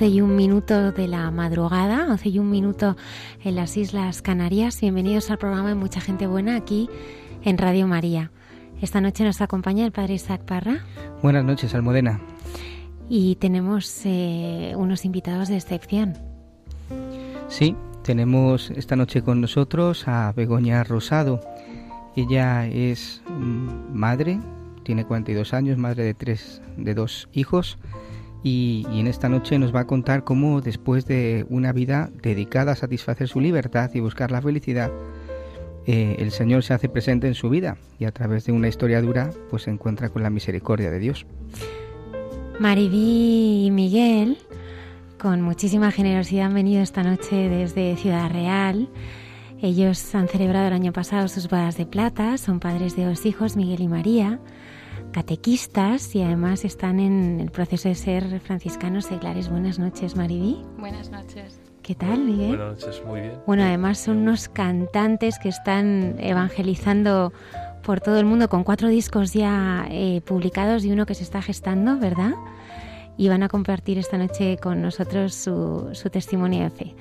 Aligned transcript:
11 0.00 0.14
y 0.14 0.22
un 0.22 0.34
minuto 0.34 0.92
de 0.92 1.08
la 1.08 1.30
madrugada, 1.30 2.06
11 2.08 2.30
y 2.30 2.38
un 2.38 2.48
minuto 2.48 2.96
en 3.44 3.54
las 3.54 3.76
Islas 3.76 4.22
Canarias. 4.22 4.80
Bienvenidos 4.80 5.30
al 5.30 5.36
programa 5.36 5.68
de 5.68 5.74
Mucha 5.74 6.00
Gente 6.00 6.26
Buena 6.26 6.56
aquí 6.56 6.88
en 7.42 7.58
Radio 7.58 7.86
María. 7.86 8.30
Esta 8.80 9.02
noche 9.02 9.24
nos 9.24 9.42
acompaña 9.42 9.84
el 9.84 9.92
Padre 9.92 10.14
Isaac 10.14 10.40
Parra. 10.46 10.86
Buenas 11.22 11.44
noches, 11.44 11.74
Almudena. 11.74 12.18
Y 13.10 13.34
tenemos 13.34 14.00
eh, 14.06 14.72
unos 14.74 15.04
invitados 15.04 15.50
de 15.50 15.56
excepción. 15.56 16.14
Sí, 17.48 17.76
tenemos 18.02 18.70
esta 18.70 18.96
noche 18.96 19.20
con 19.20 19.42
nosotros 19.42 20.08
a 20.08 20.32
Begoña 20.34 20.82
Rosado. 20.82 21.42
Ella 22.16 22.66
es 22.66 23.20
mm, 23.28 23.92
madre, 23.92 24.40
tiene 24.82 25.04
42 25.04 25.52
años, 25.52 25.76
madre 25.76 26.04
de, 26.04 26.14
tres, 26.14 26.62
de 26.78 26.94
dos 26.94 27.28
hijos 27.34 27.76
y, 28.42 28.86
y, 28.90 29.00
en 29.00 29.06
esta 29.06 29.28
noche 29.28 29.58
nos 29.58 29.74
va 29.74 29.80
a 29.80 29.86
contar 29.86 30.24
cómo 30.24 30.60
después 30.60 31.06
de 31.06 31.46
una 31.48 31.72
vida 31.72 32.10
dedicada 32.22 32.72
a 32.72 32.76
satisfacer 32.76 33.28
su 33.28 33.40
libertad 33.40 33.90
y 33.94 34.00
buscar 34.00 34.30
la 34.30 34.40
felicidad, 34.40 34.90
eh, 35.86 36.16
el 36.18 36.30
Señor 36.30 36.62
se 36.62 36.74
hace 36.74 36.88
presente 36.88 37.26
en 37.26 37.34
su 37.34 37.48
vida 37.48 37.78
y 37.98 38.04
a 38.04 38.12
través 38.12 38.44
de 38.44 38.52
una 38.52 38.68
historia 38.68 39.00
dura 39.00 39.30
pues 39.48 39.62
se 39.62 39.70
encuentra 39.70 40.10
con 40.10 40.22
la 40.22 40.30
misericordia 40.30 40.90
de 40.90 40.98
Dios. 40.98 41.26
Maribí 42.58 43.66
y 43.66 43.70
Miguel, 43.70 44.38
con 45.18 45.40
muchísima 45.40 45.90
generosidad, 45.90 46.46
han 46.46 46.54
venido 46.54 46.82
esta 46.82 47.02
noche 47.02 47.48
desde 47.48 47.96
Ciudad 47.96 48.30
Real. 48.30 48.88
Ellos 49.62 50.14
han 50.14 50.28
celebrado 50.28 50.68
el 50.68 50.74
año 50.74 50.92
pasado 50.92 51.28
sus 51.28 51.48
bodas 51.48 51.76
de 51.76 51.86
plata, 51.86 52.36
son 52.36 52.60
padres 52.60 52.96
de 52.96 53.06
dos 53.06 53.24
hijos, 53.24 53.56
Miguel 53.56 53.80
y 53.80 53.88
María 53.88 54.38
catequistas 55.12 56.14
y 56.14 56.22
además 56.22 56.64
están 56.64 57.00
en 57.00 57.40
el 57.40 57.50
proceso 57.50 57.88
de 57.88 57.94
ser 57.94 58.40
franciscanos 58.40 59.06
seglares. 59.06 59.48
Buenas 59.48 59.78
noches, 59.78 60.16
Maribí. 60.16 60.62
Buenas 60.78 61.10
noches. 61.10 61.60
¿Qué 61.82 61.94
tal, 61.94 62.20
Miguel? 62.20 62.56
Buenas 62.56 62.84
noches, 62.84 63.02
muy 63.04 63.20
bien. 63.20 63.34
Bueno, 63.46 63.62
además 63.64 63.98
son 63.98 64.18
unos 64.18 64.48
cantantes 64.48 65.38
que 65.38 65.48
están 65.48 66.16
evangelizando 66.18 67.32
por 67.82 68.00
todo 68.00 68.18
el 68.18 68.26
mundo 68.26 68.48
con 68.48 68.62
cuatro 68.62 68.88
discos 68.88 69.32
ya 69.32 69.86
eh, 69.90 70.20
publicados 70.24 70.84
y 70.84 70.92
uno 70.92 71.06
que 71.06 71.14
se 71.14 71.24
está 71.24 71.42
gestando, 71.42 71.98
¿verdad? 71.98 72.34
Y 73.16 73.28
van 73.28 73.42
a 73.42 73.48
compartir 73.48 73.98
esta 73.98 74.18
noche 74.18 74.58
con 74.58 74.80
nosotros 74.82 75.34
su, 75.34 75.90
su 75.92 76.10
testimonio 76.10 76.62
de 76.64 76.70
fe. 76.70 76.94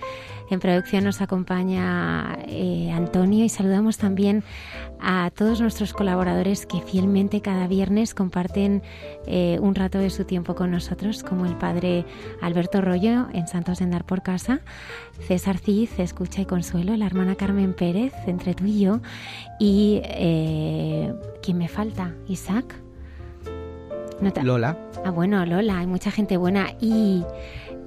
En 0.49 0.59
producción 0.59 1.03
nos 1.03 1.21
acompaña 1.21 2.39
eh, 2.47 2.91
Antonio 2.91 3.45
y 3.45 3.49
saludamos 3.49 3.97
también 3.97 4.43
a 4.99 5.31
todos 5.35 5.61
nuestros 5.61 5.93
colaboradores 5.93 6.65
que 6.65 6.81
fielmente 6.81 7.41
cada 7.41 7.67
viernes 7.67 8.13
comparten 8.13 8.81
eh, 9.27 9.59
un 9.61 9.75
rato 9.75 9.99
de 9.99 10.09
su 10.09 10.25
tiempo 10.25 10.55
con 10.55 10.71
nosotros, 10.71 11.23
como 11.23 11.45
el 11.45 11.55
padre 11.55 12.05
Alberto 12.41 12.81
Rollo 12.81 13.27
en 13.33 13.47
Santos 13.47 13.79
de 13.79 13.85
Andar 13.85 14.05
por 14.05 14.23
Casa, 14.23 14.61
César 15.27 15.57
Cid, 15.57 15.89
Escucha 15.97 16.41
y 16.41 16.45
Consuelo, 16.45 16.97
la 16.97 17.05
hermana 17.05 17.35
Carmen 17.35 17.73
Pérez, 17.73 18.13
entre 18.25 18.55
tú 18.55 18.65
y 18.65 18.79
yo, 18.79 18.99
y 19.59 20.01
eh, 20.03 21.13
¿quién 21.43 21.59
me 21.59 21.67
falta? 21.67 22.13
Isaac. 22.27 22.75
¿No 24.21 24.33
Lola. 24.43 24.77
Ah, 25.05 25.11
bueno, 25.11 25.45
Lola, 25.45 25.79
hay 25.79 25.87
mucha 25.87 26.11
gente 26.11 26.35
buena 26.35 26.71
y 26.81 27.23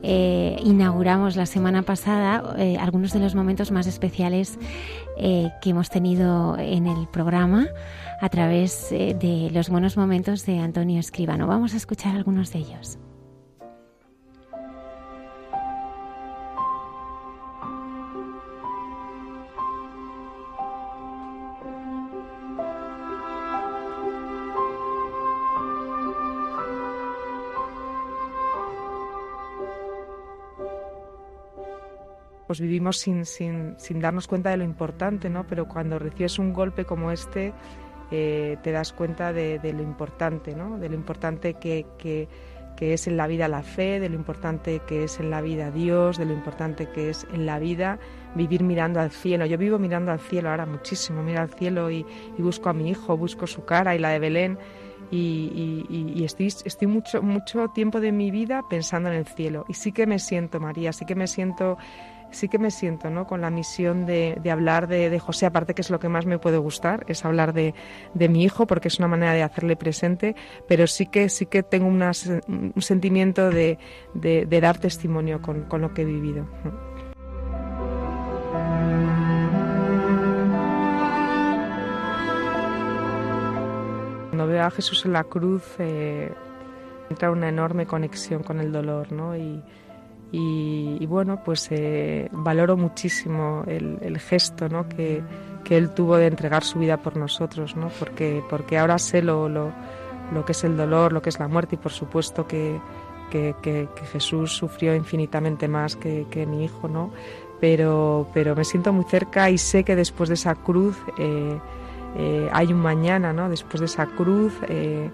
eh, 0.03 0.57
inauguramos 0.65 1.37
la 1.37 1.47
semana 1.47 1.83
pasada 1.83 2.55
eh, 2.59 2.77
algunos 2.79 3.13
de 3.13 3.21
los 3.21 3.35
momentos 3.35 3.71
más 3.71 3.87
especiales 3.87 4.59
eh, 5.17 5.51
que 5.61 5.71
hemos 5.71 5.91
tenido 5.91 6.57
en 6.59 6.87
el 6.87 7.07
programa 7.09 7.69
a 8.21 8.29
través 8.29 8.93
eh, 8.93 9.17
de 9.19 9.51
los 9.51 9.69
buenos 9.69 9.97
momentos 9.97 10.47
de 10.47 10.59
Antonio 10.59 11.01
Escribano. 11.01 11.47
Vamos 11.47 11.75
a 11.75 11.77
escuchar 11.77 12.17
algunos 12.17 12.53
de 12.53 12.61
ellos. 12.61 12.99
Pues 32.53 32.61
vivimos 32.61 32.99
sin, 32.99 33.25
sin, 33.25 33.77
sin, 33.79 33.99
darnos 33.99 34.29
cuenta 34.29 34.51
de 34.51 34.59
lo 34.59 34.65
importante, 34.65 35.31
¿no? 35.31 35.47
Pero 35.47 35.67
cuando 35.67 35.99
recibes 35.99 36.39
un 36.39 36.53
golpe 36.53 36.85
como 36.85 37.11
este, 37.11 37.55
eh, 38.11 38.59
te 38.63 38.73
das 38.73 38.93
cuenta 38.93 39.33
de, 39.33 39.59
lo 39.63 39.83
importante, 39.83 40.55
¿no? 40.55 40.79
De 40.79 40.91
lo 40.91 40.95
importante 40.95 41.55
que, 41.55 41.87
que, 41.97 42.29
que, 42.77 42.93
es 42.93 43.07
en 43.07 43.17
la 43.17 43.27
vida 43.27 43.49
la 43.49 43.63
fe, 43.63 44.01
de 44.01 44.11
lo 44.11 44.17
importante 44.17 44.83
que 44.87 45.05
es 45.05 45.19
en 45.19 45.31
la 45.31 45.41
vida 45.41 45.71
Dios, 45.71 46.19
de 46.19 46.27
lo 46.27 46.35
importante 46.35 46.91
que 46.91 47.09
es 47.09 47.27
en 47.33 47.47
la 47.47 47.59
vida 47.59 47.99
vivir 48.35 48.63
mirando 48.63 49.01
al 49.01 49.11
cielo. 49.11 49.47
Yo 49.47 49.57
vivo 49.57 49.79
mirando 49.79 50.13
al 50.13 50.21
cielo 50.21 50.51
ahora 50.51 50.67
muchísimo, 50.67 51.23
miro 51.23 51.41
al 51.41 51.55
cielo 51.55 51.91
y, 51.91 52.05
y 52.37 52.43
busco 52.43 52.69
a 52.69 52.75
mi 52.75 52.91
hijo, 52.91 53.17
busco 53.17 53.47
su 53.47 53.65
cara 53.65 53.95
y 53.95 53.99
la 53.99 54.11
de 54.11 54.19
Belén. 54.19 54.59
Y, 55.11 55.87
y, 55.91 56.21
y, 56.21 56.25
estoy, 56.25 56.47
estoy 56.47 56.89
mucho, 56.89 57.23
mucho 57.23 57.69
tiempo 57.69 58.01
de 58.01 58.13
mi 58.13 58.31
vida 58.31 58.63
pensando 58.69 59.11
en 59.11 59.17
el 59.17 59.27
cielo. 59.27 59.65
Y 59.69 59.75
sí 59.75 59.93
que 59.93 60.07
me 60.07 60.19
siento, 60.19 60.59
María, 60.61 60.93
sí 60.93 61.05
que 61.05 61.15
me 61.15 61.27
siento 61.27 61.77
sí 62.33 62.49
que 62.49 62.59
me 62.59 62.71
siento 62.71 63.11
¿no? 63.11 63.27
con 63.27 63.41
la 63.41 63.51
misión 63.51 64.07
de, 64.07 64.37
de 64.43 64.51
hablar 64.51 64.89
de, 64.89 65.19
José, 65.19 65.47
aparte 65.47 65.75
que 65.75 65.83
es 65.83 65.91
lo 65.91 66.01
que 66.01 66.09
más 66.09 66.27
me 66.27 66.39
puede 66.39 66.59
gustar, 66.59 67.05
es 67.07 67.25
hablar 67.25 67.53
de, 67.53 67.75
mi 68.15 68.43
hijo, 68.43 68.67
porque 68.67 68.89
es 68.89 68.99
una 68.99 69.09
manera 69.09 69.35
de 69.35 69.43
hacerle 69.43 69.77
presente, 69.77 70.35
pero 70.67 70.87
sí 70.87 71.07
que, 71.07 71.29
sí 71.29 71.47
que 71.47 71.63
tengo 71.63 71.87
una, 71.87 72.13
un 72.49 72.83
sentimiento 72.83 73.51
de, 73.51 73.79
dar 74.61 74.79
testimonio 74.79 75.41
con, 75.41 75.67
lo 75.81 75.95
que 75.95 76.03
he 76.03 76.07
vivido. 76.07 76.47
Veo 84.53 84.65
a 84.65 84.71
Jesús 84.71 85.05
en 85.05 85.13
la 85.13 85.25
cruz, 85.25 85.63
eh, 85.79 86.31
entra 87.11 87.31
una 87.31 87.49
enorme 87.49 87.87
conexión 87.87 88.43
con 88.43 88.61
el 88.61 88.73
dolor, 88.73 89.13
¿no? 89.13 89.35
Y, 89.37 91.07
bueno, 91.07 91.43
pues 91.45 91.69
eh, 91.71 92.29
valoro 92.33 92.77
muchísimo 92.77 93.65
el, 93.67 94.19
gesto 94.19 94.69
¿no? 94.69 94.89
que, 94.89 95.23
que, 95.63 95.77
él 95.77 95.91
tuvo 95.91 96.17
de 96.17 96.27
entregar 96.27 96.65
su 96.65 96.79
vida 96.79 96.97
por 96.97 97.19
nosotros, 97.19 97.77
¿no? 97.77 97.91
porque, 97.99 98.43
porque 98.49 98.79
ahora 98.79 98.99
sé 98.99 99.21
lo, 99.21 99.51
lo, 99.51 99.71
lo, 100.33 100.45
que 100.47 100.53
es 100.53 100.65
el 100.65 100.75
dolor, 100.75 101.13
lo 101.13 101.21
que 101.21 101.29
es 101.29 101.39
la 101.39 101.49
muerte 101.49 101.75
y 101.75 101.79
por 101.79 101.93
supuesto 101.93 102.47
que, 102.47 102.81
que, 103.31 103.55
que 103.63 104.07
Jesús 104.11 104.53
sufrió 104.53 104.95
infinitamente 104.95 105.69
más 105.69 105.97
que, 105.97 106.47
mi 106.49 106.65
hijo, 106.65 106.89
¿no? 106.89 107.13
pero, 107.63 108.27
pero 108.35 108.57
me 108.57 108.65
siento 108.65 108.93
muy 108.93 109.05
cerca 109.05 109.49
y 109.49 109.57
sé 109.57 109.85
que 109.85 109.95
después 109.95 110.29
de 110.29 110.35
esa 110.35 110.57
cruz 110.57 110.97
eh, 111.17 111.61
eh, 112.17 112.49
hay 112.53 112.73
un 112.73 112.81
mañana, 112.81 113.33
¿no? 113.33 113.49
después 113.49 113.81
de 113.81 113.87
esa 113.87 114.07
cruz 114.07 114.53
eh, 114.69 115.11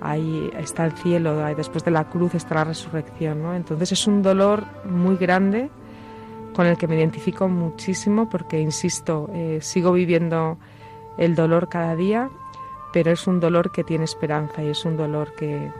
ahí 0.00 0.50
está 0.58 0.84
el 0.86 0.92
cielo, 0.92 1.36
después 1.54 1.84
de 1.84 1.90
la 1.90 2.04
cruz 2.08 2.34
está 2.34 2.54
la 2.56 2.64
resurrección, 2.64 3.42
¿no? 3.42 3.54
Entonces 3.54 3.92
es 3.92 4.06
un 4.06 4.22
dolor 4.22 4.64
muy 4.84 5.16
grande 5.16 5.70
con 6.54 6.66
el 6.66 6.76
que 6.76 6.88
me 6.88 6.96
identifico 6.96 7.48
muchísimo 7.48 8.28
porque, 8.28 8.60
insisto, 8.60 9.28
eh, 9.32 9.58
sigo 9.60 9.92
viviendo 9.92 10.58
el 11.18 11.34
dolor 11.34 11.68
cada 11.68 11.94
día, 11.94 12.30
pero 12.92 13.10
es 13.10 13.26
un 13.26 13.40
dolor 13.40 13.70
que 13.72 13.84
tiene 13.84 14.04
esperanza 14.04 14.62
y 14.62 14.68
es 14.68 14.84
un 14.84 14.96
dolor 14.96 15.34
que, 15.34 15.70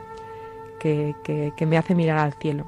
que, 0.79 1.15
que, 1.23 1.53
que 1.55 1.65
me 1.65 1.77
hace 1.77 1.95
mirar 1.95 2.19
al 2.19 2.33
cielo. 2.33 2.65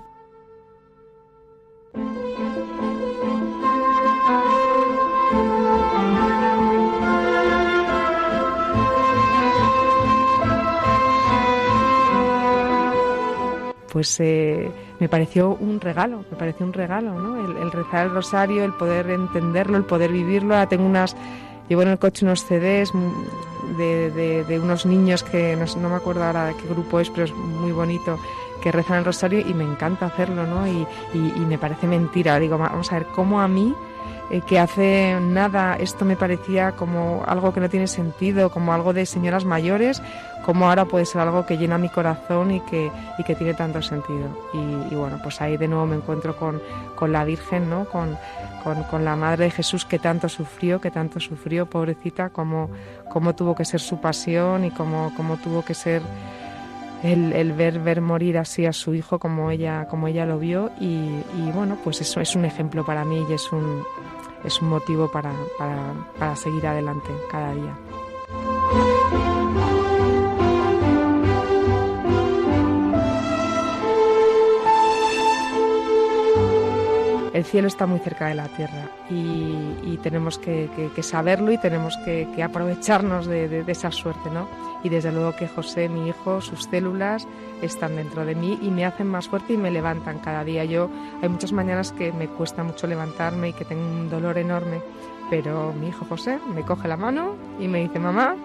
Pues 13.93 14.19
eh, 14.19 14.71
me 14.99 15.07
pareció 15.07 15.51
un 15.53 15.79
regalo, 15.79 16.25
me 16.31 16.35
pareció 16.35 16.65
un 16.65 16.73
regalo, 16.73 17.13
¿no? 17.13 17.35
El, 17.61 17.71
rezar 17.71 18.07
el 18.07 18.11
rosario, 18.11 18.63
el 18.63 18.73
poder 18.73 19.11
entenderlo, 19.11 19.77
el 19.77 19.85
poder 19.85 20.11
vivirlo. 20.11 20.55
Ahora 20.55 20.67
tengo 20.67 20.83
unas, 20.83 21.15
llevo 21.69 21.83
en 21.83 21.89
el 21.89 21.99
coche 21.99 22.25
unos 22.25 22.43
CDs 22.43 22.91
de, 23.77 24.43
de, 24.47 24.59
unos 24.59 24.87
niños 24.87 25.21
que 25.21 25.55
no, 25.55 25.89
me 25.89 25.95
acuerdo 25.95 26.23
ahora 26.23 26.47
de 26.47 26.55
qué 26.55 26.67
grupo 26.67 26.99
es, 26.99 27.11
pero 27.11 27.25
es 27.25 27.33
muy 27.33 27.71
bonito, 27.71 28.17
que 28.63 28.71
rezan 28.71 28.97
el 28.97 29.05
rosario 29.05 29.39
y 29.39 29.53
me 29.53 29.63
encanta 29.63 30.07
hacerlo, 30.07 30.47
¿no? 30.47 30.65
Y, 30.67 30.87
y, 31.13 31.33
y 31.35 31.45
me 31.47 31.59
parece 31.59 31.85
mentira. 31.85 32.39
Digo, 32.39 32.57
vamos 32.57 32.91
a 32.91 32.95
ver, 32.95 33.07
¿cómo 33.13 33.41
a 33.41 33.47
mí 33.47 33.75
eh, 34.31 34.41
que 34.41 34.59
hace 34.59 35.17
nada 35.21 35.75
esto 35.75 36.05
me 36.05 36.15
parecía 36.15 36.71
como 36.71 37.23
algo 37.27 37.53
que 37.53 37.59
no 37.59 37.69
tiene 37.69 37.87
sentido, 37.87 38.49
como 38.51 38.73
algo 38.73 38.93
de 38.93 39.05
señoras 39.05 39.45
mayores, 39.45 40.01
como 40.45 40.67
ahora 40.67 40.85
puede 40.85 41.05
ser 41.05 41.21
algo 41.21 41.45
que 41.45 41.57
llena 41.57 41.77
mi 41.77 41.89
corazón 41.89 42.51
y 42.51 42.59
que, 42.61 42.91
y 43.17 43.23
que 43.23 43.35
tiene 43.35 43.53
tanto 43.53 43.81
sentido. 43.81 44.27
Y, 44.53 44.95
bueno, 44.95 45.19
pues 45.21 45.41
ahí 45.41 45.57
de 45.57 45.67
nuevo 45.67 45.85
me 45.85 45.95
encuentro 45.95 46.35
con, 46.35 46.61
con 46.95 47.11
la 47.11 47.23
Virgen, 47.25 47.69
¿no? 47.69 47.85
Con, 47.85 48.17
con, 48.89 49.03
la 49.03 49.15
Madre 49.15 49.45
de 49.45 49.51
Jesús 49.51 49.85
que 49.85 49.99
tanto 49.99 50.29
sufrió, 50.29 50.79
que 50.79 50.91
tanto 50.91 51.19
sufrió, 51.19 51.65
pobrecita, 51.65 52.29
como, 52.29 52.69
como 53.09 53.35
tuvo 53.35 53.55
que 53.55 53.65
ser 53.65 53.79
su 53.79 53.99
pasión 53.99 54.65
y 54.65 54.71
como, 54.71 55.13
como 55.15 55.37
tuvo 55.37 55.63
que 55.63 55.73
ser 55.73 56.01
el, 57.03 57.33
el, 57.33 57.51
ver, 57.53 57.79
ver 57.79 58.01
morir 58.01 58.37
así 58.37 58.65
a 58.65 58.73
su 58.73 58.93
hijo 58.93 59.19
como 59.19 59.51
ella, 59.51 59.87
como 59.89 60.07
ella 60.07 60.25
lo 60.25 60.39
vio. 60.39 60.71
Y, 60.79 61.21
y 61.37 61.51
bueno, 61.53 61.77
pues 61.83 62.01
eso 62.01 62.19
es 62.19 62.35
un 62.35 62.45
ejemplo 62.45 62.85
para 62.85 63.05
mí 63.05 63.25
y 63.29 63.33
es 63.33 63.51
un, 63.51 63.83
es 64.43 64.61
un 64.61 64.69
motivo 64.69 65.09
para, 65.09 65.33
para, 65.57 65.93
para 66.17 66.35
seguir 66.35 66.67
adelante 66.67 67.09
cada 67.29 67.53
día. 67.53 67.77
El 77.33 77.43
cielo 77.43 77.67
está 77.67 77.87
muy 77.87 77.99
cerca 77.99 78.27
de 78.27 78.35
la 78.35 78.47
tierra 78.47 78.89
y, 79.09 79.97
tenemos 80.03 80.37
que, 80.37 80.69
saberlo 81.01 81.51
y 81.51 81.57
tenemos 81.57 81.97
que, 82.05 82.43
aprovecharnos 82.43 83.25
de, 83.25 83.63
esa 83.67 83.91
suerte, 83.91 84.29
¿no? 84.29 84.47
Y 84.83 84.89
desde 84.89 85.11
luego 85.11 85.35
que 85.35 85.47
José, 85.47 85.89
mi 85.89 86.09
hijo, 86.09 86.41
sus 86.41 86.65
células 86.65 87.27
están 87.61 87.95
dentro 87.95 88.25
de 88.25 88.35
mí 88.35 88.59
y 88.61 88.69
me 88.69 88.85
hacen 88.85 89.07
más 89.07 89.29
fuerte 89.29 89.53
y 89.53 89.57
me 89.57 89.71
levantan 89.71 90.19
cada 90.19 90.43
día. 90.43 90.65
Yo 90.65 90.89
hay 91.21 91.29
muchas 91.29 91.53
mañanas 91.53 91.91
que 91.91 92.11
me 92.11 92.27
cuesta 92.27 92.63
mucho 92.63 92.85
levantarme 92.85 93.49
y 93.49 93.53
que 93.53 93.65
tengo 93.65 93.81
un 93.81 94.09
dolor 94.09 94.37
enorme, 94.37 94.81
pero 95.29 95.73
mi 95.73 95.87
hijo 95.87 96.05
José 96.05 96.39
me 96.53 96.61
coge 96.61 96.87
la 96.87 96.97
mano 96.97 97.35
y 97.59 97.67
me 97.67 97.79
dice, 97.79 97.97
mamá, 97.97 98.35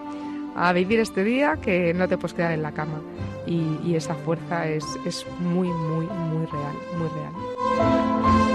a 0.55 0.73
vivir 0.73 0.99
este 0.99 1.23
día 1.23 1.57
que 1.57 1.93
no 1.93 2.07
te 2.07 2.17
puedes 2.17 2.33
quedar 2.33 2.53
en 2.53 2.63
la 2.63 2.71
cama. 2.71 3.01
Y, 3.45 3.95
esa 3.95 4.13
fuerza 4.13 4.67
es, 4.67 4.85
es 5.05 5.25
muy, 5.39 5.67
muy, 5.67 6.05
muy 6.05 6.45
real, 6.45 6.75
muy 6.97 7.09
real. 7.09 8.48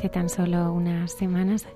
Hace 0.00 0.08
tan 0.08 0.30
solo 0.30 0.72
unas 0.72 1.12
semanas. 1.12 1.66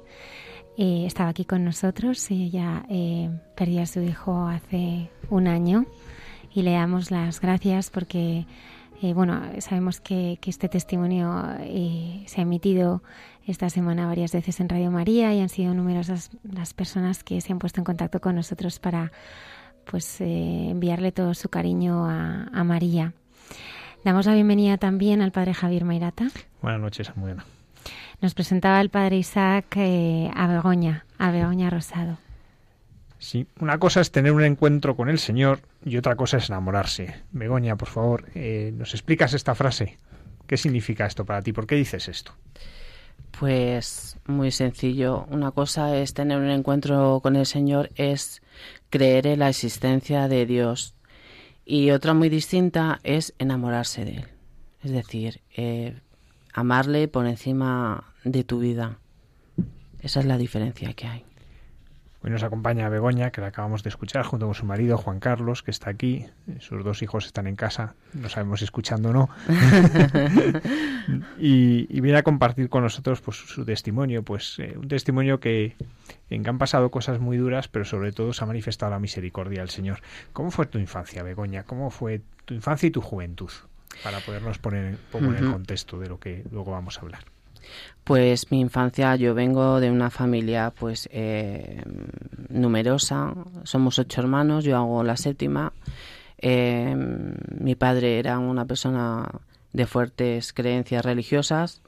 Eh, 0.79 1.05
estaba 1.05 1.29
aquí 1.29 1.45
con 1.45 1.63
nosotros. 1.63 2.31
Ella 2.31 2.87
eh, 2.89 3.29
perdió 3.55 3.83
a 3.83 3.87
su 3.87 4.01
hijo 4.01 4.47
hace 4.47 5.11
un 5.29 5.47
año 5.47 5.85
y 6.55 6.63
le 6.63 6.73
damos 6.73 7.11
las 7.11 7.39
gracias 7.39 7.91
porque, 7.91 8.47
eh, 9.03 9.13
bueno, 9.13 9.43
sabemos 9.59 10.01
que, 10.01 10.39
este 10.43 10.71
testimonio 10.71 11.45
eh, 11.61 12.25
se 12.27 12.41
ha 12.41 12.45
emitido 12.45 13.03
esta 13.47 13.69
semana 13.69 14.07
varias 14.07 14.33
veces 14.33 14.59
en 14.59 14.71
Radio 14.71 14.91
María 14.91 15.35
y 15.35 15.41
han 15.41 15.51
sido 15.51 15.75
numerosas 15.75 16.31
las 16.51 16.73
personas 16.73 17.25
que 17.25 17.43
se 17.43 17.53
han 17.53 17.59
puesto 17.59 17.83
en 17.83 17.85
contacto 17.85 18.23
con 18.23 18.37
nosotros 18.37 18.79
para 18.79 19.13
pues 19.85 20.19
enviarle 20.23 21.13
todo 21.13 21.35
su 21.35 21.51
cariño 21.51 22.07
a, 22.07 22.45
a 22.55 22.65
María. 22.65 23.13
Damos 24.03 24.25
la 24.25 24.33
bienvenida 24.33 24.79
también 24.79 25.21
al 25.21 25.31
padre 25.31 25.53
Javier 25.53 25.85
Mairata. 25.85 26.29
Buenas 26.63 26.81
noches, 26.81 27.09
Samuel. 27.09 27.43
Nos 28.21 28.35
presentaba 28.35 28.81
el 28.81 28.91
padre 28.91 29.17
Isaac 29.17 29.77
eh, 29.77 30.31
a 30.35 30.47
Begoña, 30.47 31.05
a 31.19 31.31
Begoña 31.31 31.71
Rosado. 31.71 32.19
Sí, 33.19 33.47
una 33.59 33.79
cosa 33.79 34.01
es 34.01 34.11
tener 34.11 34.33
un 34.33 34.45
encuentro 34.45 34.97
con 34.97 35.09
el 35.09 35.19
Señor 35.19 35.61
y 35.85 35.97
otra 35.97 36.15
cosa 36.15 36.37
es 36.37 36.51
enamorarse. 36.51 37.23
Begoña, 37.33 37.77
por 37.77 37.89
favor, 37.89 38.27
eh, 38.35 38.73
¿nos 38.75 38.93
explicas 38.93 39.33
esta 39.33 39.55
frase? 39.55 39.97
¿Qué 40.47 40.57
significa 40.57 41.07
esto 41.07 41.25
para 41.25 41.41
ti? 41.41 41.53
¿Por 41.53 41.67
qué 41.67 41.75
dices 41.75 42.09
esto? 42.09 42.33
Pues 43.39 44.19
muy 44.27 44.51
sencillo. 44.51 45.27
Una 45.31 45.51
cosa 45.51 45.97
es 45.97 46.15
tener 46.15 46.39
un 46.39 46.51
encuentro 46.51 47.21
con 47.23 47.37
el 47.37 47.47
Señor, 47.47 47.91
es 47.97 48.43
creer 48.91 49.27
en 49.27 49.41
la 49.41 49.49
existencia 49.49 50.29
de 50.29 50.47
Dios. 50.47 50.95
Y 51.65 51.91
otra 51.91 52.15
muy 52.15 52.29
distinta 52.29 53.01
es 53.03 53.35
enamorarse 53.39 54.05
de 54.05 54.17
Él. 54.17 54.29
Es 54.83 54.91
decir, 54.91 55.41
eh, 55.57 55.99
amarle 56.55 57.09
por 57.09 57.27
encima 57.27 58.15
de 58.25 58.45
tu 58.45 58.61
vida. 58.61 58.99
Esa 60.01 60.21
es 60.21 60.27
la 60.27 60.39
diferencia 60.39 60.93
que 60.95 61.07
hay. 61.07 61.25
Hoy 62.23 62.31
nos 62.31 62.43
acompaña 62.43 62.89
Begoña, 62.89 63.31
que 63.31 63.43
la 63.43 63.49
acabamos 63.49 63.83
de 63.83 63.91
escuchar, 63.91 64.25
junto 64.25 64.47
con 64.47 64.55
su 64.55 64.65
marido 64.65 64.97
Juan 64.97 65.21
Carlos, 65.21 65.63
que 65.63 65.71
está 65.71 65.91
aquí. 65.91 66.25
Sus 66.59 66.83
dos 66.83 67.03
hijos 67.03 67.27
están 67.27 67.47
en 67.47 67.55
casa, 67.55 67.97
no 68.15 68.31
sabemos 68.31 68.61
si 68.61 68.65
escuchando 68.65 69.11
o 69.11 69.13
no. 69.13 69.29
y, 71.39 72.01
viene 72.01 72.17
a 72.17 72.23
compartir 72.23 72.71
con 72.71 72.83
nosotros 72.83 73.21
pues, 73.21 73.37
su 73.37 73.67
testimonio, 73.67 74.23
pues 74.23 74.59
eh, 74.59 74.75
un 74.79 74.89
testimonio 74.89 75.39
que, 75.39 75.77
en 76.31 76.43
que 76.43 76.49
han 76.49 76.57
pasado 76.57 76.91
cosas 76.91 77.21
muy 77.21 77.37
duras, 77.37 77.69
pero 77.69 77.85
sobre 77.85 78.13
todo 78.13 78.33
se 78.33 78.43
ha 78.43 78.47
manifestado 78.47 78.93
la 78.93 78.99
misericordia 78.99 79.61
del 79.61 79.69
Señor. 79.69 80.01
¿Cómo 80.33 80.51
fue 80.51 80.65
tu 80.65 80.79
infancia, 80.79 81.23
Begoña? 81.23 81.65
¿Cómo 81.65 81.91
fue 81.91 82.23
tu 82.47 82.55
infancia 82.55 82.87
y 82.87 82.91
tu 82.91 83.03
juventud? 83.03 83.51
Para 84.03 84.21
podernos 84.21 84.59
poner 84.59 84.95
un 84.95 84.99
poco 85.11 85.25
en 85.27 85.37
el 85.37 85.51
contexto 85.51 85.99
de 85.99 86.09
lo 86.09 86.19
que 86.19 86.45
luego 86.51 86.73
vamos 86.73 86.99
a 86.99 87.03
hablar. 87.03 87.25
Pues 88.05 88.51
mi 88.51 88.61
infancia, 88.61 89.17
yo 89.17 89.35
vengo 89.35 89.81
de 89.81 89.91
una 89.91 90.11
familia 90.11 90.73
pues 90.79 91.09
eh, 91.13 91.83
numerosa, 92.49 93.35
somos 93.63 93.99
ocho 93.99 94.21
hermanos, 94.21 94.65
yo 94.65 94.77
hago 94.77 95.03
la 95.03 95.17
séptima. 95.17 95.73
Eh, 96.39 96.95
mi 97.59 97.75
padre 97.75 98.19
era 98.19 98.39
una 98.39 98.67
persona 98.67 99.27
de 99.73 99.87
fuertes 99.87 100.53
creencias 100.53 101.05
religiosas, 101.05 101.81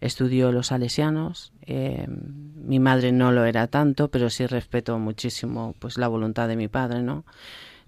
estudió 0.00 0.50
los 0.50 0.68
salesianos. 0.68 1.52
Eh, 1.62 2.06
mi 2.08 2.80
madre 2.80 3.12
no 3.12 3.30
lo 3.30 3.44
era 3.44 3.68
tanto, 3.68 4.08
pero 4.08 4.30
sí 4.30 4.46
respeto 4.46 4.98
muchísimo 4.98 5.76
pues 5.78 5.96
la 5.96 6.08
voluntad 6.08 6.48
de 6.48 6.56
mi 6.56 6.66
padre, 6.66 7.02
¿no? 7.02 7.24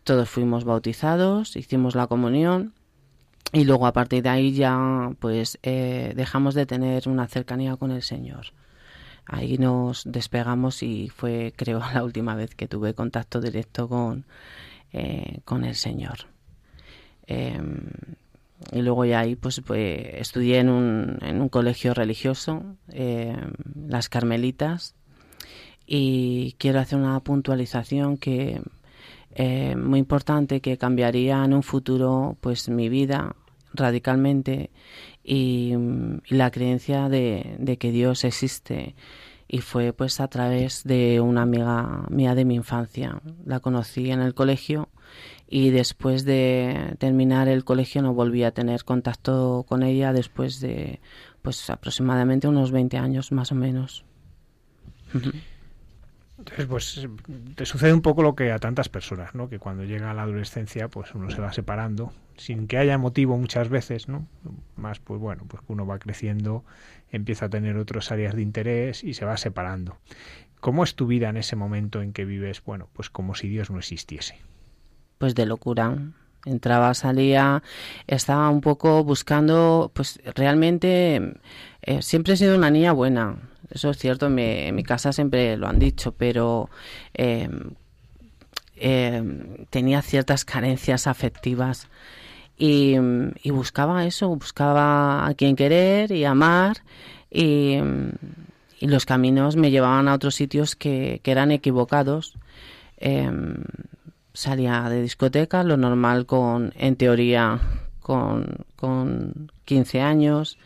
Todos 0.05 0.29
fuimos 0.29 0.65
bautizados, 0.65 1.57
hicimos 1.57 1.97
la 1.97 2.07
comunión 2.07 2.75
y 3.53 3.65
luego 3.65 3.87
a 3.87 3.93
partir 3.93 4.23
de 4.23 4.29
ahí 4.29 4.53
ya 4.53 5.13
pues 5.19 5.59
eh, 5.63 6.13
dejamos 6.17 6.55
de 6.55 6.67
tener 6.67 7.09
una 7.09 7.27
cercanía 7.29 7.77
con 7.77 7.91
el 7.91 8.03
Señor. 8.03 8.47
Ahí 9.27 9.59
nos 9.59 10.03
despegamos 10.05 10.83
y 10.83 11.09
fue 11.09 11.53
creo 11.57 11.81
la 11.93 12.05
última 12.05 12.35
vez 12.35 12.55
que 12.55 12.69
tuve 12.69 12.95
contacto 12.95 13.41
directo 13.41 13.89
con, 13.89 14.25
eh, 14.93 15.41
con 15.45 15.65
el 15.65 15.75
Señor. 15.75 16.27
Em, 17.27 17.81
y 18.73 18.83
luego 18.83 19.05
ya 19.05 19.21
ahí 19.21 19.37
pues, 19.37 19.61
pues 19.61 20.07
estudié 20.15 20.59
en 20.59 20.69
un, 20.69 21.19
en 21.23 21.41
un 21.41 21.49
colegio 21.49 21.95
religioso, 21.95 22.63
em, 22.89 23.53
las 23.89 24.09
Carmelitas, 24.09 24.95
y 25.87 26.55
quiero 26.59 26.81
hacer 26.81 26.99
una 26.99 27.21
puntualización 27.21 28.17
que 28.17 28.61
eh, 29.35 29.75
muy 29.77 29.99
importante 29.99 30.61
que 30.61 30.79
cambiaría 30.79 31.45
en 31.45 31.55
un 31.55 31.63
futuro 31.63 32.37
pues 32.41 32.69
mi 32.69 32.89
vida 32.89 33.35
radicalmente 33.73 34.71
y, 35.25 35.75
la 36.29 36.51
creencia 36.51 37.09
de, 37.09 37.77
que 37.79 37.91
Dios 37.91 38.25
existe 38.25 38.95
y 39.49 39.59
fue 39.59 39.93
pues 39.93 40.21
a 40.21 40.29
través 40.29 40.85
de 40.85 41.21
una 41.21 41.43
amiga 41.43 42.07
mía 42.09 42.35
de 42.35 42.45
mi 42.45 42.55
infancia. 42.55 43.21
La 43.45 43.61
conocí 43.61 44.11
en 44.11 44.21
el 44.21 44.35
colegio 44.35 44.89
y 45.49 45.71
después 45.71 46.25
de 46.25 46.95
terminar 46.99 47.49
el 47.49 47.65
colegio 47.65 48.03
no 48.03 48.15
volví 48.15 48.45
a 48.45 48.53
tener 48.53 48.85
contacto 48.85 49.65
con 49.69 49.83
ella 49.83 50.13
después 50.13 50.61
de 50.61 51.01
pues 51.43 51.69
aproximadamente 51.69 52.49
unos 52.49 52.71
20 52.71 52.97
años 52.97 53.33
más 53.33 53.53
o 53.53 53.55
menos. 53.55 54.05
Entonces, 56.39 56.67
pues 56.67 57.09
te 57.55 57.65
sucede 57.65 57.93
un 57.93 58.03
poco 58.03 58.23
lo 58.23 58.35
que 58.35 58.51
a 58.51 58.59
tantas 58.59 58.89
personas, 58.89 59.35
¿no? 59.35 59.49
Que 59.49 59.59
cuando 59.59 59.85
llega 59.85 60.13
la 60.15 60.23
adolescencia, 60.23 60.89
pues 60.89 61.15
uno 61.15 61.31
se 61.31 61.41
va 61.41 61.53
separando, 61.53 62.13
sin 62.37 62.67
que 62.67 62.77
haya 62.77 62.99
motivo 62.99 63.39
muchas 63.39 63.69
veces, 63.69 64.09
¿no? 64.09 64.27
Más, 64.77 64.99
pues 64.99 65.21
bueno, 65.21 65.45
pues 65.47 65.63
uno 65.69 65.87
va 65.87 65.99
creciendo, 66.01 66.65
empieza 67.11 67.47
a 67.47 67.51
tener 67.51 67.77
otras 67.77 68.11
áreas 68.11 68.35
de 68.35 68.43
interés 68.43 69.05
y 69.05 69.15
se 69.15 69.25
va 69.25 69.37
separando. 69.37 69.99
¿Cómo 70.61 70.83
es 70.83 70.97
tu 70.97 71.07
vida 71.07 71.29
en 71.29 71.37
ese 71.37 71.57
momento 71.57 72.03
en 72.03 72.13
que 72.13 72.25
vives, 72.25 72.65
bueno, 72.65 72.89
pues 72.93 73.11
como 73.11 73.35
si 73.35 73.49
Dios 73.49 73.71
no 73.71 73.79
existiese? 73.79 74.37
Pues 75.19 75.35
de 75.35 75.47
locura. 75.47 75.97
Entraba, 76.47 76.93
salía, 76.95 77.63
estaba 78.07 78.51
un 78.51 78.61
poco 78.61 79.03
buscando, 79.03 79.91
pues 79.95 80.21
realmente 80.35 81.35
eh, 81.83 82.03
siempre 82.03 82.35
he 82.35 82.37
sido 82.37 82.57
una 82.57 82.71
niña 82.71 82.93
buena 82.93 83.37
eso 83.71 83.91
es 83.91 83.99
cierto, 83.99 84.27
en 84.27 84.35
mi, 84.35 84.43
en 84.43 84.75
mi 84.75 84.85
casa 84.85 85.13
siempre 85.13 85.57
lo 85.57 85.67
han 85.67 85.79
dicho, 85.79 86.13
pero 86.13 86.71
eh, 87.15 87.49
eh, 88.77 89.23
tenía 89.71 90.01
ciertas 90.01 90.45
carencias 90.45 91.07
afectivas 91.07 91.89
y, 92.57 92.97
buscaba 93.51 94.07
eso, 94.07 94.29
buscaba 94.29 95.27
a 95.27 95.35
quien 95.35 95.57
querer 95.57 96.13
y 96.13 96.25
amar 96.25 96.79
y, 97.31 97.79
los 98.81 99.07
caminos 99.07 99.57
me 99.57 99.71
llevaban 99.71 100.09
a 100.09 100.15
otros 100.15 100.35
sitios 100.35 100.77
que, 100.77 101.21
eran 101.25 101.51
equivocados. 101.51 102.35
Salía 104.35 104.83
de 104.91 105.01
discoteca, 105.01 105.63
lo 105.63 105.79
normal 105.79 106.27
con, 106.27 106.75
en 106.77 106.97
teoría, 106.97 107.61
con, 108.01 108.67
con 108.77 109.51
15 109.65 110.03
años 110.03 110.59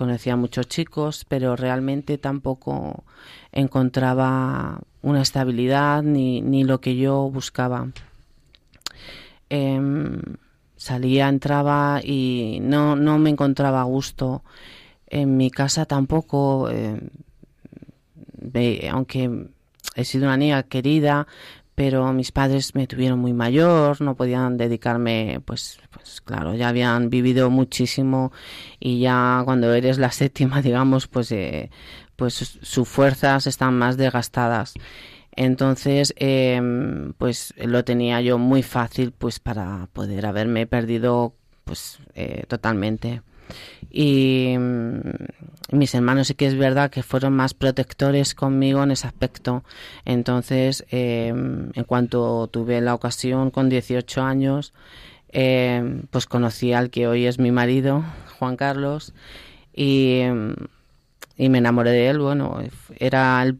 conocía 0.00 0.32
a 0.32 0.36
muchos 0.36 0.66
chicos, 0.66 1.26
pero 1.28 1.56
realmente 1.56 2.16
tampoco 2.16 3.04
encontraba 3.52 4.80
una 5.02 5.20
estabilidad 5.20 6.02
ni, 6.02 6.40
ni 6.40 6.64
lo 6.64 6.80
que 6.80 6.96
yo 6.96 7.30
buscaba. 7.30 7.88
Em, 9.50 10.22
salía, 10.74 11.28
entraba 11.28 12.00
y 12.02 12.60
no, 12.62 12.96
no 12.96 13.18
me 13.18 13.28
encontraba 13.28 13.82
gusto. 13.82 14.42
En 15.06 15.36
mi 15.36 15.50
casa 15.50 15.84
tampoco, 15.84 16.70
em, 16.70 17.10
aunque 18.90 19.48
he 19.96 20.04
sido 20.06 20.24
una 20.24 20.38
niña 20.38 20.62
querida, 20.62 21.26
pero 21.80 22.12
mis 22.12 22.30
padres 22.30 22.74
me 22.74 22.86
tuvieron 22.86 23.18
muy 23.20 23.32
mayor, 23.32 24.02
no 24.02 24.14
podían 24.14 24.58
dedicarme, 24.58 25.40
pues, 25.46 25.80
pues 25.90 26.20
claro, 26.20 26.54
ya 26.54 26.68
habían 26.68 27.08
vivido 27.08 27.48
muchísimo 27.48 28.32
y 28.78 29.00
ya 29.00 29.40
cuando 29.46 29.72
eres 29.72 29.96
la 29.96 30.12
séptima, 30.12 30.60
digamos, 30.62 31.06
pues, 31.08 31.32
eh, 31.32 31.70
pues 32.16 32.34
sus 32.60 32.86
fuerzas 32.86 33.46
están 33.46 33.78
más 33.78 33.96
desgastadas. 33.96 34.74
Entonces, 35.34 36.12
em, 36.18 37.14
pues 37.14 37.54
lo 37.56 37.82
tenía 37.82 38.20
yo 38.20 38.36
muy 38.36 38.62
fácil, 38.62 39.12
pues 39.12 39.40
para 39.40 39.88
poder 39.94 40.26
haberme 40.26 40.66
perdido, 40.66 41.32
pues 41.64 41.98
eh, 42.14 42.44
totalmente. 42.46 43.22
Y 43.90 44.56
mm, 44.58 45.00
mis 45.72 45.94
hermanos 45.94 46.28
sí 46.28 46.34
que 46.34 46.46
es 46.46 46.56
verdad 46.56 46.90
que 46.90 47.02
fueron 47.02 47.34
más 47.34 47.54
protectores 47.54 48.34
conmigo 48.34 48.82
en 48.82 48.90
ese 48.92 49.06
aspecto. 49.06 49.64
Entonces, 50.04 50.84
em, 50.90 51.70
en 51.74 51.84
cuanto 51.84 52.48
tuve 52.48 52.80
la 52.80 52.94
ocasión 52.94 53.50
con 53.50 53.68
18 53.68 54.22
años, 54.22 54.72
em, 55.30 56.02
pues 56.10 56.26
conocí 56.26 56.72
al 56.72 56.90
que 56.90 57.06
hoy 57.06 57.26
es 57.26 57.38
mi 57.38 57.50
marido, 57.52 58.04
Juan 58.38 58.56
Carlos, 58.56 59.14
y, 59.74 60.22
y 61.36 61.48
me 61.48 61.58
enamoré 61.58 61.90
de 61.92 62.08
él. 62.08 62.18
Bueno, 62.18 62.60
era 62.98 63.42
el 63.42 63.58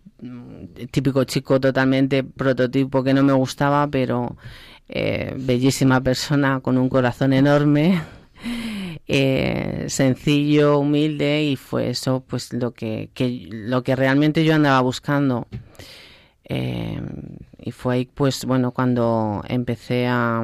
típico 0.91 1.25
chico 1.25 1.61
totalmente 1.61 2.25
prototipo 2.25 3.03
que 3.03 3.15
no 3.15 3.23
me 3.23 3.33
gustaba, 3.33 3.87
pero 3.89 4.37
eh, 4.89 5.35
bellísima 5.39 6.01
persona 6.01 6.61
con 6.61 6.77
un 6.77 6.89
corazón 6.89 7.33
enorme 7.33 8.03
eh, 9.07 9.87
sencillo, 9.89 10.79
humilde 10.79 11.43
y 11.45 11.57
fue 11.57 11.91
eso 11.91 12.25
pues 12.27 12.53
lo 12.53 12.73
que, 12.73 13.11
lo 13.51 13.83
que 13.83 13.97
realmente 13.97 14.45
yo 14.45 14.55
andaba 14.55 14.81
buscando. 14.81 15.49
Eh, 16.45 17.01
y 17.59 17.71
fue 17.71 17.95
ahí 17.95 18.09
pues 18.13 18.45
bueno 18.45 18.73
cuando 18.73 19.43
empecé 19.49 20.07
a, 20.09 20.43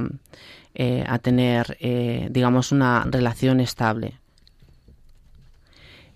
eh, 0.75 1.05
a 1.07 1.19
tener 1.19 1.77
digamos 2.31 2.73
una 2.73 3.05
relación 3.05 3.61
estable. 3.61 4.19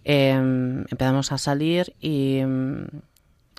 empezamos 0.05 1.33
a 1.33 1.39
salir 1.39 1.95
y 2.01 2.43
mm, 2.45 2.87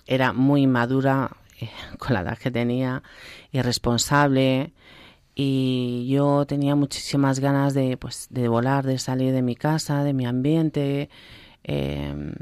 era 0.06 0.32
muy 0.32 0.66
madura 0.66 1.36
con 1.98 2.14
la 2.14 2.20
edad 2.20 2.38
que 2.38 2.50
tenía, 2.50 3.02
irresponsable, 3.52 4.72
y 5.34 6.06
yo 6.08 6.44
tenía 6.46 6.74
muchísimas 6.76 7.40
ganas 7.40 7.74
de, 7.74 7.96
pues, 7.96 8.26
de 8.30 8.48
volar, 8.48 8.84
de 8.84 8.98
salir 8.98 9.32
de 9.32 9.42
mi 9.42 9.56
casa, 9.56 10.04
de 10.04 10.12
mi 10.12 10.26
ambiente. 10.26 11.08
Em, 11.64 12.34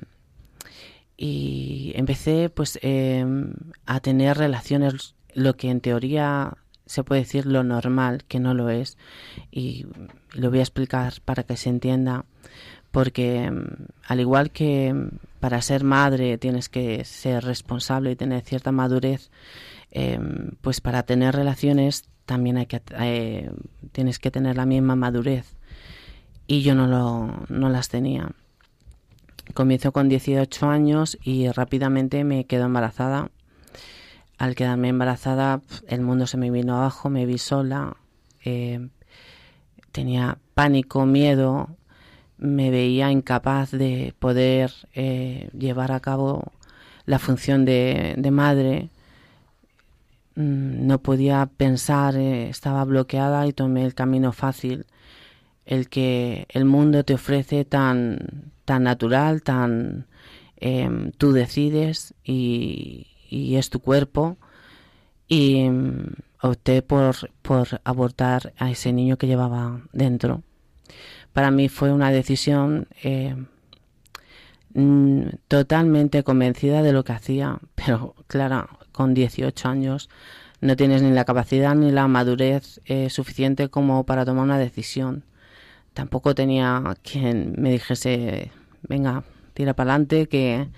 y 1.16 1.92
empecé 1.94 2.48
pues 2.50 2.78
em, 2.82 3.52
a 3.86 4.00
tener 4.00 4.38
relaciones, 4.38 5.14
lo 5.34 5.56
que 5.56 5.70
en 5.70 5.80
teoría 5.80 6.54
se 6.86 7.04
puede 7.04 7.20
decir 7.20 7.46
lo 7.46 7.62
normal, 7.62 8.24
que 8.26 8.40
no 8.40 8.54
lo 8.54 8.70
es. 8.70 8.98
Y 9.52 9.86
lo 10.32 10.50
voy 10.50 10.58
a 10.58 10.62
explicar 10.62 11.14
para 11.24 11.44
que 11.44 11.56
se 11.56 11.68
entienda. 11.68 12.24
Porque 12.90 13.44
em, 13.44 13.66
al 14.04 14.18
igual 14.20 14.50
que 14.50 14.94
para 15.38 15.62
ser 15.62 15.84
madre 15.84 16.38
tienes 16.38 16.68
que 16.68 17.04
ser 17.04 17.44
responsable 17.44 18.10
y 18.10 18.16
tener 18.16 18.42
cierta 18.42 18.72
madurez, 18.72 19.30
pues 20.60 20.80
para 20.80 21.02
tener 21.02 21.34
relaciones 21.34 22.04
también 22.30 22.58
hay 22.58 22.66
que, 22.66 22.80
eh, 23.00 23.50
tienes 23.90 24.20
que 24.20 24.30
tener 24.30 24.56
la 24.56 24.64
misma 24.64 24.94
madurez. 24.94 25.56
Y 26.46 26.62
yo 26.62 26.76
no, 26.76 26.86
lo, 26.86 27.68
las 27.68 27.88
tenía. 27.88 28.30
Comienzo 29.52 29.90
con 29.90 30.08
18 30.08 30.70
años 30.70 31.18
y 31.24 31.48
rápidamente 31.48 32.22
me 32.22 32.44
quedo 32.44 32.66
embarazada. 32.66 33.32
Al 34.38 34.54
quedarme 34.54 34.90
embarazada, 34.90 35.60
el 35.88 36.02
mundo 36.02 36.28
se 36.28 36.36
me 36.36 36.52
vino 36.52 36.76
abajo, 36.76 37.10
me 37.10 37.26
vi 37.26 37.36
sola, 37.36 37.96
eh, 38.44 38.90
tenía 39.90 40.38
pánico, 40.54 41.06
miedo, 41.06 41.68
me 42.38 42.70
veía 42.70 43.10
incapaz 43.10 43.72
de 43.72 44.14
poder 44.20 44.72
eh, 44.94 45.50
llevar 45.58 45.90
a 45.90 45.98
cabo 45.98 46.52
la 47.06 47.18
función 47.18 47.64
de, 47.64 48.14
madre 48.30 48.90
no 50.40 51.02
podía 51.02 51.46
pensar, 51.56 52.16
eh, 52.16 52.48
estaba 52.48 52.84
bloqueada 52.84 53.46
y 53.46 53.52
tomé 53.52 53.84
el 53.84 53.94
camino 53.94 54.32
fácil, 54.32 54.86
el 55.66 55.88
que 55.88 56.46
el 56.50 56.64
mundo 56.64 57.04
te 57.04 57.14
ofrece 57.14 57.64
tan, 57.64 58.52
tan 58.64 58.84
natural, 58.84 59.42
tan 59.42 60.06
em, 60.56 61.12
tú 61.12 61.32
decides 61.32 62.14
y, 62.24 63.06
es 63.30 63.70
tu 63.70 63.80
cuerpo 63.80 64.36
y 65.28 65.58
em, 65.60 66.14
opté 66.42 66.82
por, 66.82 67.14
por 67.42 67.80
abortar 67.84 68.52
a 68.58 68.70
ese 68.70 68.92
niño 68.92 69.16
que 69.18 69.26
llevaba 69.28 69.82
dentro. 69.92 70.42
Para 71.32 71.50
mí 71.50 71.68
fue 71.68 71.92
una 71.92 72.10
decisión 72.10 72.88
em, 73.02 73.46
mm, 74.74 75.28
totalmente 75.48 76.24
convencida 76.24 76.82
de 76.82 76.92
lo 76.92 77.04
que 77.04 77.12
hacía, 77.12 77.58
pero 77.74 78.14
claro, 78.26 78.68
con 79.00 79.14
18 79.14 79.66
años 79.66 80.10
no 80.60 80.76
tienes 80.76 81.00
ni 81.00 81.10
la 81.10 81.24
capacidad 81.24 81.74
ni 81.74 81.90
la 81.90 82.06
madurez 82.06 82.82
eh, 82.84 83.08
suficiente 83.08 83.70
como 83.70 84.04
para 84.04 84.26
tomar 84.26 84.44
una 84.44 84.58
decisión. 84.58 85.24
Tampoco 85.94 86.34
tenía 86.34 86.82
quien 87.02 87.54
me 87.56 87.72
dijese, 87.72 88.52
venga, 88.86 89.24
tira 89.54 89.72
para 89.72 89.92
adelante, 89.92 90.26
que, 90.26 90.68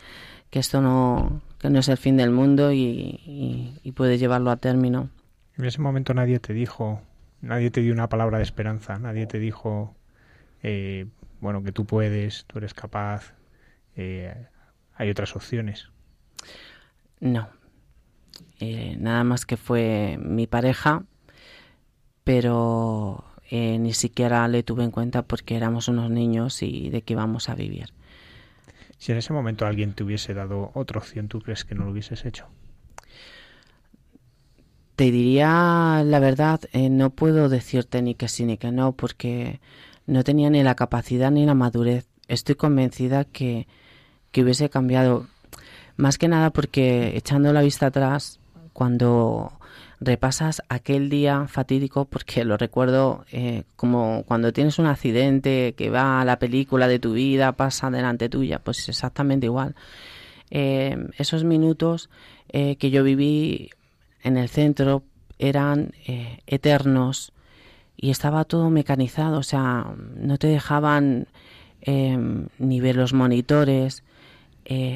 esto 0.53 0.81
no, 0.81 1.43
que 1.59 1.69
no 1.69 1.81
es 1.81 1.89
el 1.89 1.97
fin 1.97 2.17
del 2.17 2.31
mundo 2.31 2.73
y, 2.73 3.93
puedes 3.97 4.21
llevarlo 4.21 4.53
a 4.53 4.57
término. 4.57 5.11
En 5.59 5.65
ese 5.65 5.81
momento 5.81 6.15
nadie 6.15 6.39
te 6.39 6.53
dijo, 6.53 7.03
nadie 7.41 7.73
te 7.73 7.81
dio 7.81 7.93
una 7.93 8.09
palabra 8.09 8.39
de 8.39 8.45
esperanza, 8.45 9.01
nadie 9.01 9.27
te 9.27 9.41
dijo, 9.41 9.97
eh, 10.63 11.07
bueno, 11.41 11.65
que 11.65 11.73
tú 11.73 11.87
puedes, 11.87 12.45
tú 12.45 12.59
eres 12.59 12.73
capaz, 12.73 13.35
eh, 13.97 14.47
hay 14.95 15.11
otras 15.11 15.35
opciones. 15.35 15.91
No, 17.19 17.49
eh, 18.61 18.97
nada 18.99 19.25
más 19.25 19.47
que 19.47 19.57
fue 19.57 20.19
mi 20.21 20.47
pareja, 20.47 21.05
pero 22.25 23.25
eh, 23.51 23.79
ni 23.79 23.93
siquiera 23.93 24.47
le 24.49 24.63
tuve 24.63 24.85
en 24.85 24.91
cuenta 24.91 25.23
porque 25.23 25.57
éramos 25.57 25.89
unos 25.89 26.11
niños 26.11 26.63
y 26.63 26.89
de 26.91 27.03
qué 27.03 27.15
íbamos 27.15 27.49
a 27.49 27.55
vivir. 27.55 27.93
Si 28.99 29.11
en 29.11 29.19
ese 29.19 29.33
momento 29.33 29.67
alguien 29.67 29.95
te 29.95 30.05
hubiese 30.05 30.33
dado 30.33 30.71
otra 30.75 30.99
opción, 30.99 31.29
¿tú 31.29 31.41
crees 31.41 31.65
que 31.65 31.75
no 31.75 31.85
lo 31.85 31.91
hubieses 31.91 32.25
hecho? 32.25 32.47
Te 34.95 35.11
diría 35.11 36.05
la 36.05 36.19
verdad, 36.21 36.61
eh, 36.73 36.89
no 36.89 37.11
puedo 37.11 37.49
decirte 37.49 38.01
ni 38.01 38.15
que 38.15 38.29
sí 38.29 38.45
ni 38.45 38.59
que 38.59 38.71
no, 38.71 38.93
porque 38.93 39.61
no 40.07 40.23
tenía 40.23 40.51
ni 40.51 40.63
la 40.63 40.77
capacidad 40.77 41.31
ni 41.31 41.45
la 41.45 41.55
madurez. 41.55 42.07
Estoy 42.29 42.55
convencida 42.55 43.25
que, 43.25 43.67
que 44.31 44.45
hubiese 44.45 44.71
cambiado 44.71 45.27
Más 46.03 46.19
que 46.19 46.27
nada 46.27 46.51
porque 46.51 47.17
echando 47.17 47.53
la 47.53 47.63
vista 47.63 47.87
atrás, 47.87 48.41
cuando 48.73 49.53
repasas 50.01 50.61
aquel 50.69 51.09
día 51.09 51.47
fatídico, 51.47 52.07
porque 52.07 52.45
lo 52.45 52.57
recuerdo 52.57 53.25
eh, 53.31 53.63
como 53.77 54.25
cuando 54.27 54.53
tienes 54.53 54.81
un 54.81 54.87
accidente 54.87 55.75
que 55.77 55.91
va 55.91 56.21
a 56.21 56.25
la 56.25 56.41
película 56.41 56.89
de 56.89 56.99
tu 56.99 57.13
vida, 57.13 57.53
pasa 57.53 57.89
delante 57.89 58.29
tuya, 58.29 58.59
pues 58.59 58.89
exactamente 58.89 59.47
igual. 59.47 59.77
Eh, 60.51 61.07
esos 61.19 61.45
minutos 61.45 62.11
eh, 62.49 62.75
que 62.75 62.91
yo 62.91 63.05
viví 63.05 63.71
en 64.25 64.39
el 64.39 64.49
centro 64.49 65.05
eran 65.39 65.93
eternos 66.49 67.33
y 67.97 68.11
estaba 68.11 68.45
todo 68.45 68.71
mecanizado, 68.71 69.39
o 69.39 69.45
sea, 69.45 69.87
no 70.17 70.37
te 70.37 70.49
dejaban 70.49 71.29
ni 71.87 72.81
ver 72.81 72.97
los 72.97 73.13
monitores, 73.13 74.03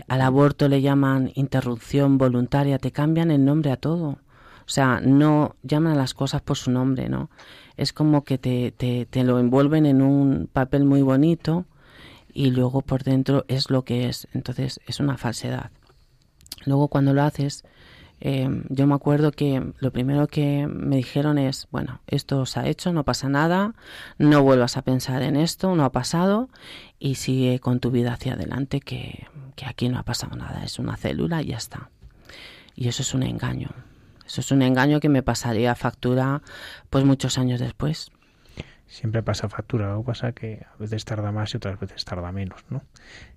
al 0.08 0.20
aborto 0.20 0.68
le 0.68 0.80
llaman 0.80 1.32
interrupción 1.34 2.18
voluntaria, 2.18 2.78
te 2.78 2.92
cambian 2.92 3.30
el 3.30 3.44
nombre 3.44 3.70
a 3.72 3.76
todo. 3.76 4.18
O 4.66 4.68
sea, 4.68 5.00
no 5.00 5.54
llaman 5.62 5.92
a 5.92 5.96
las 5.96 6.14
cosas 6.14 6.42
por 6.42 6.56
su 6.56 6.70
nombre, 6.70 7.08
¿no? 7.08 7.30
Es 7.76 7.92
como 7.92 8.24
que 8.24 8.38
te, 8.38 8.72
te, 8.72 9.06
te 9.06 9.22
lo 9.22 9.38
envuelven 9.38 9.86
en 9.86 10.02
un 10.02 10.48
papel 10.52 10.84
muy 10.84 11.02
bonito 11.02 11.66
y 12.36 12.50
luego 12.50 12.82
por 12.82 13.02
dentro 13.02 13.44
es 13.48 13.70
lo 13.70 13.84
que 13.84 14.08
es. 14.08 14.28
Entonces 14.34 14.80
es 14.86 15.00
una 15.00 15.16
falsedad. 15.16 15.70
Luego 16.66 16.88
cuando 16.88 17.14
lo 17.14 17.22
haces, 17.22 17.64
em, 18.20 18.64
yo 18.68 18.86
me 18.86 18.94
acuerdo 18.94 19.30
que 19.30 19.72
lo 19.78 19.90
primero 19.90 20.26
que 20.26 20.66
me 20.66 20.96
dijeron 20.96 21.38
es, 21.38 21.68
bueno, 21.70 22.00
esto 22.06 22.44
se 22.44 22.60
ha 22.60 22.66
hecho, 22.66 22.92
no 22.92 23.04
pasa 23.04 23.28
nada, 23.28 23.74
no 24.18 24.42
vuelvas 24.42 24.76
a 24.76 24.82
pensar 24.82 25.22
en 25.22 25.36
esto, 25.36 25.74
no 25.76 25.84
ha 25.84 25.92
pasado 25.92 26.48
y 26.98 27.16
sigue 27.16 27.58
con 27.58 27.80
tu 27.80 27.90
vida 27.90 28.12
hacia 28.12 28.34
adelante, 28.34 28.80
que, 28.80 29.26
que 29.54 29.66
aquí 29.66 29.88
no 29.88 29.98
ha 29.98 30.02
pasado 30.02 30.36
nada, 30.36 30.64
es 30.64 30.78
una 30.78 30.96
célula 30.96 31.42
y 31.42 31.46
ya 31.46 31.56
está. 31.56 31.90
Y 32.74 32.88
eso 32.88 33.02
es 33.02 33.14
un 33.14 33.22
engaño. 33.22 33.70
Eso 34.26 34.40
es 34.40 34.50
un 34.50 34.62
engaño 34.62 35.00
que 35.00 35.08
me 35.08 35.22
pasaría 35.22 35.74
factura 35.74 36.42
pues 36.90 37.04
muchos 37.04 37.38
años 37.38 37.60
después. 37.60 38.10
Siempre 38.88 39.22
pasa 39.22 39.48
factura, 39.48 39.92
lo 39.92 40.00
que 40.00 40.06
pasa 40.06 40.32
que 40.32 40.64
a 40.72 40.76
veces 40.78 41.04
tarda 41.04 41.32
más 41.32 41.52
y 41.54 41.56
otras 41.56 41.78
veces 41.80 42.04
tarda 42.04 42.30
menos, 42.30 42.64
¿no? 42.70 42.82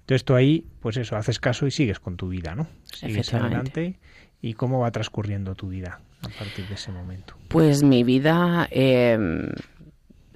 Entonces 0.01 0.23
tú 0.23 0.35
ahí, 0.35 0.65
pues 0.79 0.97
eso, 0.97 1.15
haces 1.15 1.39
caso 1.39 1.65
y 1.65 1.71
sigues 1.71 1.99
con 1.99 2.17
tu 2.17 2.29
vida, 2.29 2.55
¿no? 2.55 2.67
Sigues 2.85 3.33
adelante. 3.33 3.99
¿Y 4.41 4.53
cómo 4.53 4.79
va 4.79 4.91
transcurriendo 4.91 5.55
tu 5.55 5.69
vida 5.69 5.99
a 6.23 6.29
partir 6.39 6.67
de 6.67 6.75
ese 6.75 6.91
momento? 6.91 7.35
Pues 7.49 7.83
mi 7.83 8.03
vida, 8.03 8.67
em, 8.71 9.49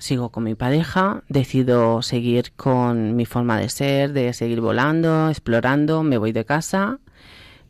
sigo 0.03 0.29
con 0.29 0.43
mi 0.43 0.55
pareja, 0.55 1.24
decido 1.29 2.01
seguir 2.01 2.51
con 2.55 3.15
mi 3.15 3.25
forma 3.25 3.57
de 3.57 3.69
ser, 3.69 4.13
de 4.13 4.33
seguir 4.33 4.60
volando, 4.62 5.30
explorando, 5.30 6.04
me 6.04 6.17
voy 6.17 6.32
de 6.32 6.45
casa, 6.45 6.99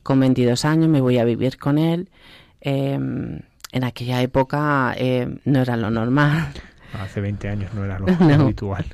con 0.02 0.20
22 0.20 0.66
años 0.66 0.90
me 0.90 1.00
voy 1.00 1.20
a 1.20 1.26
vivir 1.26 1.58
con 1.58 1.78
él 1.78 2.10
Em, 2.66 3.42
en 3.74 3.84
aquella 3.84 4.22
época 4.22 4.94
em, 4.96 5.40
no 5.44 5.62
era 5.62 5.76
lo 5.76 5.92
normal. 5.92 6.48
Hace 6.94 7.20
20 7.20 7.50
años 7.50 7.74
no 7.74 7.84
era 7.84 8.00
lo 8.00 8.08
habitual. 8.34 8.86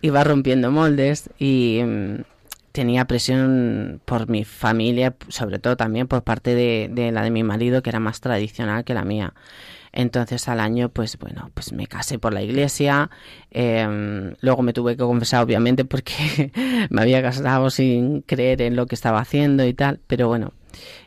Iba 0.00 0.22
rompiendo 0.22 0.70
moldes 0.70 1.30
y 1.38 1.78
em, 1.80 2.22
tenía 2.70 3.06
presión 3.06 4.00
por 4.04 4.28
mi 4.28 4.44
familia, 4.44 5.16
sobre 5.28 5.58
todo 5.58 5.76
también 5.76 6.06
por 6.06 6.22
parte 6.22 6.54
de, 6.54 7.10
la 7.10 7.22
de 7.22 7.30
mi 7.30 7.42
marido, 7.42 7.82
que 7.82 7.90
era 7.90 7.98
más 7.98 8.20
tradicional 8.20 8.84
que 8.84 8.94
la 8.94 9.04
mía. 9.04 9.34
Entonces 9.92 10.48
al 10.48 10.60
año, 10.60 10.88
pues 10.88 11.18
bueno, 11.18 11.50
pues 11.54 11.72
me 11.72 11.86
casé 11.86 12.18
por 12.18 12.32
la 12.32 12.42
iglesia. 12.42 13.10
luego 13.52 14.62
me 14.62 14.72
tuve 14.72 14.96
que 14.96 15.02
confesar, 15.02 15.42
obviamente, 15.42 15.84
porque 15.84 16.52
me 16.90 17.02
había 17.02 17.22
casado 17.22 17.70
sin 17.70 18.22
creer 18.22 18.62
en 18.62 18.76
lo 18.76 18.86
que 18.86 18.94
estaba 18.94 19.20
haciendo 19.20 19.66
y 19.66 19.74
tal. 19.74 20.00
Pero 20.06 20.28
bueno, 20.28 20.52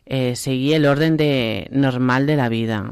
eh, 0.05 0.35
seguí 0.35 0.73
el 0.73 0.85
orden 0.85 1.17
de, 1.17 1.67
normal 1.71 2.27
de 2.27 2.35
la 2.35 2.49
vida. 2.49 2.91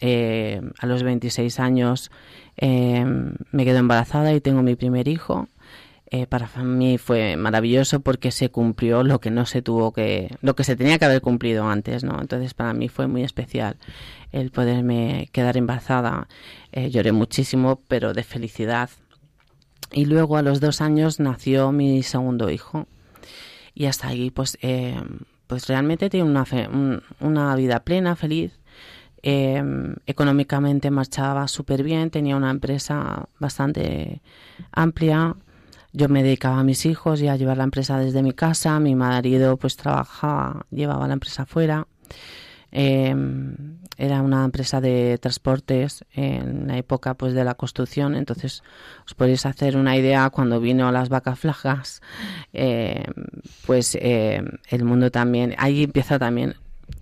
Eh, 0.00 0.60
a 0.78 0.86
los 0.86 1.02
26 1.02 1.58
años 1.58 2.12
eh, 2.56 3.04
me 3.50 3.64
quedo 3.64 3.78
embarazada 3.78 4.32
y 4.32 4.40
tengo 4.40 4.62
mi 4.62 4.76
primer 4.76 5.08
hijo. 5.08 5.48
Para 6.28 6.48
mí 6.62 6.98
fue 6.98 7.36
maravilloso 7.36 8.00
porque 8.00 8.30
se 8.30 8.50
cumplió 8.50 9.02
lo 9.02 9.20
que 9.20 9.30
no 9.30 9.44
se 9.46 9.62
tuvo 9.62 9.92
que, 9.92 10.34
lo 10.40 10.56
que 10.56 10.64
se 10.64 10.76
tenía 10.76 10.98
que 10.98 11.04
haber 11.04 11.20
cumplido 11.20 11.68
antes, 11.68 12.04
¿no? 12.04 12.20
Entonces 12.20 12.54
para 12.54 12.72
mí 12.72 12.88
fue 12.88 13.06
muy 13.06 13.24
especial 13.24 13.76
el 14.32 14.50
poderme 14.50 15.28
quedar 15.32 15.56
embarazada. 15.56 16.28
lloré 16.72 17.12
muchísimo, 17.12 17.80
pero 17.88 18.14
de 18.14 18.22
felicidad. 18.22 18.90
Y 19.92 20.04
luego 20.06 20.36
a 20.36 20.42
los 20.42 20.60
dos 20.60 20.80
años 20.80 21.20
nació 21.20 21.72
mi 21.72 22.02
segundo 22.02 22.50
hijo. 22.50 22.86
Y 23.74 23.86
hasta 23.86 24.08
ahí, 24.08 24.30
pues, 24.30 24.58
pues 25.46 25.66
realmente 25.66 26.10
tiene 26.10 26.28
una, 26.28 26.44
una 27.20 27.56
vida 27.56 27.80
plena, 27.80 28.16
feliz. 28.16 28.58
Em, 29.22 29.96
económicamente 30.06 30.90
marchaba 30.90 31.48
súper 31.48 31.82
bien, 31.82 32.10
tenía 32.10 32.36
una 32.36 32.50
empresa 32.50 33.28
bastante 33.38 34.22
amplia. 34.72 35.34
Yo 35.92 36.08
me 36.08 36.22
dedicaba 36.22 36.60
a 36.60 36.64
mis 36.64 36.86
hijos 36.86 37.20
y 37.20 37.28
a 37.28 37.36
llevar 37.36 37.56
la 37.56 37.64
empresa 37.64 37.98
desde 37.98 38.22
mi 38.22 38.32
casa. 38.32 38.78
Mi 38.80 38.94
marido 38.94 39.56
pues 39.56 39.76
trabajaba, 39.76 40.66
llevaba 40.70 41.06
la 41.06 41.14
empresa 41.14 41.42
afuera. 41.42 41.86
Em, 42.70 43.78
era 43.96 44.20
una 44.20 44.44
empresa 44.44 44.82
de 44.82 45.16
transportes 45.16 46.04
en 46.12 46.66
la 46.66 46.76
época 46.76 47.14
pues 47.14 47.32
de 47.32 47.42
la 47.42 47.54
construcción 47.54 48.14
entonces 48.14 48.62
os 49.06 49.14
podéis 49.14 49.46
hacer 49.46 49.78
una 49.78 49.96
idea 49.96 50.28
cuando 50.28 50.60
vino 50.60 50.92
las 50.92 51.08
vacas 51.08 51.38
flajas 51.38 52.02
em, 52.52 53.04
pues 53.66 53.96
em, 53.98 54.46
el 54.68 54.84
mundo 54.84 55.10
también 55.10 55.54
ahí 55.56 55.84
empieza 55.84 56.18
también 56.18 56.56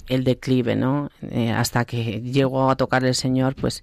el 0.08 0.22
declive 0.22 0.76
no 0.76 1.10
eh, 1.30 1.50
hasta 1.50 1.84
que 1.84 2.22
llegó 2.22 2.70
a 2.70 2.76
tocar 2.76 3.04
el 3.04 3.16
señor 3.16 3.56
pues 3.56 3.82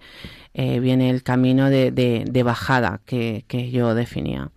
eh, 0.53 0.79
viene 0.79 1.09
el 1.09 1.21
camino 1.21 1.69
de, 1.69 1.91
de, 1.91 2.43
bajada 2.43 3.01
que, 3.05 3.43
que, 3.47 3.71
yo 3.71 3.93
definía 3.93 4.51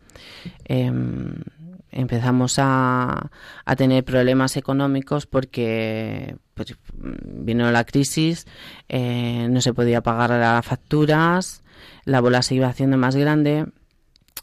empezamos 1.91 2.59
a, 2.59 3.31
a, 3.65 3.77
tener 3.77 4.05
problemas 4.05 4.57
económicos 4.57 5.27
porque 5.27 6.37
pues, 6.55 6.77
vino 6.97 7.71
la 7.71 7.85
crisis, 7.85 8.47
eh, 8.89 9.47
no 9.51 9.61
se 9.61 9.75
podía 9.75 10.03
pagar 10.03 10.31
las 10.31 10.65
facturas, 10.65 11.63
la 12.05 12.21
bola 12.21 12.43
se 12.43 12.55
iba 12.55 12.69
haciendo 12.69 12.97
más 12.97 13.17
grande. 13.17 13.67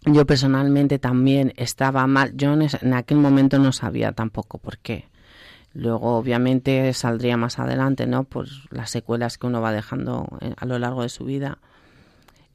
Yo 0.05 0.25
personalmente 0.25 0.99
también 0.99 1.53
estaba 1.55 2.05
mal, 2.07 2.33
yo 2.35 2.53
en 2.53 2.93
aquel 2.93 3.17
momento 3.17 3.57
no 3.57 3.71
sabía 3.71 4.11
tampoco 4.11 4.57
por 4.57 4.77
qué. 4.77 5.07
Luego, 5.73 6.17
obviamente, 6.17 6.93
saldría 6.93 7.35
más 7.35 7.57
adelante, 7.57 8.05
¿no? 8.05 8.25
Por 8.25 8.47
las 8.69 8.91
secuelas 8.91 9.37
que 9.37 9.47
uno 9.47 9.59
va 9.59 9.71
dejando 9.71 10.27
eh, 10.41 10.53
a 10.55 10.65
lo 10.65 10.77
largo 10.77 11.01
de 11.01 11.09
su 11.09 11.25
vida. 11.25 11.57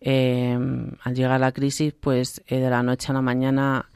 Eh, 0.01 0.57
al 1.03 1.15
llegar 1.15 1.41
la 1.41 1.53
crisis, 1.53 1.93
pues 1.93 2.43
de 2.49 2.71
la 2.71 2.83
noche 2.83 3.11
a 3.11 3.15
la 3.15 3.23
mañana 3.23 3.87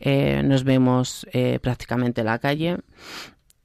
eh, 0.00 0.42
nos 0.44 0.64
vemos 0.64 1.26
eh, 1.32 1.58
prácticamente 1.60 2.22
en 2.22 2.26
la 2.26 2.38
calle, 2.38 2.78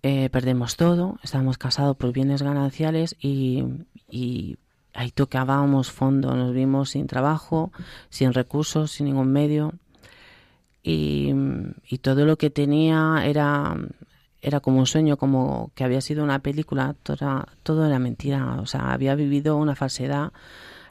eh, 0.04 0.30
perdemos 0.30 0.76
todo, 0.76 1.20
estábamos 1.24 1.58
casados 1.58 1.98
por 1.98 2.14
bienes 2.14 2.42
gananciales 2.42 3.16
y, 3.20 3.64
y 4.10 4.58
ahí 4.94 5.12
tocábamos 5.12 5.92
fondo, 5.92 6.36
nos 6.36 6.54
vimos 6.54 6.92
sin 6.92 7.08
trabajo, 7.08 7.72
sin 8.10 8.34
recursos, 8.34 8.92
sin 8.92 9.08
ningún 9.08 9.32
medio. 9.32 9.74
Y, 10.82 11.34
y 11.90 11.98
todo 11.98 12.26
lo 12.26 12.38
que 12.38 12.50
tenía 12.50 13.24
era 13.26 13.76
era 14.42 14.62
como 14.62 14.80
un 14.80 14.86
sueño, 14.86 15.18
como 15.18 15.72
que 15.76 15.84
había 15.84 16.00
sido 16.00 16.24
una 16.24 16.40
película, 16.40 16.96
todo 17.04 17.46
todo 17.64 17.86
era 17.86 18.00
mentira, 18.00 18.62
o 18.62 18.66
sea, 18.66 18.94
había 18.94 19.16
vivido 19.16 19.58
una 19.58 19.76
falsedad, 19.76 20.32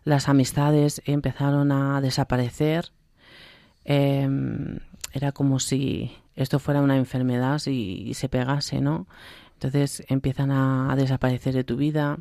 las 0.09 0.31
amistades 0.31 1.03
empezaron 1.05 1.71
a 1.71 2.01
desaparecer, 2.01 2.93
eh, 3.85 4.27
era 5.13 5.33
como 5.33 5.61
si 5.61 6.11
esto 6.35 6.59
fuera 6.59 6.81
una 6.81 6.97
enfermedad 6.97 7.61
y, 7.67 8.15
se 8.15 8.31
pegase, 8.31 8.81
¿no? 8.81 9.07
Entonces 9.53 10.03
empiezan 10.09 10.51
a, 10.51 10.95
desaparecer 10.97 11.53
de 11.53 11.63
tu 11.63 11.77
vida. 11.77 12.21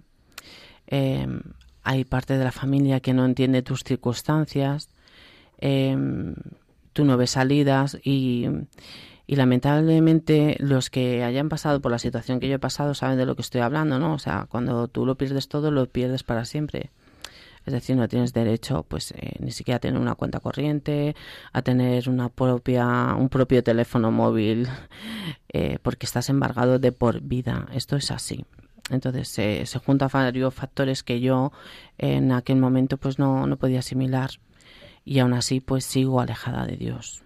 Em, 0.87 1.39
hay 1.81 2.03
parte 2.03 2.37
de 2.37 2.43
la 2.43 2.51
familia 2.51 2.99
que 2.99 3.13
no 3.13 3.23
entiende 3.23 3.61
tus 3.61 3.85
circunstancias. 3.85 4.89
Em, 5.57 6.35
tú 6.91 7.05
no 7.05 7.15
ves 7.15 7.31
salidas 7.31 7.97
y, 8.03 8.47
y 9.27 9.35
lamentablemente 9.37 10.57
los 10.59 10.89
que 10.89 11.23
hayan 11.23 11.47
pasado 11.47 11.79
por 11.79 11.91
la 11.91 11.99
situación 11.99 12.41
que 12.41 12.49
yo 12.49 12.55
he 12.55 12.59
pasado 12.59 12.93
saben 12.95 13.17
de 13.17 13.25
lo 13.25 13.35
que 13.37 13.43
estoy 13.43 13.61
hablando, 13.61 13.97
¿no? 13.97 14.13
O 14.13 14.19
sea, 14.19 14.45
cuando 14.49 14.89
tú 14.89 15.05
lo 15.05 15.15
pierdes 15.15 15.47
todo, 15.47 15.71
lo 15.71 15.85
pierdes 15.85 16.23
para 16.23 16.43
siempre. 16.43 16.91
Es 17.67 17.73
decir, 17.73 17.97
no 17.97 18.07
tienes 18.07 18.31
derecho, 18.31 18.83
pues, 18.87 19.11
eh, 19.11 19.33
ni 19.39 19.51
siquiera 19.51 19.75
a 19.75 19.79
tener 19.79 19.99
una 19.99 20.15
cuenta 20.15 20.39
corriente, 20.39 21.15
a 21.51 21.61
tener 21.61 22.07
una 22.07 22.29
propia, 22.29 23.13
un 23.13 23.27
propio 23.27 23.61
teléfono 23.61 24.09
móvil, 24.09 24.67
eh, 25.53 25.77
porque 25.83 26.05
estás 26.05 26.29
embargado 26.29 26.79
de 26.79 26.93
por 26.93 27.19
vida. 27.21 27.67
Esto 27.73 27.97
es 27.97 28.09
así. 28.09 28.45
Entonces 28.89 29.27
se 29.27 29.79
juntan 29.79 30.09
varios 30.13 30.53
factores 30.53 31.03
que 31.03 31.19
yo 31.19 31.51
en 31.97 32.31
aquel 32.31 32.55
momento 32.55 32.95
pues 32.95 33.19
no, 33.19 33.45
no 33.45 33.57
podía 33.57 33.79
asimilar 33.79 34.29
y 35.03 35.19
aún 35.19 35.33
así 35.33 35.59
pues 35.59 35.83
sigo 35.83 36.21
alejada 36.21 36.65
de 36.65 36.77
Dios. 36.77 37.21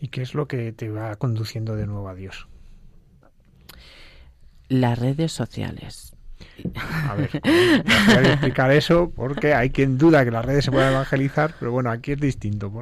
¿Y 0.00 0.08
qué 0.08 0.22
es 0.22 0.32
lo 0.32 0.48
que 0.48 0.72
te 0.72 0.88
va 0.88 1.14
conduciendo 1.16 1.76
de 1.76 1.86
nuevo 1.86 2.08
a 2.08 2.14
Dios? 2.14 2.48
Las 4.68 4.98
redes 4.98 5.32
sociales. 5.32 6.14
A 7.08 7.14
ver, 7.14 7.30
voy 7.42 8.26
a 8.26 8.32
explicar 8.32 8.70
eso 8.70 9.10
porque 9.14 9.54
hay 9.54 9.70
quien 9.70 9.98
duda 9.98 10.24
que 10.24 10.30
las 10.30 10.44
redes 10.44 10.64
se 10.64 10.70
puedan 10.70 10.92
evangelizar, 10.92 11.54
pero 11.58 11.72
bueno, 11.72 11.90
aquí 11.90 12.12
es 12.12 12.20
distinto. 12.20 12.72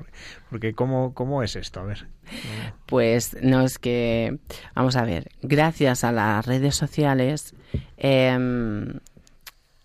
Porque, 0.51 0.73
¿cómo, 0.75 1.14
¿cómo 1.14 1.42
es 1.42 1.57
esto? 1.57 1.81
A 1.81 1.85
ver. 1.85 2.07
Pues 2.87 3.37
no 3.42 3.62
es 3.62 3.79
que, 3.79 4.38
vamos 4.75 4.97
a 4.97 5.05
ver, 5.05 5.31
gracias 5.42 6.05
a 6.05 6.12
las 6.12 6.47
redes 6.47 6.75
sociales, 6.75 7.55
em, 7.97 9.01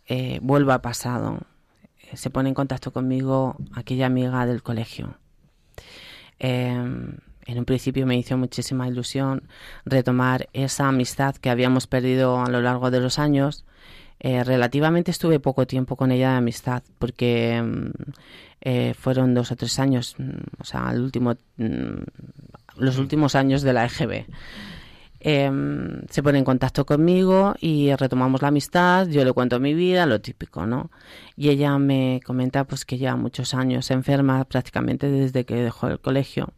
eh, 0.08 0.40
vuelvo 0.42 0.72
al 0.72 0.82
pasado. 0.82 1.40
Se 2.14 2.30
pone 2.30 2.50
en 2.50 2.56
contacto 2.56 2.92
conmigo 2.92 3.56
aquella 3.74 4.06
amiga 4.06 4.46
del 4.46 4.64
colegio. 4.64 5.18
Em, 6.40 7.18
en 7.52 7.60
un 7.60 7.66
principio 7.66 8.06
me 8.06 8.18
hizo 8.18 8.38
muchísima 8.38 8.88
ilusión 8.88 9.44
retomar 9.86 10.50
esa 10.54 10.88
amistad 10.88 11.36
que 11.36 11.50
habíamos 11.50 11.88
perdido 11.88 12.40
a 12.40 12.50
lo 12.50 12.62
largo 12.62 12.92
de 12.92 13.00
los 13.00 13.20
años. 13.20 13.66
Eh, 14.20 14.44
relativamente 14.44 15.12
estuve 15.12 15.40
poco 15.40 15.66
tiempo 15.66 15.96
con 15.96 16.12
ella 16.12 16.32
de 16.32 16.38
amistad 16.38 16.84
porque 17.00 17.62
mm, 17.62 17.90
eh, 18.62 18.94
fueron 18.98 19.34
dos 19.34 19.52
o 19.52 19.56
tres 19.56 19.80
años, 19.80 20.16
mm, 20.18 20.62
o 20.62 20.64
sea, 20.64 20.92
el 20.92 21.02
último, 21.02 21.36
mm, 21.58 22.04
los 22.78 22.98
últimos 22.98 23.36
años 23.36 23.62
de 23.64 23.74
la 23.74 23.86
EGB. 23.86 24.26
Em, 25.24 26.02
se 26.10 26.24
pone 26.24 26.40
en 26.40 26.46
contacto 26.46 26.84
conmigo 26.84 27.54
y 27.60 27.94
retomamos 27.96 28.42
la 28.42 28.48
amistad, 28.48 29.08
yo 29.08 29.24
le 29.24 29.34
cuento 29.34 29.60
mi 29.60 29.76
vida, 29.76 30.08
lo 30.08 30.20
típico, 30.20 30.66
¿no? 30.66 30.90
Y 31.36 31.50
ella 31.50 31.78
me 31.78 32.22
comenta 32.26 32.64
pues 32.64 32.86
que 32.86 32.98
ya 32.98 33.16
muchos 33.16 33.54
años 33.54 33.92
enferma 33.92 34.44
prácticamente 34.46 35.12
desde 35.12 35.46
que 35.46 35.56
dejó 35.56 35.88
el 35.90 36.00
colegio 36.00 36.54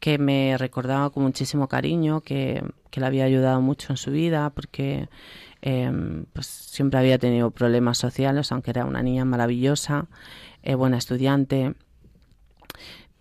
que 0.00 0.18
me 0.18 0.56
recordaba 0.58 1.10
con 1.10 1.22
muchísimo 1.22 1.68
cariño, 1.68 2.22
que, 2.22 2.64
le 2.92 3.06
había 3.06 3.24
ayudado 3.24 3.60
mucho 3.60 3.92
en 3.92 3.96
su 3.98 4.10
vida, 4.10 4.50
porque 4.50 5.08
em, 5.62 6.24
pues 6.32 6.46
siempre 6.46 6.98
había 6.98 7.18
tenido 7.18 7.50
problemas 7.50 7.98
sociales, 7.98 8.50
aunque 8.50 8.70
era 8.70 8.84
una 8.86 9.02
niña 9.02 9.24
maravillosa, 9.24 10.06
eh, 10.62 10.74
buena 10.74 10.96
estudiante. 10.96 11.74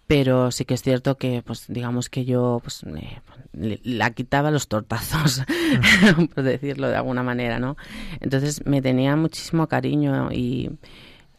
Pero 0.07 0.51
sí 0.51 0.65
que 0.65 0.73
es 0.73 0.81
cierto 0.81 1.17
que, 1.17 1.43
pues, 1.43 1.65
digamos 1.67 2.09
que 2.09 2.25
yo 2.25 2.61
pues, 2.63 2.83
la 3.53 4.11
quitaba 4.11 4.49
los 4.49 4.67
tortazos, 4.67 5.43
por 6.33 6.43
decirlo 6.43 6.87
de 6.87 6.95
alguna 6.95 7.23
manera, 7.23 7.59
¿no? 7.59 7.77
Entonces 8.21 8.65
me 8.65 8.81
tenía 8.81 9.15
muchísimo 9.15 9.67
cariño 9.67 10.31
y, 10.31 10.71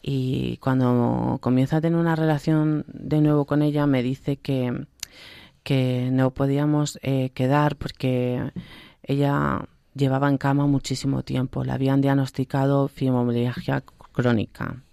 y 0.01 0.57
cuando 0.57 1.39
comienzo 1.41 1.75
a 1.75 1.81
tener 1.81 1.99
una 1.99 2.15
relación 2.15 2.85
de 2.87 3.21
nuevo 3.21 3.45
con 3.45 3.61
ella 3.61 3.85
me 3.87 4.03
dice 4.03 4.37
que, 4.37 4.85
que 5.63 6.09
no 6.11 6.31
podíamos 6.31 6.99
eh, 7.01 7.29
quedar 7.33 7.75
porque 7.75 8.51
ella 9.03 9.67
llevaba 9.93 10.29
en 10.29 10.37
cama 10.37 10.65
muchísimo 10.67 11.23
tiempo. 11.23 11.63
Le 11.63 11.71
habían 11.71 12.01
diagnosticado 12.01 12.87
fibromialgia 12.87 13.83
crónica. 14.11 14.83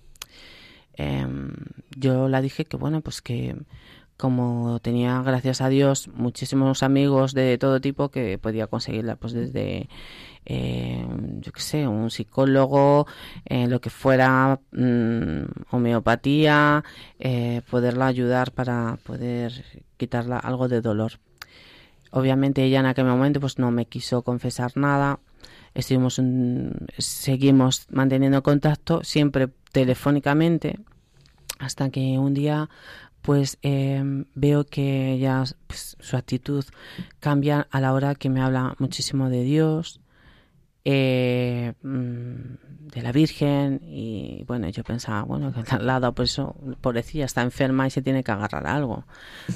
Em, 0.94 1.52
yo 1.96 2.28
la 2.28 2.40
dije 2.40 2.64
que 2.64 2.76
bueno, 2.76 3.00
pues 3.00 3.22
que 3.22 3.56
como 4.16 4.80
tenía, 4.80 5.22
gracias 5.22 5.60
a 5.60 5.68
Dios, 5.68 6.08
muchísimos 6.08 6.82
amigos 6.82 7.34
de 7.34 7.56
todo 7.56 7.80
tipo 7.80 8.08
que 8.10 8.36
podía 8.36 8.66
conseguirla, 8.66 9.14
pues 9.14 9.32
desde, 9.32 9.88
eh, 10.50 11.06
yo 11.40 11.52
qué 11.52 11.60
sé, 11.60 11.86
un 11.86 12.10
psicólogo, 12.10 13.06
eh, 13.44 13.66
lo 13.68 13.82
que 13.82 13.90
fuera, 13.90 14.58
mm, 14.72 15.42
homeopatía, 15.70 16.82
eh, 17.18 17.60
poderla 17.70 18.06
ayudar 18.06 18.52
para 18.52 18.98
poder 19.04 19.52
quitarla 19.98 20.38
algo 20.38 20.66
de 20.68 20.80
dolor. 20.80 21.12
Obviamente 22.12 22.64
ella 22.64 22.80
en 22.80 22.86
aquel 22.86 23.04
momento 23.04 23.40
pues 23.40 23.58
no 23.58 23.70
me 23.70 23.84
quiso 23.84 24.22
confesar 24.22 24.72
nada, 24.74 25.20
estuvimos 25.74 26.18
seguimos 26.96 27.86
manteniendo 27.90 28.42
contacto 28.42 29.04
siempre 29.04 29.48
telefónicamente 29.70 30.78
hasta 31.58 31.90
que 31.90 32.18
un 32.18 32.32
día 32.32 32.70
pues 33.20 33.58
em, 33.60 34.24
veo 34.34 34.64
que 34.64 35.18
ya 35.18 35.44
pues, 35.66 35.98
su 36.00 36.16
actitud 36.16 36.64
cambia 37.20 37.68
a 37.70 37.80
la 37.82 37.92
hora 37.92 38.14
que 38.14 38.30
me 38.30 38.40
habla 38.40 38.74
muchísimo 38.78 39.28
de 39.28 39.42
Dios, 39.42 40.00
eh, 40.90 41.74
mm, 41.82 42.88
de 42.92 43.02
la 43.02 43.12
Virgen 43.12 43.82
y 43.84 44.42
bueno, 44.46 44.68
yo 44.70 44.82
pensaba, 44.84 45.22
bueno, 45.22 45.52
que 45.52 45.62
al 45.74 45.86
lado, 45.86 46.14
pues 46.14 46.30
eso, 46.30 46.56
pobrecilla, 46.80 47.26
está 47.26 47.42
enferma 47.42 47.86
y 47.86 47.90
se 47.90 48.00
tiene 48.00 48.24
que 48.24 48.32
agarrar 48.32 48.66
algo. 48.66 49.04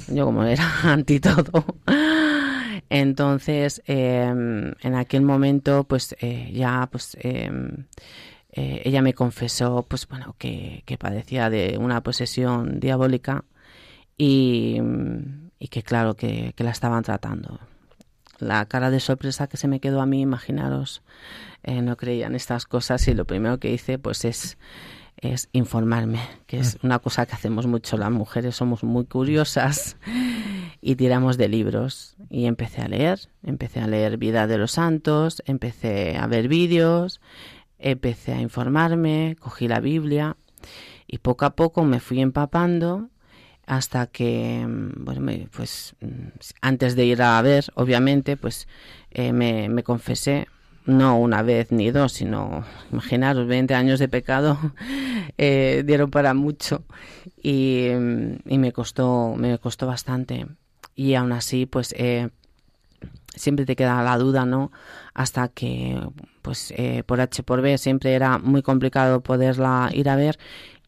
Yo 0.09 0.25
como 0.25 0.43
era 0.43 0.63
anti 0.83 1.19
todo. 1.19 1.65
Entonces, 2.89 3.81
em, 3.87 4.73
en 4.81 4.95
aquel 4.95 5.23
momento, 5.23 5.85
pues 5.85 6.15
eh, 6.21 6.51
ya, 6.53 6.87
pues 6.91 7.17
em, 7.19 7.87
eh, 8.51 8.83
ella 8.85 9.01
me 9.01 9.15
confesó, 9.15 9.83
pues 9.87 10.07
bueno, 10.07 10.35
que, 10.37 10.83
que 10.85 10.99
padecía 10.99 11.49
de 11.49 11.79
una 11.79 12.03
posesión 12.03 12.79
diabólica 12.79 13.43
y, 14.17 14.79
que 15.71 15.81
claro 15.81 16.15
que, 16.15 16.53
la 16.57 16.69
estaban 16.71 17.03
tratando. 17.03 17.59
La 18.39 18.65
cara 18.65 18.89
de 18.89 18.99
sorpresa 18.99 19.47
que 19.47 19.57
se 19.57 19.67
me 19.67 19.79
quedó 19.79 20.01
a 20.01 20.05
mí, 20.05 20.21
imaginaros, 20.21 21.01
eh, 21.63 21.81
no 21.81 21.97
creían 21.97 22.35
estas 22.35 22.65
cosas 22.65 23.07
y 23.07 23.13
lo 23.13 23.25
primero 23.25 23.59
que 23.59 23.71
hice 23.71 23.99
pues 23.99 24.25
es, 24.25 24.57
es 25.17 25.49
informarme, 25.53 26.19
que 26.47 26.59
es 26.59 26.77
una 26.83 26.99
cosa 26.99 27.25
que 27.25 27.33
hacemos 27.35 27.67
mucho 27.67 27.97
las 27.97 28.11
mujeres, 28.11 28.55
somos 28.55 28.83
muy 28.83 29.05
curiosas 29.05 29.97
y 30.81 30.95
tiramos 30.95 31.37
de 31.37 31.47
libros. 31.47 32.15
Y 32.29 32.45
empecé 32.45 32.81
a 32.81 32.87
leer, 32.87 33.19
empecé 33.43 33.79
a 33.79 33.87
leer 33.87 34.17
Vida 34.17 34.47
de 34.47 34.57
los 34.57 34.71
Santos, 34.71 35.41
empecé 35.45 36.17
a 36.17 36.27
ver 36.27 36.47
vídeos, 36.47 37.21
empecé 37.79 38.33
a 38.33 38.41
informarme, 38.41 39.37
cogí 39.39 39.67
la 39.67 39.79
Biblia 39.79 40.35
y 41.07 41.19
poco 41.19 41.45
a 41.45 41.55
poco 41.55 41.83
me 41.83 41.99
fui 41.99 42.21
empapando 42.21 43.09
hasta 43.65 44.07
que, 44.07 44.65
mm, 44.67 45.05
bueno, 45.05 45.47
pues 45.51 45.95
mm, 46.01 46.27
antes 46.61 46.95
de 46.95 47.05
ir 47.05 47.21
a 47.21 47.41
ver, 47.41 47.65
obviamente, 47.75 48.37
pues 48.37 48.67
eh, 49.11 49.33
me, 49.33 49.69
me, 49.69 49.83
confesé, 49.83 50.47
no 50.85 51.17
una 51.17 51.41
vez 51.43 51.71
ni 51.71 51.91
dos, 51.91 52.13
sino, 52.13 52.65
imaginaros, 52.91 53.47
20 53.47 53.73
años 53.75 53.99
de 53.99 54.07
pecado 54.09 54.57
eh, 55.37 55.83
dieron 55.85 56.11
para 56.11 56.33
mucho 56.33 56.83
y, 57.41 57.89
mm, 57.93 58.35
y, 58.45 58.57
me 58.57 58.71
costó, 58.73 59.35
me 59.37 59.57
costó 59.59 59.87
bastante. 59.87 60.47
Y 60.95 61.15
aún 61.15 61.31
así, 61.31 61.65
pues 61.65 61.93
eh, 61.97 62.29
siempre 63.35 63.65
te 63.65 63.75
queda 63.75 64.03
la 64.03 64.17
duda, 64.17 64.45
¿no? 64.45 64.71
Hasta 65.15 65.47
que, 65.47 65.99
pues 66.41 66.73
por 67.05 67.21
H 67.21 67.41
por 67.43 67.61
B 67.61 67.77
siempre 67.77 68.13
era 68.13 68.37
muy 68.37 68.61
complicado 68.61 69.21
poderla 69.21 69.89
ir 69.93 70.09
a 70.09 70.15
ver 70.15 70.37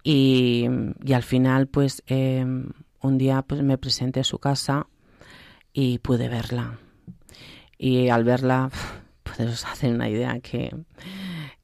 y, 0.08 0.68
al 1.12 1.24
final, 1.24 1.66
pues 1.66 2.04
em, 2.06 2.70
un 3.02 3.18
día 3.18 3.42
pues 3.42 3.64
me 3.64 3.80
presenté 3.80 4.20
a 4.20 4.24
su 4.24 4.38
casa 4.38 4.86
y 5.74 5.98
pude 5.98 6.30
verla. 6.30 6.78
Y 7.80 8.10
al 8.10 8.24
verla, 8.24 8.70
podéis 9.24 9.66
hacer 9.66 9.96
una 9.96 10.08
idea 10.08 10.40
que, 10.42 10.76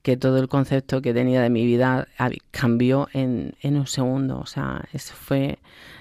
que 0.02 0.18
todo 0.18 0.40
el 0.40 0.48
concepto 0.48 1.04
que 1.04 1.14
tenía 1.14 1.40
de 1.44 1.52
mi 1.52 1.68
vida 1.68 2.08
cambió 2.50 3.10
en, 3.14 3.54
en 3.62 3.78
un 3.78 3.86
segundo. 3.86 4.40
O 4.40 4.48
sea, 4.48 4.86
eso 4.92 5.14
fue. 5.14 5.60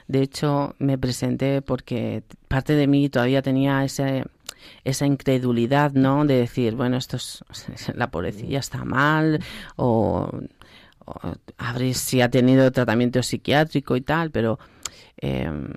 De 0.09 0.22
hecho, 0.22 0.74
me 0.79 0.96
presenté 0.96 1.61
porque 1.61 2.22
parte 2.48 2.72
de 2.72 2.87
mí 2.87 3.11
todavía 3.11 3.42
tenía 3.42 3.85
ese, 3.85 4.24
esa 4.85 5.05
incredulidad, 5.05 5.92
¿no? 5.92 6.24
De 6.24 6.37
decir, 6.37 6.74
bueno, 6.74 6.96
esto 6.96 7.16
es, 7.16 7.44
la 7.94 8.11
pobrecilla 8.11 8.61
está 8.61 8.85
mal, 8.85 9.44
o 9.76 10.31
a 11.59 11.79
si 11.94 12.20
ha 12.20 12.31
tenido 12.31 12.70
tratamiento 12.73 13.23
psiquiátrico 13.23 13.96
y 13.96 14.01
tal, 14.01 14.31
pero 14.31 14.59
em, 15.16 15.73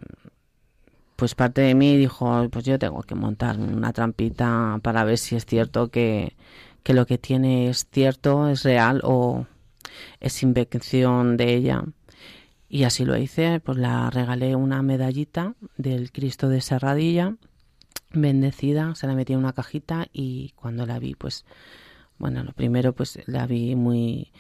pues 1.15 1.35
parte 1.35 1.61
de 1.61 1.75
mí 1.75 1.97
dijo, 1.97 2.49
pues 2.49 2.65
yo 2.65 2.79
tengo 2.79 3.01
que 3.03 3.15
montar 3.15 3.57
una 3.59 3.93
trampita 3.93 4.79
para 4.81 5.03
ver 5.03 5.17
si 5.17 5.35
es 5.35 5.45
cierto 5.45 5.89
que, 5.89 6.35
que 6.83 6.93
lo 6.93 7.05
que 7.05 7.17
tiene 7.17 7.69
es 7.69 7.87
cierto, 7.91 8.49
es 8.49 8.63
real 8.63 9.01
o 9.03 9.45
es 10.19 10.43
invención 10.43 11.37
de 11.37 11.53
ella. 11.53 11.83
Y 12.69 12.85
así 12.85 13.05
lo 13.05 13.15
hice, 13.15 13.59
pues 13.59 13.77
la 13.77 14.09
regalé 14.09 14.55
una 14.55 14.81
medallita 14.81 15.55
del 15.77 16.11
Cristo 16.11 16.49
de 16.49 16.59
Serradilla, 16.59 17.35
bendecida, 18.11 18.95
se 18.95 19.07
la 19.07 19.15
metí 19.15 19.33
en 19.33 19.39
una 19.39 19.53
cajita 19.53 20.07
y 20.11 20.53
cuando 20.55 20.85
la 20.85 20.99
vi, 20.99 21.13
pues, 21.15 21.45
bueno, 22.17 22.43
lo 22.43 22.51
primero 22.53 22.93
pues 22.93 23.19
la 23.27 23.45
vi 23.47 23.75
muy 23.75 24.31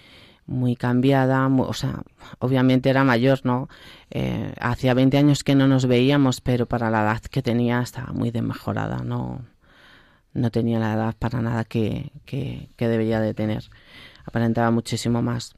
muy 0.45 0.75
cambiada, 0.75 1.47
o 1.47 1.73
sea, 1.73 2.03
obviamente 2.39 2.89
era 2.89 3.03
mayor, 3.03 3.41
¿no? 3.43 3.69
Eh, 4.09 4.53
hacía 4.59 4.93
20 4.93 5.17
años 5.17 5.43
que 5.43 5.55
no 5.55 5.67
nos 5.67 5.85
veíamos, 5.85 6.41
pero 6.41 6.65
para 6.65 6.89
la 6.89 7.01
edad 7.03 7.21
que 7.21 7.41
tenía 7.41 7.81
estaba 7.81 8.11
muy 8.13 8.31
desmejorada, 8.31 8.97
no, 8.99 9.41
no 10.33 10.51
tenía 10.51 10.79
la 10.79 10.93
edad 10.93 11.15
para 11.17 11.41
nada 11.41 11.63
que, 11.63 12.11
que, 12.25 12.69
debía 12.77 13.21
de 13.21 13.33
tener, 13.33 13.63
aparentaba 14.25 14.71
muchísimo 14.71 15.21
más. 15.21 15.53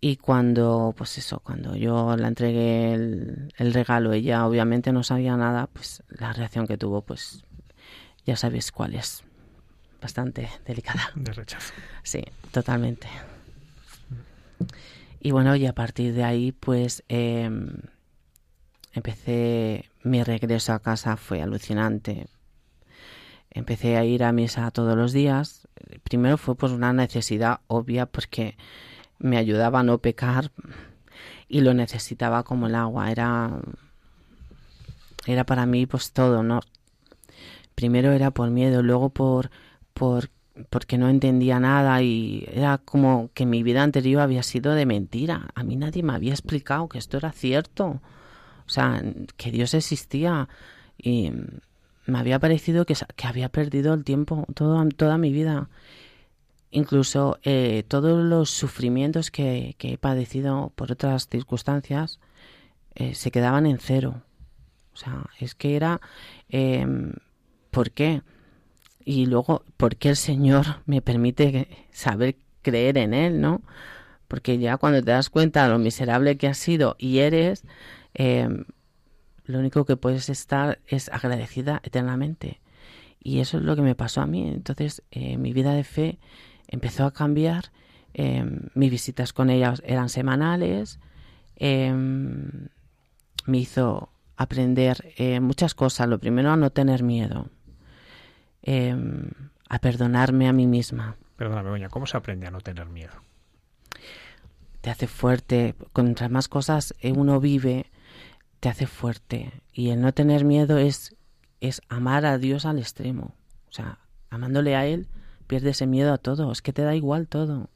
Y 0.00 0.16
cuando, 0.16 0.94
pues 0.96 1.18
eso, 1.18 1.40
cuando 1.40 1.74
yo 1.74 2.16
la 2.16 2.28
entregué 2.28 2.94
el, 2.94 3.52
el 3.56 3.74
regalo, 3.74 4.12
ella 4.12 4.46
obviamente 4.46 4.92
no 4.92 5.02
sabía 5.02 5.36
nada, 5.36 5.68
pues 5.72 6.02
la 6.08 6.32
reacción 6.32 6.68
que 6.68 6.78
tuvo, 6.78 7.02
pues 7.02 7.44
ya 8.24 8.36
sabéis 8.36 8.70
cuál 8.72 8.94
es. 8.94 9.24
bastante 10.00 10.48
delicada. 10.66 11.10
De 11.14 11.32
rechazo. 11.32 11.72
Sí, 12.02 12.22
totalmente. 12.52 13.08
Y 15.20 15.32
bueno, 15.32 15.56
y 15.56 15.66
a 15.66 15.74
partir 15.74 16.14
de 16.14 16.24
ahí, 16.24 16.52
pues 16.52 17.02
em, 17.08 17.68
empecé, 18.92 19.90
mi 20.02 20.22
regreso 20.22 20.72
a 20.72 20.80
casa 20.80 21.16
fue 21.16 21.42
alucinante. 21.42 22.28
Empecé 23.50 23.96
a 23.96 24.04
ir 24.04 24.22
a 24.22 24.32
misa 24.32 24.70
todos 24.70 24.96
los 24.96 25.12
días. 25.12 25.66
Primero 26.04 26.38
fue 26.38 26.54
por 26.54 26.70
una 26.70 26.92
necesidad 26.92 27.60
obvia 27.66 28.06
porque 28.06 28.56
me 29.18 29.36
ayudaba 29.36 29.80
a 29.80 29.82
no 29.82 29.98
pecar 29.98 30.52
y 31.48 31.62
lo 31.62 31.74
necesitaba 31.74 32.44
como 32.44 32.66
el 32.66 32.74
agua. 32.74 33.10
Era, 33.10 33.60
era 35.26 35.44
para 35.44 35.66
mí 35.66 35.86
pues 35.86 36.12
todo, 36.12 36.42
¿no? 36.42 36.60
Primero 37.74 38.12
era 38.12 38.30
por 38.30 38.50
miedo, 38.50 38.82
luego 38.82 39.10
por, 39.10 39.50
por 39.94 40.30
porque 40.70 40.98
no 40.98 41.08
entendía 41.08 41.60
nada 41.60 42.02
y 42.02 42.46
era 42.52 42.78
como 42.78 43.30
que 43.34 43.46
mi 43.46 43.62
vida 43.62 43.82
anterior 43.82 44.22
había 44.22 44.42
sido 44.42 44.74
de 44.74 44.86
mentira. 44.86 45.50
A 45.54 45.62
mí 45.62 45.76
nadie 45.76 46.02
me 46.02 46.12
había 46.12 46.32
explicado 46.32 46.88
que 46.88 46.98
esto 46.98 47.16
era 47.16 47.32
cierto. 47.32 48.00
O 48.66 48.70
sea, 48.70 49.02
que 49.36 49.50
Dios 49.50 49.74
existía 49.74 50.48
y 50.96 51.32
me 52.06 52.18
había 52.18 52.38
parecido 52.38 52.84
que, 52.84 52.94
que 53.16 53.26
había 53.26 53.48
perdido 53.48 53.94
el 53.94 54.04
tiempo 54.04 54.46
toda 54.54 55.18
mi 55.18 55.32
vida. 55.32 55.68
Incluso 56.70 57.38
eh, 57.44 57.84
todos 57.88 58.22
los 58.22 58.50
sufrimientos 58.50 59.30
que, 59.30 59.76
he 59.78 59.98
padecido 59.98 60.72
por 60.74 60.92
otras 60.92 61.28
circunstancias 61.28 62.20
eh, 62.94 63.14
se 63.14 63.30
quedaban 63.30 63.66
en 63.66 63.78
cero. 63.78 64.22
O 64.92 64.96
sea, 64.96 65.26
es 65.38 65.54
que 65.54 65.76
era... 65.76 66.00
Eh, 66.50 66.86
¿Por 67.70 67.90
qué? 67.90 68.22
Y 69.08 69.24
luego 69.24 69.64
por 69.78 69.96
qué 69.96 70.10
el 70.10 70.16
Señor 70.16 70.82
me 70.84 71.00
permite 71.00 71.86
saber 71.90 72.36
creer 72.60 72.98
en 72.98 73.14
Él, 73.14 73.40
¿no? 73.40 73.62
Porque 74.28 74.58
ya 74.58 74.76
cuando 74.76 75.02
te 75.02 75.12
das 75.12 75.30
cuenta 75.30 75.62
de 75.64 75.70
lo 75.70 75.78
miserable 75.78 76.36
que 76.36 76.46
has 76.46 76.58
sido 76.58 76.94
y 76.98 77.20
eres, 77.20 77.64
em, 78.12 78.66
lo 79.46 79.60
único 79.60 79.86
que 79.86 79.96
puedes 79.96 80.28
estar 80.28 80.80
es 80.86 81.08
agradecida 81.08 81.80
eternamente. 81.84 82.60
Y 83.18 83.40
eso 83.40 83.56
es 83.56 83.62
lo 83.62 83.76
que 83.76 83.80
me 83.80 83.94
pasó 83.94 84.20
a 84.20 84.26
mí. 84.26 84.46
Entonces 84.46 85.02
eh, 85.10 85.38
mi 85.38 85.54
vida 85.54 85.72
de 85.72 85.84
fe 85.84 86.18
empezó 86.66 87.06
a 87.06 87.14
cambiar. 87.14 87.72
Em, 88.12 88.68
mis 88.74 88.90
visitas 88.90 89.32
con 89.32 89.48
ella 89.48 89.72
eran 89.84 90.10
semanales. 90.10 91.00
Em, 91.56 92.68
me 93.46 93.56
hizo 93.56 94.10
aprender 94.36 95.14
eh, 95.16 95.40
muchas 95.40 95.74
cosas. 95.74 96.08
Lo 96.08 96.18
primero, 96.18 96.50
a 96.50 96.56
no 96.58 96.68
tener 96.68 97.02
miedo. 97.02 97.48
Em, 98.70 99.30
a 99.70 99.78
perdonarme 99.78 100.46
a 100.46 100.52
mí 100.52 100.66
misma. 100.66 101.16
Perdóname, 101.36 101.70
Begoña, 101.70 101.88
¿cómo 101.88 102.04
se 102.04 102.18
aprende 102.18 102.46
a 102.46 102.50
no 102.50 102.60
tener 102.60 102.84
miedo? 102.90 103.14
Te 104.82 104.90
hace 104.90 105.06
fuerte. 105.06 105.74
Contra 105.94 106.28
más 106.28 106.48
cosas 106.48 106.92
uno 107.02 107.40
vive, 107.40 107.86
te 108.60 108.68
hace 108.68 108.86
fuerte. 108.86 109.62
Y 109.72 109.88
el 109.88 110.02
no 110.02 110.12
tener 110.12 110.44
miedo 110.44 110.76
es, 110.76 111.16
es 111.60 111.80
amar 111.88 112.26
a 112.26 112.36
Dios 112.36 112.66
al 112.66 112.78
extremo. 112.78 113.34
O 113.70 113.72
sea, 113.72 114.00
amándole 114.28 114.76
a 114.76 114.84
Él, 114.84 115.08
pierdes 115.46 115.76
ese 115.76 115.86
miedo 115.86 116.12
a 116.12 116.18
todo. 116.18 116.52
Es 116.52 116.60
que 116.60 116.74
te 116.74 116.82
da 116.82 116.94
igual 116.94 117.26
todo. 117.26 117.70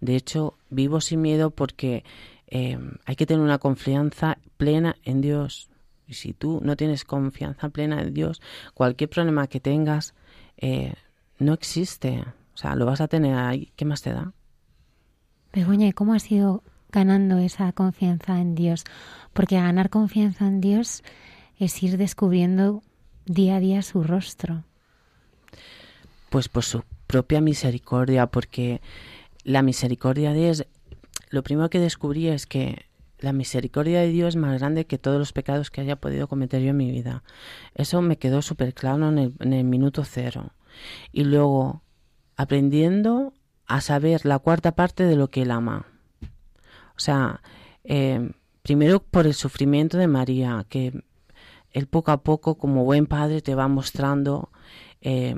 De 0.00 0.14
hecho, 0.14 0.56
vivo 0.68 1.00
sin 1.00 1.22
miedo 1.22 1.50
porque 1.50 2.04
em, 2.46 2.92
hay 3.04 3.16
que 3.16 3.26
tener 3.26 3.42
una 3.42 3.58
confianza 3.58 4.38
plena 4.58 4.94
en 5.02 5.22
Dios. 5.22 5.70
Y 6.06 6.14
si 6.14 6.34
tú 6.34 6.60
no 6.62 6.76
tienes 6.76 7.04
confianza 7.04 7.68
plena 7.70 8.00
en 8.00 8.14
Dios, 8.14 8.40
cualquier 8.74 9.10
problema 9.10 9.48
que 9.48 9.58
tengas 9.58 10.14
eh, 10.60 10.94
no 11.38 11.52
existe. 11.52 12.24
O 12.54 12.56
sea, 12.56 12.76
lo 12.76 12.86
vas 12.86 13.00
a 13.00 13.08
tener 13.08 13.34
ahí. 13.34 13.72
¿Qué 13.76 13.84
más 13.84 14.02
te 14.02 14.12
da? 14.12 14.32
Begoña, 15.52 15.88
¿y 15.88 15.92
cómo 15.92 16.14
has 16.14 16.30
ido 16.30 16.62
ganando 16.90 17.38
esa 17.38 17.72
confianza 17.72 18.40
en 18.40 18.54
Dios? 18.54 18.84
Porque 19.32 19.56
ganar 19.56 19.90
confianza 19.90 20.46
en 20.46 20.60
Dios 20.60 21.02
es 21.58 21.82
ir 21.82 21.96
descubriendo 21.96 22.82
día 23.26 23.56
a 23.56 23.60
día 23.60 23.82
su 23.82 24.02
rostro. 24.02 24.64
Pues 26.28 26.48
por 26.48 26.64
su 26.64 26.84
propia 27.06 27.40
misericordia, 27.40 28.26
porque 28.28 28.80
la 29.42 29.62
misericordia 29.62 30.32
de 30.32 30.44
Dios, 30.44 30.66
lo 31.30 31.42
primero 31.42 31.70
que 31.70 31.80
descubrí 31.80 32.28
es 32.28 32.46
que 32.46 32.86
la 33.20 33.32
misericordia 33.32 34.00
de 34.00 34.08
Dios 34.08 34.30
es 34.30 34.36
más 34.36 34.58
grande 34.58 34.86
que 34.86 34.98
todos 34.98 35.18
los 35.18 35.32
pecados 35.32 35.70
que 35.70 35.80
haya 35.80 35.96
podido 35.96 36.26
cometer 36.26 36.62
yo 36.62 36.70
en 36.70 36.76
mi 36.76 36.90
vida. 36.90 37.22
Eso 37.74 38.00
me 38.02 38.18
quedó 38.18 38.42
súper 38.42 38.74
claro 38.74 39.08
en 39.08 39.52
el, 39.52 39.64
minuto 39.64 40.04
cero. 40.04 40.52
Y 41.12 41.24
luego, 41.24 41.82
aprendiendo 42.36 43.34
a 43.66 43.80
saber 43.80 44.24
la 44.24 44.38
cuarta 44.38 44.72
parte 44.72 45.04
de 45.04 45.16
lo 45.16 45.28
que 45.28 45.42
Él 45.42 45.50
ama. 45.50 45.86
O 46.96 47.00
sea, 47.00 47.42
eh, 47.84 48.32
primero 48.62 49.00
por 49.00 49.26
el 49.26 49.34
sufrimiento 49.34 49.98
de 49.98 50.06
María, 50.06 50.64
que 50.68 51.04
Él 51.72 51.86
poco 51.86 52.12
a 52.12 52.22
poco, 52.22 52.56
como 52.56 52.84
buen 52.84 53.06
padre, 53.06 53.42
te 53.42 53.54
va 53.54 53.68
mostrando 53.68 54.50
eh, 55.02 55.36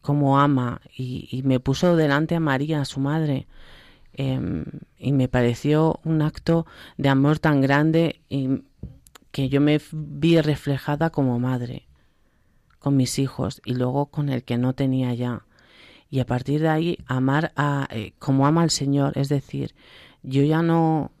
cómo 0.00 0.40
ama. 0.40 0.80
Y, 0.96 1.28
y 1.30 1.42
me 1.44 1.60
puso 1.60 1.94
delante 1.94 2.34
a 2.34 2.40
María, 2.40 2.80
a 2.80 2.84
su 2.84 2.98
madre, 2.98 3.46
Em, 4.20 4.64
y 4.98 5.12
me 5.12 5.28
pareció 5.28 6.00
un 6.02 6.22
acto 6.22 6.66
de 6.96 7.08
amor 7.08 7.38
tan 7.38 7.60
grande 7.60 8.20
y 8.28 8.64
que 9.30 9.48
yo 9.48 9.60
me 9.60 9.80
vi 9.92 10.40
reflejada 10.40 11.10
como 11.10 11.38
madre 11.38 11.86
con 12.80 12.96
mis 12.96 13.20
hijos 13.20 13.62
y 13.64 13.74
luego 13.74 14.06
con 14.06 14.28
el 14.28 14.42
que 14.42 14.58
no 14.58 14.72
tenía 14.72 15.14
ya. 15.14 15.46
Y 16.10 16.18
a 16.18 16.26
partir 16.26 16.62
de 16.62 16.68
ahí 16.68 16.98
amar 17.06 17.52
a 17.54 17.86
eh, 17.92 18.14
como 18.18 18.48
ama 18.48 18.62
al 18.62 18.70
Señor, 18.70 19.16
es 19.16 19.28
decir, 19.28 19.76
yo 20.24 20.42
ya 20.42 20.62
no 20.62 21.12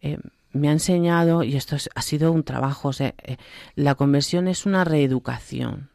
eh, 0.00 0.18
me 0.50 0.70
ha 0.70 0.72
enseñado 0.72 1.44
y 1.44 1.54
esto 1.54 1.76
ha 1.94 2.02
sido 2.02 2.32
un 2.32 2.42
trabajo, 2.42 2.90
eh, 2.98 3.36
la 3.76 3.94
conversión 3.94 4.48
es 4.48 4.66
una 4.66 4.82
reeducación. 4.82 5.89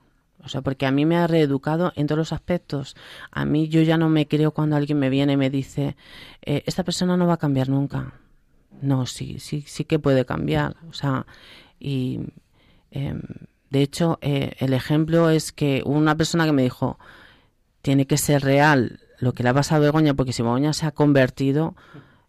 O 0.46 0.50
sea, 0.50 0.62
porque 0.62 0.86
a 0.86 0.92
mí 0.92 1.06
me 1.06 1.18
ha 1.18 1.28
reeducado 1.28 1.92
en 1.96 2.08
todos 2.08 2.20
los 2.20 2.34
aspectos. 2.34 2.96
A 3.32 3.46
mí 3.46 3.68
yo 3.68 3.82
ya 3.82 3.98
no 3.98 4.10
me 4.10 4.28
creo 4.28 4.52
cuando 4.52 4.76
alguien 4.76 5.00
me 5.00 5.10
viene 5.10 5.34
y 5.34 5.38
me 5.38 5.50
dice, 5.50 5.96
eh, 6.44 6.64
esta 6.66 6.84
persona 6.84 7.18
no 7.18 7.28
va 7.28 7.34
a 7.34 7.38
cambiar 7.38 7.70
nunca. 7.70 8.14
No, 8.82 9.06
sí, 9.06 9.40
sí, 9.40 9.64
sí 9.68 9.86
que 9.86 10.00
puede 10.00 10.26
cambiar. 10.26 10.76
O 10.90 10.94
sea, 10.94 11.26
y 11.80 12.20
em, 12.92 13.22
de 13.70 13.82
hecho, 13.82 14.20
eh, 14.22 14.54
el 14.60 14.74
ejemplo 14.74 15.30
es 15.30 15.52
que 15.52 15.82
una 15.86 16.16
persona 16.16 16.46
que 16.46 16.52
me 16.52 16.64
dijo, 16.64 17.00
tiene 17.82 18.06
que 18.06 18.18
ser 18.18 18.44
real 18.44 19.00
lo 19.20 19.34
que 19.34 19.44
le 19.44 19.50
ha 19.50 19.54
pasado 19.54 19.82
a 19.82 19.86
Begoña, 19.86 20.14
porque 20.14 20.34
si 20.34 20.44
Begoña 20.44 20.74
se 20.74 20.86
ha 20.86 20.92
convertido, 20.92 21.76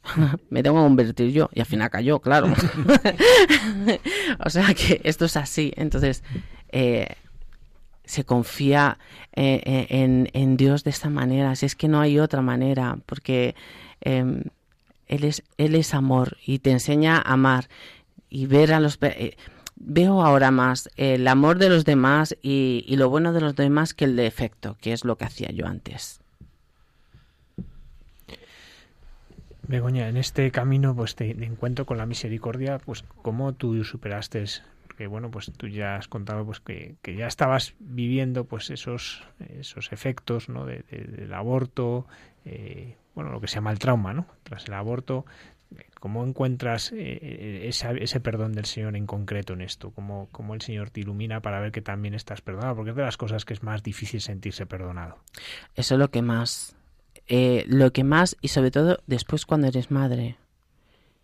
me 0.50 0.62
tengo 0.62 0.76
que 0.76 0.82
convertir 0.82 1.32
yo. 1.32 1.50
Y 1.52 1.60
al 1.60 1.66
final 1.66 1.90
cayó, 1.90 2.20
claro. 2.20 2.48
o 4.44 4.50
sea 4.50 4.72
que 4.74 5.00
esto 5.04 5.26
es 5.26 5.36
así. 5.36 5.72
Entonces, 5.76 6.22
eh, 6.70 7.16
se 8.06 8.24
confía 8.24 8.98
eh, 9.34 9.60
eh, 9.64 9.86
en, 9.90 10.30
en, 10.32 10.56
Dios 10.56 10.84
de 10.84 10.90
esta 10.90 11.10
manera, 11.10 11.54
si 11.56 11.66
es 11.66 11.74
que 11.74 11.88
no 11.88 12.00
hay 12.00 12.18
otra 12.18 12.40
manera, 12.40 12.98
porque 13.04 13.54
em, 14.00 14.44
él, 15.08 15.24
es, 15.24 15.42
él 15.58 15.74
es 15.74 15.92
amor 15.92 16.38
y 16.46 16.60
te 16.60 16.70
enseña 16.70 17.18
a 17.18 17.34
amar 17.34 17.68
y 18.30 18.46
ver 18.46 18.72
a 18.72 18.80
los... 18.80 18.98
Eh, 19.02 19.36
veo 19.78 20.22
ahora 20.22 20.50
más 20.50 20.88
el 20.96 21.28
amor 21.28 21.58
de 21.58 21.68
los 21.68 21.84
demás 21.84 22.34
y, 22.40 22.84
y, 22.88 22.96
lo 22.96 23.10
bueno 23.10 23.34
de 23.34 23.42
los 23.42 23.54
demás 23.54 23.92
que 23.92 24.06
el 24.06 24.16
defecto, 24.16 24.78
que 24.80 24.94
es 24.94 25.04
lo 25.04 25.16
que 25.16 25.26
hacía 25.26 25.50
yo 25.50 25.66
antes. 25.66 26.20
Begoña, 29.68 30.08
en 30.08 30.16
este 30.16 30.50
camino 30.52 30.94
pues 30.94 31.16
de, 31.16 31.30
encuentro 31.30 31.86
con 31.86 31.98
la 31.98 32.06
misericordia, 32.06 32.78
pues 32.78 33.04
cómo 33.22 33.52
tú 33.52 33.82
superaste 33.84 34.44
que 34.96 35.06
bueno, 35.06 35.30
pues 35.30 35.52
tú 35.56 35.68
ya 35.68 35.96
has 35.96 36.08
contado 36.08 36.44
pues 36.44 36.60
que, 36.60 36.96
ya 37.04 37.26
estabas 37.26 37.74
viviendo 37.78 38.44
pues 38.44 38.70
esos, 38.70 39.22
esos 39.58 39.92
efectos 39.92 40.48
¿no? 40.48 40.64
del 40.66 41.32
aborto, 41.32 42.06
eh, 42.44 42.96
bueno, 43.14 43.30
lo 43.30 43.40
que 43.40 43.48
se 43.48 43.56
llama 43.56 43.70
el 43.70 43.78
trauma, 43.78 44.12
¿no? 44.12 44.26
Tras 44.42 44.66
el 44.66 44.74
aborto, 44.74 45.24
¿cómo 46.00 46.24
encuentras 46.24 46.92
eh, 46.94 47.68
ese 47.68 48.20
perdón 48.20 48.52
del 48.52 48.66
Señor 48.66 48.96
en 48.96 49.06
concreto 49.06 49.52
en 49.52 49.62
esto? 49.62 49.90
¿Cómo, 49.90 50.28
¿Cómo, 50.32 50.54
el 50.54 50.60
Señor 50.60 50.90
te 50.90 51.00
ilumina 51.00 51.40
para 51.40 51.60
ver 51.60 51.72
que 51.72 51.82
también 51.82 52.14
estás 52.14 52.40
perdonado? 52.40 52.76
Porque 52.76 52.90
es 52.90 52.96
de 52.96 53.02
las 53.02 53.16
cosas 53.16 53.44
que 53.44 53.54
es 53.54 53.62
más 53.62 53.82
difícil 53.82 54.20
sentirse 54.20 54.66
perdonado. 54.66 55.18
Eso 55.74 55.94
es 55.94 55.98
lo 55.98 56.10
que 56.10 56.22
más, 56.22 56.76
eh, 57.28 57.64
lo 57.68 57.92
que 57.92 58.04
más, 58.04 58.36
y 58.40 58.48
sobre 58.48 58.70
todo 58.70 58.98
después 59.06 59.46
cuando 59.46 59.66
eres 59.66 59.90
madre, 59.90 60.36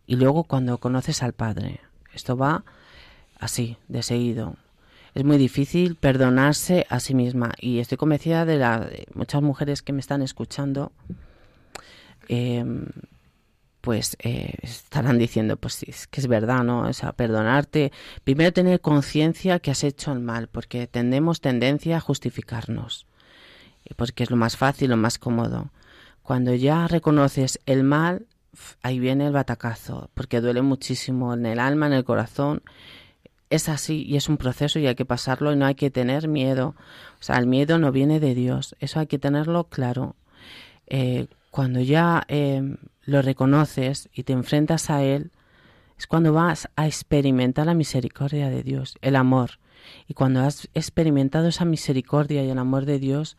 y 0.06 0.16
luego 0.16 0.44
cuando 0.44 0.78
conoces 0.78 1.22
al 1.22 1.32
Padre. 1.32 1.80
Esto 2.12 2.36
va 2.36 2.64
así, 3.42 3.76
de 3.88 4.02
seguido. 4.02 4.56
Es 5.14 5.24
muy 5.24 5.36
difícil 5.36 5.96
perdonarse 5.96 6.86
a 6.88 7.00
sí 7.00 7.14
misma 7.14 7.52
y 7.60 7.80
estoy 7.80 7.98
convencida 7.98 8.46
de, 8.46 8.56
la, 8.56 8.88
muchas 9.14 9.42
mujeres 9.42 9.82
que 9.82 9.92
me 9.92 10.00
están 10.00 10.22
escuchando, 10.22 10.92
em, 12.28 12.86
pues 13.82 14.16
eh, 14.20 14.54
estarán 14.62 15.18
diciendo, 15.18 15.56
pues 15.56 15.74
sí, 15.74 15.86
es 15.88 16.06
que 16.06 16.20
es 16.20 16.28
verdad, 16.28 16.62
¿no? 16.62 16.82
O 16.88 16.92
sea, 16.92 17.12
perdonarte, 17.12 17.92
primero 18.24 18.52
tener 18.52 18.80
conciencia 18.80 19.58
que 19.58 19.72
has 19.72 19.82
hecho 19.84 20.12
el 20.12 20.20
mal, 20.20 20.48
porque 20.48 20.86
tendemos 20.86 21.40
tendencia 21.40 21.96
a 21.98 22.00
justificarnos. 22.00 23.06
porque 23.96 24.22
es 24.22 24.30
lo 24.30 24.36
más 24.36 24.56
fácil, 24.56 24.90
lo 24.90 24.96
más 24.96 25.18
cómodo. 25.18 25.70
Cuando 26.22 26.54
ya 26.54 26.86
reconoces 26.86 27.60
el 27.66 27.82
mal, 27.82 28.26
ahí 28.82 28.98
viene 28.98 29.26
el 29.26 29.32
batacazo, 29.32 30.10
porque 30.14 30.40
duele 30.40 30.62
muchísimo 30.62 31.34
en 31.34 31.44
el 31.46 31.58
alma, 31.58 31.86
en 31.88 31.92
el 31.94 32.04
corazón. 32.04 32.62
Es 33.52 33.68
así 33.68 34.02
y 34.08 34.16
es 34.16 34.30
un 34.30 34.38
proceso 34.38 34.78
y 34.78 34.86
hay 34.86 34.94
que 34.94 35.04
pasarlo 35.04 35.52
y 35.52 35.56
no 35.56 35.66
hay 35.66 35.74
que 35.74 35.90
tener 35.90 36.26
miedo. 36.26 36.74
O 37.20 37.22
sea, 37.22 37.36
el 37.36 37.46
miedo 37.46 37.78
no 37.78 37.92
viene 37.92 38.18
de 38.18 38.34
Dios, 38.34 38.74
eso 38.80 38.98
hay 38.98 39.06
que 39.06 39.18
tenerlo 39.18 39.64
claro. 39.64 40.16
Eh, 40.86 41.26
cuando 41.50 41.80
ya 41.80 42.24
eh, 42.28 42.78
lo 43.02 43.20
reconoces 43.20 44.08
y 44.14 44.22
te 44.22 44.32
enfrentas 44.32 44.88
a 44.88 45.02
Él, 45.02 45.32
es 45.98 46.06
cuando 46.06 46.32
vas 46.32 46.70
a 46.76 46.86
experimentar 46.86 47.66
la 47.66 47.74
misericordia 47.74 48.48
de 48.48 48.62
Dios, 48.62 48.96
el 49.02 49.16
amor. 49.16 49.58
Y 50.08 50.14
cuando 50.14 50.40
has 50.40 50.70
experimentado 50.72 51.48
esa 51.48 51.66
misericordia 51.66 52.42
y 52.42 52.48
el 52.48 52.58
amor 52.58 52.86
de 52.86 52.98
Dios, 52.98 53.36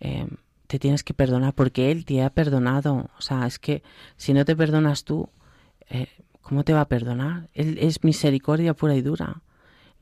eh, 0.00 0.26
te 0.66 0.80
tienes 0.80 1.04
que 1.04 1.14
perdonar 1.14 1.54
porque 1.54 1.92
Él 1.92 2.04
te 2.04 2.24
ha 2.24 2.30
perdonado. 2.30 3.08
O 3.16 3.22
sea, 3.22 3.46
es 3.46 3.60
que 3.60 3.84
si 4.16 4.34
no 4.34 4.44
te 4.44 4.56
perdonas 4.56 5.04
tú, 5.04 5.28
¿cómo 6.40 6.64
te 6.64 6.72
va 6.72 6.80
a 6.80 6.88
perdonar? 6.88 7.50
Él 7.54 7.78
es 7.80 8.02
misericordia 8.02 8.74
pura 8.74 8.96
y 8.96 9.00
dura. 9.00 9.43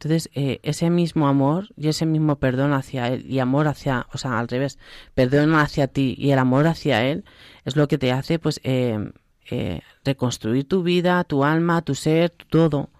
Entonces, 0.02 0.30
eh, 0.34 0.58
ese 0.62 0.90
mismo 0.90 1.28
amor 1.28 1.68
y 1.76 1.88
ese 1.88 2.06
mismo 2.06 2.36
perdón 2.36 2.72
hacia 2.72 3.08
Él 3.08 3.24
y 3.28 3.38
amor 3.38 3.68
hacia, 3.68 4.06
o 4.12 4.18
sea, 4.18 4.38
al 4.38 4.48
revés, 4.48 4.78
perdón 5.14 5.54
hacia 5.54 5.86
ti 5.86 6.16
y 6.18 6.30
el 6.30 6.38
amor 6.38 6.66
hacia 6.66 7.04
Él 7.04 7.24
es 7.64 7.76
lo 7.76 7.86
que 7.86 7.98
te 7.98 8.10
hace, 8.10 8.38
pues, 8.38 8.60
eh, 8.64 9.10
reconstruir 10.04 10.66
tu 10.66 10.82
vida, 10.82 11.22
tu 11.24 11.44
alma, 11.44 11.82
tu 11.82 11.94
ser, 11.94 12.30
todo 12.30 12.90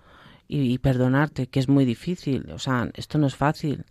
y 0.48 0.78
perdonarte, 0.78 1.46
que 1.46 1.60
es 1.60 1.68
muy 1.68 1.84
difícil. 1.84 2.50
O 2.52 2.58
sea, 2.58 2.90
esto 2.94 3.18
no 3.18 3.26
es 3.26 3.34
fácil 3.34 3.84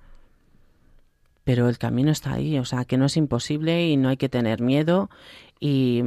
pero 1.43 1.69
el 1.69 1.77
camino 1.77 2.11
está 2.11 2.33
ahí, 2.33 2.57
o 2.59 2.65
sea, 2.65 2.85
que 2.85 2.97
no 2.97 3.05
es 3.05 3.17
imposible 3.17 3.87
y 3.87 3.97
no 3.97 4.09
hay 4.09 4.17
que 4.17 4.29
tener 4.29 4.61
miedo 4.61 5.09
y, 5.59 6.03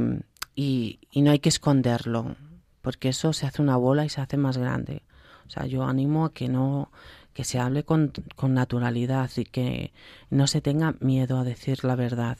y, 0.55 0.99
no 1.15 1.31
hay 1.31 1.39
que 1.39 1.49
esconderlo, 1.49 2.35
porque 2.81 3.09
eso 3.09 3.33
se 3.33 3.45
hace 3.45 3.61
una 3.61 3.77
bola 3.77 4.05
y 4.05 4.09
se 4.09 4.21
hace 4.21 4.37
más 4.37 4.57
grande. 4.57 5.03
O 5.47 5.49
sea, 5.49 5.65
yo 5.65 5.83
animo 5.83 6.25
a 6.25 6.33
que 6.33 6.47
no 6.49 6.91
que 7.33 7.43
se 7.43 7.59
hable 7.59 7.83
con, 7.83 8.13
con 8.35 8.53
naturalidad 8.53 9.29
y 9.35 9.43
que 9.43 9.91
no 10.29 10.47
se 10.47 10.61
tenga 10.61 10.95
miedo 11.01 11.37
a 11.37 11.43
decir 11.43 11.83
la 11.83 11.95
verdad 11.95 12.37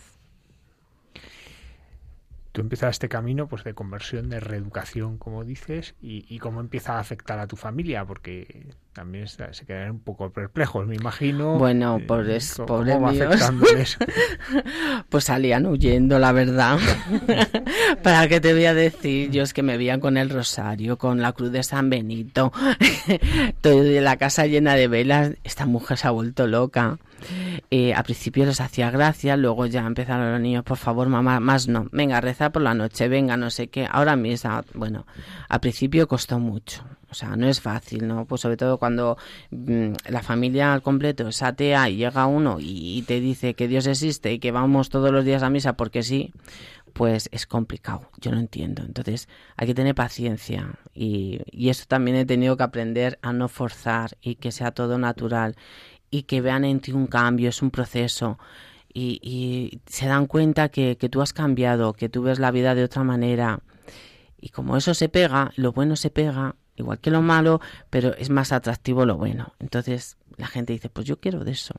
tú 2.56 2.62
empiezas 2.62 2.92
este 2.92 3.10
camino 3.10 3.48
pues 3.48 3.66
de 3.66 3.74
conversión, 3.74 4.30
de 4.30 4.40
reeducación, 4.40 5.18
como 5.18 5.44
dices, 5.44 5.94
y, 6.02 6.40
cómo 6.40 6.62
empieza 6.62 6.94
a 6.94 7.00
afectar 7.00 7.38
a 7.38 7.48
tu 7.48 7.58
familia, 7.58 8.06
porque 8.06 8.68
también 8.94 9.28
se 9.28 9.66
quedan 9.66 9.92
un 9.92 10.00
poco 10.00 10.30
perplejos, 10.30 10.88
me 10.88 10.96
imagino. 10.96 11.58
Bueno, 11.58 11.98
eh, 11.98 12.06
por 12.08 12.30
eso, 12.30 12.66
¿cómo 12.66 13.12
pues 15.10 15.24
salían 15.26 15.66
huyendo, 15.66 16.18
la 16.18 16.32
verdad. 16.32 16.80
¿Para 18.04 18.30
qué 18.30 18.40
te 18.40 18.54
voy 18.54 18.66
a 18.66 18.74
decir? 18.74 19.32
Yo 19.32 19.44
es 19.44 19.54
que 19.54 19.62
me 19.62 19.78
veían 19.78 20.00
con 20.00 20.16
el 20.16 20.30
rosario, 20.30 20.98
con 20.98 21.22
la 21.22 21.34
cruz 21.34 21.52
de 21.52 21.62
San 21.62 21.90
Benito, 21.90 22.54
toda 23.62 23.84
la 23.84 24.16
casa 24.16 24.46
llena 24.46 24.76
de 24.76 24.88
velas. 24.88 25.32
Esta 25.44 25.66
mujer 25.66 25.98
se 25.98 26.08
ha 26.08 26.12
vuelto 26.12 26.48
loca. 26.48 27.00
Eh, 27.72 27.94
al 27.94 28.04
principio 28.04 28.46
les 28.46 28.62
hacía 28.62 28.92
gracia, 28.92 29.38
luego 29.38 29.66
ya 29.66 29.86
empezaron 29.86 30.32
los 30.32 30.42
niños, 30.42 30.64
por 30.64 30.78
favor, 30.78 31.08
mamá, 31.08 31.40
más 31.40 31.68
no, 31.68 31.88
venga, 31.92 32.22
reza 32.22 32.52
por 32.52 32.62
la 32.62 32.74
noche, 32.74 33.08
venga, 33.08 33.38
no 33.38 33.50
sé 33.50 33.68
qué. 33.68 33.88
Ahora 33.90 34.16
mismo, 34.16 34.62
bueno, 34.74 35.06
al 35.50 35.60
principio 35.60 36.08
costó 36.08 36.40
mucho, 36.40 36.84
o 37.10 37.14
sea, 37.14 37.36
no 37.36 37.48
es 37.48 37.62
fácil, 37.62 38.08
¿no? 38.08 38.26
Pues 38.26 38.42
sobre 38.42 38.58
todo 38.58 38.78
cuando 38.78 39.18
mm, 39.52 39.94
la 40.10 40.22
familia 40.22 40.74
al 40.74 40.82
completo 40.82 41.28
es 41.28 41.42
atea 41.42 41.90
y 41.90 41.98
llega 41.98 42.26
uno 42.26 42.58
y, 42.60 43.04
te 43.08 43.20
dice 43.20 43.54
que 43.54 43.68
Dios 43.68 43.88
existe 43.88 44.34
y 44.34 44.40
que 44.40 44.52
vamos 44.52 44.90
todos 44.90 45.12
los 45.12 45.24
días 45.24 45.44
a 45.44 45.50
misa 45.50 45.78
porque 45.78 46.04
sí, 46.04 46.34
pues 46.94 47.30
es 47.32 47.46
complicado, 47.46 48.10
yo 48.20 48.32
no 48.32 48.40
entiendo. 48.40 48.84
Entonces 48.84 49.30
hay 49.56 49.68
que 49.68 49.74
tener 49.74 49.96
paciencia 49.96 50.80
y, 50.94 51.40
y 51.52 51.70
eso 51.70 51.86
también 51.88 52.18
he 52.18 52.26
tenido 52.26 52.58
que 52.58 52.64
aprender 52.64 53.18
a 53.22 53.32
no 53.34 53.48
forzar 53.48 54.18
y 54.22 54.36
que 54.36 54.52
sea 54.52 54.72
todo 54.72 54.98
natural 54.98 55.56
y 56.16 56.24
que 56.24 56.40
vean 56.40 56.64
en 56.64 56.80
ti 56.80 56.94
un 56.94 57.08
cambio, 57.08 57.50
es 57.50 57.62
un 57.62 57.72
proceso. 57.72 58.40
Y, 58.94 59.82
se 59.86 60.08
dan 60.08 60.28
cuenta 60.28 60.70
que, 60.70 60.96
tú 61.12 61.22
has 61.22 61.34
cambiado, 61.34 61.92
que 61.92 62.08
tú 62.08 62.22
ves 62.22 62.40
la 62.40 62.52
vida 62.52 62.74
de 62.74 62.86
otra 62.86 63.04
manera. 63.04 63.60
Y 64.40 64.50
como 64.50 64.78
eso 64.78 64.94
se 64.94 65.10
pega, 65.10 65.52
lo 65.58 65.74
bueno 65.74 65.98
se 65.98 66.10
pega, 66.10 66.56
igual 66.78 67.00
que 67.00 67.12
lo 67.12 67.22
malo, 67.22 67.60
pero 67.90 68.16
es 68.16 68.30
más 68.30 68.54
atractivo 68.54 69.06
lo 69.06 69.18
bueno. 69.18 69.54
Entonces 69.60 70.16
la 70.38 70.48
gente 70.48 70.72
dice, 70.72 70.90
pues 70.90 71.06
yo 71.06 71.20
quiero 71.20 71.44
de 71.44 71.52
eso. 71.52 71.74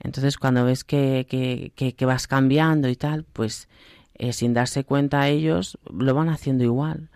Entonces 0.00 0.36
cuando 0.36 0.66
ves 0.66 0.84
que, 0.84 1.26
que, 1.74 2.04
vas 2.06 2.26
cambiando 2.26 2.90
y 2.90 2.96
tal, 2.96 3.24
pues 3.24 3.68
eh, 4.16 4.34
sin 4.34 4.52
darse 4.52 4.84
cuenta 4.84 5.28
ellos 5.28 5.78
lo 5.90 6.14
van 6.14 6.28
haciendo 6.28 6.64
igual. 6.64 7.08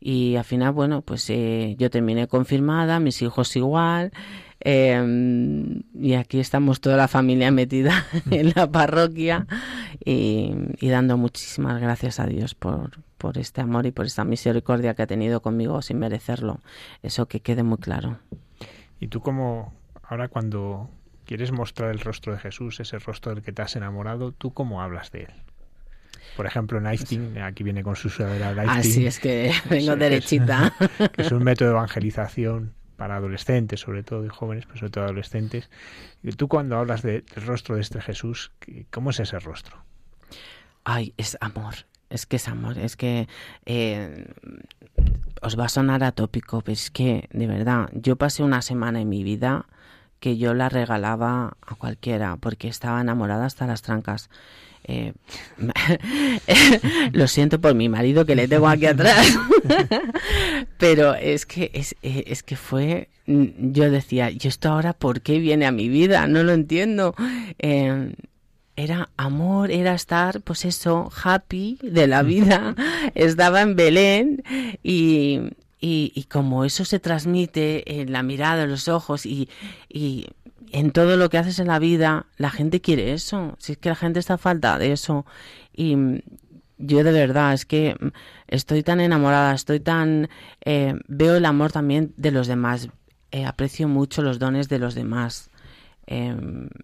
Y 0.00 0.36
al 0.36 0.44
final, 0.44 0.72
bueno, 0.72 1.02
pues 1.02 1.28
eh, 1.28 1.74
yo 1.78 1.90
terminé 1.90 2.28
confirmada, 2.28 3.00
mis 3.00 3.20
hijos 3.20 3.54
igual, 3.56 4.12
Em, 4.60 5.82
y 5.94 6.14
aquí 6.14 6.40
estamos 6.40 6.80
toda 6.80 6.96
la 6.96 7.06
familia 7.06 7.50
metida 7.52 8.06
en 8.30 8.52
la 8.56 8.70
parroquia 8.70 9.46
y, 10.04 10.52
dando 10.80 11.16
muchísimas 11.16 11.80
gracias 11.80 12.18
a 12.18 12.26
Dios 12.26 12.54
por, 12.54 12.98
por 13.18 13.38
este 13.38 13.60
amor 13.60 13.86
y 13.86 13.92
por 13.92 14.06
esta 14.06 14.24
misericordia 14.24 14.94
que 14.94 15.02
ha 15.02 15.06
tenido 15.06 15.42
conmigo 15.42 15.80
sin 15.82 15.98
merecerlo. 15.98 16.60
Eso 17.02 17.26
que 17.26 17.40
quede 17.40 17.62
muy 17.62 17.78
claro. 17.78 18.18
Y 18.98 19.08
tú 19.08 19.20
como 19.20 19.74
ahora 20.02 20.28
cuando 20.28 20.90
quieres 21.24 21.52
mostrar 21.52 21.90
el 21.90 22.00
rostro 22.00 22.32
de 22.32 22.40
Jesús, 22.40 22.80
ese 22.80 22.98
rostro 22.98 23.34
del 23.34 23.44
que 23.44 23.52
te 23.52 23.62
has 23.62 23.76
enamorado, 23.76 24.32
¿tú 24.32 24.52
cómo 24.52 24.82
hablas 24.82 25.12
de 25.12 25.24
él? 25.24 25.32
Por 26.36 26.46
ejemplo, 26.46 26.80
Nighting, 26.80 27.38
aquí 27.38 27.64
viene 27.64 27.82
con 27.82 27.96
su 27.96 28.08
sudadera 28.08 28.54
Así 28.72 29.06
es 29.06 29.18
que 29.18 29.52
vengo 29.70 29.96
derechita. 29.96 30.72
que 31.12 31.22
es 31.22 31.32
un 31.32 31.44
método 31.44 31.70
de 31.70 31.74
evangelización 31.74 32.77
para 32.98 33.16
adolescentes, 33.16 33.80
sobre 33.80 34.02
todo 34.02 34.26
y 34.26 34.28
jóvenes, 34.28 34.66
pero 34.66 34.80
sobre 34.80 34.90
todo 34.90 35.04
adolescentes. 35.04 35.70
Y 36.22 36.32
tú 36.32 36.48
cuando 36.48 36.76
hablas 36.76 37.02
del 37.02 37.24
rostro 37.36 37.76
de 37.76 37.80
este 37.80 38.02
Jesús, 38.02 38.50
¿cómo 38.90 39.10
es 39.10 39.20
ese 39.20 39.38
rostro? 39.38 39.78
Ay, 40.84 41.14
es 41.16 41.38
amor. 41.40 41.86
Es 42.10 42.26
que 42.26 42.36
es 42.36 42.48
amor. 42.48 42.76
Es 42.76 42.96
que 42.96 43.28
eh, 43.66 44.26
os 45.40 45.56
va 45.56 45.66
a 45.66 45.68
sonar 45.68 46.02
atópico, 46.02 46.60
pero 46.60 46.72
es 46.72 46.90
que, 46.90 47.28
de 47.30 47.46
verdad, 47.46 47.88
yo 47.92 48.16
pasé 48.16 48.42
una 48.42 48.62
semana 48.62 49.00
en 49.00 49.08
mi 49.08 49.22
vida 49.22 49.66
que 50.18 50.36
yo 50.36 50.52
la 50.52 50.68
regalaba 50.68 51.56
a 51.64 51.74
cualquiera 51.76 52.36
porque 52.36 52.66
estaba 52.66 53.00
enamorada 53.00 53.46
hasta 53.46 53.68
las 53.68 53.82
trancas. 53.82 54.28
Eh, 54.84 55.12
lo 57.12 57.28
siento 57.28 57.60
por 57.60 57.74
mi 57.74 57.88
marido 57.88 58.24
que 58.24 58.34
le 58.34 58.48
tengo 58.48 58.68
aquí 58.68 58.86
atrás, 58.86 59.38
pero 60.78 61.14
es 61.14 61.44
que 61.46 61.70
es, 61.74 61.94
eh, 62.02 62.24
es, 62.26 62.42
que 62.42 62.56
fue, 62.56 63.08
mm, 63.26 63.72
yo 63.72 63.90
decía, 63.90 64.30
¿y 64.30 64.38
esto 64.44 64.70
ahora 64.70 64.92
por 64.94 65.20
qué 65.20 65.38
viene 65.38 65.66
a 65.66 65.72
mi 65.72 65.88
vida? 65.88 66.26
No 66.26 66.42
lo 66.42 66.52
entiendo. 66.52 67.14
Em, 67.58 68.14
era 68.76 69.10
amor, 69.16 69.72
era 69.72 69.94
estar, 69.94 70.40
pues 70.40 70.64
eso, 70.64 71.10
happy 71.22 71.78
de 71.82 72.06
la 72.06 72.22
vida. 72.22 72.76
Estaba 73.14 73.60
en 73.60 73.74
Belén 73.74 74.44
y, 74.82 75.40
y, 75.80 76.24
como 76.30 76.64
eso 76.64 76.84
se 76.84 77.00
transmite 77.00 78.00
en 78.00 78.12
la 78.12 78.22
mirada, 78.22 78.62
en 78.62 78.70
los 78.70 78.88
ojos 78.88 79.26
y, 79.26 79.48
y 79.88 80.28
en 80.72 80.90
todo 80.92 81.16
lo 81.16 81.30
que 81.30 81.38
haces 81.38 81.58
en 81.58 81.68
la 81.68 81.78
vida, 81.78 82.26
la 82.36 82.50
gente 82.50 82.80
quiere 82.80 83.12
eso. 83.12 83.56
Si 83.58 83.72
es 83.72 83.78
que 83.78 83.88
la 83.88 83.94
gente 83.94 84.18
está 84.18 84.34
a 84.34 84.38
falta 84.38 84.78
de 84.78 84.92
eso. 84.92 85.26
Y 85.72 85.96
mm, 85.96 86.20
yo 86.78 87.02
de 87.04 87.12
verdad 87.12 87.52
es 87.54 87.64
que 87.66 87.96
mm, 87.98 88.08
estoy 88.48 88.82
tan 88.82 89.00
enamorada, 89.00 89.54
estoy 89.54 89.80
tan... 89.80 90.28
Eh, 90.64 90.94
veo 91.06 91.36
el 91.36 91.44
amor 91.44 91.72
también 91.72 92.12
de 92.16 92.30
los 92.30 92.46
demás. 92.46 92.88
Eh, 93.30 93.44
aprecio 93.44 93.88
mucho 93.88 94.22
los 94.22 94.38
dones 94.38 94.68
de 94.68 94.78
los 94.78 94.94
demás. 94.94 95.50
Eh, 96.10 96.34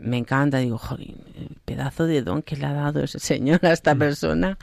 me 0.00 0.18
encanta, 0.18 0.58
digo, 0.58 0.76
joder, 0.76 1.08
el 1.08 1.56
pedazo 1.64 2.04
de 2.06 2.20
don 2.20 2.42
que 2.42 2.56
le 2.56 2.66
ha 2.66 2.74
dado 2.74 3.02
ese 3.02 3.18
señor 3.18 3.64
a 3.64 3.72
esta 3.72 3.94
mm. 3.94 3.98
persona. 3.98 4.58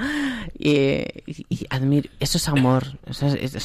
Y, 0.58 1.04
y, 1.26 1.66
admiro, 1.70 2.10
eso 2.20 2.38
es 2.38 2.48
amor. 2.48 3.00
Eso 3.08 3.28
es, 3.28 3.56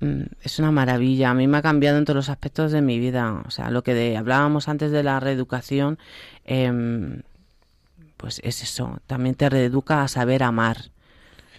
Mm, 0.00 0.22
es 0.42 0.58
una 0.58 0.70
maravilla. 0.70 1.30
A 1.30 1.34
mí 1.34 1.46
me 1.46 1.58
ha 1.58 1.62
cambiado 1.62 1.98
en 1.98 2.04
todos 2.04 2.16
los 2.16 2.28
aspectos 2.28 2.72
de 2.72 2.82
mi 2.82 2.98
vida. 2.98 3.42
O 3.46 3.50
sea, 3.50 3.70
lo 3.70 3.82
que 3.82 4.16
hablábamos 4.16 4.68
antes 4.68 4.90
de 4.92 5.02
la 5.02 5.20
reeducación, 5.20 5.98
em, 6.44 7.22
pues 8.16 8.40
es 8.44 8.62
eso. 8.62 9.00
También 9.06 9.34
te 9.34 9.48
reeduca 9.48 10.02
a 10.02 10.08
saber 10.08 10.42
amar 10.42 10.90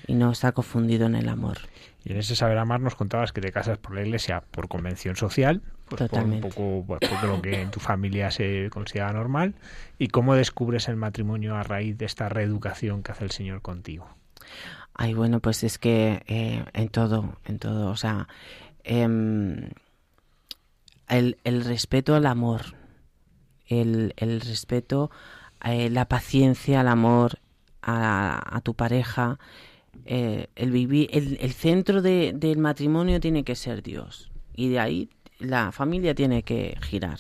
y 0.07 0.15
no 0.15 0.31
estar 0.31 0.53
confundido 0.53 1.07
en 1.07 1.15
el 1.15 1.29
amor. 1.29 1.57
Y 2.03 2.13
en 2.13 2.17
ese 2.17 2.35
saber 2.35 2.57
amar 2.57 2.79
nos 2.79 2.95
contabas 2.95 3.33
que 3.33 3.41
te 3.41 3.51
casas 3.51 3.77
por 3.77 3.93
la 3.93 4.01
iglesia 4.01 4.43
por 4.51 4.67
convención 4.67 5.15
social, 5.15 5.61
pues 5.89 6.09
por 6.09 6.23
un 6.23 6.39
poco 6.39 6.85
por 6.85 7.23
lo 7.23 7.41
que 7.41 7.61
en 7.61 7.71
tu 7.71 7.79
familia 7.79 8.31
se 8.31 8.69
considera 8.71 9.11
normal. 9.11 9.55
¿Y 9.97 10.07
cómo 10.07 10.35
descubres 10.35 10.87
el 10.87 10.95
matrimonio 10.95 11.55
a 11.55 11.63
raíz 11.63 11.97
de 11.97 12.05
esta 12.05 12.29
reeducación 12.29 13.03
que 13.03 13.11
hace 13.11 13.25
el 13.25 13.31
Señor 13.31 13.61
contigo? 13.61 14.07
Ay, 14.93 15.13
bueno, 15.13 15.39
pues 15.39 15.63
es 15.63 15.77
que 15.77 16.23
eh, 16.27 16.65
en 16.73 16.89
todo, 16.89 17.37
en 17.45 17.59
todo, 17.59 17.89
o 17.89 17.95
sea, 17.95 18.27
em, 18.83 19.69
el, 21.07 21.65
respeto 21.65 22.15
al 22.15 22.25
amor, 22.25 22.75
el, 23.67 24.13
respeto 24.17 25.09
eh, 25.63 25.89
la 25.89 26.05
paciencia, 26.05 26.81
el 26.81 26.87
amor 26.87 27.39
a, 27.81 28.59
tu 28.63 28.73
pareja. 28.73 29.39
Eh, 30.05 30.47
el, 30.55 30.71
vivir, 30.71 31.09
el, 31.11 31.51
centro 31.53 32.01
del 32.01 32.57
matrimonio 32.57 33.19
tiene 33.19 33.43
que 33.43 33.55
ser 33.55 33.83
Dios. 33.83 34.31
Y 34.55 34.69
de 34.69 34.79
ahí 34.79 35.09
la 35.39 35.71
familia 35.71 36.15
tiene 36.15 36.43
que 36.43 36.77
girar. 36.81 37.19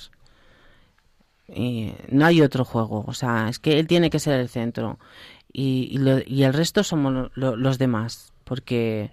Y 1.47 1.91
no 2.09 2.25
hay 2.25 2.41
otro 2.41 2.65
juego. 2.65 3.03
O 3.07 3.13
sea, 3.13 3.49
es 3.49 3.59
que 3.59 3.79
él 3.79 3.87
tiene 3.87 4.09
que 4.09 4.19
ser 4.19 4.39
el 4.39 4.49
centro. 4.49 4.99
Y, 5.51 5.99
y, 6.27 6.43
el 6.43 6.53
resto 6.53 6.83
somos 6.83 7.31
los 7.35 7.77
demás. 7.77 8.33
Porque 8.43 9.11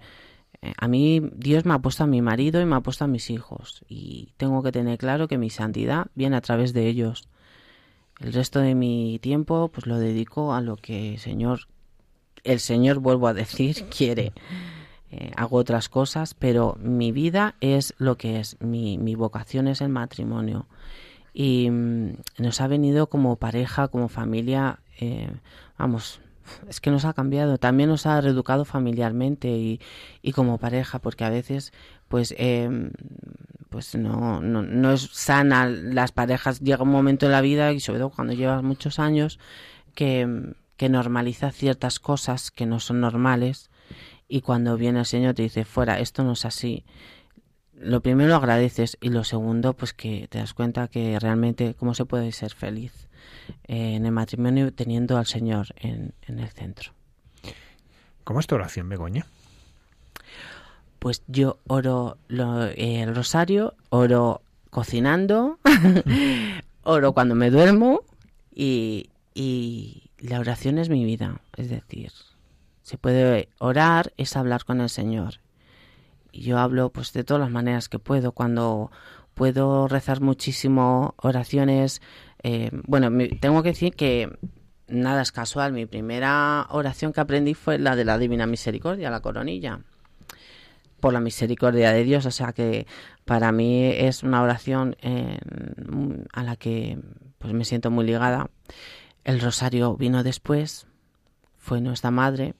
eh, 0.61 0.73
a 0.77 0.87
mí 0.87 1.21
Dios 1.35 1.65
me 1.65 1.73
ha 1.73 1.79
puesto 1.79 2.03
a 2.03 2.07
mi 2.07 2.21
marido 2.21 2.61
y 2.61 2.65
me 2.65 2.75
ha 2.75 2.81
puesto 2.81 3.05
a 3.05 3.07
mis 3.07 3.29
hijos 3.29 3.83
y 3.87 4.33
tengo 4.37 4.63
que 4.63 4.71
tener 4.71 4.97
claro 4.97 5.27
que 5.27 5.37
mi 5.37 5.49
santidad 5.49 6.07
viene 6.15 6.35
a 6.35 6.41
través 6.41 6.73
de 6.73 6.87
ellos. 6.87 7.29
El 8.19 8.33
resto 8.33 8.59
de 8.59 8.73
mi 8.73 9.19
tiempo 9.19 9.69
pues 9.71 9.85
lo 9.85 9.99
dedico 9.99 10.53
a 10.53 10.61
lo 10.61 10.75
que 10.75 11.13
el 11.13 11.19
Señor, 11.19 11.67
el 12.47 12.59
Señor 12.59 12.99
vuelvo 12.99 13.27
a 13.27 13.33
decir, 13.33 13.85
quiere. 13.95 14.33
Eh, 15.09 15.31
hago 15.37 15.57
otras 15.57 15.87
cosas, 15.87 16.33
pero 16.33 16.77
mi 16.81 17.11
vida 17.11 17.55
es 17.61 17.93
lo 17.97 18.17
que 18.17 18.39
es, 18.39 18.57
mi, 18.59 18.97
mi 18.97 19.15
vocación 19.15 19.67
es 19.67 19.81
el 19.81 19.89
matrimonio. 19.89 20.67
Y 21.33 21.69
mm, 21.69 22.17
nos 22.39 22.61
ha 22.61 22.67
venido 22.67 23.07
como 23.07 23.37
pareja, 23.37 23.87
como 23.87 24.09
familia, 24.09 24.79
eh, 24.99 25.29
vamos, 25.77 26.19
es 26.67 26.81
que 26.81 26.91
nos 26.91 27.05
ha 27.05 27.13
cambiado, 27.13 27.57
también 27.57 27.89
nos 27.89 28.05
ha 28.05 28.19
reeducado 28.19 28.65
familiarmente 28.65 29.49
y, 29.49 29.79
y 30.21 30.33
como 30.33 30.57
pareja, 30.57 30.99
porque 30.99 31.23
a 31.23 31.29
veces 31.29 31.71
pues 32.07 32.33
eh, 32.37 32.89
pues 33.69 33.95
no, 33.95 34.41
no, 34.41 34.63
no, 34.63 34.91
es 34.91 35.09
sana 35.11 35.67
las 35.67 36.11
parejas, 36.11 36.61
llega 36.61 36.83
un 36.83 36.89
momento 36.89 37.25
en 37.25 37.33
la 37.33 37.41
vida 37.41 37.73
y 37.73 37.79
sobre 37.79 37.99
todo 37.99 38.09
cuando 38.09 38.33
llevas 38.33 38.63
muchos 38.63 38.97
años 38.99 39.39
que, 39.93 40.53
que 40.77 40.89
normaliza 40.89 41.51
ciertas 41.51 41.99
cosas 41.99 42.51
que 42.51 42.65
no 42.65 42.79
son 42.79 43.01
normales 43.01 43.69
y 44.27 44.41
cuando 44.41 44.77
viene 44.77 44.99
el 44.99 45.05
Señor 45.05 45.33
te 45.33 45.41
dice 45.43 45.65
fuera, 45.65 45.99
esto 45.99 46.23
no 46.23 46.33
es 46.33 46.45
así. 46.45 46.85
Lo 47.73 48.01
primero 48.01 48.29
lo 48.29 48.35
agradeces 48.35 48.97
y 49.01 49.09
lo 49.09 49.23
segundo 49.23 49.73
pues 49.73 49.93
que 49.93 50.27
te 50.29 50.39
das 50.39 50.53
cuenta 50.53 50.87
que 50.87 51.19
realmente 51.19 51.75
cómo 51.75 51.93
se 51.93 52.05
puede 52.05 52.31
ser 52.31 52.53
feliz 52.53 53.07
en 53.63 54.05
el 54.05 54.11
matrimonio 54.11 54.73
teniendo 54.73 55.17
al 55.17 55.25
Señor 55.25 55.67
en, 55.77 56.13
el 56.27 56.49
centro. 56.49 56.93
¿Cómo 58.23 58.39
es 58.39 58.47
tu 58.47 58.55
oración, 58.55 58.89
Begoña? 58.89 59.25
Pues 60.99 61.23
yo 61.27 61.59
oro 61.67 62.17
el 62.29 63.15
rosario, 63.15 63.75
oro 63.89 64.41
cocinando, 64.69 65.59
oro 66.83 67.13
cuando 67.13 67.35
me 67.35 67.51
duermo 67.51 68.01
y, 68.53 69.11
y 69.33 70.06
la 70.19 70.39
oración 70.39 70.77
es 70.77 70.89
mi 70.89 71.05
vida. 71.05 71.41
Es 71.55 71.69
decir, 71.69 72.11
se 72.83 72.97
puede 72.97 73.49
orar, 73.59 74.13
es 74.17 74.35
hablar 74.35 74.65
con 74.65 74.81
el 74.81 74.89
Señor. 74.89 75.41
Y 76.31 76.41
yo 76.41 76.59
hablo 76.59 76.91
pues 76.91 77.13
de 77.13 77.23
todas 77.23 77.41
las 77.41 77.51
maneras 77.51 77.89
que 77.89 77.99
puedo. 77.99 78.31
Cuando 78.31 78.91
puedo 79.33 79.87
rezar 79.87 80.21
muchísimo 80.21 81.15
oraciones 81.17 82.01
eh, 82.43 82.69
bueno, 82.85 83.09
tengo 83.39 83.63
que 83.63 83.69
decir 83.69 83.93
que 83.95 84.29
nada 84.87 85.21
es 85.21 85.31
casual. 85.31 85.73
Mi 85.73 85.85
primera 85.85 86.67
oración 86.69 87.13
que 87.13 87.21
aprendí 87.21 87.53
fue 87.53 87.77
la 87.79 87.95
de 87.95 88.05
la 88.05 88.17
Divina 88.17 88.45
Misericordia, 88.45 89.09
la 89.09 89.21
coronilla. 89.21 89.81
Por 90.99 91.13
la 91.13 91.19
misericordia 91.19 91.91
de 91.91 92.03
Dios. 92.03 92.25
O 92.25 92.31
sea 92.31 92.53
que 92.53 92.87
para 93.25 93.51
mí 93.51 93.85
es 93.85 94.23
una 94.23 94.41
oración 94.41 94.95
eh, 95.01 95.37
a 96.33 96.43
la 96.43 96.55
que 96.55 96.97
pues 97.37 97.53
me 97.53 97.65
siento 97.65 97.91
muy 97.91 98.05
ligada. 98.05 98.49
El 99.27 99.39
rosario 99.39 99.95
vino 99.95 100.23
después, 100.23 100.87
fue 101.59 101.81
nuestra 101.81 102.09
madre. 102.09 102.55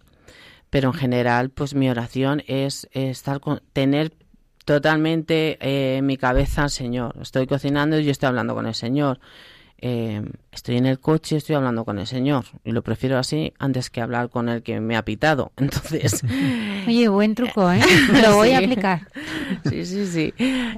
Pero 0.70 0.90
en 0.90 0.94
general, 0.94 1.50
pues 1.50 1.74
mi 1.74 1.90
oración 1.90 2.44
es, 2.46 2.88
estar 2.92 3.40
con, 3.40 3.62
tener 3.74 4.14
totalmente 4.66 5.58
eh, 5.62 6.02
mi 6.04 6.18
cabeza 6.18 6.64
al 6.64 6.70
Señor. 6.70 7.16
Estoy 7.22 7.48
cocinando 7.48 7.98
y 7.98 8.04
yo 8.04 8.12
estoy 8.12 8.28
hablando 8.28 8.54
con 8.54 8.68
el 8.68 8.76
Señor 8.76 9.20
eh, 9.80 10.24
estoy 10.52 10.78
en 10.78 10.88
el 10.88 11.00
coche, 11.00 11.38
estoy 11.38 11.56
hablando 11.56 11.86
con 11.86 12.00
el 12.00 12.08
Señor 12.08 12.46
y 12.64 12.72
lo 12.72 12.82
prefiero 12.82 13.20
así 13.20 13.54
antes 13.60 13.92
que 13.92 14.02
hablar 14.02 14.30
con 14.30 14.50
el 14.50 14.64
que 14.64 14.80
me 14.80 14.98
ha 14.98 15.06
pitado. 15.06 15.52
Entonces, 15.58 16.24
oye, 16.88 17.08
buen 17.08 17.36
truco, 17.36 17.72
¿eh? 17.72 17.82
Lo 18.24 18.38
voy 18.38 18.52
a 18.52 18.60
aplicar. 18.60 19.08
Sí, 19.70 19.86
sí, 19.86 20.06
sí. 20.08 20.34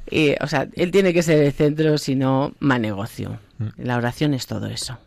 Y, 0.09 0.35
o 0.41 0.47
sea, 0.47 0.67
él 0.73 0.91
tiene 0.91 1.13
que 1.13 1.23
ser 1.23 1.41
el 1.41 1.53
centro, 1.53 1.97
si 1.97 2.15
no, 2.15 2.53
mal 2.59 2.81
negocio. 2.81 3.39
Mm. 3.57 3.67
La 3.77 3.97
oración 3.97 4.33
es 4.33 4.47
todo 4.47 4.67
eso. 4.67 4.97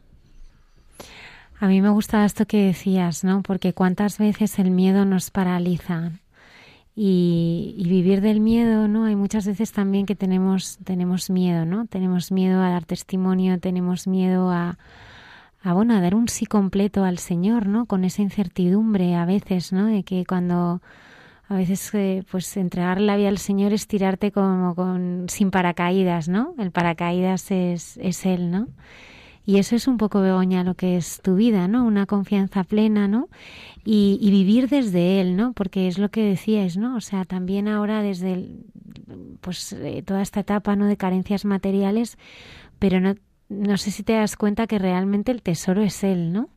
A 1.63 1.69
mí 1.69 1.81
me 1.81 1.91
gusta 1.91 2.25
esto 2.25 2.45
que 2.45 2.67
decías, 2.67 3.23
¿no? 3.23 3.45
Porque 3.45 3.73
cuántas 3.73 4.19
veces 4.19 4.59
el 4.59 4.73
miedo 4.73 5.05
nos 5.05 5.31
paraliza 5.31 6.11
y, 6.97 7.85
vivir 7.87 8.21
del 8.21 8.41
miedo, 8.41 8.89
¿no? 8.89 9.05
Hay 9.05 9.15
muchas 9.15 9.47
veces 9.47 9.71
también 9.71 10.05
que 10.05 10.17
tenemos, 10.17 10.81
tenemos 10.83 11.31
miedo, 11.31 11.65
¿no? 11.65 11.87
Tenemos 11.87 12.33
miedo 12.33 12.61
a 12.61 12.71
dar 12.71 12.85
testimonio, 12.85 13.61
tenemos 13.61 14.09
miedo 14.09 14.51
a, 14.51 14.77
a, 15.63 15.73
bueno, 15.73 15.95
a 15.95 16.01
dar 16.01 16.17
un 16.17 16.27
sí 16.27 16.47
completo 16.47 17.05
al 17.05 17.19
Señor, 17.19 17.69
¿no? 17.69 17.87
Con 17.87 18.03
esa 18.03 18.23
incertidumbre 18.23 19.15
a 19.15 19.25
veces, 19.25 19.73
¿no? 19.73 19.87
De 19.87 20.03
que 20.03 20.25
cuando 20.27 20.83
a 21.49 21.55
veces 21.55 21.95
eh, 21.95 22.25
pues 22.29 22.57
entregar 22.57 23.01
la 23.01 23.17
vida 23.17 23.29
al 23.29 23.39
Señor 23.39 23.73
es 23.73 23.87
tirarte 23.87 24.33
como 24.33 24.75
con 24.75 25.27
sin 25.29 25.53
paracaídas, 25.53 26.27
¿no? 26.29 26.57
El 26.59 26.73
paracaídas 26.73 27.53
es, 27.53 27.99
es 27.99 28.27
Él, 28.27 28.51
¿no? 28.51 28.67
Y 29.45 29.59
eso 29.59 29.75
es 29.75 29.89
un 29.89 29.97
poco, 29.97 30.21
Begoña, 30.21 30.63
lo 30.63 30.75
que 30.75 30.97
es 30.97 31.21
tu 31.21 31.35
vida, 31.35 31.67
¿no? 31.67 31.85
Una 31.85 32.07
confianza 32.07 32.63
plena, 32.63 33.09
¿no? 33.09 33.29
Y, 33.85 34.19
vivir 34.31 34.69
desde 34.69 35.21
él, 35.21 35.37
¿no? 35.37 35.53
Porque 35.53 35.89
es 35.89 35.99
lo 35.99 36.11
que 36.11 36.23
decías, 36.23 36.77
¿no? 36.77 36.97
O 36.97 37.01
sea, 37.01 37.25
también 37.25 37.67
ahora 37.67 38.03
desde 38.03 38.49
pues 39.41 39.73
eh, 39.73 40.03
toda 40.07 40.23
esta 40.23 40.41
etapa, 40.41 40.77
¿no? 40.77 40.87
De 40.87 40.97
carencias 40.97 41.45
materiales, 41.45 42.19
pero 42.79 43.01
no, 43.01 43.17
no 43.49 43.77
sé 43.77 43.91
si 43.91 44.05
te 44.05 44.13
das 44.13 44.37
cuenta 44.37 44.69
que 44.69 44.79
realmente 44.79 45.33
el 45.33 45.43
tesoro 45.43 45.83
es 45.83 46.05
él, 46.05 46.33
¿no? 46.33 46.49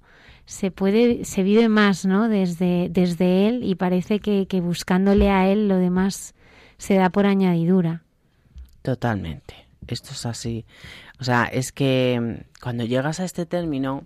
Se 0.45 0.69
puede, 0.69 1.25
se 1.25 1.41
vive 1.41 1.69
más, 1.69 2.05
¿no? 2.05 2.29
Desde, 2.29 2.89
desde 2.91 3.47
él 3.47 3.63
y 3.63 3.73
parece 3.73 4.19
que, 4.19 4.45
que 4.47 4.61
buscándole 4.61 5.31
a 5.31 5.49
él 5.49 5.67
lo 5.67 5.77
demás 5.77 6.35
se 6.77 6.93
da 6.93 7.09
por 7.09 7.25
añadidura. 7.25 8.03
Totalmente. 8.83 9.55
Esto 9.87 10.11
es 10.11 10.25
así. 10.25 10.65
O 11.19 11.23
sea, 11.23 11.45
es 11.45 11.71
que 11.71 12.19
mm, 12.19 12.59
cuando 12.61 12.83
llegas 12.83 13.19
a 13.19 13.25
este 13.25 13.45
término, 13.45 14.03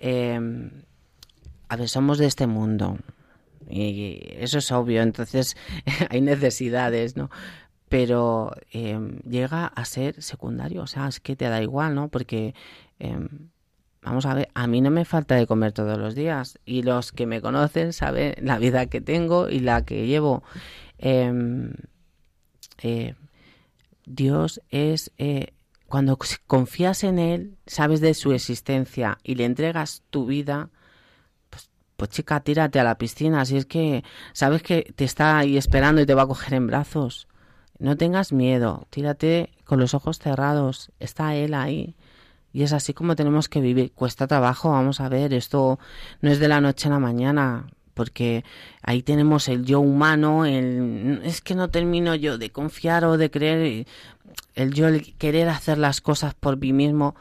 eh, 0.00 0.38
a 1.68 1.76
ver, 1.76 1.88
somos 1.88 2.18
de 2.18 2.26
este 2.26 2.46
mundo. 2.46 2.98
Y 3.68 4.20
eso 4.38 4.58
es 4.58 4.70
obvio, 4.72 5.02
entonces 5.02 5.56
hay 6.10 6.20
necesidades, 6.20 7.16
¿no? 7.16 7.30
Pero 7.88 8.52
em, 8.72 9.18
llega 9.20 9.66
a 9.66 9.84
ser 9.84 10.22
secundario, 10.22 10.82
o 10.82 10.86
sea, 10.86 11.08
es 11.08 11.20
que 11.20 11.36
te 11.36 11.48
da 11.48 11.62
igual, 11.62 11.94
¿no? 11.94 12.08
Porque, 12.08 12.54
em, 12.98 13.28
vamos 14.02 14.26
a 14.26 14.34
ver, 14.34 14.48
a 14.54 14.66
mí 14.66 14.80
no 14.80 14.90
me 14.90 15.04
falta 15.04 15.36
de 15.36 15.46
comer 15.46 15.72
todos 15.72 15.98
los 15.98 16.14
días 16.14 16.58
y 16.66 16.82
los 16.82 17.12
que 17.12 17.26
me 17.26 17.40
conocen 17.40 17.92
saben 17.92 18.34
la 18.40 18.58
vida 18.58 18.86
que 18.86 19.00
tengo 19.00 19.48
y 19.48 19.60
la 19.60 19.84
que 19.84 20.06
llevo. 20.06 20.42
Eh, 20.98 21.32
Dios 24.06 24.60
es, 24.70 25.12
eh, 25.18 25.53
cuando 25.94 26.18
confías 26.48 27.04
en 27.04 27.20
Él, 27.20 27.56
sabes 27.68 28.00
de 28.00 28.14
su 28.14 28.32
existencia 28.32 29.18
y 29.22 29.36
le 29.36 29.44
entregas 29.44 30.02
tu 30.10 30.26
vida, 30.26 30.70
pues, 31.50 31.70
pues 31.96 32.10
chica, 32.10 32.40
tírate 32.40 32.80
a 32.80 32.82
la 32.82 32.98
piscina, 32.98 33.44
si 33.44 33.58
es 33.58 33.64
que 33.64 34.02
sabes 34.32 34.60
que 34.64 34.92
te 34.96 35.04
está 35.04 35.38
ahí 35.38 35.56
esperando 35.56 36.00
y 36.00 36.06
te 36.06 36.14
va 36.14 36.22
a 36.22 36.26
coger 36.26 36.54
en 36.54 36.66
brazos. 36.66 37.28
No 37.78 37.96
tengas 37.96 38.32
miedo, 38.32 38.88
tírate 38.90 39.52
con 39.62 39.78
los 39.78 39.94
ojos 39.94 40.18
cerrados, 40.18 40.90
está 40.98 41.36
Él 41.36 41.54
ahí. 41.54 41.94
Y 42.52 42.64
es 42.64 42.72
así 42.72 42.92
como 42.92 43.14
tenemos 43.14 43.48
que 43.48 43.60
vivir. 43.60 43.92
Cuesta 43.92 44.26
trabajo, 44.26 44.72
vamos 44.72 45.00
a 45.00 45.08
ver, 45.08 45.32
esto 45.32 45.78
no 46.20 46.28
es 46.28 46.40
de 46.40 46.48
la 46.48 46.60
noche 46.60 46.88
a 46.88 46.90
la 46.90 46.98
mañana 46.98 47.68
porque 47.94 48.44
ahí 48.82 49.02
tenemos 49.02 49.48
el 49.48 49.64
yo 49.64 49.80
humano, 49.80 50.44
el, 50.44 51.20
es 51.24 51.40
que 51.40 51.54
no 51.54 51.70
termino 51.70 52.14
yo 52.14 52.36
de 52.38 52.50
confiar 52.50 53.04
o 53.04 53.16
de 53.16 53.30
creer, 53.30 53.86
el 54.54 54.72
yo 54.72 54.88
el 54.88 55.16
querer 55.16 55.48
hacer 55.48 55.78
las 55.78 56.00
cosas 56.00 56.34
por 56.34 56.56
mí 56.58 56.72
mismo, 56.72 57.14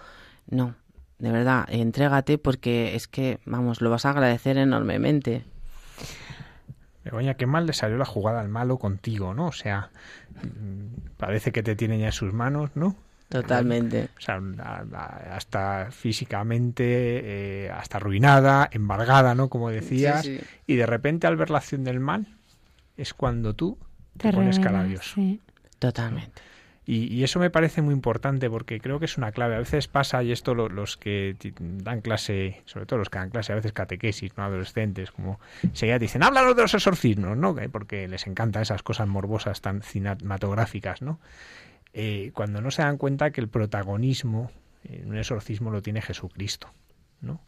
no, 0.49 0.75
de 1.19 1.31
verdad, 1.31 1.65
entrégate 1.69 2.37
porque 2.37 2.95
es 2.95 3.07
que, 3.07 3.39
vamos, 3.45 3.81
lo 3.81 3.89
vas 3.89 4.05
a 4.05 4.09
agradecer 4.09 4.57
enormemente. 4.57 5.43
Begoña, 7.03 7.35
qué 7.35 7.45
mal 7.45 7.65
le 7.65 7.73
salió 7.73 7.97
la 7.97 8.05
jugada 8.05 8.41
al 8.41 8.49
malo 8.49 8.77
contigo, 8.77 9.33
¿no? 9.33 9.47
O 9.47 9.51
sea, 9.51 9.89
mm, 10.41 11.15
parece 11.17 11.51
que 11.51 11.63
te 11.63 11.75
tiene 11.75 11.99
ya 11.99 12.07
en 12.07 12.11
sus 12.11 12.33
manos, 12.33 12.71
¿no? 12.75 12.95
Totalmente. 13.29 14.09
O 14.17 14.21
sea, 14.21 14.39
hasta 15.31 15.89
físicamente, 15.91 17.65
eh, 17.65 17.71
hasta 17.71 17.97
arruinada, 17.97 18.69
embargada, 18.71 19.33
¿no? 19.33 19.49
Como 19.49 19.69
decías. 19.69 20.29
Y 20.67 20.75
de 20.75 20.85
repente 20.85 21.25
al 21.25 21.35
ver 21.35 21.49
la 21.49 21.57
acción 21.57 21.83
del 21.83 21.99
mal, 21.99 22.27
es 22.95 23.13
cuando 23.13 23.55
tú 23.55 23.77
te, 24.17 24.31
pones 24.31 24.59
cara 24.59 24.81
a 24.81 24.83
Dios. 24.83 25.15
Totalmente. 25.79 26.41
Y, 26.85 27.23
eso 27.23 27.39
me 27.39 27.49
parece 27.49 27.81
muy 27.81 27.93
importante 27.93 28.49
porque 28.49 28.81
creo 28.81 28.99
que 28.99 29.05
es 29.05 29.17
una 29.17 29.31
clave. 29.31 29.55
A 29.55 29.59
veces 29.59 29.87
pasa, 29.87 30.21
y 30.21 30.33
esto 30.33 30.53
los 30.53 30.97
que 30.97 31.35
dan 31.59 32.01
clase, 32.01 32.61
sobre 32.65 32.85
todo 32.85 32.99
los 32.99 33.09
que 33.09 33.19
dan 33.19 33.29
clase, 33.29 33.53
a 33.53 33.55
veces 33.55 33.71
catequesis, 33.71 34.35
¿no? 34.35 34.43
adolescentes, 34.43 35.11
como 35.11 35.39
enseguida 35.61 35.97
dicen, 35.97 36.23
háblanos 36.23 36.55
de 36.55 36.61
los 36.63 36.73
exorcismos, 36.73 37.37
¿no? 37.37 37.55
Porque 37.71 38.07
les 38.09 38.27
encantan 38.27 38.63
esas 38.63 38.83
cosas 38.83 39.07
morbosas 39.07 39.61
tan 39.61 39.81
cinematográficas, 39.81 41.01
¿no? 41.01 41.19
Eh, 41.93 42.31
cuando 42.33 42.59
no 42.59 42.69
se 42.71 42.81
dan 42.81 42.97
cuenta 42.97 43.31
que 43.31 43.39
el 43.39 43.47
protagonismo 43.47 44.51
en 44.83 45.09
un 45.09 45.17
exorcismo 45.17 45.71
lo 45.71 45.81
tiene 45.81 46.01
Jesucristo, 46.01 46.69
¿no? 47.21 47.39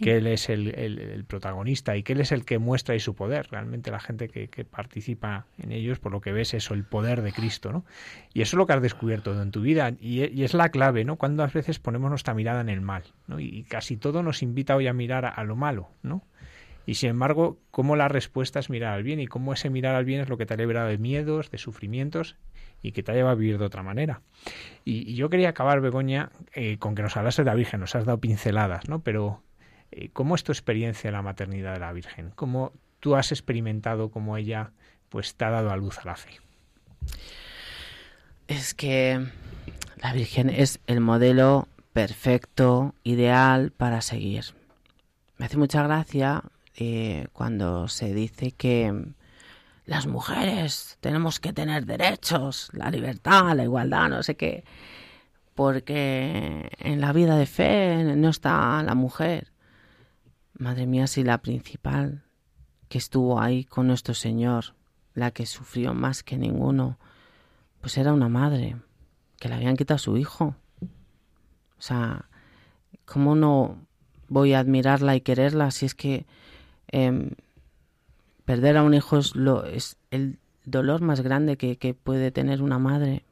Que 0.00 0.16
Él 0.16 0.26
es 0.26 0.48
el, 0.48 1.24
protagonista 1.26 1.96
y 1.96 2.02
que 2.02 2.12
Él 2.12 2.20
es 2.20 2.32
el 2.32 2.44
que 2.44 2.58
muestra 2.58 2.94
y 2.94 3.00
su 3.00 3.14
poder. 3.14 3.48
Realmente 3.50 3.90
la 3.90 4.00
gente 4.00 4.28
que, 4.28 4.64
participa 4.64 5.46
en 5.58 5.72
ellos, 5.72 5.98
por 5.98 6.12
lo 6.12 6.20
que 6.20 6.32
ves, 6.32 6.54
eso, 6.54 6.74
el 6.74 6.84
poder 6.84 7.22
de 7.22 7.32
Cristo, 7.32 7.72
¿no? 7.72 7.84
Y 8.32 8.42
eso 8.42 8.56
es 8.56 8.58
lo 8.58 8.66
que 8.66 8.72
has 8.72 8.82
descubierto 8.82 9.40
en 9.40 9.50
tu 9.50 9.60
vida 9.60 9.92
y, 10.00 10.42
es 10.42 10.54
la 10.54 10.70
clave, 10.70 11.04
¿no? 11.04 11.18
A 11.20 11.46
veces 11.46 11.78
ponemos 11.78 12.10
nuestra 12.10 12.34
mirada 12.34 12.60
en 12.60 12.68
el 12.68 12.80
mal, 12.80 13.04
¿no? 13.26 13.40
Y, 13.40 13.64
casi 13.64 13.96
todo 13.96 14.22
nos 14.22 14.42
invita 14.42 14.76
hoy 14.76 14.86
a 14.86 14.92
mirar 14.92 15.24
a, 15.24 15.44
lo 15.44 15.56
malo, 15.56 15.90
¿no? 16.02 16.22
Y 16.86 16.94
sin 16.94 17.10
embargo, 17.10 17.58
cómo 17.70 17.96
la 17.96 18.08
respuesta 18.08 18.60
es 18.60 18.70
mirar 18.70 18.94
al 18.94 19.02
bien 19.02 19.18
y 19.18 19.26
cómo 19.26 19.52
ese 19.52 19.70
mirar 19.70 19.96
al 19.96 20.04
bien 20.04 20.20
es 20.20 20.28
lo 20.28 20.38
que 20.38 20.46
te 20.46 20.54
ha 20.54 20.56
librado 20.56 20.88
de 20.88 20.98
miedos, 20.98 21.50
de 21.50 21.58
sufrimientos 21.58 22.36
y 22.80 22.92
que 22.92 23.02
te 23.02 23.10
ha 23.10 23.14
llevado 23.14 23.32
a 23.32 23.38
vivir 23.38 23.58
de 23.58 23.64
otra 23.64 23.82
manera. 23.82 24.22
Y, 24.84 25.14
yo 25.14 25.28
quería 25.28 25.48
acabar, 25.48 25.80
Begoña, 25.80 26.30
eh, 26.54 26.78
con 26.78 26.94
que 26.94 27.02
nos 27.02 27.16
hablases 27.16 27.44
de 27.44 27.50
la 27.50 27.54
Virgen, 27.54 27.80
nos 27.80 27.94
has 27.96 28.04
dado 28.04 28.20
pinceladas, 28.20 28.88
¿no? 28.88 29.00
Pero 29.00 29.42
¿Cómo 30.12 30.34
es 30.34 30.44
tu 30.44 30.52
experiencia 30.52 31.08
en 31.08 31.14
la 31.14 31.22
maternidad 31.22 31.74
de 31.74 31.80
la 31.80 31.92
Virgen? 31.92 32.32
¿Cómo 32.34 32.72
tú 33.00 33.16
has 33.16 33.32
experimentado 33.32 34.10
cómo 34.10 34.36
ella 34.36 34.72
pues 35.08 35.34
te 35.34 35.44
ha 35.44 35.50
dado 35.50 35.70
a 35.70 35.76
luz 35.76 35.98
a 35.98 36.04
la 36.04 36.16
fe? 36.16 36.40
Es 38.48 38.74
que 38.74 39.26
la 40.02 40.12
Virgen 40.12 40.50
es 40.50 40.80
el 40.86 41.00
modelo 41.00 41.68
perfecto, 41.92 42.94
ideal 43.04 43.72
para 43.72 44.02
seguir. 44.02 44.44
Me 45.38 45.46
hace 45.46 45.56
mucha 45.56 45.82
gracia 45.82 46.42
eh, 46.76 47.26
cuando 47.32 47.88
se 47.88 48.12
dice 48.12 48.52
que 48.52 48.92
las 49.86 50.06
mujeres 50.06 50.98
tenemos 51.00 51.40
que 51.40 51.52
tener 51.52 51.86
derechos, 51.86 52.68
la 52.72 52.90
libertad, 52.90 53.56
la 53.56 53.64
igualdad, 53.64 54.08
no 54.10 54.22
sé 54.22 54.36
qué, 54.36 54.64
porque 55.54 56.70
en 56.78 57.00
la 57.00 57.12
vida 57.12 57.36
de 57.36 57.46
fe 57.46 58.04
no 58.16 58.28
está 58.28 58.82
la 58.82 58.94
mujer. 58.94 59.52
Madre 60.58 60.86
mía, 60.86 61.06
si 61.06 61.22
la 61.22 61.38
principal 61.38 62.22
que 62.88 62.96
estuvo 62.96 63.40
ahí 63.40 63.64
con 63.64 63.86
nuestro 63.86 64.14
Señor, 64.14 64.74
la 65.12 65.30
que 65.30 65.44
sufrió 65.44 65.92
más 65.92 66.22
que 66.22 66.38
ninguno, 66.38 66.98
pues 67.80 67.98
era 67.98 68.14
una 68.14 68.28
madre, 68.28 68.76
que 69.38 69.48
le 69.48 69.56
habían 69.56 69.76
quitado 69.76 69.98
su 69.98 70.16
hijo. 70.16 70.54
O 71.78 71.82
sea, 71.82 72.30
¿cómo 73.04 73.34
no 73.34 73.86
voy 74.28 74.54
a 74.54 74.60
admirarla 74.60 75.14
y 75.14 75.20
quererla 75.20 75.70
si 75.70 75.84
es 75.84 75.94
que 75.94 76.24
em, 76.88 77.32
perder 78.46 78.78
a 78.78 78.82
un 78.82 78.94
hijo 78.94 79.18
es, 79.18 79.36
lo, 79.36 79.66
es 79.66 79.98
el 80.10 80.38
dolor 80.64 81.02
más 81.02 81.20
grande 81.20 81.58
que, 81.58 81.76
que, 81.76 81.92
puede 81.92 82.30
tener 82.30 82.62
una 82.62 82.78
madre? 82.78 83.24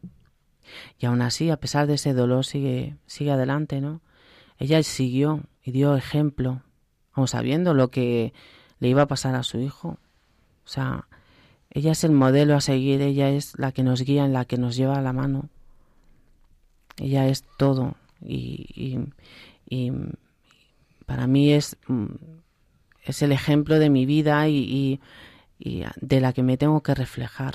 Y 0.99 1.07
aún 1.07 1.23
así, 1.23 1.49
a 1.49 1.57
pesar 1.59 1.87
de 1.87 1.95
ese 1.95 2.13
dolor, 2.13 2.45
sigue, 2.45 2.97
sigue 3.07 3.31
adelante, 3.31 3.81
¿no? 3.81 4.03
Ella 4.59 4.83
siguió 4.83 5.41
y 5.63 5.73
dio 5.73 5.97
ejemplo 5.97 6.63
aun 7.15 7.29
sabiendo 7.29 7.75
lo 7.75 7.89
que 7.89 8.33
le 8.81 8.89
iba 8.89 9.03
a 9.03 9.09
pasar 9.09 9.35
a 9.35 9.43
su 9.43 9.59
hijo. 9.59 9.99
O 10.65 10.69
sea, 10.69 11.07
ella 11.71 11.93
es 11.93 12.05
el 12.05 12.13
modelo 12.13 12.55
a 12.55 12.61
seguir, 12.61 13.01
ella 13.01 13.31
es 13.31 13.59
la 13.59 13.73
que 13.73 13.83
nos 13.83 14.03
guía, 14.03 14.29
la 14.29 14.45
que 14.45 14.59
nos 14.59 14.77
lleva 14.77 14.99
a 14.99 15.03
la 15.03 15.13
mano. 15.13 15.49
Ella 16.99 17.27
es 17.27 17.45
todo 17.57 17.97
y, 18.25 19.11
y, 19.67 19.93
para 21.07 21.27
mí 21.27 21.53
es, 21.53 21.77
mm, 21.89 22.07
es 23.03 23.23
el 23.23 23.33
ejemplo 23.33 23.79
de 23.79 23.91
mi 23.91 24.07
vida 24.07 24.49
y, 24.49 25.01
y, 25.59 25.85
de 26.01 26.21
la 26.21 26.33
que 26.33 26.43
me 26.43 26.57
tengo 26.57 26.83
que 26.83 26.95
reflejar. 26.95 27.55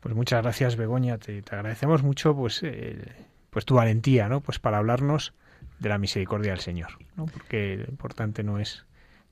Pues 0.00 0.14
muchas 0.14 0.42
gracias 0.42 0.76
Begoña, 0.76 1.18
te, 1.18 1.42
agradecemos 1.50 2.02
mucho 2.02 2.34
pues, 2.34 2.62
eh, 2.62 3.26
pues 3.50 3.64
tu 3.64 3.74
valentía, 3.74 4.28
¿no? 4.28 4.40
Pues 4.40 4.58
para 4.58 4.78
hablarnos 4.78 5.34
de 5.78 5.88
la 5.88 5.98
misericordia 5.98 6.52
del 6.52 6.60
Señor, 6.60 6.98
¿no? 7.16 7.26
porque 7.26 7.76
lo 7.76 7.84
importante 7.84 8.42
no 8.42 8.58
es, 8.58 8.84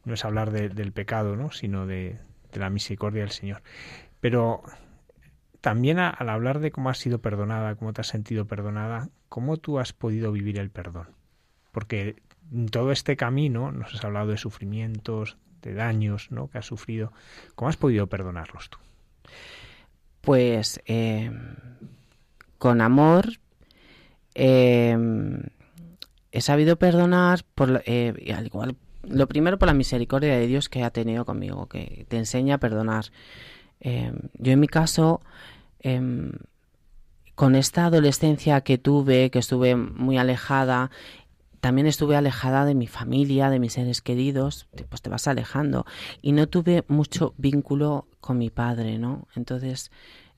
no 0.05 0.15
es 0.15 0.25
hablar 0.25 0.51
del 0.51 0.93
pecado, 0.93 1.37
¿no? 1.37 1.51
sino 1.51 1.87
de, 1.87 2.19
la 2.53 2.71
misericordia 2.71 3.23
del 3.23 3.33
Señor. 3.33 3.63
Pero 4.21 4.63
también 5.61 5.99
al 5.99 6.29
hablar 6.29 6.61
de 6.61 6.71
cómo 6.71 6.89
has 6.89 6.99
sido 6.99 7.21
perdonada, 7.21 7.75
cómo 7.75 7.93
te 7.93 8.01
has 8.01 8.07
sentido 8.07 8.47
perdonada, 8.47 9.09
cómo 9.29 9.57
tú 9.57 9.79
has 9.79 9.93
podido 9.93 10.33
vivir 10.33 10.59
el 10.59 10.71
perdón. 10.71 11.09
Porque 11.73 12.17
en 12.53 12.69
todo 12.69 12.93
este 12.93 13.17
camino 13.17 13.73
nos 13.73 13.95
has 13.95 14.05
hablado 14.05 14.29
de 14.29 14.39
sufrimientos, 14.39 15.37
de 15.63 15.75
daños 15.75 16.31
¿no? 16.31 16.49
que 16.49 16.59
has 16.59 16.67
sufrido. 16.67 17.13
¿Cómo 17.55 17.69
has 17.69 17.77
podido 17.77 18.07
perdonarlos 18.07 18.71
tú? 18.71 18.79
Pues 20.21 20.81
eh, 20.87 21.31
con 22.59 22.81
amor, 22.81 23.27
eh, 24.35 24.97
he 26.37 26.43
sabido 26.43 26.77
perdonar 26.77 27.45
por, 27.55 27.83
eh, 27.87 28.35
al 28.37 28.47
igual 28.47 28.77
lo 29.09 29.27
primero 29.27 29.59
por 29.59 29.69
la 29.69 29.75
misericordia 29.75 30.37
de 30.37 30.47
Dios 30.47 30.69
que 30.69 30.83
ha 30.83 30.91
tenido 30.91 31.25
conmigo, 31.25 31.67
que 31.67 32.05
te 32.09 32.19
enseña 32.19 32.57
a 32.57 32.59
perdonar. 32.59 33.07
Eh, 33.81 34.13
yo 34.35 34.53
en 34.53 34.61
mi 34.61 34.69
caso, 34.69 35.23
em, 35.81 36.33
con 37.35 37.55
esta 37.55 37.87
adolescencia 37.87 38.61
que 38.63 38.77
tuve, 38.77 39.31
que 39.31 39.39
estuve 39.39 39.77
muy 39.77 40.19
alejada, 40.19 40.91
también 41.61 41.87
estuve 41.87 42.17
alejada 42.17 42.65
de 42.65 42.75
mi 42.75 42.87
familia, 42.87 43.49
de 43.49 43.59
mis 43.59 43.75
seres 43.75 44.03
queridos, 44.03 44.67
pues 44.89 45.01
te 45.01 45.09
vas 45.09 45.27
alejando. 45.29 45.87
Y 46.21 46.33
no 46.33 46.49
tuve 46.49 46.85
mucho 46.89 47.35
vínculo 47.39 48.09
con 48.21 48.37
mi 48.37 48.51
padre, 48.51 48.99
¿no? 48.99 49.27
Entonces, 49.35 49.91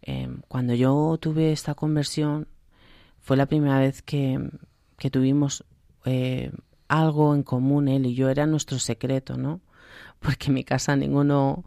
em, 0.02 0.42
cuando 0.46 0.74
yo 0.74 1.18
tuve 1.20 1.52
esta 1.52 1.74
conversión, 1.74 2.46
fue 3.18 3.36
la 3.36 3.46
primera 3.46 3.80
vez 3.80 4.02
que, 4.02 4.40
que 4.96 5.10
tuvimos 5.10 5.64
eh, 6.10 6.52
algo 6.88 7.34
en 7.34 7.42
común 7.42 7.86
él 7.86 8.06
y 8.06 8.14
yo, 8.14 8.30
era 8.30 8.46
nuestro 8.46 8.78
secreto, 8.78 9.36
¿no? 9.36 9.60
Porque 10.20 10.46
en 10.46 10.54
mi 10.54 10.64
casa 10.64 10.96
ninguno 10.96 11.64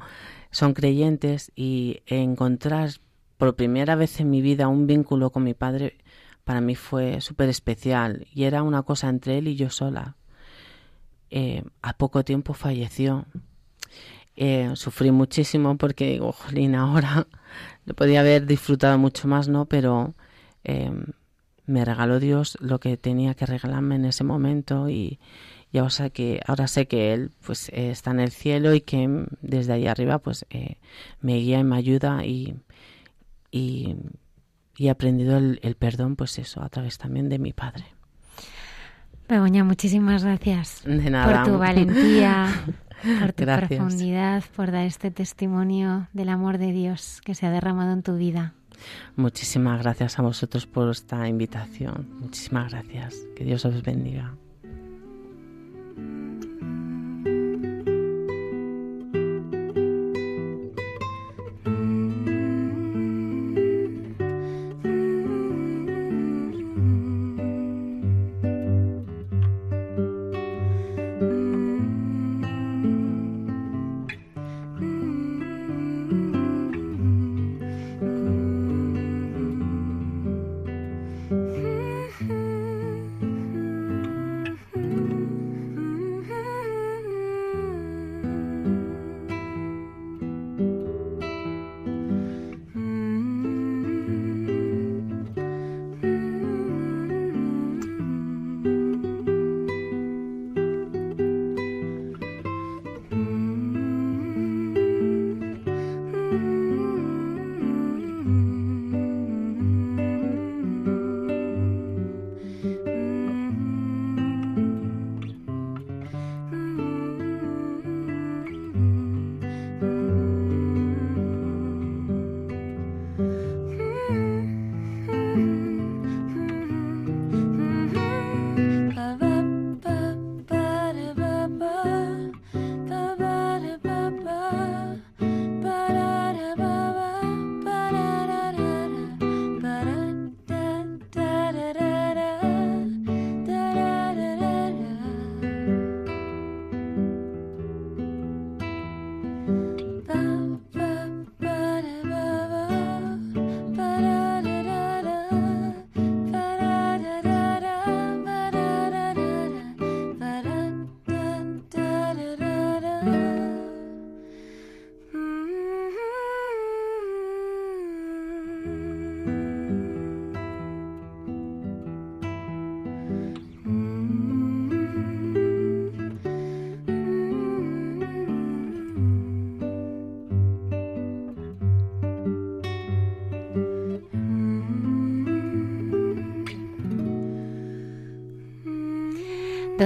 son 0.49 0.73
creyentes 0.73 1.51
y 1.55 2.01
encontrar 2.07 2.89
por 3.37 3.55
primera 3.55 3.95
vez 3.95 4.19
en 4.19 4.31
mi 4.31 4.41
vida 4.41 4.67
un 4.67 4.87
vínculo 4.87 5.31
con 5.31 5.43
mi 5.43 5.53
padre 5.53 5.97
para 6.43 6.59
mí 6.59 6.75
fue 6.75 7.21
súper 7.21 7.49
especial 7.49 8.27
y 8.33 8.45
era 8.45 8.63
una 8.63 8.81
cosa 8.81 9.09
entre 9.09 9.37
él 9.37 9.47
y 9.47 9.55
yo 9.55 9.69
sola. 9.69 10.15
Eh, 11.29 11.63
a 11.83 11.93
poco 11.93 12.23
tiempo 12.23 12.53
falleció. 12.55 13.25
Eh, 14.35 14.71
sufrí 14.73 15.11
muchísimo 15.11 15.77
porque 15.77 16.09
digo, 16.09 16.31
jolín, 16.31 16.73
ahora 16.73 17.27
lo 17.85 17.93
podía 17.93 18.21
haber 18.21 18.47
disfrutado 18.47 18.97
mucho 18.97 19.27
más, 19.27 19.47
¿no? 19.49 19.65
Pero 19.65 20.15
me 21.71 21.85
regaló 21.85 22.19
Dios 22.19 22.57
lo 22.61 22.79
que 22.79 22.97
tenía 22.97 23.33
que 23.33 23.45
regalarme 23.45 23.95
en 23.95 24.05
ese 24.05 24.23
momento 24.23 24.89
y, 24.89 25.19
ahora, 25.73 25.89
sé 25.89 26.11
que, 26.11 26.41
ahora 26.45 26.67
sé 26.67 26.87
que 26.87 27.13
Él 27.13 27.31
pues 27.45 27.69
está 27.73 28.11
en 28.11 28.19
el 28.19 28.31
cielo 28.31 28.73
y 28.73 28.81
que 28.81 29.25
desde 29.41 29.73
ahí 29.73 29.87
arriba 29.87 30.19
pues 30.19 30.45
eh, 30.49 30.77
me 31.21 31.37
guía 31.37 31.59
y 31.59 31.63
me 31.63 31.77
ayuda 31.77 32.25
y, 32.25 32.55
y, 33.51 33.95
he 34.77 34.89
aprendido 34.89 35.37
el, 35.37 35.75
perdón 35.77 36.15
pues 36.15 36.39
eso 36.39 36.61
a 36.61 36.69
través 36.69 36.97
también 36.97 37.29
de 37.29 37.39
mi 37.39 37.53
Padre. 37.53 37.85
Begoña, 39.29 39.63
muchísimas 39.63 40.25
gracias 40.25 40.81
por 40.83 41.43
tu 41.43 41.57
valentía, 41.57 42.47
por 43.21 43.31
tu 43.31 43.45
profundidad, 43.45 44.43
por 44.55 44.71
dar 44.71 44.85
este 44.85 45.09
testimonio 45.09 46.09
del 46.11 46.29
amor 46.29 46.57
de 46.57 46.73
Dios 46.73 47.21
que 47.23 47.33
se 47.33 47.45
ha 47.45 47.51
derramado 47.51 47.93
en 47.93 48.03
tu 48.03 48.17
vida. 48.17 48.55
Muchísimas 49.15 49.81
gracias 49.81 50.19
a 50.19 50.21
vosotros 50.21 50.65
por 50.65 50.89
esta 50.89 51.27
invitación. 51.27 52.07
Muchísimas 52.19 52.71
gracias. 52.71 53.15
Que 53.35 53.43
Dios 53.43 53.65
os 53.65 53.81
bendiga. 53.81 54.35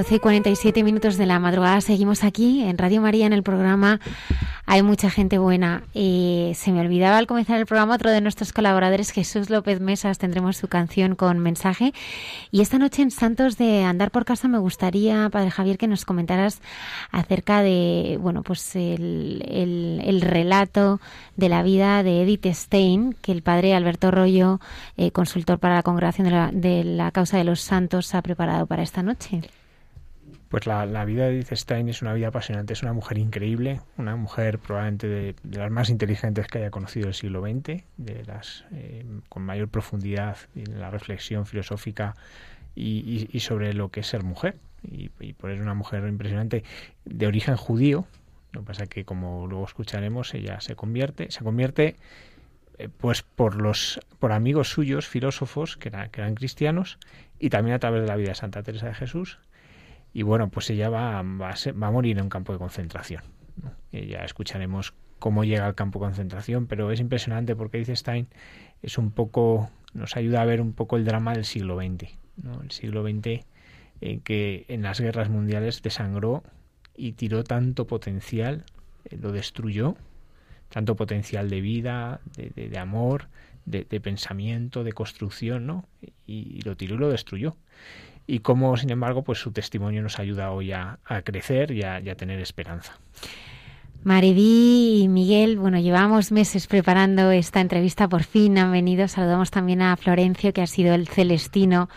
12 0.06 0.16
y 0.18 0.20
47 0.20 0.84
minutos 0.84 1.18
de 1.18 1.26
la 1.26 1.40
madrugada 1.40 1.82
seguimos 1.82 2.24
aquí 2.24 2.62
en 2.62 2.78
Radio 2.78 3.02
María 3.02 3.26
en 3.26 3.34
el 3.34 3.42
programa 3.42 4.00
Hay 4.68 4.84
mucha 4.84 5.10
gente 5.10 5.40
buena. 5.40 5.82
y 5.96 6.52
se 6.54 6.72
me 6.72 6.82
olvidaba 6.82 7.18
al 7.18 7.26
comenzar 7.26 7.60
el 7.60 7.66
programa 7.66 7.96
otro 7.96 8.12
de 8.12 8.22
nuestros 8.22 8.54
colaboradores, 8.54 9.10
Jesús 9.10 9.50
López 9.50 9.80
Mesas, 9.80 10.20
tendremos 10.20 10.58
su 10.58 10.68
canción 10.68 11.16
con 11.16 11.40
mensaje. 11.40 11.92
Y 12.52 12.62
esta 12.62 12.78
noche 12.78 13.02
en 13.02 13.10
Santos 13.10 13.58
de 13.58 13.84
Andar 13.84 14.12
por 14.12 14.26
Casa 14.26 14.48
me 14.48 14.60
gustaría, 14.60 15.28
Padre 15.32 15.50
Javier, 15.50 15.80
que 15.80 15.88
nos 15.88 16.06
comentaras 16.06 16.62
acerca 17.12 17.64
de, 17.64 18.20
bueno, 18.22 18.44
pues 18.44 18.76
el, 18.76 19.44
el, 20.04 20.22
relato 20.22 21.00
de 21.36 21.50
la 21.50 21.64
vida 21.64 22.04
de 22.04 22.22
Edith 22.22 22.46
Stein, 22.54 23.16
que 23.24 23.32
el 23.32 23.42
Padre 23.42 23.74
Alberto 23.74 24.12
Rollo, 24.12 24.60
eh, 24.98 25.10
consultor 25.10 25.58
para 25.58 25.74
la 25.74 25.84
Congregación 25.84 26.26
de 26.26 26.32
la, 26.32 26.52
de 26.52 26.84
la 26.84 27.10
Causa 27.10 27.38
de 27.38 27.44
los 27.44 27.62
Santos, 27.62 28.14
ha 28.14 28.22
preparado 28.22 28.68
para 28.68 28.84
esta 28.84 29.02
noche. 29.02 29.42
Pues 30.56 30.68
la, 30.68 31.04
vida 31.04 31.26
de 31.26 31.36
Edith 31.36 31.52
Stein 31.52 31.90
es 31.90 32.02
una 32.02 32.14
vida 32.14 32.30
apasionante, 32.30 32.72
es 32.72 32.82
una 32.82 32.94
mujer 32.94 33.18
increíble, 33.18 33.82
una 33.98 34.16
mujer 34.16 34.58
probablemente 34.58 35.06
de, 35.06 35.36
las 35.52 35.70
más 35.70 35.90
inteligentes 35.90 36.48
que 36.48 36.60
haya 36.60 36.72
conocido 36.72 37.10
el 37.10 37.14
siglo 37.14 37.42
XX, 37.42 37.84
de 37.98 38.24
las 38.26 38.64
eh, 38.72 39.04
con 39.28 39.44
mayor 39.44 39.68
profundidad 39.68 40.38
en 40.56 40.80
la 40.80 40.90
reflexión 40.92 41.46
filosófica 41.46 42.16
y, 42.74 43.38
sobre 43.42 43.74
lo 43.74 43.90
que 43.90 44.00
es 44.00 44.08
ser 44.08 44.24
mujer. 44.24 44.56
Y, 44.82 45.10
por 45.10 45.50
eso 45.50 45.58
es 45.58 45.62
una 45.62 45.74
mujer 45.74 46.08
impresionante 46.08 46.64
de 47.04 47.28
origen 47.28 47.58
judío. 47.58 48.08
Lo 48.54 48.62
que 48.62 48.68
pasa 48.68 48.84
es 48.84 48.90
que, 48.90 49.04
como 49.04 49.48
luego 49.48 49.66
escucharemos, 49.66 50.34
ella 50.36 50.62
se 50.62 50.78
convierte, 50.78 51.32
se 51.32 51.44
convierte 51.44 51.98
eh, 52.78 52.88
pues 52.88 53.24
por 53.24 53.62
los 53.62 54.00
por 54.20 54.32
amigos 54.32 54.70
suyos 54.70 55.06
filósofos 55.06 55.76
que, 55.76 55.92
que 55.92 56.22
eran 56.22 56.36
cristianos 56.36 56.98
y 57.40 57.50
también 57.50 57.76
a 57.76 57.80
través 57.80 58.04
de 58.04 58.08
la 58.08 58.16
vida 58.16 58.30
de 58.30 58.36
Santa 58.36 58.64
Teresa 58.64 58.88
de 58.88 58.94
Jesús 58.94 59.38
y 60.16 60.24
bueno, 60.24 60.50
pues 60.50 60.70
ella 60.70 60.88
va, 60.88 61.22
va, 61.24 61.52
a, 61.52 61.92
morir 61.92 62.18
en 62.18 62.24
un 62.24 62.30
campo 62.30 62.54
de 62.54 62.58
concentración. 62.58 63.22
ya 63.92 64.20
escucharemos 64.20 64.94
cómo 65.20 65.44
llega 65.44 65.66
al 65.66 65.76
campo 65.76 66.00
de 66.00 66.06
concentración, 66.06 66.68
pero 66.68 66.90
es 66.90 67.02
impresionante 67.02 67.54
porque 67.54 67.80
dice 67.80 67.98
Stein, 67.98 68.30
es 68.82 68.98
un 68.98 69.12
poco, 69.12 69.70
nos 69.94 70.16
ayuda 70.16 70.42
a 70.42 70.46
ver 70.46 70.62
un 70.62 70.72
poco 70.72 70.96
el 70.96 71.04
drama 71.04 71.34
del 71.34 71.44
siglo 71.44 71.76
XX. 71.76 72.14
El 72.64 72.72
siglo 72.72 73.04
XX 73.04 73.46
en 74.00 74.22
que 74.22 74.64
en 74.70 74.84
las 74.84 75.02
guerras 75.02 75.30
mundiales 75.30 75.82
desangró 75.82 76.44
y 76.96 77.12
tiró 77.12 77.44
tanto 77.44 77.86
potencial, 77.86 78.64
eh, 79.10 79.18
lo 79.22 79.34
destruyó, 79.34 79.98
tanto 80.70 80.96
potencial 80.96 81.50
de 81.50 81.60
vida, 81.60 82.22
de, 82.38 82.78
amor, 82.78 83.28
de, 83.66 83.84
pensamiento, 84.00 84.86
de 84.86 84.94
construcción, 84.94 85.68
¿no? 85.68 85.90
y 86.26 86.62
lo 86.62 86.78
tiró 86.78 86.96
y 86.96 87.00
lo 87.00 87.10
destruyó 87.10 87.58
y 88.28 88.40
cómo, 88.40 88.76
sin 88.78 88.90
embargo, 88.90 89.24
pues 89.24 89.40
su 89.40 89.52
testimonio 89.52 90.02
nos 90.02 90.20
ayuda 90.20 90.52
hoy 90.52 90.72
a, 90.72 91.00
crecer 91.24 91.72
y 91.72 91.84
a, 91.84 92.16
tener 92.16 92.40
esperanza. 92.40 92.98
Mariví 94.04 95.02
y 95.02 95.08
Miguel, 95.08 95.58
bueno, 95.58 95.80
llevamos 95.80 96.32
meses 96.32 96.68
preparando 96.68 97.32
esta 97.32 97.60
entrevista, 97.60 98.08
por 98.08 98.24
fin 98.24 98.58
han 98.58 98.72
venido. 98.72 99.08
Saludamos 99.08 99.50
también 99.50 99.82
a 99.82 99.96
Florencio, 99.98 100.54
que 100.54 100.62
ha 100.62 100.68
sido 100.68 100.94
el 100.94 101.08
celestino 101.08 101.90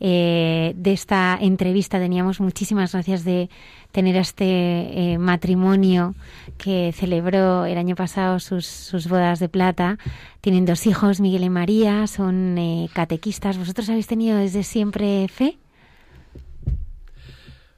eh, 0.00 0.72
de 0.76 0.92
esta 0.92 1.38
entrevista. 1.40 1.98
Teníamos 1.98 2.40
muchísimas 2.40 2.92
gracias 2.92 3.24
de 3.24 3.48
tener 3.92 4.16
este 4.16 4.44
eh, 4.44 5.18
matrimonio 5.18 6.14
que 6.58 6.92
celebró 6.92 7.64
el 7.64 7.78
año 7.78 7.94
pasado 7.94 8.40
sus, 8.40 8.66
sus, 8.66 9.08
bodas 9.08 9.38
de 9.38 9.48
plata. 9.48 9.98
Tienen 10.40 10.66
dos 10.66 10.86
hijos, 10.86 11.20
Miguel 11.20 11.44
y 11.44 11.50
María, 11.50 12.06
son 12.06 12.58
eh, 12.58 12.88
catequistas. 12.92 13.56
¿Vosotros 13.56 13.88
habéis 13.88 14.06
tenido 14.06 14.36
desde 14.36 14.64
siempre 14.64 15.28
fe? 15.28 15.58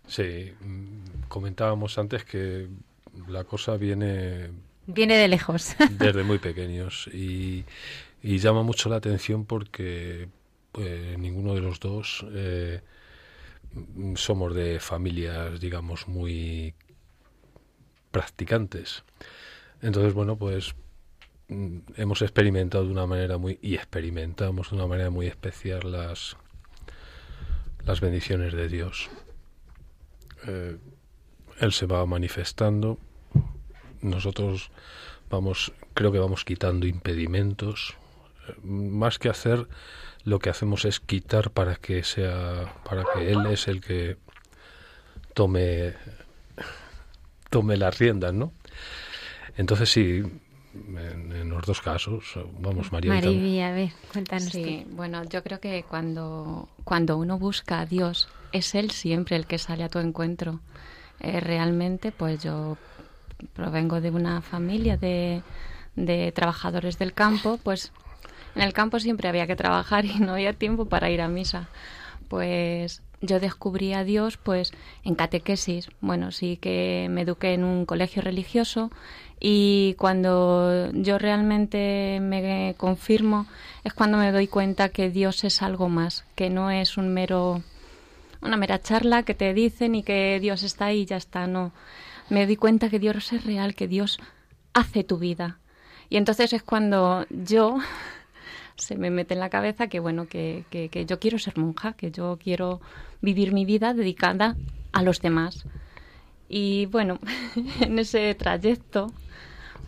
Sí, 0.06 0.52
mm, 0.60 1.28
comentábamos 1.28 1.98
antes 1.98 2.24
que 2.24 2.68
la 3.28 3.44
cosa 3.44 3.76
viene... 3.76 4.50
Viene 4.86 5.16
de 5.16 5.28
lejos. 5.28 5.74
desde 5.90 6.22
muy 6.22 6.38
pequeños 6.38 7.08
y, 7.12 7.64
y 8.22 8.38
llama 8.38 8.62
mucho 8.62 8.88
la 8.88 8.96
atención 8.96 9.44
porque 9.44 10.28
pues, 10.76 11.18
ninguno 11.18 11.54
de 11.54 11.60
los 11.60 11.80
dos... 11.80 12.24
Eh, 12.32 12.80
somos 14.14 14.54
de 14.54 14.80
familias, 14.80 15.60
digamos, 15.60 16.08
muy 16.08 16.74
practicantes. 18.10 19.04
Entonces, 19.82 20.14
bueno, 20.14 20.36
pues 20.36 20.74
mm, 21.48 21.78
hemos 21.96 22.22
experimentado 22.22 22.84
de 22.84 22.92
una 22.92 23.06
manera 23.06 23.38
muy 23.38 23.58
y 23.60 23.74
experimentamos 23.74 24.70
de 24.70 24.76
una 24.76 24.86
manera 24.86 25.10
muy 25.10 25.26
especial 25.26 25.92
las 25.92 26.36
las 27.84 28.00
bendiciones 28.00 28.52
de 28.52 28.68
Dios. 28.68 29.08
Eh, 30.46 30.76
él 31.60 31.72
se 31.72 31.86
va 31.86 32.04
manifestando, 32.04 32.98
nosotros 34.00 34.70
vamos, 35.30 35.72
creo 35.94 36.10
que 36.10 36.18
vamos 36.18 36.44
quitando 36.44 36.86
impedimentos, 36.86 37.96
eh, 38.48 38.54
más 38.64 39.18
que 39.18 39.28
hacer 39.28 39.68
lo 40.26 40.38
que 40.38 40.50
hacemos 40.50 40.84
es 40.84 41.00
quitar 41.00 41.50
para 41.50 41.76
que 41.76 42.04
sea 42.04 42.74
para 42.84 43.04
que 43.14 43.32
él 43.32 43.46
es 43.46 43.68
el 43.68 43.80
que 43.80 44.18
tome 45.32 45.94
tome 47.48 47.78
las 47.78 47.98
riendas 47.98 48.34
no 48.34 48.52
entonces 49.56 49.90
sí 49.90 50.22
en, 50.74 51.48
los 51.48 51.64
dos 51.64 51.80
casos 51.80 52.34
vamos 52.60 52.92
María 52.92 53.14
María 53.14 53.68
a 53.68 53.72
ver 53.72 53.92
cuéntanos 54.12 54.50
sí 54.50 54.86
bueno 54.90 55.24
yo 55.24 55.42
creo 55.42 55.60
que 55.60 55.84
cuando 55.88 56.68
cuando 56.84 57.16
uno 57.16 57.38
busca 57.38 57.80
a 57.80 57.86
Dios 57.86 58.28
es 58.52 58.74
él 58.74 58.90
siempre 58.90 59.36
el 59.36 59.46
que 59.46 59.58
sale 59.58 59.84
a 59.84 59.88
tu 59.88 59.98
encuentro. 59.98 60.60
Eh, 61.20 61.40
realmente 61.40 62.12
pues 62.12 62.42
yo 62.42 62.76
provengo 63.54 64.00
de 64.00 64.10
una 64.10 64.42
familia 64.42 64.96
de 64.96 65.42
de 65.94 66.30
trabajadores 66.32 66.98
del 66.98 67.14
campo 67.14 67.58
pues 67.62 67.90
en 68.56 68.62
el 68.62 68.72
campo 68.72 68.98
siempre 68.98 69.28
había 69.28 69.46
que 69.46 69.54
trabajar 69.54 70.04
y 70.04 70.18
no 70.18 70.32
había 70.32 70.54
tiempo 70.54 70.86
para 70.86 71.10
ir 71.10 71.20
a 71.20 71.28
misa. 71.28 71.68
Pues 72.28 73.02
yo 73.20 73.38
descubrí 73.38 73.92
a 73.92 74.02
Dios 74.02 74.38
pues 74.38 74.72
en 75.04 75.14
catequesis. 75.14 75.90
Bueno, 76.00 76.32
sí 76.32 76.56
que 76.56 77.08
me 77.10 77.22
eduqué 77.22 77.52
en 77.52 77.64
un 77.64 77.86
colegio 77.86 78.22
religioso 78.22 78.90
y 79.38 79.94
cuando 79.98 80.90
yo 80.92 81.18
realmente 81.18 82.18
me 82.20 82.74
confirmo 82.78 83.46
es 83.84 83.92
cuando 83.92 84.16
me 84.18 84.32
doy 84.32 84.48
cuenta 84.48 84.88
que 84.88 85.10
Dios 85.10 85.44
es 85.44 85.62
algo 85.62 85.88
más, 85.88 86.24
que 86.34 86.50
no 86.50 86.70
es 86.70 86.96
un 86.96 87.12
mero 87.12 87.62
una 88.40 88.56
mera 88.56 88.80
charla 88.80 89.22
que 89.22 89.34
te 89.34 89.52
dicen 89.54 89.94
y 89.94 90.02
que 90.02 90.38
Dios 90.40 90.62
está 90.62 90.86
ahí 90.86 91.00
y 91.00 91.06
ya 91.06 91.16
está, 91.16 91.46
no. 91.46 91.72
Me 92.28 92.46
doy 92.46 92.56
cuenta 92.56 92.88
que 92.88 92.98
Dios 92.98 93.32
es 93.32 93.44
real, 93.44 93.74
que 93.74 93.88
Dios 93.88 94.18
hace 94.72 95.04
tu 95.04 95.18
vida. 95.18 95.58
Y 96.08 96.16
entonces 96.16 96.52
es 96.52 96.62
cuando 96.62 97.26
yo 97.30 97.78
se 98.76 98.96
me 98.96 99.10
mete 99.10 99.34
en 99.34 99.40
la 99.40 99.50
cabeza 99.50 99.88
que, 99.88 100.00
bueno, 100.00 100.26
que, 100.28 100.64
que, 100.70 101.06
yo 101.06 101.18
quiero 101.18 101.38
ser 101.38 101.58
monja, 101.58 101.94
que 101.94 102.10
yo 102.10 102.38
quiero 102.42 102.80
vivir 103.20 103.52
mi 103.52 103.64
vida 103.64 103.94
dedicada 103.94 104.56
a 104.92 105.02
los 105.02 105.20
demás. 105.20 105.64
Y 106.48 106.86
bueno, 106.86 107.18
en 107.80 107.98
ese 107.98 108.34
trayecto, 108.34 109.12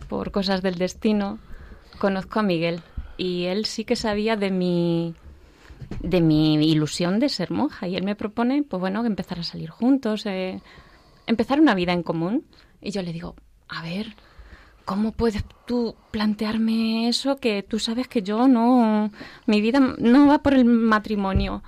por 0.07 0.31
cosas 0.31 0.61
del 0.61 0.75
destino, 0.75 1.39
conozco 1.99 2.39
a 2.39 2.43
Miguel 2.43 2.81
y 3.17 3.45
él 3.45 3.65
sí 3.65 3.85
que 3.85 3.95
sabía 3.95 4.35
de 4.35 4.51
mi 4.51 5.13
de 6.01 6.21
mi 6.21 6.55
ilusión 6.55 7.19
de 7.19 7.29
ser 7.29 7.51
monja 7.51 7.87
y 7.87 7.95
él 7.95 8.03
me 8.03 8.15
propone, 8.15 8.63
pues 8.63 8.79
bueno, 8.79 9.05
empezar 9.05 9.39
a 9.39 9.43
salir 9.43 9.69
juntos, 9.69 10.25
eh, 10.25 10.61
empezar 11.25 11.59
una 11.59 11.75
vida 11.75 11.93
en 11.93 12.03
común. 12.03 12.45
Y 12.81 12.91
yo 12.91 13.01
le 13.01 13.13
digo, 13.13 13.35
a 13.67 13.81
ver, 13.81 14.15
¿cómo 14.89 15.11
puedes 15.11 15.43
tú 15.67 15.93
plantearme 16.09 17.09
eso 17.09 17.37
que 17.37 17.61
tú 17.61 17.77
sabes 17.77 18.07
que 18.07 18.23
yo 18.23 18.47
no, 18.47 19.11
mi 19.45 19.61
vida 19.61 19.79
no 19.99 20.25
va 20.25 20.39
por 20.41 20.55
el 20.55 20.65
matrimonio? 20.65 21.61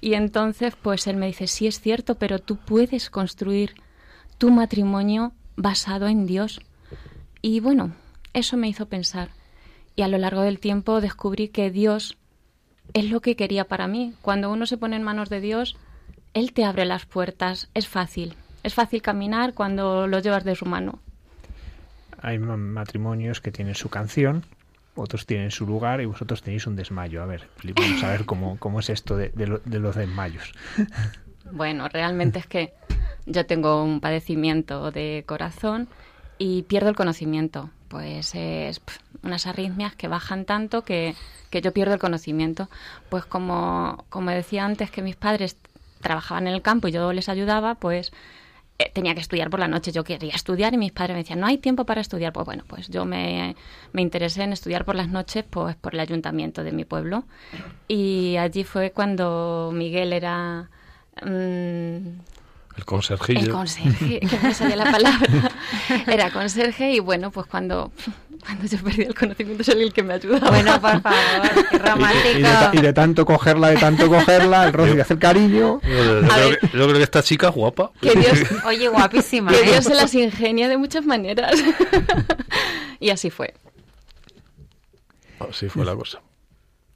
Y 0.00 0.14
entonces, 0.14 0.76
pues 0.80 1.08
él 1.08 1.16
me 1.16 1.26
dice, 1.26 1.48
sí 1.48 1.66
es 1.66 1.80
cierto, 1.80 2.14
pero 2.14 2.38
tú 2.38 2.58
puedes 2.58 3.10
construir 3.10 3.74
tu 4.38 4.52
matrimonio 4.52 5.32
basado 5.56 6.06
en 6.06 6.26
Dios. 6.26 6.60
Y 7.42 7.58
bueno, 7.58 7.92
eso 8.34 8.56
me 8.56 8.68
hizo 8.68 8.86
pensar. 8.86 9.30
Y 9.96 10.02
a 10.02 10.08
lo 10.08 10.18
largo 10.18 10.42
del 10.42 10.60
tiempo 10.60 11.00
descubrí 11.00 11.48
que 11.48 11.72
Dios 11.72 12.18
es 12.92 13.10
lo 13.10 13.20
que 13.20 13.34
quería 13.34 13.64
para 13.64 13.88
mí. 13.88 14.14
Cuando 14.22 14.48
uno 14.48 14.66
se 14.66 14.78
pone 14.78 14.94
en 14.94 15.02
manos 15.02 15.28
de 15.28 15.40
Dios, 15.40 15.76
Él 16.34 16.52
te 16.52 16.64
abre 16.64 16.84
las 16.84 17.04
puertas. 17.04 17.68
Es 17.74 17.88
fácil. 17.88 18.36
Es 18.62 18.74
fácil 18.74 19.02
caminar 19.02 19.54
cuando 19.54 20.06
lo 20.06 20.20
llevas 20.20 20.44
de 20.44 20.54
su 20.54 20.66
mano 20.66 21.00
hay 22.22 22.38
matrimonios 22.38 23.40
que 23.40 23.50
tienen 23.50 23.74
su 23.74 23.88
canción, 23.88 24.44
otros 24.94 25.26
tienen 25.26 25.50
su 25.50 25.66
lugar 25.66 26.00
y 26.00 26.06
vosotros 26.06 26.42
tenéis 26.42 26.66
un 26.66 26.76
desmayo. 26.76 27.22
A 27.22 27.26
ver, 27.26 27.48
vamos 27.74 28.02
a 28.02 28.08
ver 28.08 28.24
cómo, 28.24 28.58
cómo 28.58 28.80
es 28.80 28.90
esto 28.90 29.16
de, 29.16 29.32
los 29.46 29.96
desmayos. 29.96 30.52
Bueno, 31.52 31.88
realmente 31.88 32.38
es 32.38 32.46
que 32.46 32.74
yo 33.26 33.44
tengo 33.44 33.82
un 33.82 33.98
padecimiento 34.00 34.92
de 34.92 35.24
corazón 35.26 35.88
y 36.38 36.62
pierdo 36.62 36.90
el 36.90 36.94
conocimiento. 36.94 37.70
Pues 37.88 38.36
es 38.36 38.80
unas 39.24 39.48
arritmias 39.48 39.96
que 39.96 40.06
bajan 40.06 40.44
tanto 40.44 40.82
que, 40.82 41.16
que, 41.48 41.60
yo 41.60 41.72
pierdo 41.72 41.94
el 41.94 41.98
conocimiento. 41.98 42.68
Pues 43.08 43.24
como, 43.24 44.04
como 44.10 44.30
decía 44.30 44.64
antes 44.64 44.92
que 44.92 45.02
mis 45.02 45.16
padres 45.16 45.56
trabajaban 46.00 46.46
en 46.46 46.54
el 46.54 46.62
campo 46.62 46.86
y 46.86 46.92
yo 46.92 47.12
les 47.12 47.28
ayudaba, 47.28 47.74
pues 47.74 48.12
tenía 48.94 49.14
que 49.14 49.20
estudiar 49.20 49.50
por 49.50 49.60
la 49.60 49.68
noche. 49.68 49.92
Yo 49.92 50.04
quería 50.04 50.34
estudiar 50.34 50.74
y 50.74 50.78
mis 50.78 50.92
padres 50.92 51.14
me 51.14 51.22
decían, 51.22 51.40
no 51.40 51.46
hay 51.46 51.58
tiempo 51.58 51.84
para 51.84 52.00
estudiar. 52.00 52.32
Pues 52.32 52.46
bueno, 52.46 52.64
pues 52.66 52.88
yo 52.88 53.04
me, 53.04 53.56
me 53.92 54.02
interesé 54.02 54.42
en 54.42 54.52
estudiar 54.52 54.84
por 54.84 54.94
las 54.94 55.08
noches 55.08 55.44
pues 55.48 55.76
por 55.76 55.94
el 55.94 56.00
ayuntamiento 56.00 56.64
de 56.64 56.72
mi 56.72 56.84
pueblo. 56.84 57.24
Y 57.88 58.36
allí 58.36 58.64
fue 58.64 58.92
cuando 58.92 59.70
Miguel 59.72 60.12
era... 60.12 60.68
Mm, 61.22 62.20
el 62.76 62.84
conserjillo. 62.84 63.40
El 63.40 63.50
conserje, 63.50 64.20
que 64.20 64.38
me 64.38 64.54
salía 64.54 64.76
la 64.76 64.90
palabra. 64.90 65.50
Era 66.06 66.30
conserje 66.30 66.92
y 66.92 67.00
bueno, 67.00 67.30
pues 67.30 67.46
cuando, 67.46 67.92
cuando 68.40 68.66
yo 68.66 68.78
perdí 68.82 69.02
el 69.02 69.14
conocimiento 69.14 69.64
soy 69.64 69.82
el 69.82 69.92
que 69.92 70.02
me 70.02 70.14
ayudaba. 70.14 70.50
Bueno, 70.50 70.80
por 70.80 71.00
favor, 71.02 71.66
qué 71.70 71.78
romántico. 71.78 72.38
Y, 72.72 72.80
de, 72.80 72.92
tanto 72.92 73.24
cogerla, 73.26 73.68
de 73.68 73.76
tanto 73.76 74.08
cogerla, 74.08 74.66
el 74.66 74.72
rostro 74.72 74.96
y 74.96 75.00
hacer 75.00 75.18
cariño. 75.18 75.80
Yo, 75.82 76.58
creo, 76.72 76.92
que 76.92 77.02
esta 77.02 77.22
chica 77.22 77.48
es 77.48 77.54
guapa. 77.54 77.92
Que 78.00 78.10
Dios, 78.16 78.38
Oye, 78.64 78.88
guapísima. 78.88 79.50
Que 79.50 79.60
¿eh? 79.60 79.70
Dios 79.70 79.84
se 79.84 79.94
las 79.94 80.14
ingenia 80.14 80.68
de 80.68 80.76
muchas 80.76 81.04
maneras. 81.04 81.52
y 83.00 83.10
así 83.10 83.30
fue. 83.30 83.54
Así 85.48 85.68
fue 85.68 85.84
la 85.84 85.94
cosa. 85.94 86.20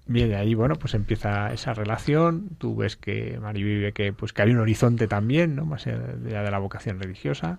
Bien, 0.07 0.35
ahí 0.35 0.55
bueno, 0.55 0.77
pues 0.77 0.95
empieza 0.95 1.53
esa 1.53 1.73
relación. 1.73 2.51
Tú 2.59 2.77
ves 2.77 2.97
que 2.97 3.39
Mari 3.41 3.63
vive 3.63 3.93
que 3.93 4.13
pues 4.13 4.33
que 4.35 4.43
hay 4.43 4.51
un 4.51 4.59
horizonte 4.59 5.09
también, 5.09 5.57
¿no? 5.57 5.65
Más 5.65 5.87
allá 5.87 6.43
de 6.43 6.51
la 6.51 6.59
vocación 6.59 7.01
religiosa. 7.01 7.59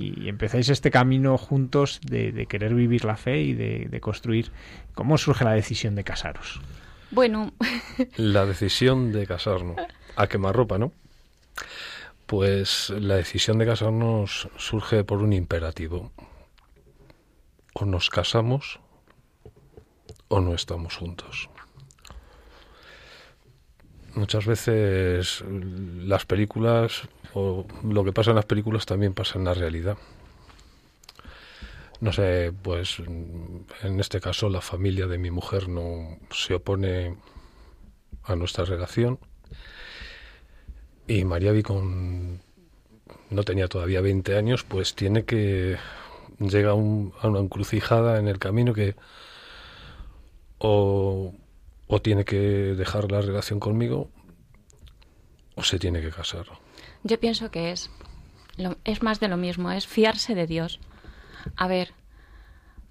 Y 0.00 0.28
empezáis 0.28 0.68
este 0.68 0.92
camino 0.92 1.36
juntos 1.36 2.00
de, 2.04 2.46
querer 2.46 2.72
vivir 2.74 3.04
la 3.04 3.16
fe 3.16 3.40
y 3.40 3.52
de, 3.52 4.00
construir. 4.00 4.52
¿Cómo 4.94 5.18
surge 5.18 5.44
la 5.44 5.54
decisión 5.54 5.96
de 5.96 6.04
casaros? 6.04 6.60
Bueno. 7.10 7.52
la 8.16 8.46
decisión 8.46 9.10
de 9.10 9.26
casarnos. 9.26 9.76
A 10.14 10.28
quemarropa, 10.28 10.78
¿no? 10.78 10.92
Pues 12.26 12.90
la 12.90 13.16
decisión 13.16 13.58
de 13.58 13.66
casarnos 13.66 14.48
surge 14.56 15.02
por 15.02 15.20
un 15.20 15.32
imperativo. 15.32 16.12
O 17.72 17.84
nos 17.84 18.08
casamos 18.08 18.78
o 20.28 20.40
no 20.40 20.54
estamos 20.54 20.96
juntos 20.96 21.48
muchas 24.18 24.44
veces 24.46 25.44
las 25.46 26.26
películas 26.26 27.02
o 27.34 27.66
lo 27.84 28.04
que 28.04 28.12
pasa 28.12 28.30
en 28.30 28.36
las 28.36 28.46
películas 28.46 28.86
también 28.86 29.14
pasa 29.14 29.38
en 29.38 29.44
la 29.44 29.54
realidad. 29.54 29.96
No 32.00 32.12
sé, 32.12 32.52
pues 32.62 33.00
en 33.00 34.00
este 34.00 34.20
caso 34.20 34.48
la 34.48 34.60
familia 34.60 35.06
de 35.08 35.18
mi 35.18 35.30
mujer 35.30 35.68
no 35.68 36.18
se 36.30 36.54
opone 36.54 37.16
a 38.22 38.36
nuestra 38.36 38.64
relación 38.64 39.18
y 41.08 41.24
María 41.24 41.52
vi 41.52 41.62
con 41.62 42.40
no 43.30 43.42
tenía 43.42 43.68
todavía 43.68 44.00
20 44.00 44.36
años, 44.36 44.64
pues 44.64 44.94
tiene 44.94 45.24
que 45.24 45.76
llega 46.38 46.70
a 46.70 46.74
una 46.74 47.38
encrucijada 47.40 48.18
en 48.18 48.28
el 48.28 48.38
camino 48.38 48.72
que 48.74 48.94
o 50.58 51.32
tiene 52.02 52.24
que 52.24 52.36
dejar 52.36 53.10
la 53.10 53.20
relación 53.20 53.58
conmigo 53.58 54.10
o 55.56 55.64
se 55.64 55.78
tiene 55.78 56.00
que 56.00 56.10
casar. 56.10 56.46
Yo 57.04 57.20
pienso 57.20 57.50
que 57.50 57.72
es, 57.72 57.90
es 58.84 59.02
más 59.02 59.20
de 59.20 59.28
lo 59.28 59.36
mismo, 59.36 59.70
es 59.70 59.86
fiarse 59.86 60.34
de 60.34 60.46
Dios. 60.46 60.80
A 61.56 61.68
ver, 61.68 61.94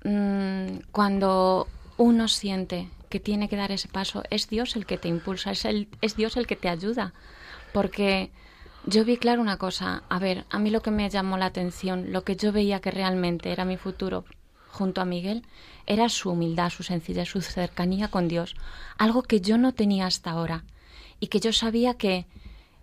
mm, 0.03 0.79
cuando 0.91 1.67
uno 1.97 2.27
siente 2.27 2.89
que 3.09 3.19
tiene 3.19 3.49
que 3.49 3.55
dar 3.55 3.71
ese 3.71 3.87
paso, 3.87 4.23
es 4.29 4.49
Dios 4.49 4.75
el 4.75 4.85
que 4.85 4.97
te 4.97 5.07
impulsa, 5.07 5.51
es, 5.51 5.65
el, 5.65 5.87
es 6.01 6.15
Dios 6.15 6.37
el 6.37 6.47
que 6.47 6.55
te 6.55 6.69
ayuda. 6.69 7.13
Porque 7.73 8.31
yo 8.85 9.03
vi 9.03 9.17
claro 9.17 9.41
una 9.41 9.57
cosa, 9.57 10.03
a 10.09 10.19
ver, 10.19 10.45
a 10.49 10.59
mí 10.59 10.69
lo 10.69 10.81
que 10.81 10.91
me 10.91 11.09
llamó 11.09 11.37
la 11.37 11.47
atención, 11.47 12.11
lo 12.11 12.23
que 12.23 12.35
yo 12.35 12.51
veía 12.51 12.79
que 12.79 12.91
realmente 12.91 13.51
era 13.51 13.65
mi 13.65 13.77
futuro 13.77 14.25
junto 14.69 15.01
a 15.01 15.05
Miguel, 15.05 15.43
era 15.85 16.09
su 16.09 16.29
humildad, 16.31 16.69
su 16.69 16.83
sencillez, 16.83 17.27
su 17.27 17.41
cercanía 17.41 18.09
con 18.09 18.27
Dios, 18.27 18.55
algo 18.97 19.23
que 19.23 19.41
yo 19.41 19.57
no 19.57 19.73
tenía 19.73 20.05
hasta 20.05 20.31
ahora 20.31 20.63
y 21.19 21.27
que 21.27 21.39
yo 21.39 21.51
sabía 21.51 21.95
que 21.95 22.27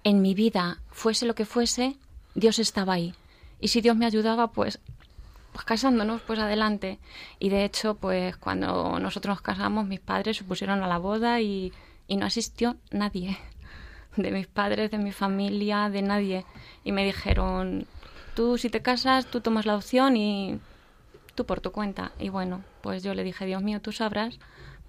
en 0.03 0.20
mi 0.20 0.35
vida, 0.35 0.83
fuese 0.95 1.26
lo 1.26 1.34
que 1.34 1.45
fuese, 1.45 1.97
Dios 2.34 2.59
estaba 2.59 2.95
ahí. 2.95 3.14
Y 3.61 3.68
si 3.68 3.80
Dios 3.80 3.97
me 3.97 4.07
ayudaba, 4.07 4.53
pues, 4.53 4.78
pues 5.53 5.64
casándonos, 5.66 6.22
pues 6.22 6.38
adelante. 6.38 6.99
Y 7.38 7.51
de 7.51 7.64
hecho, 7.64 7.97
pues 7.97 8.36
cuando 8.36 8.99
nosotros 9.01 9.34
nos 9.34 9.42
casamos, 9.42 9.86
mis 9.86 10.01
padres 10.01 10.38
se 10.38 10.45
pusieron 10.45 10.82
a 10.82 10.88
la 10.88 10.99
boda 10.99 11.40
y, 11.40 11.72
y 12.07 12.16
no 12.16 12.26
asistió 12.26 12.76
nadie. 12.90 13.36
De 14.16 14.30
mis 14.30 14.47
padres, 14.47 14.92
de 14.92 14.99
mi 14.99 15.11
familia, 15.11 15.90
de 15.90 16.01
nadie. 16.01 16.45
Y 16.84 16.92
me 16.92 17.05
dijeron, 17.05 17.84
tú 18.36 18.59
si 18.59 18.70
te 18.70 18.80
casas, 18.80 19.26
tú 19.26 19.40
tomas 19.40 19.66
la 19.66 19.74
opción 19.74 20.16
y 20.16 20.61
tú 21.34 21.45
por 21.47 21.61
tu 21.61 21.72
cuenta. 21.72 22.12
Y 22.20 22.28
bueno, 22.28 22.62
pues 22.80 23.03
yo 23.03 23.12
le 23.14 23.24
dije, 23.24 23.45
Dios 23.45 23.61
mío, 23.61 23.80
tú 23.80 23.90
sabrás, 23.90 24.38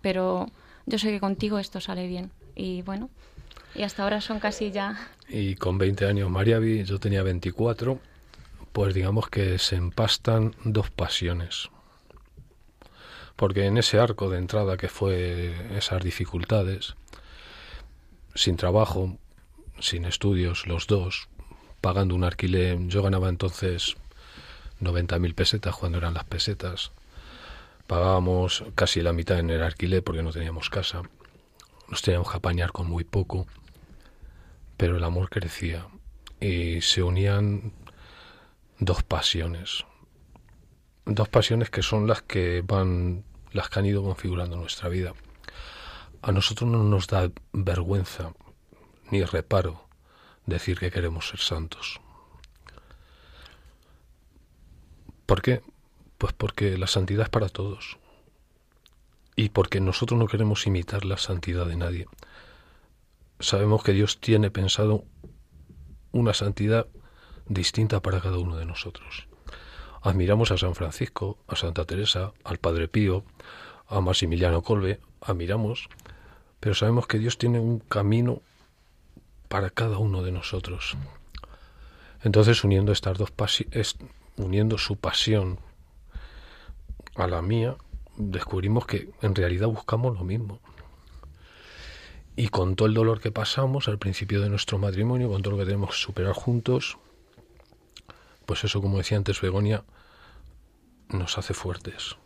pero 0.02 0.52
yo 0.86 1.00
sé 1.00 1.10
que 1.10 1.20
contigo 1.20 1.58
esto 1.58 1.82
sale 1.82 2.08
bien. 2.08 2.30
Y 2.56 2.84
bueno, 2.84 3.10
y 3.76 3.84
hasta 3.84 4.04
ahora 4.04 4.22
son 4.22 4.40
casi 4.40 4.72
ya... 4.72 5.10
Y 5.28 5.56
con 5.56 5.78
20 5.78 6.06
años 6.06 6.30
María 6.30 6.60
vi, 6.60 6.84
yo 6.84 7.00
tenía 7.00 7.24
24, 7.24 8.00
pues 8.72 8.94
digamos 8.94 9.30
que 9.30 9.58
se 9.58 9.76
empastan 9.76 10.56
dos 10.64 10.90
pasiones. 10.90 11.70
Porque 13.36 13.66
en 13.66 13.78
ese 13.78 14.00
arco 14.00 14.30
de 14.30 14.38
entrada 14.38 14.78
que 14.78 14.88
fue 14.88 15.78
esas 15.78 16.04
dificultades, 16.04 16.96
sin 18.34 18.56
trabajo, 18.56 19.18
sin 19.80 20.06
estudios, 20.06 20.68
los 20.68 20.88
dos, 20.88 21.28
pagando 21.82 22.16
un 22.16 22.24
alquiler, 22.24 22.78
yo 22.88 23.04
ganaba 23.04 23.30
entonces 23.30 23.96
90.000 24.82 25.36
pesetas 25.36 25.76
cuando 25.76 25.98
eran 25.98 26.14
las 26.14 26.26
pesetas, 26.26 26.92
pagábamos 27.88 28.64
casi 28.76 29.02
la 29.02 29.14
mitad 29.14 29.40
en 29.40 29.50
el 29.50 29.62
alquiler 29.62 30.04
porque 30.04 30.24
no 30.24 30.32
teníamos 30.32 30.70
casa, 30.70 31.02
nos 31.90 32.02
teníamos 32.02 32.32
que 32.32 32.38
apañar 32.38 32.72
con 32.72 32.88
muy 32.88 33.04
poco 33.04 33.48
pero 34.78 34.98
el 34.98 35.04
amor 35.04 35.30
crecía 35.30 35.88
y 36.40 36.82
se 36.82 37.04
unían 37.04 37.74
dos 38.80 39.04
pasiones. 39.04 39.86
Dos 41.06 41.30
pasiones 41.30 41.70
que 41.70 41.82
son 41.82 42.08
las 42.08 42.22
que 42.22 42.62
van, 42.66 43.24
las 43.52 43.70
que 43.70 43.80
han 43.80 43.86
ido 43.86 44.04
configurando 44.04 44.58
nuestra 44.58 44.90
vida. 44.90 45.14
A 46.22 46.32
nosotros 46.32 46.70
no 46.70 46.84
nos 46.84 47.08
da 47.08 47.32
vergüenza 47.54 48.34
ni 49.12 49.24
reparo 49.24 49.88
decir 50.46 50.80
que 50.80 50.92
queremos 50.92 51.30
ser 51.30 51.40
santos. 51.40 52.02
¿Por 55.26 55.42
qué? 55.42 55.62
Pues 56.18 56.34
porque 56.34 56.78
la 56.78 56.88
santidad 56.88 57.24
es 57.24 57.30
para 57.30 57.50
todos. 57.50 57.98
Y 59.36 59.50
porque 59.50 59.80
nosotros 59.80 60.20
no 60.20 60.28
queremos 60.28 60.66
imitar 60.66 61.06
la 61.06 61.18
santidad 61.18 61.66
de 61.66 61.76
nadie 61.76 62.08
sabemos 63.40 63.84
que 63.84 63.94
Dios 63.94 64.20
tiene 64.20 64.52
pensado 64.52 65.06
una 66.12 66.34
santidad 66.34 66.88
distinta 67.48 68.02
para 68.02 68.22
cada 68.22 68.38
uno 68.38 68.58
de 68.58 68.66
nosotros. 68.66 69.28
Admiramos 70.02 70.52
a 70.52 70.58
San 70.58 70.76
Francisco, 70.76 71.40
a 71.48 71.56
Santa 71.56 71.86
Teresa, 71.86 72.34
al 72.44 72.58
Padre 72.58 72.88
Pío, 72.88 73.26
a 73.88 74.02
Maximiliano 74.02 74.62
Colbe, 74.62 75.00
admiramos, 75.22 75.90
pero 76.60 76.76
sabemos 76.76 77.08
que 77.08 77.20
Dios 77.20 77.38
tiene 77.38 77.60
un 77.60 77.80
camino 77.80 78.42
para 79.48 79.70
cada 79.70 79.98
uno 79.98 80.24
de 80.24 80.32
nosotros. 80.32 80.98
Entonces, 82.24 82.64
uniendo 82.64 82.92
estas 82.92 83.18
dos 83.18 83.32
pasiones, 83.32 83.98
uniendo 84.38 84.78
su 84.78 84.98
pasión 84.98 85.60
a 87.16 87.28
la 87.28 87.42
mía, 87.42 87.76
descubrimos 88.18 88.86
que 88.86 89.10
en 89.22 89.36
realidad 89.36 89.68
buscamos 89.68 90.18
lo 90.18 90.24
mismo. 90.24 90.60
Y 92.36 92.50
con 92.50 92.76
todo 92.76 92.88
el 92.88 92.94
dolor 92.94 93.22
que 93.22 93.32
pasamos 93.32 93.88
al 93.88 93.98
principio 93.98 94.42
de 94.42 94.50
nuestro 94.50 94.78
matrimonio, 94.78 95.30
con 95.30 95.42
todo 95.42 95.52
lo 95.52 95.58
que 95.60 95.66
tenemos 95.66 95.92
que 95.92 95.98
superar 95.98 96.34
juntos, 96.34 96.98
pues 98.46 98.64
eso, 98.64 98.82
como 98.82 98.98
decía 98.98 99.18
antes 99.18 99.42
Begonia, 99.42 99.84
nos 101.10 101.38
hace 101.38 101.54
fuertes 101.54 102.18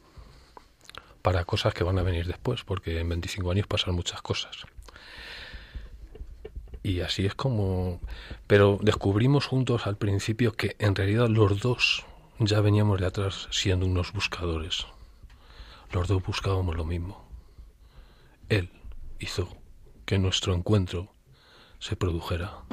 para 1.22 1.46
cosas 1.46 1.74
que 1.74 1.84
van 1.84 2.00
a 2.00 2.04
venir 2.04 2.26
después, 2.26 2.64
porque 2.64 3.00
en 3.00 3.10
25 3.10 3.52
años 3.52 3.68
pasan 3.68 3.94
muchas 3.94 4.22
cosas. 4.22 4.66
Y 6.82 7.02
así 7.02 7.26
es 7.26 7.36
como... 7.36 8.00
Pero 8.48 8.80
descubrimos 8.82 9.46
juntos 9.46 9.86
al 9.86 9.98
principio 9.98 10.54
que 10.54 10.76
en 10.80 10.96
realidad 10.96 11.28
los 11.28 11.60
dos 11.60 12.06
ya 12.40 12.62
veníamos 12.62 13.02
de 13.02 13.08
atrás 13.08 13.48
siendo 13.52 13.86
unos 13.86 14.14
buscadores. 14.14 14.88
Los 15.92 16.08
dos 16.08 16.24
buscábamos 16.24 16.78
lo 16.78 16.86
mismo. 16.86 17.26
Él 18.48 18.70
hizo 19.20 19.59
que 20.10 20.18
nuestro 20.18 20.56
encuentro 20.56 21.14
se 21.78 21.96
produjera. 21.96 22.64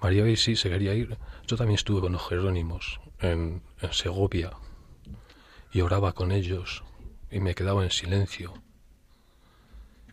María 0.00 0.24
sí 0.38 0.56
se 0.56 0.70
quería 0.70 0.94
ir. 0.94 1.18
Yo 1.46 1.58
también 1.58 1.74
estuve 1.74 2.00
con 2.00 2.12
los 2.12 2.26
Jerónimos 2.26 2.98
en, 3.18 3.62
en 3.82 3.92
Segovia 3.92 4.52
y 5.70 5.82
oraba 5.82 6.14
con 6.14 6.32
ellos 6.32 6.82
y 7.30 7.40
me 7.40 7.54
quedaba 7.54 7.84
en 7.84 7.90
silencio 7.90 8.54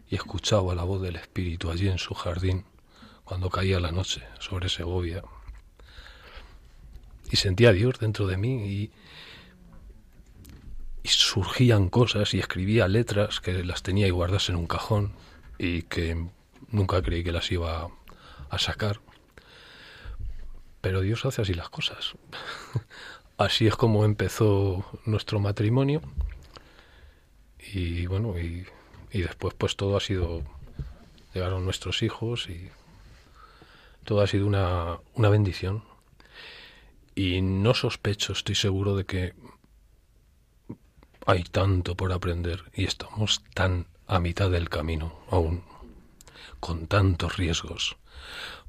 y 0.09 0.15
escuchaba 0.15 0.75
la 0.75 0.83
voz 0.83 1.01
del 1.01 1.15
Espíritu 1.15 1.71
allí 1.71 1.87
en 1.87 1.97
su 1.97 2.13
jardín 2.13 2.65
cuando 3.23 3.49
caía 3.49 3.79
la 3.79 3.93
noche 3.93 4.21
sobre 4.39 4.67
Segovia. 4.67 5.23
Y 7.31 7.37
sentía 7.37 7.69
a 7.69 7.71
Dios 7.71 7.99
dentro 7.99 8.27
de 8.27 8.35
mí 8.35 8.65
y, 8.65 8.91
y 11.03 11.07
surgían 11.07 11.87
cosas 11.87 12.33
y 12.33 12.39
escribía 12.39 12.89
letras 12.89 13.39
que 13.39 13.63
las 13.63 13.81
tenía 13.81 14.07
y 14.07 14.11
guardas 14.11 14.49
en 14.49 14.57
un 14.57 14.67
cajón 14.67 15.13
y 15.57 15.83
que 15.83 16.27
nunca 16.69 17.01
creí 17.01 17.23
que 17.23 17.31
las 17.31 17.51
iba 17.51 17.89
a 18.49 18.59
sacar. 18.59 18.99
Pero 20.81 21.01
Dios 21.01 21.25
hace 21.25 21.41
así 21.41 21.53
las 21.53 21.69
cosas. 21.69 22.13
así 23.37 23.67
es 23.67 23.75
como 23.75 24.05
empezó 24.05 24.85
nuestro 25.05 25.39
matrimonio. 25.39 26.01
Y 27.73 28.05
bueno, 28.05 28.37
y, 28.37 28.65
después 29.11 29.53
pues 29.55 29.75
todo 29.75 29.97
ha 29.97 29.99
sido... 29.99 30.43
Llegaron 31.33 31.65
nuestros 31.65 32.01
hijos 32.01 32.49
y 32.49 32.69
todo 34.05 34.21
ha 34.21 34.27
sido 34.27 34.47
una, 34.47 34.97
una 35.13 35.29
bendición. 35.29 35.83
Y 37.15 37.41
no 37.41 37.73
sospecho, 37.73 38.33
estoy 38.33 38.55
seguro 38.55 38.95
de 38.95 39.05
que 39.05 39.33
hay 41.25 41.43
tanto 41.43 41.95
por 41.95 42.13
aprender 42.13 42.63
y 42.73 42.85
estamos 42.85 43.43
tan 43.53 43.87
a 44.07 44.19
mitad 44.19 44.49
del 44.49 44.69
camino 44.69 45.13
aún, 45.29 45.63
con 46.59 46.87
tantos 46.87 47.37
riesgos, 47.37 47.97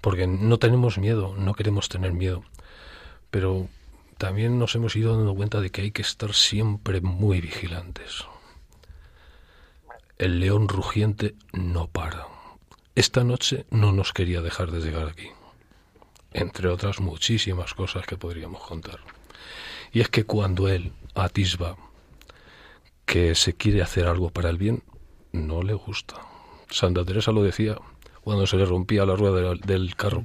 porque 0.01 0.27
no 0.27 0.59
tenemos 0.59 0.99
miedo, 0.99 1.35
no 1.37 1.55
queremos 1.55 1.89
tener 1.89 2.13
miedo, 2.13 2.45
pero 3.31 3.69
también 4.19 4.59
nos 4.59 4.75
hemos 4.75 4.97
ido 4.97 5.17
dando 5.17 5.35
cuenta 5.35 5.61
de 5.61 5.71
que 5.71 5.83
hay 5.83 5.91
que 5.93 6.03
estar 6.03 6.35
siempre 6.35 7.01
muy 7.01 7.41
vigilantes. 7.41 8.25
El 10.19 10.41
león 10.41 10.69
rugiente 10.69 11.37
no 11.53 11.87
para. 11.87 12.27
Esta 12.97 13.23
noche 13.23 13.65
no 13.71 13.93
nos 13.93 14.13
quería 14.13 14.41
dejar 14.41 14.73
de 14.73 14.81
llegar 14.81 15.09
aquí, 15.09 15.29
entre 16.33 16.69
otras 16.69 16.99
muchísimas 16.99 17.75
cosas 17.75 18.07
que 18.07 18.17
podríamos 18.17 18.61
contar. 18.63 18.99
Y 19.93 20.01
es 20.01 20.09
que 20.09 20.25
cuando 20.25 20.69
él 20.69 20.93
atisba 21.15 21.77
que 23.07 23.37
se 23.37 23.55
quiere 23.55 23.83
hacer 23.83 24.07
algo 24.07 24.31
para 24.31 24.51
el 24.51 24.59
bien, 24.59 24.83
no 25.33 25.63
le 25.63 25.75
gusta. 25.75 26.17
Santa 26.71 27.05
Teresa 27.05 27.33
lo 27.33 27.43
decía 27.43 27.77
cuando 28.23 28.47
se 28.47 28.57
le 28.57 28.65
rompía 28.65 29.07
la 29.07 29.17
rueda 29.17 29.55
del, 29.55 29.97
carro. 29.97 30.25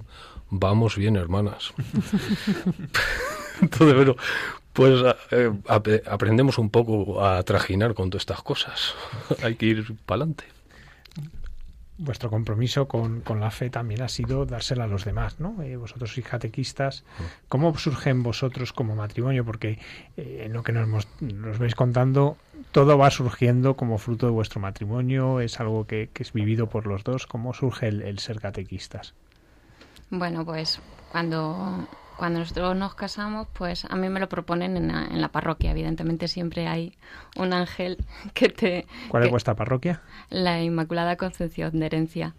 Vamos 0.49 0.97
bien, 0.97 1.16
hermanas. 1.16 1.74
Entonces, 3.62 3.95
bueno, 3.95 4.16
pues 4.74 5.16
eh, 5.32 5.51
aprendemos 6.08 6.58
un 6.58 6.70
poco 6.70 7.24
a 7.24 7.41
trajinar 7.43 7.93
con 7.93 8.10
todas 8.10 8.24
estas 8.24 8.41
cosas. 8.41 8.93
Hay 9.43 9.56
que 9.56 9.68
ir 9.68 9.95
para 10.06 10.24
adelante 10.24 10.45
vuestro 12.04 12.30
compromiso 12.30 12.88
con, 12.88 13.22
con, 13.22 13.39
la 13.39 13.51
fe 13.51 13.70
también 13.70 14.01
ha 14.01 14.08
sido 14.08 14.45
dársela 14.45 14.84
a 14.84 14.88
los 14.88 15.06
demás, 15.06 15.39
¿no? 15.39 15.62
Eh, 15.62 15.78
vosotros 15.78 16.14
sois 16.14 16.28
catequistas, 16.28 17.04
¿cómo 17.47 17.76
surgen 17.78 18.24
vosotros 18.24 18.74
como 18.74 18.95
matrimonio? 18.95 19.45
Porque 19.45 19.80
eh, 20.18 20.43
en 20.45 20.54
lo 20.54 20.64
que 20.64 20.72
nos, 20.74 21.08
nos 21.22 21.58
vais 21.60 21.76
contando, 21.76 22.38
todo 22.72 22.97
va 22.97 23.10
surgiendo 23.10 23.76
como 23.76 23.97
fruto 23.97 24.26
de 24.26 24.32
vuestro 24.32 24.60
matrimonio, 24.60 25.39
es 25.39 25.60
algo 25.60 25.88
que, 25.88 26.10
que 26.14 26.24
es 26.24 26.34
vivido 26.34 26.68
por 26.68 26.88
los 26.88 27.04
dos. 27.04 27.26
¿Cómo 27.28 27.54
surge 27.54 27.88
el, 27.88 28.01
el 28.01 28.20
ser 28.20 28.39
catequistas? 28.39 29.14
Bueno, 30.10 30.45
pues 30.45 30.80
cuando 31.12 31.88
cuando 32.18 32.39
nosotros 32.39 32.76
nos 32.76 32.95
casamos, 32.95 33.47
pues 33.53 33.86
a 33.86 33.95
mí 33.95 34.09
me 34.09 34.20
lo 34.20 34.30
proponen 34.30 34.78
en 34.78 35.22
la, 35.22 35.30
parroquia. 35.30 35.72
Evidentemente 35.72 36.28
siempre 36.28 36.68
hay 36.68 36.93
un 37.38 37.53
ángel 37.53 37.97
que 38.34 38.49
te... 38.49 38.86
¿Cuál 39.09 39.24
es 39.24 39.32
vuestra 39.32 39.55
parroquia? 39.55 40.01
La 40.30 40.61
Inmaculada 40.61 41.16
Concepción 41.18 41.80
de 41.80 41.86
Herencia. 41.86 42.36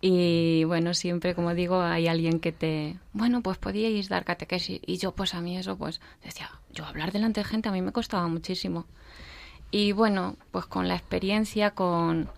Y 0.00 0.62
bueno, 0.64 0.94
siempre, 0.94 1.34
como 1.34 1.54
digo, 1.54 1.80
hay 1.80 2.06
alguien 2.06 2.38
que 2.38 2.52
te... 2.52 2.98
Bueno, 3.12 3.42
pues 3.42 3.58
podíais 3.58 4.08
dar 4.08 4.24
catequesis. 4.24 4.80
Y 4.86 4.98
yo, 4.98 5.12
pues 5.12 5.34
a 5.34 5.40
mí 5.40 5.58
eso, 5.58 5.76
pues 5.76 6.00
decía, 6.22 6.50
yo 6.72 6.84
hablar 6.84 7.10
delante 7.12 7.40
de 7.40 7.44
gente 7.44 7.68
a 7.68 7.72
mí 7.72 7.82
me 7.82 7.92
costaba 7.92 8.28
muchísimo. 8.28 8.86
Y 9.70 9.92
bueno, 9.92 10.36
pues 10.50 10.66
con 10.66 10.88
la 10.88 10.94
experiencia, 10.94 11.72
con 11.72 12.30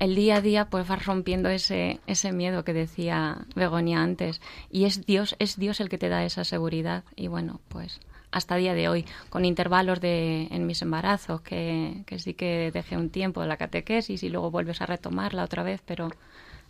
el 0.00 0.14
día 0.14 0.36
a 0.36 0.40
día 0.40 0.64
pues 0.64 0.88
vas 0.88 1.06
rompiendo 1.06 1.48
ese, 1.50 2.00
ese 2.06 2.32
miedo 2.32 2.64
que 2.64 2.72
decía 2.72 3.46
Begonia 3.54 4.02
antes. 4.02 4.40
Y 4.70 4.86
es 4.86 5.06
Dios, 5.06 5.36
es 5.38 5.56
Dios 5.58 5.78
el 5.78 5.88
que 5.88 5.98
te 5.98 6.08
da 6.08 6.24
esa 6.24 6.42
seguridad. 6.42 7.04
Y 7.14 7.28
bueno, 7.28 7.60
pues 7.68 8.00
hasta 8.32 8.56
día 8.56 8.74
de 8.74 8.88
hoy, 8.88 9.04
con 9.28 9.44
intervalos 9.44 10.00
de, 10.00 10.48
en 10.50 10.66
mis 10.66 10.82
embarazos, 10.82 11.42
que, 11.42 12.02
que 12.06 12.18
sí 12.18 12.34
que 12.34 12.70
dejé 12.72 12.96
un 12.96 13.10
tiempo 13.10 13.44
la 13.44 13.58
catequesis 13.58 14.22
y 14.22 14.30
luego 14.30 14.50
vuelves 14.50 14.80
a 14.80 14.86
retomarla 14.86 15.44
otra 15.44 15.62
vez, 15.62 15.82
pero 15.84 16.10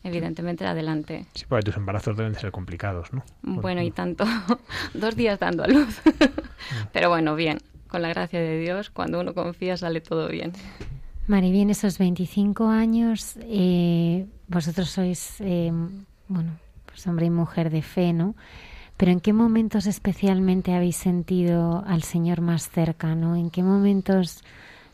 evidentemente 0.02 0.66
adelante. 0.66 1.26
Sí, 1.34 1.44
porque 1.48 1.64
tus 1.64 1.76
embarazos 1.76 2.16
deben 2.16 2.34
ser 2.34 2.50
complicados, 2.50 3.12
¿no? 3.12 3.22
Bueno, 3.42 3.80
y 3.82 3.92
tanto. 3.92 4.24
Dos 4.94 5.14
días 5.14 5.38
dando 5.38 5.62
a 5.62 5.68
luz. 5.68 6.00
pero 6.92 7.08
bueno, 7.10 7.36
bien. 7.36 7.58
Con 7.86 8.02
la 8.02 8.08
gracia 8.08 8.40
de 8.40 8.58
Dios, 8.58 8.90
cuando 8.90 9.20
uno 9.20 9.34
confía 9.34 9.76
sale 9.76 10.00
todo 10.00 10.28
bien. 10.28 10.52
Maribén, 11.30 11.70
esos 11.70 11.96
25 11.98 12.66
años, 12.66 13.38
eh, 13.42 14.26
vosotros 14.48 14.90
sois, 14.90 15.36
eh, 15.38 15.70
bueno, 16.26 16.58
pues 16.86 17.06
hombre 17.06 17.26
y 17.26 17.30
mujer 17.30 17.70
de 17.70 17.82
fe, 17.82 18.12
¿no? 18.12 18.34
Pero 18.96 19.12
¿en 19.12 19.20
qué 19.20 19.32
momentos 19.32 19.86
especialmente 19.86 20.74
habéis 20.74 20.96
sentido 20.96 21.84
al 21.86 22.02
Señor 22.02 22.40
más 22.40 22.68
cerca, 22.68 23.14
¿no? 23.14 23.36
¿En 23.36 23.50
qué 23.50 23.62
momentos 23.62 24.42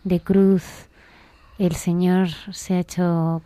de 0.04 0.20
cruz 0.20 0.88
el 1.58 1.74
Señor 1.74 2.28
se 2.52 2.74
ha 2.74 2.80
hecho 2.80 3.40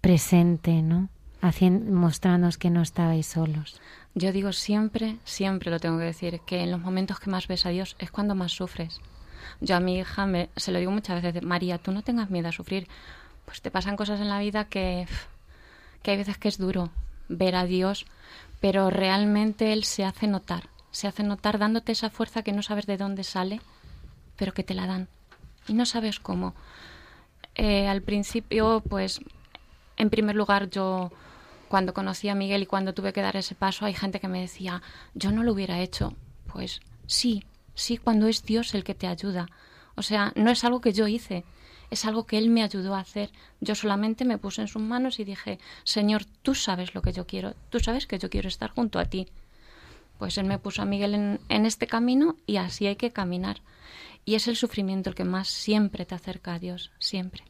presente, 0.00 0.82
¿no? 0.82 1.10
Haciendo, 1.40 1.92
mostrándonos 1.92 2.58
que 2.58 2.70
no 2.70 2.82
estabais 2.82 3.26
solos. 3.26 3.80
Yo 4.16 4.32
digo 4.32 4.52
siempre, 4.52 5.18
siempre 5.22 5.70
lo 5.70 5.78
tengo 5.78 5.98
que 5.98 6.06
decir, 6.06 6.40
que 6.44 6.64
en 6.64 6.72
los 6.72 6.80
momentos 6.80 7.20
que 7.20 7.30
más 7.30 7.46
ves 7.46 7.66
a 7.66 7.68
Dios 7.68 7.94
es 8.00 8.10
cuando 8.10 8.34
más 8.34 8.50
sufres. 8.50 9.00
Yo 9.60 9.76
a 9.76 9.80
mi 9.80 9.98
hija 9.98 10.26
me, 10.26 10.48
se 10.56 10.72
lo 10.72 10.78
digo 10.78 10.90
muchas 10.90 11.22
veces, 11.22 11.42
María, 11.42 11.78
tú 11.78 11.92
no 11.92 12.02
tengas 12.02 12.30
miedo 12.30 12.48
a 12.48 12.52
sufrir. 12.52 12.88
Pues 13.44 13.60
te 13.60 13.70
pasan 13.70 13.96
cosas 13.96 14.20
en 14.20 14.28
la 14.28 14.38
vida 14.38 14.64
que, 14.64 15.06
que 16.02 16.12
hay 16.12 16.16
veces 16.16 16.38
que 16.38 16.48
es 16.48 16.58
duro 16.58 16.90
ver 17.28 17.56
a 17.56 17.64
Dios, 17.64 18.06
pero 18.60 18.90
realmente 18.90 19.72
Él 19.72 19.84
se 19.84 20.04
hace 20.04 20.26
notar, 20.26 20.68
se 20.90 21.08
hace 21.08 21.22
notar 21.22 21.58
dándote 21.58 21.92
esa 21.92 22.10
fuerza 22.10 22.42
que 22.42 22.52
no 22.52 22.62
sabes 22.62 22.86
de 22.86 22.96
dónde 22.96 23.24
sale, 23.24 23.60
pero 24.36 24.52
que 24.52 24.64
te 24.64 24.74
la 24.74 24.86
dan. 24.86 25.08
Y 25.68 25.74
no 25.74 25.86
sabes 25.86 26.20
cómo. 26.20 26.54
Eh, 27.54 27.86
al 27.88 28.02
principio, 28.02 28.82
pues, 28.88 29.20
en 29.96 30.10
primer 30.10 30.36
lugar, 30.36 30.70
yo 30.70 31.12
cuando 31.68 31.94
conocí 31.94 32.28
a 32.28 32.34
Miguel 32.34 32.62
y 32.62 32.66
cuando 32.66 32.94
tuve 32.94 33.12
que 33.12 33.22
dar 33.22 33.36
ese 33.36 33.54
paso, 33.54 33.84
hay 33.84 33.94
gente 33.94 34.18
que 34.18 34.28
me 34.28 34.40
decía, 34.40 34.82
yo 35.14 35.30
no 35.30 35.44
lo 35.44 35.52
hubiera 35.52 35.80
hecho. 35.80 36.14
Pues 36.52 36.80
sí, 37.06 37.44
sí 37.80 37.96
cuando 37.96 38.28
es 38.28 38.44
Dios 38.44 38.74
el 38.74 38.84
que 38.84 38.94
te 38.94 39.06
ayuda. 39.06 39.48
O 39.96 40.02
sea, 40.02 40.32
no 40.36 40.50
es 40.50 40.64
algo 40.64 40.80
que 40.80 40.92
yo 40.92 41.08
hice, 41.08 41.44
es 41.90 42.04
algo 42.04 42.24
que 42.24 42.38
Él 42.38 42.50
me 42.50 42.62
ayudó 42.62 42.94
a 42.94 43.00
hacer. 43.00 43.30
Yo 43.60 43.74
solamente 43.74 44.24
me 44.24 44.38
puse 44.38 44.62
en 44.62 44.68
sus 44.68 44.82
manos 44.82 45.18
y 45.18 45.24
dije, 45.24 45.58
Señor, 45.84 46.24
tú 46.42 46.54
sabes 46.54 46.94
lo 46.94 47.02
que 47.02 47.12
yo 47.12 47.26
quiero, 47.26 47.54
tú 47.70 47.80
sabes 47.80 48.06
que 48.06 48.18
yo 48.18 48.30
quiero 48.30 48.48
estar 48.48 48.70
junto 48.70 48.98
a 48.98 49.06
ti. 49.06 49.26
Pues 50.18 50.36
Él 50.38 50.44
me 50.44 50.58
puso 50.58 50.82
a 50.82 50.84
Miguel 50.84 51.38
en, 51.48 51.66
este 51.66 51.86
camino 51.86 52.36
y 52.46 52.58
así 52.58 52.86
hay 52.86 52.96
que 52.96 53.10
caminar. 53.10 53.62
Y 54.24 54.34
es 54.34 54.46
el 54.48 54.56
sufrimiento 54.56 55.08
el 55.08 55.16
que 55.16 55.24
más 55.24 55.48
siempre 55.48 56.04
te 56.04 56.14
acerca 56.14 56.54
a 56.54 56.58
Dios, 56.58 56.92
siempre. 56.98 57.42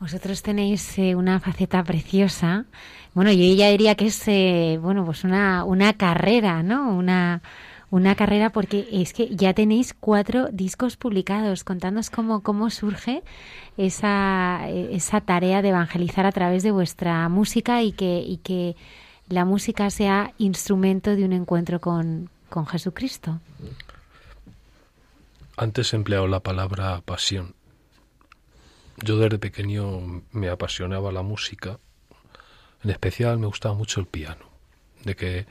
Vosotros 0.00 0.42
tenéis 0.42 0.98
eh, 0.98 1.14
una 1.14 1.40
faceta 1.40 1.82
preciosa. 1.84 2.66
Bueno, 3.14 3.32
yo 3.32 3.54
ya 3.54 3.70
diría 3.70 3.94
que 3.94 4.06
es, 4.06 4.22
eh, 4.26 4.78
bueno, 4.82 5.06
pues 5.06 5.24
una 5.24 5.94
carrera, 5.96 6.62
¿no? 6.62 6.94
Una, 6.94 7.40
una 7.90 8.14
carrera 8.14 8.50
porque 8.50 8.88
es 8.90 9.12
que 9.12 9.28
ya 9.34 9.54
tenéis 9.54 9.94
cuatro 9.98 10.48
discos 10.52 10.96
publicados. 10.96 11.64
Contándonos 11.64 12.10
cómo, 12.10 12.42
cómo 12.42 12.70
surge 12.70 13.22
esa, 13.76 14.68
esa 14.68 15.20
tarea 15.20 15.62
de 15.62 15.68
evangelizar 15.68 16.26
a 16.26 16.32
través 16.32 16.62
de 16.62 16.72
vuestra 16.72 17.28
música 17.28 17.82
y 17.82 17.92
que, 17.92 18.20
y 18.20 18.38
que 18.38 18.76
la 19.28 19.44
música 19.44 19.90
sea 19.90 20.32
instrumento 20.38 21.14
de 21.14 21.24
un 21.24 21.32
encuentro 21.32 21.80
con, 21.80 22.30
con 22.48 22.66
Jesucristo. 22.66 23.40
Antes 25.56 25.92
he 25.92 25.96
empleado 25.96 26.26
la 26.26 26.40
palabra 26.40 27.00
pasión. 27.04 27.54
Yo 29.02 29.18
desde 29.18 29.38
pequeño 29.38 30.22
me 30.32 30.48
apasionaba 30.48 31.12
la 31.12 31.22
música. 31.22 31.78
En 32.82 32.90
especial 32.90 33.38
me 33.38 33.46
gustaba 33.46 33.74
mucho 33.74 34.00
el 34.00 34.06
piano. 34.06 34.46
De 35.04 35.16
que 35.16 35.46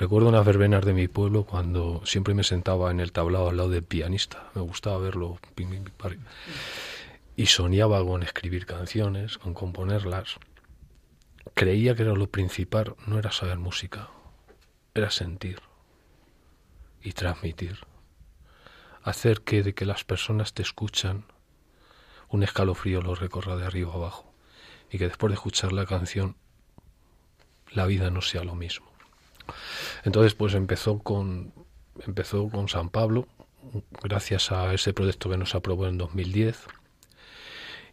Recuerdo 0.00 0.30
unas 0.30 0.46
verbenas 0.46 0.82
de 0.86 0.94
mi 0.94 1.08
pueblo 1.08 1.44
cuando 1.44 2.00
siempre 2.06 2.32
me 2.32 2.42
sentaba 2.42 2.90
en 2.90 3.00
el 3.00 3.12
tablado 3.12 3.50
al 3.50 3.58
lado 3.58 3.68
del 3.68 3.82
pianista. 3.82 4.50
Me 4.54 4.62
gustaba 4.62 4.96
verlo. 4.96 5.38
Y 7.36 7.44
soñaba 7.44 8.02
con 8.02 8.22
escribir 8.22 8.64
canciones, 8.64 9.36
con 9.36 9.52
componerlas. 9.52 10.38
Creía 11.52 11.94
que 11.94 12.04
era 12.04 12.14
lo 12.14 12.30
principal, 12.30 12.96
no 13.06 13.18
era 13.18 13.30
saber 13.30 13.58
música, 13.58 14.08
era 14.94 15.10
sentir 15.10 15.60
y 17.02 17.12
transmitir. 17.12 17.80
Hacer 19.02 19.42
que 19.42 19.62
de 19.62 19.74
que 19.74 19.84
las 19.84 20.04
personas 20.04 20.54
te 20.54 20.62
escuchan, 20.62 21.26
un 22.30 22.42
escalofrío 22.42 23.02
lo 23.02 23.14
recorra 23.14 23.54
de 23.56 23.66
arriba 23.66 23.92
abajo 23.92 24.32
y 24.90 24.96
que 24.96 25.08
después 25.08 25.30
de 25.30 25.34
escuchar 25.34 25.72
la 25.72 25.84
canción 25.84 26.36
la 27.70 27.84
vida 27.84 28.10
no 28.10 28.22
sea 28.22 28.44
lo 28.44 28.54
mismo. 28.54 28.89
Entonces, 30.04 30.34
pues 30.34 30.54
empezó 30.54 30.98
con, 30.98 31.52
empezó 32.06 32.48
con 32.48 32.68
San 32.68 32.90
Pablo, 32.90 33.26
gracias 34.02 34.52
a 34.52 34.72
ese 34.74 34.92
proyecto 34.92 35.30
que 35.30 35.36
nos 35.36 35.54
aprobó 35.54 35.86
en 35.86 35.98
2010. 35.98 36.66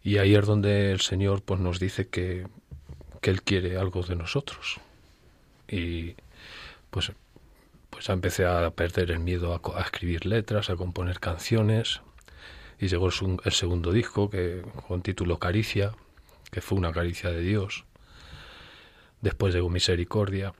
Y 0.02 0.18
ahí 0.18 0.34
es 0.34 0.46
donde 0.46 0.92
el 0.92 1.00
Señor 1.00 1.42
pues, 1.42 1.60
nos 1.60 1.78
dice 1.80 2.08
que, 2.08 2.46
que 3.20 3.30
Él 3.30 3.42
quiere 3.42 3.76
algo 3.76 4.02
de 4.02 4.16
nosotros. 4.16 4.80
Y 5.68 6.14
pues, 6.90 7.12
pues 7.90 8.08
empecé 8.08 8.46
a 8.46 8.70
perder 8.70 9.10
el 9.10 9.18
miedo 9.18 9.54
a, 9.54 9.80
escribir 9.80 10.26
letras, 10.26 10.70
a 10.70 10.76
componer 10.76 11.20
canciones. 11.20 12.00
Y 12.80 12.88
llegó 12.88 13.08
el, 13.08 13.14
el 13.44 13.52
segundo 13.52 13.92
disco 13.92 14.30
que, 14.30 14.62
con 14.86 15.02
título 15.02 15.38
Caricia, 15.38 15.92
que 16.50 16.60
fue 16.60 16.78
una 16.78 16.92
caricia 16.92 17.30
de 17.30 17.40
Dios. 17.40 17.84
Después 19.20 19.52
llegó 19.52 19.68
Misericordia, 19.68 20.54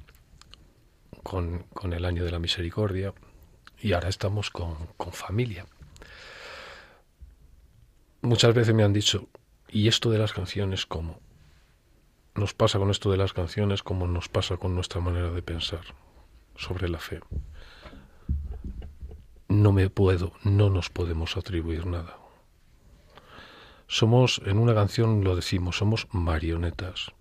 con, 1.22 1.66
el 1.92 2.04
año 2.04 2.24
de 2.24 2.30
la 2.30 2.38
misericordia 2.38 3.14
y 3.80 3.92
ahora 3.92 4.08
estamos 4.08 4.50
con, 4.50 4.74
con 4.96 5.12
familia. 5.12 5.66
Muchas 8.22 8.54
veces 8.54 8.74
me 8.74 8.82
han 8.82 8.92
dicho, 8.92 9.28
¿y 9.68 9.88
esto 9.88 10.10
de 10.10 10.18
las 10.18 10.32
canciones 10.32 10.86
cómo? 10.86 11.20
Nos 12.34 12.54
pasa 12.54 12.78
con 12.78 12.90
esto 12.90 13.10
de 13.10 13.16
las 13.16 13.32
canciones 13.32 13.82
como 13.82 14.06
nos 14.06 14.28
pasa 14.28 14.56
con 14.56 14.74
nuestra 14.74 15.00
manera 15.00 15.30
de 15.30 15.42
pensar 15.42 15.82
sobre 16.56 16.88
la 16.88 16.98
fe. 16.98 17.20
No 19.48 19.72
me 19.72 19.88
puedo, 19.88 20.32
no 20.44 20.68
nos 20.68 20.90
podemos 20.90 21.36
atribuir 21.36 21.86
nada. 21.86 22.18
Somos, 23.86 24.42
en 24.44 24.58
una 24.58 24.74
canción 24.74 25.24
lo 25.24 25.34
decimos, 25.34 25.78
somos 25.78 26.06
marionetas. 26.12 27.12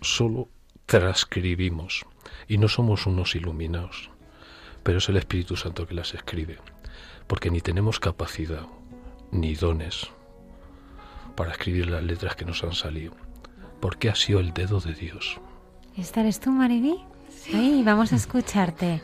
Solo 0.00 0.48
transcribimos 0.86 2.06
y 2.48 2.58
no 2.58 2.68
somos 2.68 3.06
unos 3.06 3.34
iluminados, 3.34 4.10
pero 4.82 4.98
es 4.98 5.08
el 5.08 5.16
Espíritu 5.16 5.56
Santo 5.56 5.86
que 5.86 5.94
las 5.94 6.14
escribe, 6.14 6.58
porque 7.26 7.50
ni 7.50 7.60
tenemos 7.60 8.00
capacidad 8.00 8.66
ni 9.30 9.54
dones 9.54 10.08
para 11.34 11.52
escribir 11.52 11.88
las 11.88 12.02
letras 12.02 12.36
que 12.36 12.44
nos 12.44 12.62
han 12.62 12.74
salido, 12.74 13.14
porque 13.80 14.08
ha 14.08 14.14
sido 14.14 14.40
el 14.40 14.52
dedo 14.52 14.80
de 14.80 14.94
Dios. 14.94 15.40
¿Esta 15.96 16.20
eres 16.20 16.40
tú, 16.40 16.50
Mariví? 16.50 16.96
Sí. 17.30 17.82
vamos 17.84 18.12
a 18.12 18.16
escucharte. 18.16 19.02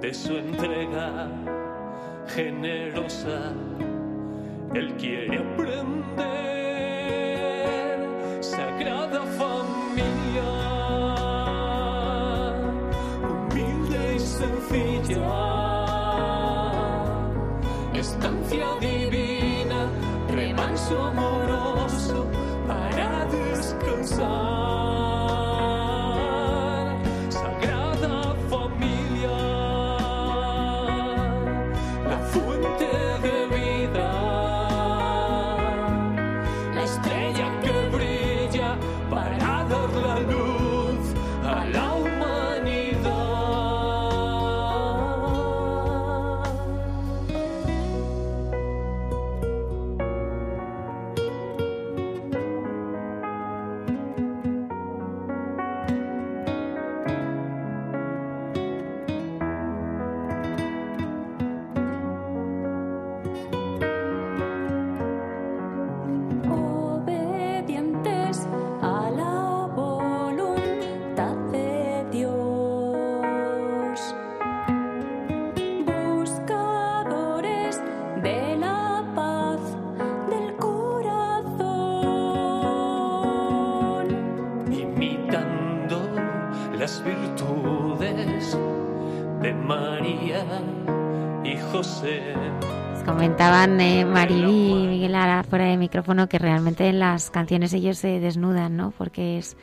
De 0.00 0.14
su 0.14 0.36
entrega 0.36 1.28
generosa. 2.28 3.52
Él 4.74 4.94
quiere 4.96 5.38
aprender, 5.38 6.16
sagrada 8.40 9.22
familia, 9.40 10.52
humilde 13.30 14.14
y 14.16 14.18
sencilla, 14.20 15.22
estancia 17.94 18.68
divina, 18.80 19.88
remanso 20.28 21.02
amoroso 21.02 21.35
micrófono 96.06 96.28
que 96.28 96.38
realmente 96.38 96.86
en 96.88 97.00
las 97.00 97.30
canciones 97.32 97.72
ellos 97.72 97.98
se 97.98 98.20
desnudan, 98.20 98.76
¿no? 98.76 98.92
Porque 98.96 99.38
es, 99.38 99.56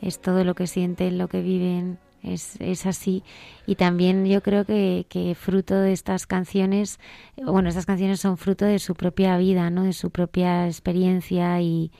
es 0.00 0.20
todo 0.20 0.42
lo 0.42 0.56
que 0.56 0.66
sienten, 0.66 1.16
lo 1.16 1.28
que 1.28 1.42
viven, 1.42 1.98
es, 2.24 2.56
es 2.60 2.86
así. 2.86 3.22
Y 3.68 3.76
también 3.76 4.26
yo 4.26 4.42
creo 4.42 4.64
que, 4.64 5.06
que, 5.08 5.36
fruto 5.36 5.76
de 5.76 5.92
estas 5.92 6.26
canciones, 6.26 6.98
bueno, 7.36 7.68
estas 7.68 7.86
canciones 7.86 8.18
son 8.18 8.36
fruto 8.36 8.64
de 8.64 8.80
su 8.80 8.96
propia 8.96 9.38
vida, 9.38 9.70
¿no? 9.70 9.84
De 9.84 9.92
su 9.92 10.10
propia 10.10 10.66
experiencia 10.66 11.60
y, 11.60 11.92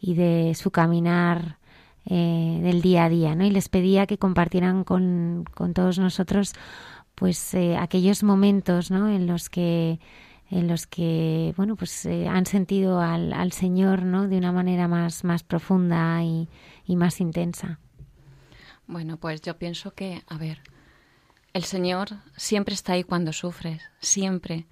y 0.00 0.14
de 0.14 0.54
su 0.54 0.70
caminar 0.70 1.58
eh, 2.06 2.60
del 2.62 2.80
día 2.80 3.04
a 3.04 3.08
día, 3.10 3.34
¿no? 3.34 3.44
Y 3.44 3.50
les 3.50 3.68
pedía 3.68 4.06
que 4.06 4.16
compartieran 4.16 4.84
con, 4.84 5.44
con 5.54 5.74
todos 5.74 5.98
nosotros 5.98 6.54
pues 7.14 7.52
eh, 7.52 7.76
aquellos 7.76 8.22
momentos, 8.22 8.90
¿no? 8.90 9.10
En 9.10 9.26
los 9.26 9.50
que 9.50 10.00
en 10.50 10.68
los 10.68 10.86
que 10.86 11.54
bueno 11.56 11.76
pues 11.76 12.06
eh, 12.06 12.28
han 12.28 12.46
sentido 12.46 13.00
al, 13.00 13.32
al, 13.32 13.52
Señor 13.52 14.02
no 14.02 14.28
de 14.28 14.36
una 14.38 14.52
manera 14.52 14.88
más 14.88 15.24
más 15.24 15.42
profunda 15.42 16.22
y, 16.22 16.48
y, 16.86 16.96
más 16.96 17.20
intensa. 17.20 17.78
Bueno 18.86 19.16
pues 19.16 19.40
yo 19.42 19.56
pienso 19.56 19.92
que 19.92 20.22
a 20.28 20.36
ver 20.36 20.60
el 21.54 21.64
Señor 21.64 22.08
siempre 22.36 22.74
está 22.74 22.94
ahí 22.94 23.04
cuando 23.04 23.32
sufres 23.32 23.80
siempre. 24.00 24.66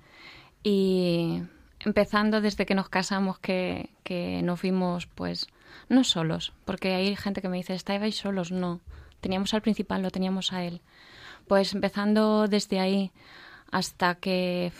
Y 0.64 1.42
empezando 1.80 2.40
desde 2.40 2.66
que 2.66 2.74
nos 2.74 2.88
casamos 2.88 3.38
que, 3.38 3.90
que 4.02 4.42
nos 4.42 4.60
vimos 4.62 5.06
pues 5.06 5.48
no 5.88 6.04
solos 6.04 6.52
porque 6.64 6.94
hay 6.94 7.16
gente 7.16 7.40
que 7.40 7.48
me 7.48 7.56
dice 7.56 7.74
estáis 7.74 8.16
solos 8.16 8.52
no 8.52 8.80
teníamos 9.20 9.54
al 9.54 9.62
principal 9.62 10.02
lo 10.02 10.10
teníamos 10.10 10.52
a 10.52 10.64
él. 10.64 10.80
Pues 11.48 11.72
empezando 11.72 12.46
desde 12.48 12.80
ahí 12.80 13.10
hasta 13.70 14.16
que 14.16 14.72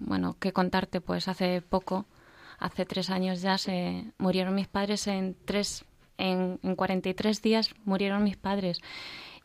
bueno, 0.00 0.36
que 0.38 0.52
contarte, 0.52 1.00
pues 1.00 1.28
hace 1.28 1.62
poco, 1.62 2.06
hace 2.58 2.84
tres 2.84 3.10
años 3.10 3.42
ya 3.42 3.58
se 3.58 4.12
murieron 4.18 4.54
mis 4.54 4.68
padres 4.68 5.06
en 5.06 5.36
tres, 5.44 5.84
en, 6.16 6.58
en 6.62 6.76
43 6.76 7.42
días 7.42 7.74
murieron 7.84 8.24
mis 8.24 8.36
padres. 8.36 8.80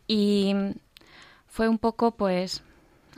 Y 0.08 0.56
fue 1.48 1.68
un 1.68 1.78
poco, 1.78 2.12
pues, 2.12 2.64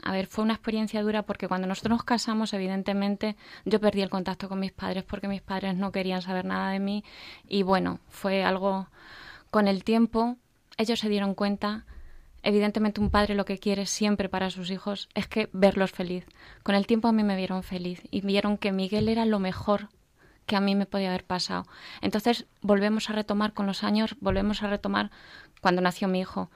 a 0.02 0.12
ver, 0.12 0.26
fue 0.26 0.44
una 0.44 0.54
experiencia 0.54 1.02
dura 1.02 1.22
porque 1.22 1.48
cuando 1.48 1.66
nosotros 1.66 1.98
nos 1.98 2.04
casamos, 2.04 2.52
evidentemente, 2.52 3.36
yo 3.64 3.80
perdí 3.80 4.02
el 4.02 4.10
contacto 4.10 4.48
con 4.48 4.60
mis 4.60 4.72
padres 4.72 5.04
porque 5.04 5.26
mis 5.26 5.42
padres 5.42 5.74
no 5.74 5.90
querían 5.90 6.22
saber 6.22 6.44
nada 6.44 6.70
de 6.70 6.78
mí. 6.78 7.02
Y 7.48 7.62
bueno, 7.62 7.98
fue 8.08 8.44
algo, 8.44 8.88
con 9.50 9.68
el 9.68 9.84
tiempo, 9.84 10.36
ellos 10.76 11.00
se 11.00 11.08
dieron 11.08 11.34
cuenta 11.34 11.86
evidentemente 12.46 13.00
un 13.00 13.10
padre 13.10 13.34
lo 13.34 13.44
que 13.44 13.58
quiere 13.58 13.86
siempre 13.86 14.28
para 14.28 14.50
sus 14.50 14.70
hijos 14.70 15.08
es 15.14 15.26
que 15.26 15.50
verlos 15.52 15.90
feliz. 15.90 16.24
Con 16.62 16.76
el 16.76 16.86
tiempo 16.86 17.08
a 17.08 17.12
mí 17.12 17.24
me 17.24 17.34
vieron 17.34 17.64
feliz 17.64 18.02
y 18.12 18.20
vieron 18.20 18.56
que 18.56 18.70
Miguel 18.70 19.08
era 19.08 19.24
lo 19.24 19.40
mejor 19.40 19.88
que 20.46 20.54
a 20.54 20.60
mí 20.60 20.76
me 20.76 20.86
podía 20.86 21.08
haber 21.08 21.24
pasado. 21.24 21.66
Entonces 22.02 22.46
volvemos 22.62 23.10
a 23.10 23.14
retomar 23.14 23.52
con 23.52 23.66
los 23.66 23.82
años, 23.82 24.14
volvemos 24.20 24.62
a 24.62 24.68
retomar 24.68 25.10
cuando 25.60 25.82
nació 25.82 26.06
mi 26.06 26.20
hijo. 26.20 26.48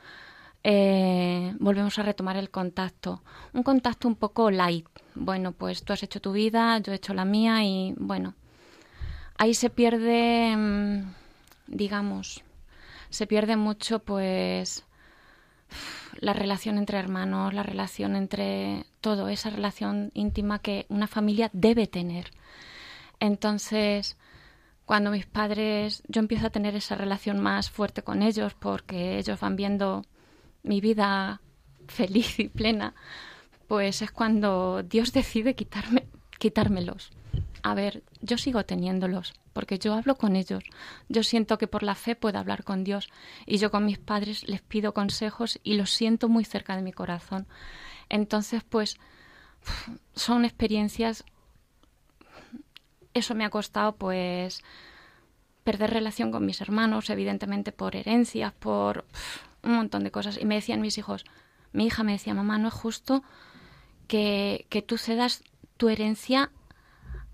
eh, 0.62 1.54
volvemos 1.58 1.98
a 1.98 2.02
retomar 2.04 2.36
el 2.36 2.50
contacto. 2.50 3.22
Un 3.52 3.64
contacto 3.64 4.06
un 4.06 4.14
poco 4.14 4.50
light. 4.52 4.86
Bueno, 5.16 5.52
pues 5.52 5.82
tú 5.82 5.92
has 5.92 6.02
hecho 6.04 6.20
tu 6.20 6.32
vida, 6.32 6.78
yo 6.78 6.92
he 6.92 6.96
hecho 6.96 7.14
la 7.14 7.24
mía 7.24 7.64
y 7.64 7.94
bueno, 7.96 8.34
ahí 9.38 9.54
se 9.54 9.70
pierde, 9.70 10.54
mm, 10.56 11.14
digamos, 11.66 12.44
se 13.08 13.26
pierde 13.26 13.56
mucho 13.56 14.00
pues 14.00 14.84
la 16.18 16.32
relación 16.32 16.78
entre 16.78 16.98
hermanos, 16.98 17.54
la 17.54 17.62
relación 17.62 18.16
entre 18.16 18.84
todo, 19.00 19.28
esa 19.28 19.50
relación 19.50 20.10
íntima 20.14 20.58
que 20.58 20.86
una 20.88 21.06
familia 21.06 21.50
debe 21.52 21.86
tener. 21.86 22.30
Entonces, 23.20 24.16
cuando 24.84 25.10
mis 25.10 25.26
padres, 25.26 26.02
yo 26.08 26.20
empiezo 26.20 26.46
a 26.46 26.50
tener 26.50 26.74
esa 26.74 26.94
relación 26.94 27.38
más 27.38 27.70
fuerte 27.70 28.02
con 28.02 28.22
ellos 28.22 28.54
porque 28.54 29.18
ellos 29.18 29.38
van 29.40 29.56
viendo 29.56 30.04
mi 30.62 30.80
vida 30.80 31.40
feliz 31.86 32.38
y 32.38 32.48
plena, 32.48 32.94
pues 33.68 34.02
es 34.02 34.10
cuando 34.10 34.82
Dios 34.82 35.12
decide 35.12 35.54
quitarme, 35.54 36.06
quitármelos. 36.38 37.10
A 37.62 37.74
ver, 37.74 38.02
yo 38.22 38.36
sigo 38.36 38.64
teniéndolos, 38.64 39.34
porque 39.52 39.78
yo 39.78 39.94
hablo 39.94 40.16
con 40.16 40.36
ellos. 40.36 40.62
Yo 41.08 41.22
siento 41.22 41.58
que 41.58 41.66
por 41.66 41.82
la 41.82 41.94
fe 41.94 42.16
puedo 42.16 42.38
hablar 42.38 42.64
con 42.64 42.84
Dios. 42.84 43.08
Y 43.46 43.58
yo 43.58 43.70
con 43.70 43.86
mis 43.86 43.98
padres 43.98 44.46
les 44.48 44.60
pido 44.60 44.92
consejos 44.92 45.58
y 45.62 45.74
los 45.74 45.90
siento 45.90 46.28
muy 46.28 46.44
cerca 46.44 46.76
de 46.76 46.82
mi 46.82 46.92
corazón. 46.92 47.46
Entonces, 48.08 48.62
pues, 48.62 48.98
son 50.14 50.44
experiencias. 50.44 51.24
Eso 53.14 53.34
me 53.34 53.44
ha 53.44 53.50
costado, 53.50 53.96
pues, 53.96 54.62
perder 55.64 55.90
relación 55.90 56.30
con 56.30 56.44
mis 56.44 56.60
hermanos, 56.60 57.10
evidentemente 57.10 57.72
por 57.72 57.96
herencias, 57.96 58.52
por 58.52 59.06
un 59.62 59.74
montón 59.74 60.04
de 60.04 60.10
cosas. 60.10 60.38
Y 60.38 60.44
me 60.44 60.56
decían 60.56 60.80
mis 60.80 60.98
hijos, 60.98 61.24
mi 61.72 61.86
hija 61.86 62.02
me 62.02 62.12
decía, 62.12 62.34
mamá, 62.34 62.58
no 62.58 62.68
es 62.68 62.74
justo 62.74 63.22
que, 64.08 64.66
que 64.68 64.82
tú 64.82 64.98
cedas 64.98 65.42
tu 65.76 65.88
herencia 65.88 66.50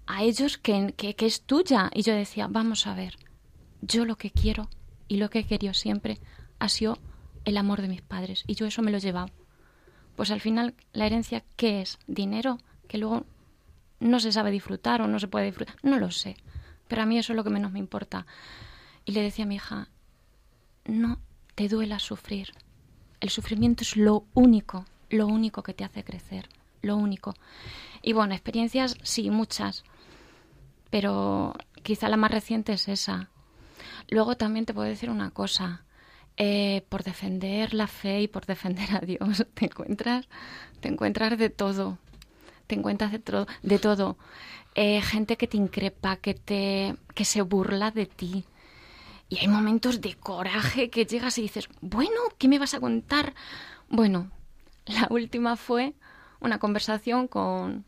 a 0.06 0.22
ellos 0.22 0.58
que, 0.58 0.94
que, 0.96 1.14
es 1.26 1.42
tuya. 1.42 1.90
Y 1.94 2.02
yo 2.02 2.14
decía, 2.14 2.48
vamos 2.48 2.86
a 2.86 2.94
ver, 2.94 3.16
yo 3.80 4.04
lo 4.04 4.16
que 4.16 4.30
quiero 4.30 4.68
y 5.08 5.16
lo 5.16 5.30
que 5.30 5.40
he 5.40 5.46
querido 5.46 5.74
siempre 5.74 6.18
ha 6.58 6.68
sido 6.68 6.98
el 7.44 7.56
amor 7.56 7.82
de 7.82 7.88
mis 7.88 8.02
padres. 8.02 8.44
Y 8.46 8.54
yo 8.54 8.66
eso 8.66 8.82
me 8.82 8.90
lo 8.90 8.98
he 8.98 9.00
llevado. 9.00 9.28
Pues 10.16 10.30
al 10.30 10.40
final, 10.40 10.74
la 10.92 11.06
herencia, 11.06 11.44
¿qué 11.56 11.82
es? 11.82 11.98
Dinero 12.06 12.58
que 12.88 12.98
luego 12.98 13.26
no 14.00 14.20
se 14.20 14.32
sabe 14.32 14.50
disfrutar 14.50 15.02
o 15.02 15.08
no 15.08 15.18
se 15.18 15.28
puede 15.28 15.46
disfrutar. 15.46 15.76
No 15.82 15.98
lo 15.98 16.10
sé. 16.10 16.36
Pero 16.88 17.02
a 17.02 17.06
mí 17.06 17.18
eso 17.18 17.32
es 17.32 17.36
lo 17.36 17.44
que 17.44 17.50
menos 17.50 17.72
me 17.72 17.78
importa. 17.78 18.26
Y 19.04 19.12
le 19.12 19.22
decía 19.22 19.44
a 19.44 19.48
mi 19.48 19.56
hija, 19.56 19.88
no 20.84 21.20
te 21.54 21.68
duela 21.68 21.98
sufrir. 21.98 22.52
El 23.20 23.30
sufrimiento 23.30 23.82
es 23.82 23.96
lo 23.96 24.24
único, 24.34 24.84
lo 25.10 25.26
único 25.26 25.62
que 25.62 25.74
te 25.74 25.84
hace 25.84 26.04
crecer, 26.04 26.48
lo 26.82 26.96
único. 26.96 27.34
Y 28.02 28.12
bueno, 28.12 28.34
experiencias 28.34 28.96
sí, 29.02 29.30
muchas, 29.30 29.84
pero 30.90 31.54
quizá 31.82 32.08
la 32.08 32.16
más 32.16 32.30
reciente 32.30 32.72
es 32.72 32.88
esa. 32.88 33.30
Luego 34.08 34.36
también 34.36 34.66
te 34.66 34.74
puedo 34.74 34.88
decir 34.88 35.10
una 35.10 35.30
cosa. 35.30 35.82
Eh, 36.38 36.84
por 36.90 37.02
defender 37.02 37.72
la 37.72 37.86
fe 37.86 38.20
y 38.20 38.28
por 38.28 38.44
defender 38.44 38.94
a 38.94 39.00
Dios, 39.00 39.46
te 39.54 39.64
encuentras, 39.64 40.28
te 40.80 40.88
encuentras 40.88 41.38
de 41.38 41.48
todo, 41.48 41.96
te 42.66 42.74
encuentras 42.74 43.10
de, 43.10 43.18
todo, 43.20 43.46
de 43.62 43.78
todo. 43.78 44.18
Eh, 44.74 45.00
gente 45.00 45.38
que 45.38 45.46
te 45.46 45.56
increpa, 45.56 46.16
que 46.16 46.34
te, 46.34 46.94
que 47.14 47.24
se 47.24 47.40
burla 47.40 47.90
de 47.90 48.04
ti, 48.04 48.44
y 49.28 49.38
hay 49.38 49.48
momentos 49.48 50.00
de 50.00 50.14
coraje 50.14 50.88
que 50.88 51.04
llegas 51.04 51.36
y 51.38 51.42
dices, 51.42 51.68
bueno, 51.80 52.20
¿qué 52.38 52.46
me 52.48 52.58
vas 52.58 52.74
a 52.74 52.80
contar? 52.80 53.34
Bueno, 53.88 54.30
la 54.86 55.08
última 55.10 55.56
fue 55.56 55.94
una 56.38 56.58
conversación 56.58 57.26
con 57.26 57.84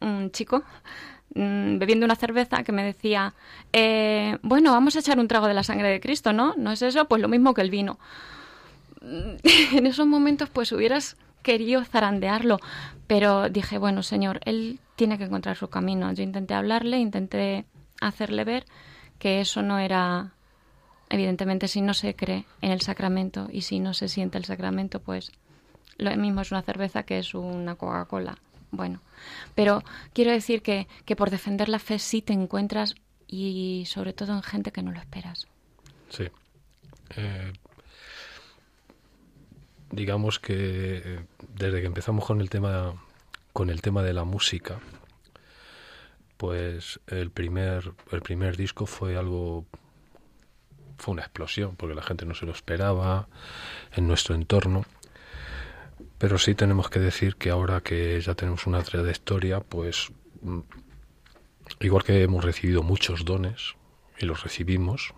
un 0.00 0.30
chico 0.30 0.62
mm, 1.34 1.78
bebiendo 1.78 2.04
una 2.04 2.16
cerveza 2.16 2.62
que 2.62 2.72
me 2.72 2.84
decía, 2.84 3.34
eh, 3.72 4.38
bueno, 4.42 4.72
vamos 4.72 4.96
a 4.96 5.00
echar 5.00 5.18
un 5.18 5.28
trago 5.28 5.46
de 5.46 5.54
la 5.54 5.62
sangre 5.62 5.88
de 5.88 6.00
Cristo, 6.00 6.32
¿no? 6.32 6.54
¿No 6.56 6.72
es 6.72 6.82
eso? 6.82 7.06
Pues 7.06 7.20
lo 7.22 7.28
mismo 7.28 7.54
que 7.54 7.62
el 7.62 7.70
vino. 7.70 7.98
en 9.00 9.86
esos 9.86 10.06
momentos 10.06 10.50
pues 10.50 10.72
hubieras 10.72 11.16
querido 11.42 11.84
zarandearlo, 11.84 12.58
pero 13.06 13.48
dije, 13.48 13.78
bueno, 13.78 14.02
señor, 14.02 14.40
él 14.44 14.78
tiene 14.96 15.18
que 15.18 15.24
encontrar 15.24 15.56
su 15.56 15.68
camino. 15.68 16.12
Yo 16.12 16.22
intenté 16.22 16.54
hablarle, 16.54 16.98
intenté 16.98 17.64
hacerle 18.00 18.44
ver 18.44 18.66
que 19.18 19.40
eso 19.40 19.62
no 19.62 19.78
era, 19.78 20.32
evidentemente, 21.08 21.68
si 21.68 21.80
no 21.80 21.94
se 21.94 22.14
cree 22.14 22.44
en 22.60 22.70
el 22.70 22.80
sacramento 22.82 23.48
y 23.50 23.62
si 23.62 23.80
no 23.80 23.94
se 23.94 24.08
siente 24.08 24.38
el 24.38 24.44
sacramento, 24.44 25.00
pues 25.00 25.32
lo 25.96 26.14
mismo 26.16 26.42
es 26.42 26.50
una 26.50 26.62
cerveza 26.62 27.02
que 27.02 27.18
es 27.18 27.34
una 27.34 27.74
Coca-Cola. 27.74 28.38
Bueno, 28.70 29.00
pero 29.54 29.82
quiero 30.12 30.30
decir 30.30 30.62
que, 30.62 30.86
que 31.04 31.16
por 31.16 31.30
defender 31.30 31.68
la 31.68 31.78
fe 31.78 31.98
sí 31.98 32.22
te 32.22 32.32
encuentras 32.32 32.94
y 33.26 33.84
sobre 33.86 34.12
todo 34.12 34.32
en 34.32 34.42
gente 34.42 34.72
que 34.72 34.82
no 34.82 34.92
lo 34.92 34.98
esperas. 34.98 35.46
Sí. 36.08 36.28
Eh, 37.16 37.52
digamos 39.90 40.38
que 40.38 41.02
eh, 41.04 41.20
desde 41.54 41.80
que 41.80 41.86
empezamos 41.86 42.24
con 42.24 42.40
el 42.40 42.50
tema 42.50 42.94
con 43.52 43.70
el 43.70 43.82
tema 43.82 44.02
de 44.02 44.12
la 44.12 44.24
música, 44.24 44.78
pues 46.36 47.00
el 47.08 47.30
primer, 47.30 47.92
el 48.12 48.22
primer 48.22 48.56
disco 48.56 48.86
fue 48.86 49.16
algo 49.16 49.66
fue 50.98 51.12
una 51.12 51.22
explosión 51.22 51.76
porque 51.76 51.94
la 51.94 52.02
gente 52.02 52.26
no 52.26 52.34
se 52.34 52.46
lo 52.46 52.52
esperaba 52.52 53.28
en 53.92 54.06
nuestro 54.06 54.34
entorno 54.34 54.84
pero 56.20 56.38
sí 56.38 56.54
tenemos 56.54 56.88
que 56.88 57.00
decir 57.00 57.34
que 57.34 57.50
ahora 57.50 57.80
que 57.80 58.20
ya 58.20 58.36
tenemos 58.36 58.68
una 58.68 58.84
trayectoria 58.84 59.58
pues 59.58 60.12
mm, 60.42 60.60
igual 61.80 62.04
que 62.04 62.22
hemos 62.22 62.44
recibido 62.44 62.84
muchos 62.84 63.24
dones 63.24 63.74
y 64.18 64.26
los 64.26 64.44
recibimos 64.44 65.12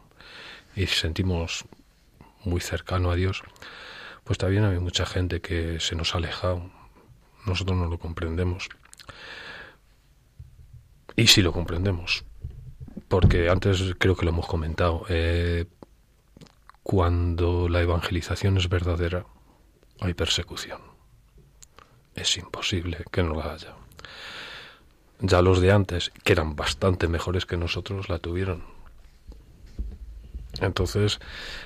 y 0.74 0.86
sentimos 0.86 1.66
muy 2.44 2.62
cercano 2.62 3.10
a 3.10 3.16
Dios 3.16 3.42
pues 4.24 4.38
también 4.38 4.64
hay 4.64 4.78
mucha 4.78 5.04
gente 5.04 5.42
que 5.42 5.78
se 5.80 5.94
nos 5.96 6.14
ha 6.14 6.18
alejado 6.18 6.70
nosotros 7.44 7.76
no 7.76 7.86
lo 7.86 7.98
comprendemos 7.98 8.70
y 11.16 11.26
sí 11.26 11.42
lo 11.42 11.52
comprendemos, 11.52 12.24
porque 13.08 13.50
antes 13.50 13.94
creo 13.98 14.16
que 14.16 14.24
lo 14.24 14.30
hemos 14.30 14.46
comentado, 14.46 15.04
eh, 15.08 15.66
cuando 16.82 17.68
la 17.68 17.82
evangelización 17.82 18.56
es 18.56 18.68
verdadera, 18.68 19.26
hay 20.00 20.14
persecución. 20.14 20.91
Es 22.14 22.36
imposible 22.36 23.04
que 23.10 23.22
no 23.22 23.34
la 23.34 23.52
haya. 23.52 23.74
Ya 25.20 25.40
los 25.40 25.60
de 25.60 25.72
antes, 25.72 26.12
que 26.24 26.32
eran 26.32 26.56
bastante 26.56 27.08
mejores 27.08 27.46
que 27.46 27.56
nosotros, 27.56 28.08
la 28.08 28.18
tuvieron. 28.18 28.64
Entonces, 30.60 31.20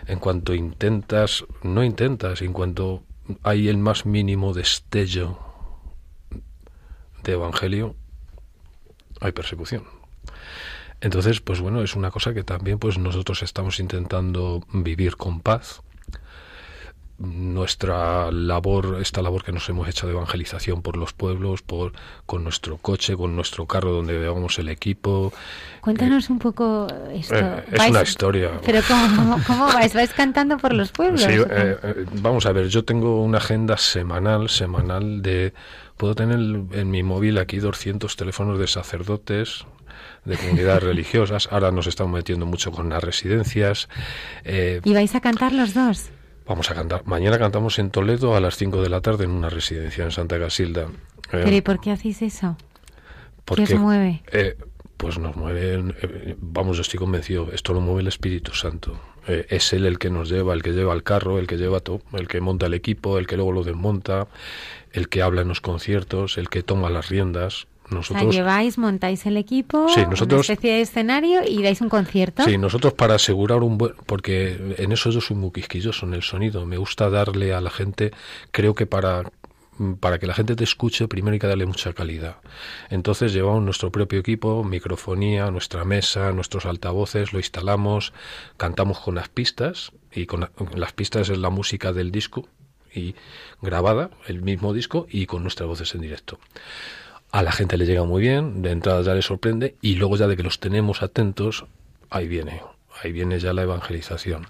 en 0.07 0.19
cuanto 0.19 0.55
intentas, 0.55 1.45
no 1.63 1.83
intentas, 1.83 2.43
en 2.43 2.53
cuanto 2.53 3.03
hay 3.43 3.69
el 3.69 3.79
más 3.79 4.07
mínimo 4.07 4.53
destello 4.53 5.39
de 7.25 7.33
evangelio, 7.33 7.97
hay 9.21 9.33
persecución. 9.33 9.85
Entonces, 11.01 11.41
pues 11.41 11.61
bueno, 11.61 11.83
es 11.83 11.97
una 11.97 12.11
cosa 12.11 12.33
que 12.33 12.45
también 12.45 12.79
pues 12.79 12.99
nosotros 12.99 13.43
estamos 13.43 13.81
intentando 13.81 14.65
vivir 14.73 15.17
con 15.17 15.41
paz. 15.41 15.83
Nuestra 17.19 18.31
labor, 18.31 18.99
esta 19.01 19.23
labor 19.23 19.43
que 19.43 19.53
nos 19.53 19.69
hemos 19.69 19.89
hecho 19.89 20.07
de 20.07 20.13
evangelización 20.13 20.83
por 20.83 20.97
los 20.97 21.13
pueblos, 21.13 21.63
por 21.63 21.93
con 22.27 22.45
nuestro 22.45 22.77
coche, 22.77 23.17
con 23.17 23.35
nuestro 23.35 23.67
carro 23.67 23.93
donde 23.93 24.15
llevamos 24.15 24.59
el 24.59 24.69
equipo. 24.69 25.33
Cuéntanos 25.81 26.29
un 26.29 26.39
poco 26.39 26.87
esto. 27.13 27.35
Eh, 27.35 27.65
es 27.73 27.89
una 27.89 28.03
historia. 28.03 28.61
Pero 28.65 28.81
¿cómo, 28.87 29.41
cómo, 29.47 29.67
vais? 29.67 29.95
¿Vais 29.95 30.13
cantando 30.13 30.59
por 30.59 30.75
los 30.75 30.93
pueblos? 30.93 31.23
Sí, 31.23 31.33
eh, 31.33 31.47
eh, 31.51 32.07
vamos 32.21 32.45
a 32.45 32.53
ver, 32.53 32.69
yo 32.69 32.85
tengo 32.85 33.23
una 33.23 33.39
agenda 33.39 33.79
semanal, 33.79 34.51
semanal 34.51 35.23
de 35.23 35.55
Puedo 35.97 36.15
tener 36.15 36.39
en 36.39 36.91
mi 36.91 37.03
móvil 37.03 37.39
aquí 37.39 37.59
200 37.59 38.17
teléfonos 38.17 38.59
de 38.59 38.67
sacerdotes, 38.67 39.65
de 40.27 40.37
comunidades 40.37 40.83
religiosas. 40.83 41.49
Ahora 41.51 41.71
nos 41.71 41.87
estamos 41.87 42.13
metiendo 42.13 42.45
mucho 42.45 42.71
con 42.71 42.91
las 42.91 43.03
residencias. 43.03 43.89
Eh, 44.45 44.83
¿Y 44.85 44.93
vais 44.93 45.15
a 45.15 45.21
cantar 45.21 45.53
los 45.53 45.73
dos? 45.73 46.11
Vamos 46.47 46.71
a 46.71 46.75
cantar. 46.75 47.03
Mañana 47.07 47.39
cantamos 47.39 47.79
en 47.79 47.91
Toledo 47.91 48.37
a 48.37 48.41
las 48.41 48.57
5 48.57 48.83
de 48.83 48.89
la 48.89 49.01
tarde 49.01 49.25
en 49.25 49.31
una 49.31 49.49
residencia 49.49 50.05
en 50.05 50.13
Santa 50.13 50.39
Casilda. 50.39 50.83
Eh, 50.83 50.89
¿Pero 51.31 51.57
y 51.57 51.61
por 51.61 51.81
qué 51.81 51.91
hacéis 51.91 52.23
eso? 52.23 52.57
Porque, 53.45 53.65
¿Qué 53.65 53.75
os 53.75 53.81
mueve? 53.81 54.23
Eh, 54.33 54.57
pues 54.97 55.19
nos 55.19 55.37
mueve, 55.37 55.75
eh, 56.03 56.37
vamos, 56.41 56.77
yo 56.77 56.83
estoy 56.83 56.99
convencido, 56.99 57.51
esto 57.53 57.75
lo 57.75 57.81
mueve 57.81 58.01
el 58.01 58.09
Espíritu 58.09 58.53
Santo. 58.55 58.99
Eh, 59.29 59.47
es 59.51 59.73
Él 59.73 59.87
el 59.87 59.99
que 59.99 60.09
nos 60.09 60.29
lleva, 60.29 60.55
el 60.55 60.63
que 60.63 60.73
lleva 60.73 60.95
el 60.95 61.03
carro, 61.03 61.39
el 61.39 61.47
que 61.47 61.57
lleva 61.57 61.81
todo, 61.81 62.01
el 62.13 62.29
que 62.29 62.41
monta 62.41 62.67
el 62.67 62.75
equipo, 62.75 63.19
el 63.19 63.27
que 63.27 63.37
luego 63.37 63.53
lo 63.53 63.65
desmonta, 63.65 64.29
el 64.93 65.09
que 65.09 65.23
habla 65.23 65.43
en 65.43 65.49
los 65.49 65.61
conciertos, 65.61 66.39
el 66.39 66.49
que 66.49 66.63
toma 66.63 66.91
las 66.91 67.09
riendas. 67.09 67.67
O 67.91 67.95
Nosotros, 67.95 68.23
sea, 68.23 68.31
lleváis, 68.43 68.79
montáis 68.79 69.27
el 69.27 69.37
equipo, 69.37 69.89
Sí, 69.89 70.01
nosotros- 70.11 70.47
una 70.49 70.55
especie 70.55 70.73
de 70.75 70.81
escenario 70.81 71.43
y 71.47 71.63
dais 71.63 71.81
un 71.81 71.89
concierto. 71.89 72.43
Sí, 72.45 72.59
nosotros 72.59 72.95
para 72.95 73.15
asegurar 73.15 73.63
un 73.63 73.79
buen... 73.79 73.95
Porque 74.07 74.75
en 74.79 74.91
eso 74.93 75.11
yo 75.11 75.21
soy 75.21 75.37
muy 75.37 75.53
quisquilloso 75.53 76.05
en 76.07 76.15
el 76.15 76.23
sonido. 76.23 76.67
Me 76.67 76.79
gusta 76.79 77.11
darle 77.11 77.55
a 77.55 77.61
la 77.61 77.71
gente... 77.71 78.11
Creo 78.51 78.75
que 78.75 78.87
para, 78.87 79.31
para 80.01 80.19
que 80.19 80.27
la 80.27 80.35
gente 80.35 80.57
te 80.57 80.65
escuche, 80.65 81.07
primero 81.07 81.35
hay 81.35 81.39
que 81.39 81.47
darle 81.47 81.65
mucha 81.67 81.93
calidad. 81.93 82.39
Entonces 82.91 83.33
llevamos 83.33 83.63
nuestro 83.63 83.93
propio 83.93 84.19
equipo, 84.19 84.65
microfonía, 84.65 85.51
nuestra 85.53 85.85
mesa, 85.85 86.33
nuestros 86.33 86.67
altavoces, 86.67 87.33
lo 87.33 87.39
instalamos, 87.39 88.13
cantamos 88.57 88.99
con 88.99 89.15
las 89.15 89.29
pistas, 89.29 89.93
y 90.13 90.27
con 90.27 90.49
las 90.75 90.93
pistas 90.93 91.29
es 91.29 91.39
la 91.39 91.51
música 91.51 91.93
del 91.93 92.11
disco, 92.11 92.49
y 92.93 93.15
grabada, 93.63 94.11
el 94.27 94.43
mismo 94.43 94.73
disco, 94.73 95.07
y 95.11 95.27
con 95.27 95.43
nuestras 95.43 95.69
voces 95.69 95.95
en 95.95 96.01
directo. 96.01 96.39
A 97.37 97.43
la 97.43 97.53
gente 97.53 97.77
le 97.77 97.85
llega 97.87 98.05
muy 98.05 98.23
bien, 98.23 98.63
de 98.63 98.71
entrada 98.71 99.03
ya 99.03 99.15
le 99.15 99.23
sorprende 99.23 99.75
y 99.83 99.97
luego 99.97 100.17
ya 100.17 100.27
de 100.27 100.37
que 100.37 100.43
los 100.43 100.59
tenemos 100.59 101.03
atentos, 101.03 101.67
ahí 102.09 102.27
viene, 102.29 102.63
ahí 103.03 103.13
viene 103.13 103.39
ya 103.39 103.53
la 103.53 103.63
evangelización. 103.63 104.47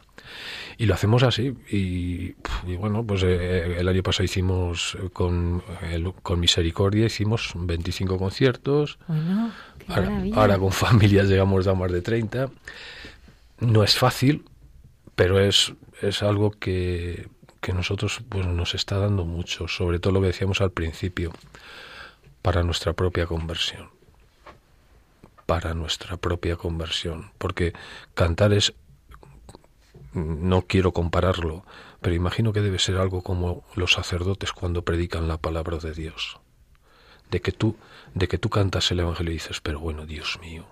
Y 0.78 0.86
lo 0.86 0.94
hacemos 0.94 1.22
así. 1.22 1.54
Y, 1.70 2.34
y 2.70 2.76
bueno, 2.78 3.04
pues 3.04 3.22
eh, 3.24 3.76
el 3.78 3.88
año 3.88 4.02
pasado 4.02 4.24
hicimos 4.24 4.96
eh, 5.02 5.08
con, 5.12 5.62
el- 5.90 6.12
con 6.22 6.38
Misericordia, 6.38 7.06
hicimos 7.06 7.52
25 7.56 8.18
conciertos. 8.18 8.98
Bueno, 9.08 9.52
Ahora, 10.36 10.58
con 10.58 10.72
familias 10.86 11.28
llegamos 11.28 11.64
ya 11.64 11.72
a 11.72 11.74
más 11.74 11.90
de 11.90 12.02
30. 12.02 12.50
No 13.60 13.82
es 13.84 13.96
fácil, 13.96 14.44
pero 15.14 15.40
es, 15.40 15.72
es 16.02 16.22
algo 16.22 16.50
que, 16.52 17.28
que 17.60 17.72
nosotros 17.72 18.20
pues, 18.28 18.46
nos 18.46 18.74
está 18.74 18.98
dando 18.98 19.24
mucho, 19.24 19.66
sobre 19.68 19.98
todo 19.98 20.12
lo 20.12 20.20
que 20.20 20.26
decíamos 20.28 20.60
al 20.60 20.72
principio, 20.72 21.32
para 22.46 22.62
nuestra 22.62 22.92
propia 22.92 23.26
conversión. 23.26 23.90
Para 25.46 25.74
nuestra 25.74 26.16
propia 26.16 26.54
conversión. 26.54 27.32
Porque 27.38 27.72
cantar 28.14 28.52
es, 28.52 28.72
no 30.12 30.62
quiero 30.62 30.92
compararlo, 30.92 31.64
pero 32.00 32.14
imagino 32.14 32.52
que 32.52 32.60
debe 32.60 32.78
ser 32.78 32.98
algo 32.98 33.22
como 33.22 33.64
los 33.74 33.94
sacerdotes 33.94 34.52
cuando 34.52 34.84
predican 34.84 35.26
la 35.26 35.38
palabra 35.38 35.78
de 35.78 35.92
Dios 35.92 36.38
de 37.32 37.40
que 37.40 37.50
tú 37.50 37.76
de 38.14 38.28
que 38.28 38.38
tú 38.38 38.48
cantas 38.48 38.92
el 38.92 39.00
evangelio 39.00 39.32
y 39.32 39.38
dices 39.38 39.60
pero 39.60 39.80
bueno 39.80 40.06
Dios 40.06 40.38
mío 40.40 40.64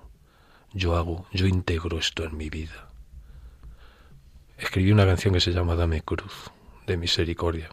yo 0.73 0.95
hago 0.95 1.27
yo 1.33 1.49
integro 1.49 1.99
esto 1.99 2.23
en 2.23 2.37
mi 2.37 2.49
vida 2.49 2.89
escribí 4.59 4.93
una 4.93 5.05
canción 5.05 5.35
que 5.35 5.41
se 5.41 5.51
llama 5.51 5.75
Dame 5.75 6.03
cruz 6.03 6.53
de 6.87 6.97
misericordia 6.97 7.71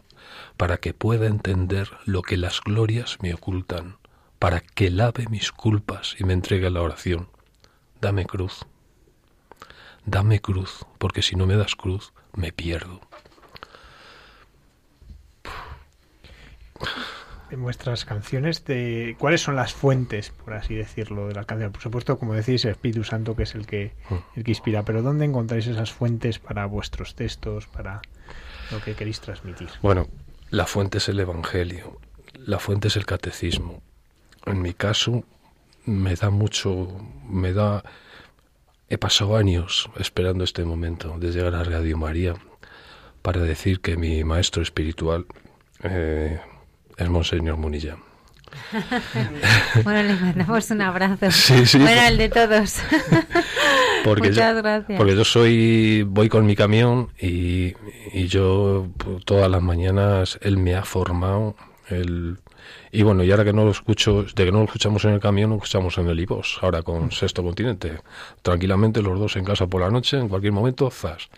para 0.56 0.78
que 0.78 0.94
pueda 0.94 1.26
entender 1.26 1.90
lo 2.04 2.22
que 2.22 2.36
las 2.36 2.60
glorias 2.60 3.18
me 3.20 3.34
ocultan 3.34 3.96
para 4.38 4.60
que 4.60 4.90
lave 4.90 5.26
mis 5.28 5.52
culpas 5.52 6.16
y 6.18 6.24
me 6.24 6.32
entregue 6.32 6.66
a 6.66 6.70
la 6.70 6.82
oración 6.82 7.28
dame 8.00 8.26
cruz 8.26 8.66
dame 10.04 10.40
cruz 10.40 10.86
porque 10.98 11.22
si 11.22 11.36
no 11.36 11.46
me 11.46 11.56
das 11.56 11.76
cruz 11.76 12.12
me 12.34 12.52
pierdo 12.52 13.00
En 17.52 17.62
vuestras 17.62 18.06
canciones, 18.06 18.64
de, 18.64 19.14
¿cuáles 19.18 19.42
son 19.42 19.56
las 19.56 19.74
fuentes, 19.74 20.30
por 20.30 20.54
así 20.54 20.74
decirlo, 20.74 21.28
de 21.28 21.34
la 21.34 21.44
canción? 21.44 21.70
Por 21.70 21.82
supuesto, 21.82 22.18
como 22.18 22.32
decís, 22.32 22.64
el 22.64 22.70
Espíritu 22.70 23.04
Santo, 23.04 23.36
que 23.36 23.42
es 23.42 23.54
el 23.54 23.66
que, 23.66 23.92
el 24.34 24.42
que 24.42 24.50
inspira, 24.50 24.84
pero 24.84 25.02
¿dónde 25.02 25.26
encontráis 25.26 25.66
esas 25.66 25.92
fuentes 25.92 26.38
para 26.38 26.64
vuestros 26.64 27.14
textos, 27.14 27.66
para 27.66 28.00
lo 28.70 28.80
que 28.80 28.94
queréis 28.94 29.20
transmitir? 29.20 29.68
Bueno, 29.82 30.08
la 30.52 30.66
fuente 30.66 30.98
es 30.98 31.08
el 31.08 31.18
Evangelio, 31.18 31.98
la 32.34 32.58
fuente 32.58 32.88
es 32.88 32.96
el 32.96 33.06
catecismo. 33.06 33.82
En 34.44 34.60
mi 34.60 34.74
caso, 34.74 35.24
me 35.86 36.14
da 36.14 36.28
mucho, 36.28 36.88
me 37.26 37.54
da... 37.54 37.82
He 38.90 38.98
pasado 38.98 39.38
años 39.38 39.88
esperando 39.98 40.44
este 40.44 40.66
momento 40.66 41.16
de 41.18 41.32
llegar 41.32 41.54
a 41.54 41.64
Radio 41.64 41.96
María 41.96 42.34
para 43.22 43.40
decir 43.40 43.80
que 43.80 43.96
mi 43.96 44.24
maestro 44.24 44.62
espiritual 44.62 45.24
eh, 45.84 46.38
es 46.98 47.08
Monseñor 47.08 47.56
Munilla. 47.56 47.96
bueno, 49.84 50.02
le 50.02 50.14
mandamos 50.14 50.70
un 50.70 50.82
abrazo. 50.82 51.30
Sí, 51.30 51.64
sí. 51.64 51.78
Bueno, 51.78 52.02
el 52.02 52.18
de 52.18 52.28
todos. 52.28 52.76
Porque 54.04 54.28
Muchas 54.28 54.56
yo, 54.56 54.62
gracias. 54.62 54.98
Porque 54.98 55.16
yo 55.16 55.24
soy, 55.24 56.02
voy 56.02 56.28
con 56.28 56.46
mi 56.46 56.56
camión 56.56 57.08
y, 57.20 57.74
y 58.12 58.26
yo 58.26 58.88
todas 59.24 59.50
las 59.50 59.62
mañanas 59.62 60.38
él 60.42 60.56
me 60.58 60.74
ha 60.74 60.84
formado. 60.84 61.56
El, 61.88 62.38
y 62.90 63.02
bueno, 63.02 63.24
y 63.24 63.30
ahora 63.30 63.44
que 63.44 63.52
no 63.52 63.64
lo 63.64 63.70
escucho, 63.70 64.22
de 64.22 64.44
que 64.44 64.52
no 64.52 64.58
lo 64.58 64.64
escuchamos 64.64 65.04
en 65.06 65.12
el 65.12 65.20
camión, 65.20 65.50
lo 65.50 65.56
escuchamos 65.56 65.96
en 65.96 66.08
el 66.08 66.20
iVoox, 66.20 66.62
ahora 66.62 66.82
con 66.82 67.10
Sexto 67.10 67.42
Continente. 67.42 68.00
Tranquilamente 68.42 69.00
los 69.00 69.18
dos 69.18 69.36
en 69.36 69.44
casa 69.44 69.66
por 69.66 69.80
la 69.80 69.90
noche, 69.90 70.18
en 70.18 70.28
cualquier 70.28 70.52
momento, 70.52 70.90
zas. 70.90 71.30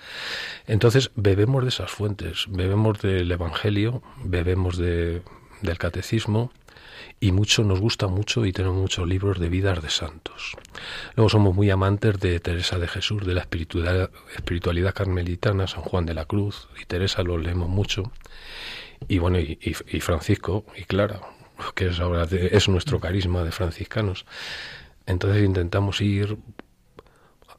Entonces 0.67 1.13
bebemos 1.15 1.63
de 1.63 1.69
esas 1.69 1.91
fuentes, 1.91 2.47
bebemos 2.49 3.01
del 3.01 3.31
Evangelio, 3.31 4.03
bebemos 4.25 4.77
de, 4.77 5.23
del 5.63 5.79
Catecismo 5.79 6.51
y 7.25 7.33
mucho 7.33 7.65
nos 7.65 7.81
gusta 7.81 8.07
mucho 8.07 8.45
y 8.45 8.53
tenemos 8.53 8.77
muchos 8.77 9.09
libros 9.09 9.41
de 9.41 9.49
vidas 9.49 9.83
de 9.83 9.89
santos. 9.89 10.57
Luego 11.17 11.31
somos 11.31 11.55
muy 11.55 11.71
amantes 11.71 12.21
de 12.21 12.39
Teresa 12.39 12.79
de 12.79 12.87
Jesús, 12.87 13.25
de 13.27 13.33
la 13.33 13.41
espiritualidad, 13.41 14.11
espiritualidad 14.37 14.93
carmelitana, 14.93 15.67
San 15.67 15.81
Juan 15.81 16.05
de 16.05 16.13
la 16.13 16.27
Cruz 16.27 16.69
y 16.79 16.85
Teresa 16.85 17.23
lo 17.23 17.39
leemos 17.39 17.71
mucho. 17.71 18.13
Y 19.09 19.17
bueno, 19.21 19.39
y, 19.39 19.57
Francisco 20.01 20.67
y 20.77 20.85
Clara, 20.85 21.21
que 21.75 21.87
es 21.87 21.99
ahora 21.99 22.27
de- 22.27 22.51
es 22.53 22.69
nuestro 22.69 23.01
carisma 23.01 23.43
de 23.43 23.53
franciscanos. 23.53 24.27
Entonces 25.07 25.43
intentamos 25.43 26.03
ir 26.03 26.37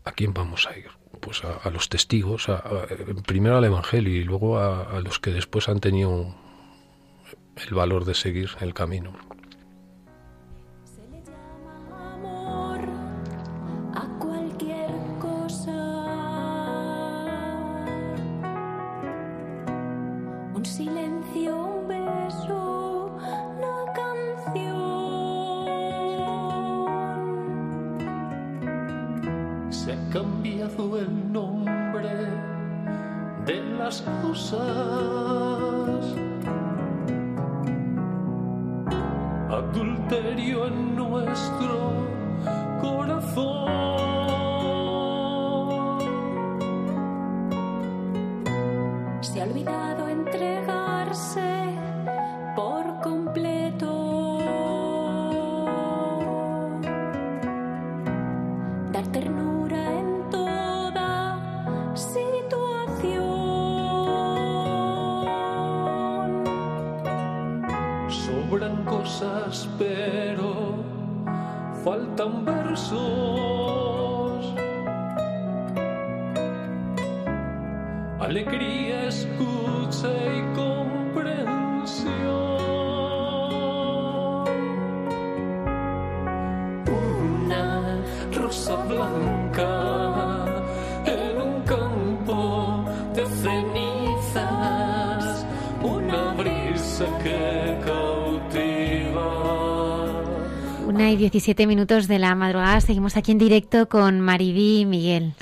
¿a 0.04 0.12
quién 0.12 0.32
vamos 0.36 0.68
a 0.68 0.78
ir? 0.78 0.90
Pues 1.22 1.42
a, 1.44 1.72
los 1.72 1.90
testigos, 1.90 2.46
primero 3.26 3.58
al 3.58 3.64
Evangelio 3.64 4.14
y 4.14 4.24
luego 4.24 4.60
a 4.60 5.00
los 5.02 5.18
que 5.20 5.32
después 5.32 5.70
han 5.70 5.80
tenido 5.80 6.36
el 7.68 7.74
valor 7.74 8.06
de 8.06 8.14
seguir 8.14 8.52
el 8.60 8.76
camino. 8.76 9.18
De 34.04 34.06
las 34.06 35.55
faltan 71.86 72.44
versos. 72.44 73.25
Una 101.06 101.12
y 101.12 101.18
17 101.18 101.68
minutos 101.68 102.08
de 102.08 102.18
la 102.18 102.34
madrugada. 102.34 102.82
Seguimos 102.82 103.16
aquí 103.16 103.32
en 103.32 103.38
directo 103.38 103.88
con 103.88 104.22
Maribí 104.22 104.80
y 104.80 104.86
Miguel. 104.88 105.36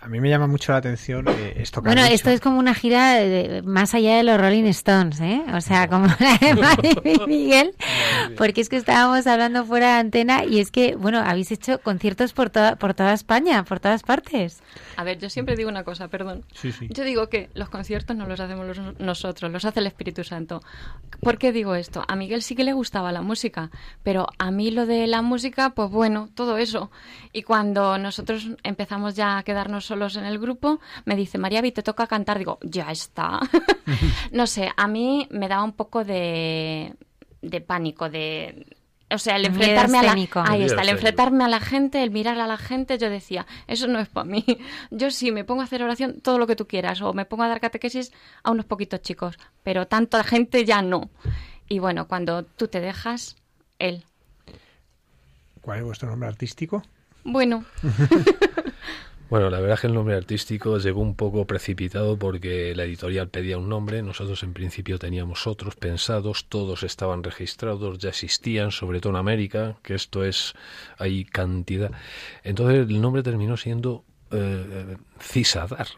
A 0.00 0.08
mí 0.08 0.18
me 0.20 0.30
llama 0.30 0.46
mucho 0.46 0.72
la 0.72 0.78
atención 0.78 1.26
eh, 1.28 1.54
esto 1.58 1.82
que 1.82 1.88
Bueno, 1.88 2.04
esto 2.04 2.30
es 2.30 2.40
como 2.40 2.58
una 2.58 2.74
gira 2.74 3.14
de- 3.16 3.62
más 3.62 3.94
allá 3.94 4.16
de 4.16 4.22
los 4.22 4.40
Rolling 4.40 4.64
Stones, 4.64 5.20
¿eh? 5.20 5.42
O 5.54 5.60
sea, 5.60 5.88
como 5.88 6.06
la 6.06 6.38
de 6.80 7.20
Miguel, 7.26 7.74
porque 8.38 8.62
es 8.62 8.68
que 8.70 8.76
estábamos 8.76 9.26
hablando 9.26 9.64
fuera 9.66 9.94
de 9.94 10.00
antena 10.00 10.44
y 10.44 10.60
es 10.60 10.70
que, 10.70 10.96
bueno, 10.96 11.18
habéis 11.18 11.52
hecho 11.52 11.80
conciertos 11.80 12.32
por 12.32 12.48
toda, 12.50 12.76
por 12.76 12.94
toda 12.94 13.12
España, 13.12 13.62
por 13.64 13.78
todas 13.80 14.02
partes. 14.02 14.62
A 14.96 15.04
ver, 15.04 15.18
yo 15.18 15.28
siempre 15.28 15.54
digo 15.56 15.68
una 15.68 15.84
cosa, 15.84 16.08
perdón. 16.08 16.44
Sí, 16.54 16.72
sí. 16.72 16.86
Yo 16.90 17.04
digo 17.04 17.28
que 17.28 17.50
los 17.54 17.68
conciertos 17.68 18.16
no 18.16 18.26
los 18.26 18.40
hacemos 18.40 18.66
los- 18.66 18.98
nosotros, 19.00 19.52
los 19.52 19.64
hace 19.66 19.80
el 19.80 19.86
Espíritu 19.86 20.24
Santo. 20.24 20.62
¿Por 21.20 21.36
qué 21.36 21.52
digo 21.52 21.74
esto? 21.74 22.04
A 22.08 22.16
Miguel 22.16 22.42
sí 22.42 22.54
que 22.54 22.64
le 22.64 22.72
gustaba 22.72 23.12
la 23.12 23.20
música, 23.22 23.70
pero 24.02 24.28
a 24.38 24.50
mí 24.50 24.70
lo 24.70 24.86
de 24.86 25.06
la 25.06 25.20
música, 25.20 25.70
pues 25.70 25.90
bueno, 25.90 26.28
todo 26.34 26.56
eso. 26.58 26.90
Y 27.32 27.42
cuando 27.42 27.98
nosotros 27.98 28.48
empezamos 28.62 29.14
ya 29.14 29.38
a 29.38 29.42
quedarnos 29.42 29.73
solos 29.80 30.16
en 30.16 30.24
el 30.24 30.38
grupo, 30.38 30.80
me 31.04 31.16
dice, 31.16 31.38
María, 31.38 31.60
Vi, 31.60 31.72
te 31.72 31.82
toca 31.82 32.06
cantar. 32.06 32.38
Digo, 32.38 32.58
ya 32.62 32.90
está. 32.90 33.40
no 34.32 34.46
sé, 34.46 34.70
a 34.76 34.86
mí 34.86 35.28
me 35.30 35.48
daba 35.48 35.64
un 35.64 35.72
poco 35.72 36.04
de, 36.04 36.94
de 37.42 37.60
pánico, 37.60 38.08
de... 38.08 38.66
O 39.10 39.18
sea, 39.18 39.36
el 39.36 39.44
enfrentarme 39.44 39.98
a 39.98 40.02
la, 40.02 40.12
ahí 40.12 40.64
está, 40.64 40.82
el 40.82 40.88
enfrentarme 40.88 41.44
a 41.44 41.48
la 41.48 41.60
gente, 41.60 42.02
el 42.02 42.10
mirar 42.10 42.40
a 42.40 42.46
la 42.46 42.56
gente, 42.56 42.98
yo 42.98 43.10
decía, 43.10 43.46
eso 43.68 43.86
no 43.86 44.00
es 44.00 44.08
para 44.08 44.24
mí. 44.24 44.44
Yo 44.90 45.10
sí 45.10 45.30
me 45.30 45.44
pongo 45.44 45.60
a 45.60 45.64
hacer 45.64 45.82
oración 45.82 46.20
todo 46.20 46.38
lo 46.38 46.46
que 46.46 46.56
tú 46.56 46.66
quieras, 46.66 47.00
o 47.02 47.12
me 47.12 47.26
pongo 47.26 47.44
a 47.44 47.48
dar 47.48 47.60
catequesis 47.60 48.12
a 48.42 48.50
unos 48.50 48.64
poquitos 48.64 49.02
chicos, 49.02 49.38
pero 49.62 49.86
tanta 49.86 50.24
gente 50.24 50.64
ya 50.64 50.82
no. 50.82 51.10
Y 51.68 51.78
bueno, 51.78 52.08
cuando 52.08 52.44
tú 52.44 52.66
te 52.66 52.80
dejas, 52.80 53.36
él. 53.78 54.04
¿Cuál 55.60 55.78
es 55.78 55.84
vuestro 55.84 56.08
nombre 56.08 56.28
artístico? 56.28 56.82
Bueno, 57.24 57.64
Bueno, 59.34 59.50
la 59.50 59.58
verdad 59.58 59.74
es 59.74 59.80
que 59.80 59.86
el 59.88 59.94
nombre 59.94 60.14
artístico 60.14 60.78
llegó 60.78 61.00
un 61.00 61.16
poco 61.16 61.44
precipitado 61.44 62.16
porque 62.16 62.72
la 62.76 62.84
editorial 62.84 63.30
pedía 63.30 63.58
un 63.58 63.68
nombre, 63.68 64.00
nosotros 64.00 64.44
en 64.44 64.52
principio 64.52 64.96
teníamos 64.96 65.48
otros 65.48 65.74
pensados, 65.74 66.44
todos 66.48 66.84
estaban 66.84 67.24
registrados, 67.24 67.98
ya 67.98 68.10
existían, 68.10 68.70
sobre 68.70 69.00
todo 69.00 69.14
en 69.14 69.16
América, 69.16 69.76
que 69.82 69.96
esto 69.96 70.24
es, 70.24 70.54
hay 70.98 71.24
cantidad. 71.24 71.90
Entonces 72.44 72.88
el 72.88 73.00
nombre 73.00 73.24
terminó 73.24 73.56
siendo 73.56 74.04
eh, 74.30 74.98
Cisadar, 75.20 75.88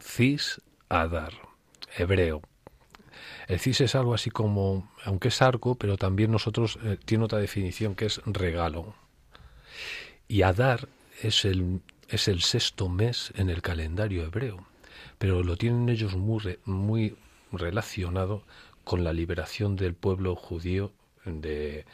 Cisadar, 0.00 1.34
hebreo. 1.98 2.40
El 3.46 3.60
cis 3.60 3.82
es 3.82 3.94
algo 3.94 4.14
así 4.14 4.30
como, 4.30 4.90
aunque 5.04 5.28
es 5.28 5.42
arco, 5.42 5.74
pero 5.74 5.98
también 5.98 6.32
nosotros 6.32 6.78
eh, 6.82 6.96
tiene 7.04 7.24
otra 7.24 7.40
definición 7.40 7.94
que 7.94 8.06
es 8.06 8.22
regalo. 8.24 8.94
Y 10.28 10.40
Adar 10.40 10.88
es 11.22 11.44
el, 11.44 11.82
es 12.14 12.28
el 12.28 12.42
sexto 12.42 12.88
mes 12.88 13.32
en 13.36 13.50
el 13.50 13.62
calendario 13.62 14.24
hebreo, 14.24 14.66
pero 15.18 15.42
lo 15.42 15.56
tienen 15.56 15.88
ellos 15.88 16.16
muy, 16.16 16.40
re- 16.40 16.58
muy 16.64 17.16
relacionado 17.52 18.42
con 18.84 19.04
la 19.04 19.12
liberación 19.12 19.76
del 19.76 19.94
pueblo 19.94 20.36
judío. 20.36 20.92
De... 21.24 21.86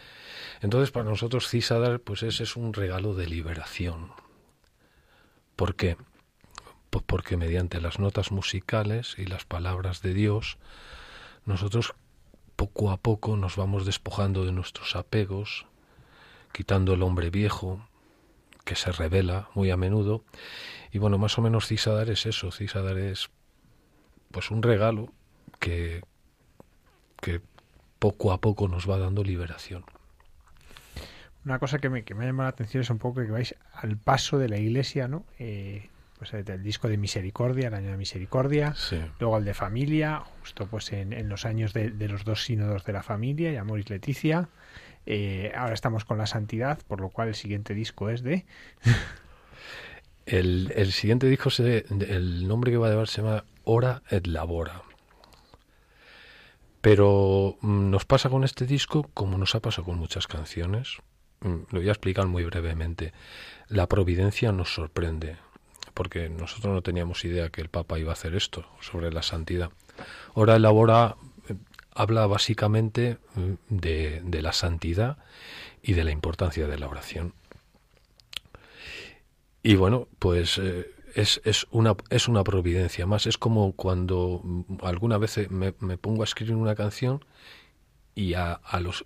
Entonces, 0.60 0.90
para 0.90 1.08
nosotros, 1.08 1.48
Cisadar, 1.48 2.00
pues 2.00 2.22
ese 2.22 2.42
es 2.42 2.56
un 2.56 2.72
regalo 2.72 3.14
de 3.14 3.26
liberación. 3.26 4.10
¿Por 5.56 5.76
qué? 5.76 5.96
Pues 6.90 7.04
porque 7.06 7.36
mediante 7.36 7.80
las 7.80 7.98
notas 8.00 8.32
musicales 8.32 9.14
y 9.18 9.26
las 9.26 9.44
palabras 9.44 10.02
de 10.02 10.14
Dios, 10.14 10.58
nosotros 11.44 11.94
poco 12.56 12.90
a 12.90 12.96
poco 12.96 13.36
nos 13.36 13.56
vamos 13.56 13.86
despojando 13.86 14.44
de 14.44 14.52
nuestros 14.52 14.96
apegos, 14.96 15.66
quitando 16.52 16.94
el 16.94 17.02
hombre 17.02 17.30
viejo, 17.30 17.86
que 18.64 18.74
se 18.76 18.92
revela 18.92 19.48
muy 19.54 19.70
a 19.70 19.76
menudo. 19.76 20.24
Y 20.92 20.98
bueno, 20.98 21.18
más 21.18 21.38
o 21.38 21.42
menos 21.42 21.66
Cisadar 21.66 22.10
es 22.10 22.26
eso, 22.26 22.50
Cisadar 22.50 22.98
es 22.98 23.30
pues 24.30 24.50
un 24.50 24.62
regalo 24.62 25.12
que, 25.58 26.02
que 27.20 27.40
poco 27.98 28.32
a 28.32 28.40
poco 28.40 28.68
nos 28.68 28.88
va 28.88 28.98
dando 28.98 29.22
liberación. 29.24 29.84
Una 31.44 31.58
cosa 31.58 31.78
que 31.78 31.88
me, 31.88 32.04
que 32.04 32.14
me 32.14 32.24
ha 32.24 32.26
llamado 32.28 32.46
la 32.48 32.50
atención 32.50 32.82
es 32.82 32.90
un 32.90 32.98
poco 32.98 33.20
que 33.22 33.30
vais 33.30 33.54
al 33.72 33.96
paso 33.96 34.38
de 34.38 34.48
la 34.48 34.58
iglesia, 34.58 35.08
¿no? 35.08 35.24
Eh, 35.38 35.88
pues 36.18 36.34
el, 36.34 36.48
el 36.50 36.62
disco 36.62 36.86
de 36.88 36.98
Misericordia, 36.98 37.68
el 37.68 37.74
año 37.74 37.90
de 37.90 37.96
Misericordia, 37.96 38.74
Sí. 38.76 39.00
luego 39.18 39.38
el 39.38 39.44
de 39.46 39.54
Familia, 39.54 40.22
justo 40.40 40.66
pues 40.66 40.92
en, 40.92 41.14
en 41.14 41.30
los 41.30 41.46
años 41.46 41.72
de, 41.72 41.90
de 41.90 42.08
los 42.08 42.24
dos 42.24 42.44
sínodos 42.44 42.84
de 42.84 42.92
la 42.92 43.02
familia, 43.02 43.50
y 43.52 43.56
Amor 43.56 43.80
y 43.80 43.84
Leticia. 43.84 44.48
Eh, 45.06 45.52
ahora 45.56 45.74
estamos 45.74 46.04
con 46.04 46.18
la 46.18 46.26
Santidad, 46.26 46.78
por 46.86 47.00
lo 47.00 47.08
cual 47.10 47.28
el 47.28 47.34
siguiente 47.34 47.74
disco 47.74 48.10
es 48.10 48.22
de... 48.22 48.44
El, 50.26 50.72
el 50.76 50.92
siguiente 50.92 51.26
disco, 51.26 51.50
se, 51.50 51.86
el 51.88 52.46
nombre 52.46 52.70
que 52.70 52.76
va 52.76 52.86
a 52.86 52.90
llevar 52.90 53.08
se 53.08 53.20
llama 53.20 53.44
Hora 53.64 54.02
et 54.10 54.28
Labora. 54.28 54.82
Pero 56.80 57.56
mm, 57.60 57.90
nos 57.90 58.04
pasa 58.04 58.30
con 58.30 58.44
este 58.44 58.64
disco 58.66 59.10
como 59.12 59.38
nos 59.38 59.54
ha 59.54 59.60
pasado 59.60 59.86
con 59.86 59.98
muchas 59.98 60.26
canciones. 60.28 60.98
Mm, 61.40 61.56
Lo 61.70 61.80
voy 61.80 61.88
a 61.88 61.92
explicar 61.92 62.26
muy 62.26 62.44
brevemente. 62.44 63.12
La 63.68 63.88
providencia 63.88 64.52
nos 64.52 64.72
sorprende, 64.72 65.36
porque 65.94 66.28
nosotros 66.28 66.72
no 66.72 66.82
teníamos 66.82 67.24
idea 67.24 67.48
que 67.50 67.60
el 67.60 67.68
Papa 67.68 67.98
iba 67.98 68.10
a 68.10 68.14
hacer 68.14 68.34
esto 68.34 68.66
sobre 68.80 69.12
la 69.12 69.22
santidad. 69.22 69.70
Hora 70.34 70.54
et 70.54 70.60
Labora 70.60 71.16
eh, 71.20 71.29
habla 71.94 72.26
básicamente 72.26 73.18
mm, 73.34 73.52
de, 73.68 74.42
la 74.42 74.52
santidad 74.52 75.18
y 75.82 75.94
de 75.94 76.04
la 76.04 76.10
importancia 76.10 76.66
de 76.66 76.78
la 76.78 76.88
oración. 76.88 77.34
Y 79.62 79.76
bueno, 79.76 80.08
pues 80.18 80.58
eh, 80.58 80.90
es, 81.14 81.40
es, 81.44 81.66
una, 81.70 81.96
es 82.08 82.28
una 82.28 82.44
providencia 82.44 83.06
más. 83.06 83.26
Es 83.26 83.38
como 83.38 83.72
cuando 83.72 84.40
mm, 84.42 84.62
alguna 84.82 85.18
vez 85.18 85.38
eh, 85.38 85.48
me, 85.50 85.72
pongo 85.72 86.22
a 86.22 86.24
escribir 86.24 86.54
una 86.54 86.74
canción 86.74 87.24
y, 88.14 88.34
a, 88.34 88.60
los, 88.80 89.04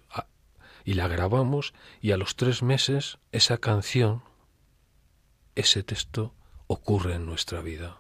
y 0.85 0.95
la 0.95 1.09
grabamos 1.09 1.75
y 2.01 2.13
a 2.13 2.17
los 2.17 2.37
tres 2.37 2.63
meses 2.63 3.19
esa 3.33 3.59
canción, 3.59 4.23
ese 5.55 5.83
texto 5.83 6.35
ocurre 6.67 7.15
en 7.15 7.27
nuestra 7.27 7.61
vida. 7.61 7.99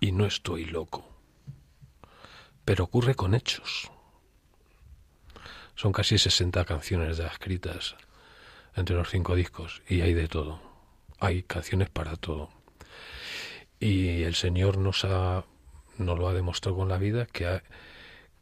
Y 0.00 0.12
no 0.12 0.26
estoy 0.26 0.64
loco. 0.64 1.04
Pero 2.64 2.84
ocurre 2.84 3.14
con 3.14 3.34
hechos. 3.34 3.90
Son 5.80 5.92
casi 5.92 6.18
60 6.18 6.64
canciones 6.64 7.18
ya 7.18 7.28
escritas 7.28 7.94
entre 8.74 8.96
los 8.96 9.08
cinco 9.10 9.36
discos 9.36 9.80
y 9.88 10.00
hay 10.00 10.12
de 10.12 10.26
todo. 10.26 10.60
Hay 11.20 11.44
canciones 11.44 11.88
para 11.88 12.16
todo. 12.16 12.50
Y 13.78 14.22
el 14.24 14.34
Señor 14.34 14.76
nos 14.76 15.04
ha 15.04 15.44
nos 15.98 16.18
lo 16.18 16.28
ha 16.28 16.34
demostrado 16.34 16.76
con 16.78 16.88
la 16.88 16.98
vida 16.98 17.26
que 17.26 17.46
ha- 17.46 17.62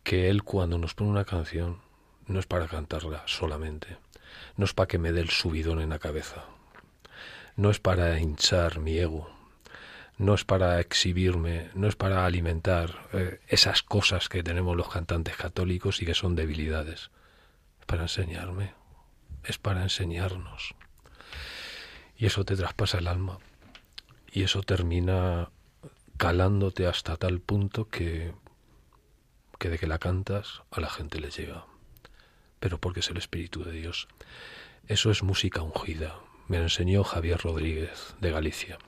que 0.03 0.29
él 0.31 0.45
cuando 0.45 0.79
nos 0.79 0.95
pone 0.95 1.11
una 1.11 1.25
canción 1.25 1.81
no 2.27 2.39
es 2.41 2.47
para 2.47 2.69
cantarla 2.69 3.23
solamente, 3.27 3.97
no 4.57 4.65
es 4.65 4.73
para 4.75 4.89
que 4.89 4.99
me 4.99 5.13
dé 5.13 5.21
el 5.21 5.31
subidón 5.31 5.81
en 5.81 5.91
la 5.91 5.99
cabeza, 5.99 6.45
no 7.57 7.71
es 7.71 7.81
para 7.81 8.19
hinchar 8.19 8.79
mi 8.81 8.99
ego, 8.99 9.31
no 10.19 10.35
es 10.35 10.45
para 10.45 10.81
exhibirme, 10.81 11.71
no 11.75 11.87
es 11.89 11.97
para 11.97 12.25
alimentar 12.27 13.09
eh, 13.13 13.41
esas 13.49 13.83
cosas 13.83 14.29
que 14.29 14.43
tenemos 14.43 14.77
los 14.77 14.89
cantantes 14.89 15.37
católicos 15.37 16.01
y 16.03 16.07
que 16.07 16.15
son 16.15 16.35
debilidades, 16.35 17.01
es 17.01 17.16
para 17.87 18.03
enseñarme, 18.03 18.75
es 19.45 19.59
para 19.59 19.83
enseñarnos. 19.83 20.75
Y 22.17 22.27
eso 22.27 22.45
te 22.45 22.57
traspasa 22.57 22.99
el 22.99 23.07
alma. 23.07 23.39
Y 24.33 24.43
eso 24.43 24.63
termina 24.63 25.51
calándote 26.17 26.87
hasta 26.87 27.17
tal 27.17 27.41
punto 27.41 27.89
que, 27.89 28.35
que 29.59 29.69
de 29.69 29.79
que 29.79 29.87
la 29.87 29.99
cantas 29.99 30.63
a 30.71 30.81
la 30.81 30.91
gente 30.91 31.21
le 31.21 31.31
llega. 31.31 31.67
Pero 32.61 32.79
porque 32.81 33.01
es 33.01 33.11
el 33.11 33.19
Espíritu 33.19 33.65
de 33.65 33.73
Dios. 33.73 34.09
Eso 34.89 35.11
es 35.11 35.23
música 35.23 35.63
ungida. 35.63 36.19
Me 36.49 36.59
enseñó 36.59 37.05
Javier 37.05 37.41
Rodríguez 37.41 38.15
de 38.21 38.31
Galicia. 38.31 38.79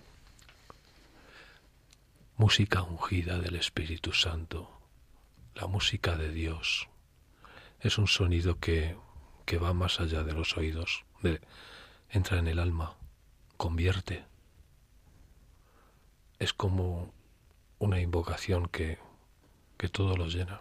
Música 2.36 2.82
ungida 2.82 3.38
del 3.38 3.56
Espíritu 3.56 4.12
Santo. 4.12 4.70
La 5.54 5.66
música 5.66 6.16
de 6.16 6.30
Dios. 6.30 6.88
Es 7.80 7.98
un 7.98 8.06
sonido 8.06 8.58
que, 8.58 8.96
que 9.44 9.58
va 9.58 9.72
más 9.72 10.00
allá 10.00 10.22
de 10.24 10.32
los 10.32 10.56
oídos. 10.56 11.04
entra 12.10 12.38
en 12.38 12.48
el 12.48 12.58
alma 12.58 12.96
convierte. 13.56 14.24
Es 16.38 16.52
como 16.52 17.12
una 17.78 18.00
invocación 18.00 18.68
que, 18.68 18.98
que 19.76 19.88
todo 19.88 20.16
lo 20.16 20.26
llena. 20.26 20.60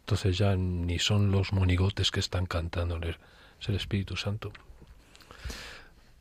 Entonces 0.00 0.36
ya 0.36 0.56
ni 0.56 0.98
son 0.98 1.30
los 1.30 1.52
monigotes 1.52 2.10
que 2.10 2.20
están 2.20 2.46
cantando, 2.46 2.98
es 3.06 3.68
el 3.68 3.76
Espíritu 3.76 4.16
Santo. 4.16 4.52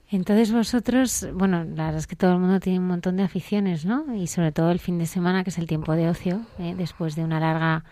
Entonces 0.10 0.52
vosotros, 0.52 1.28
bueno, 1.34 1.64
la 1.64 1.86
verdad 1.86 1.98
es 1.98 2.08
que 2.08 2.16
todo 2.16 2.34
el 2.34 2.40
mundo 2.40 2.60
tiene 2.60 2.80
un 2.80 2.88
montón 2.88 3.18
de 3.18 3.24
aficiones, 3.24 3.86
¿no? 3.86 4.14
Y 4.14 4.28
sobre 4.28 4.52
todo 4.52 4.72
el 4.72 4.80
fin 4.80 5.00
de 5.00 5.06
semana, 5.06 5.44
que 5.44 5.50
es 5.50 5.58
el 5.58 5.68
tiempo 5.68 5.94
de 5.94 6.10
ocio, 6.10 6.46
¿eh? 6.60 6.76
después 6.78 7.16
de 7.16 7.24
una 7.24 7.40
larga 7.40 7.86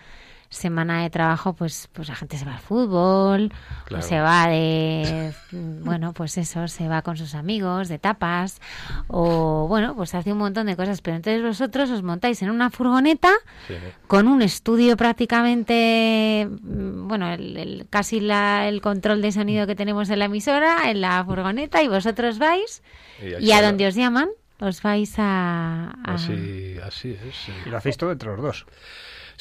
semana 0.50 1.04
de 1.04 1.10
trabajo, 1.12 1.54
pues, 1.54 1.90
pues 1.94 2.08
la 2.10 2.16
gente 2.16 2.38
se 2.38 2.44
va 2.46 2.54
al 2.56 2.60
fútbol, 2.60 3.54
o 3.96 4.02
se 4.02 4.20
va 4.20 4.48
de, 4.48 5.32
bueno, 5.52 6.14
pues 6.14 6.38
eso, 6.38 6.68
se 6.68 6.88
va 6.88 7.02
con 7.04 7.18
sus 7.18 7.36
amigos, 7.36 7.88
de 7.88 8.00
tapas, 8.00 8.60
o 9.08 9.68
bueno, 9.68 9.96
pues 9.96 10.16
hace 10.16 10.32
un 10.32 10.40
montón 10.40 10.66
de 10.68 10.76
cosas. 10.76 11.02
Pero 11.02 11.18
entonces 11.18 11.44
vosotros 11.44 11.90
os 11.92 12.02
montáis 12.04 12.42
en 12.42 12.50
una 12.50 12.70
furgoneta 12.72 13.32
Sí. 13.68 13.76
con 14.08 14.28
un 14.28 14.42
estudio 14.42 14.98
prácticamente, 14.98 16.48
mm, 16.50 17.08
bueno, 17.08 17.32
el, 17.32 17.58
el- 17.58 17.88
casi 17.90 18.20
la- 18.20 18.68
el 18.68 18.82
control 18.82 19.22
de 19.22 19.32
sonido 19.32 19.68
que 19.68 19.76
tenemos 19.76 20.10
en 20.10 20.20
la 20.20 20.26
emisora, 20.26 20.90
en 20.90 21.02
la 21.02 21.24
furgoneta, 21.24 21.82
y 21.84 21.88
vosotros 21.88 22.40
vais, 22.40 22.82
Y 23.22 23.46
y 23.46 23.52
a 23.52 23.62
donde 23.62 23.88
os 23.88 23.96
llaman, 23.96 24.30
os 24.60 24.82
vais 24.82 25.14
a... 25.20 25.92
a- 26.04 26.14
Así, 26.16 26.76
así 26.84 27.12
es. 27.12 27.36
sí. 27.36 27.52
Y 27.66 27.70
lo 27.70 27.78
hacéis 27.78 27.98
todo 27.98 28.12
entre 28.12 28.30
los 28.30 28.42
dos. 28.42 28.66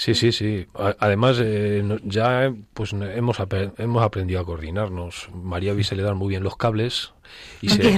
Sí, 0.01 0.15
sí, 0.15 0.31
sí. 0.31 0.65
A- 0.77 0.95
Además, 1.01 1.39
eh, 1.43 1.83
ya 2.05 2.53
pues 2.73 2.93
hemos, 2.93 3.37
hemos 3.79 4.03
aprendido 4.05 4.39
a 4.41 4.45
coordinarnos. 4.45 5.29
María 5.35 5.73
Vi 5.75 5.83
se 5.83 5.97
le 5.97 6.05
dan 6.05 6.17
muy 6.17 6.29
bien 6.29 6.45
los 6.45 6.57
cables 6.57 7.15
y 7.61 7.69
se, 7.69 7.97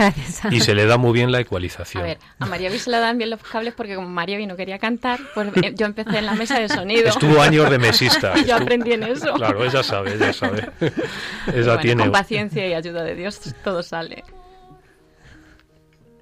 y 0.50 0.60
se 0.60 0.74
le 0.74 0.86
da 0.86 0.96
muy 0.96 1.12
bien 1.12 1.30
la 1.30 1.36
A 1.36 1.40
ecualización. 1.42 2.02
ver, 2.02 2.16
a 2.38 2.46
María 2.46 2.70
Vi 2.70 2.78
se 2.78 2.88
le 2.90 2.96
dan 3.00 3.18
bien 3.18 3.28
los 3.28 3.40
cables 3.42 3.74
porque 3.74 3.96
como 3.96 4.08
María 4.08 4.38
Vi 4.38 4.46
no 4.46 4.56
quería 4.56 4.78
cantar, 4.78 5.20
pues 5.34 5.48
eh, 5.62 5.74
yo 5.76 5.84
empecé 5.84 6.16
en 6.20 6.24
la 6.24 6.32
mesa 6.34 6.58
de 6.58 6.70
sonido. 6.70 7.06
Estuvo 7.06 7.38
años 7.42 7.68
de 7.70 7.78
mesista. 7.78 8.32
Yo 8.34 8.40
Estuvo- 8.40 8.56
aprendí 8.62 8.92
en 8.94 9.02
eso. 9.02 9.34
Claro, 9.34 9.62
ella 9.62 9.82
sabe, 9.82 10.14
ella 10.14 10.32
sabe. 10.32 10.70
ella 10.80 10.94
Bueno, 11.52 11.78
tiene. 11.80 12.02
Con 12.04 12.12
paciencia 12.12 12.66
y 12.66 12.72
ayuda 12.72 13.02
de 13.04 13.14
Dios 13.14 13.38
todo 13.62 13.82
sale. 13.82 14.24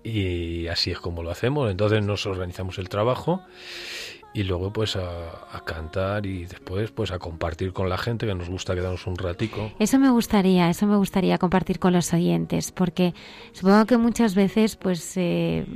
Y 0.03 0.67
así 0.69 0.91
es 0.91 0.99
como 0.99 1.23
lo 1.23 1.31
hacemos. 1.31 1.71
Entonces 1.71 2.03
nos 2.03 2.27
organizamos 2.27 2.79
el 2.79 2.89
trabajo 2.89 3.43
y 4.39 4.45
luego 4.45 4.73
pues 4.73 4.95
a, 4.95 5.01
a 5.53 5.65
cantar 5.65 6.25
y 6.25 6.47
después 6.47 6.93
pues 6.93 7.11
a 7.11 7.19
compartir 7.19 7.73
con 7.73 7.89
la 7.89 7.99
gente 7.99 8.25
que 8.25 8.37
nos 8.37 8.49
gusta 8.49 8.73
quedarnos 8.73 9.05
un 9.09 9.17
ratico. 9.17 9.73
Eso 9.81 9.99
me 9.99 10.11
gustaría, 10.11 10.71
eso 10.71 10.87
me 10.87 10.95
gustaría 10.95 11.39
compartir 11.39 11.81
con 11.81 11.93
los 11.93 12.15
oyentes, 12.15 12.71
porque 12.71 13.15
supongo 13.53 13.85
que 13.87 13.97
muchas 13.97 14.37
veces 14.37 14.77
pues 14.77 15.17
eh, 15.17 15.67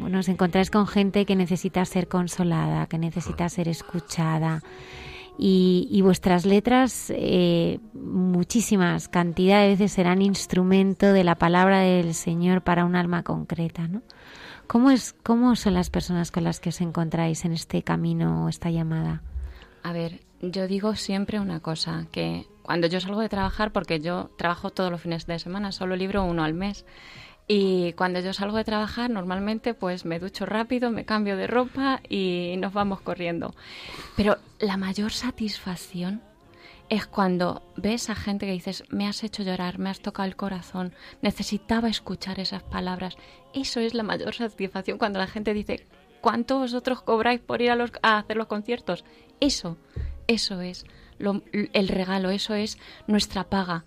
bueno, 0.00 0.18
os 0.18 0.28
encontráis 0.28 0.72
con 0.72 0.88
gente 0.88 1.24
que 1.24 1.36
necesita 1.36 1.84
ser 1.84 2.08
consolada, 2.08 2.88
que 2.88 2.98
necesita 2.98 3.48
ser 3.48 3.68
escuchada. 3.68 4.60
Y, 5.38 5.86
y 5.90 6.02
vuestras 6.02 6.44
letras, 6.44 7.12
eh, 7.16 7.78
muchísimas 7.94 9.08
cantidad 9.08 9.62
de 9.62 9.68
veces 9.68 9.92
serán 9.92 10.20
instrumento 10.20 11.12
de 11.12 11.22
la 11.22 11.36
palabra 11.36 11.80
del 11.80 12.12
Señor 12.14 12.62
para 12.62 12.84
un 12.84 12.96
alma 12.96 13.22
concreta, 13.22 13.86
¿no? 13.86 14.02
¿Cómo, 14.70 14.92
es, 14.92 15.16
¿Cómo 15.24 15.56
son 15.56 15.74
las 15.74 15.90
personas 15.90 16.30
con 16.30 16.44
las 16.44 16.60
que 16.60 16.68
os 16.68 16.80
encontráis 16.80 17.44
en 17.44 17.50
este 17.52 17.82
camino 17.82 18.44
o 18.44 18.48
esta 18.48 18.70
llamada? 18.70 19.20
A 19.82 19.92
ver, 19.92 20.20
yo 20.40 20.68
digo 20.68 20.94
siempre 20.94 21.40
una 21.40 21.58
cosa, 21.58 22.06
que 22.12 22.46
cuando 22.62 22.86
yo 22.86 23.00
salgo 23.00 23.20
de 23.20 23.28
trabajar, 23.28 23.72
porque 23.72 23.98
yo 23.98 24.30
trabajo 24.38 24.70
todos 24.70 24.92
los 24.92 25.00
fines 25.00 25.26
de 25.26 25.40
semana, 25.40 25.72
solo 25.72 25.96
libro 25.96 26.22
uno 26.22 26.44
al 26.44 26.54
mes, 26.54 26.86
y 27.48 27.94
cuando 27.94 28.20
yo 28.20 28.32
salgo 28.32 28.58
de 28.58 28.62
trabajar, 28.62 29.10
normalmente 29.10 29.74
pues 29.74 30.04
me 30.04 30.20
ducho 30.20 30.46
rápido, 30.46 30.92
me 30.92 31.04
cambio 31.04 31.36
de 31.36 31.48
ropa 31.48 32.00
y 32.08 32.54
nos 32.58 32.72
vamos 32.72 33.00
corriendo. 33.00 33.52
Pero 34.16 34.36
la 34.60 34.76
mayor 34.76 35.10
satisfacción 35.10 36.22
es 36.90 37.06
cuando 37.06 37.62
ves 37.76 38.10
a 38.10 38.14
gente 38.14 38.44
que 38.46 38.52
dices, 38.52 38.84
me 38.90 39.06
has 39.06 39.22
hecho 39.24 39.42
llorar, 39.42 39.78
me 39.78 39.88
has 39.90 40.00
tocado 40.00 40.28
el 40.28 40.36
corazón, 40.36 40.92
necesitaba 41.22 41.88
escuchar 41.88 42.38
esas 42.40 42.62
palabras. 42.62 43.16
Eso 43.54 43.80
es 43.80 43.94
la 43.94 44.02
mayor 44.02 44.34
satisfacción 44.34 44.98
cuando 44.98 45.18
la 45.20 45.26
gente 45.28 45.54
dice, 45.54 45.86
¿cuánto 46.20 46.58
vosotros 46.58 47.00
cobráis 47.02 47.40
por 47.40 47.62
ir 47.62 47.70
a, 47.70 47.76
los, 47.76 47.92
a 48.02 48.18
hacer 48.18 48.36
los 48.36 48.48
conciertos? 48.48 49.04
Eso, 49.40 49.78
eso 50.26 50.60
es 50.60 50.84
lo- 51.18 51.42
el 51.52 51.88
regalo, 51.88 52.30
eso 52.30 52.54
es 52.54 52.76
nuestra 53.06 53.44
paga. 53.44 53.84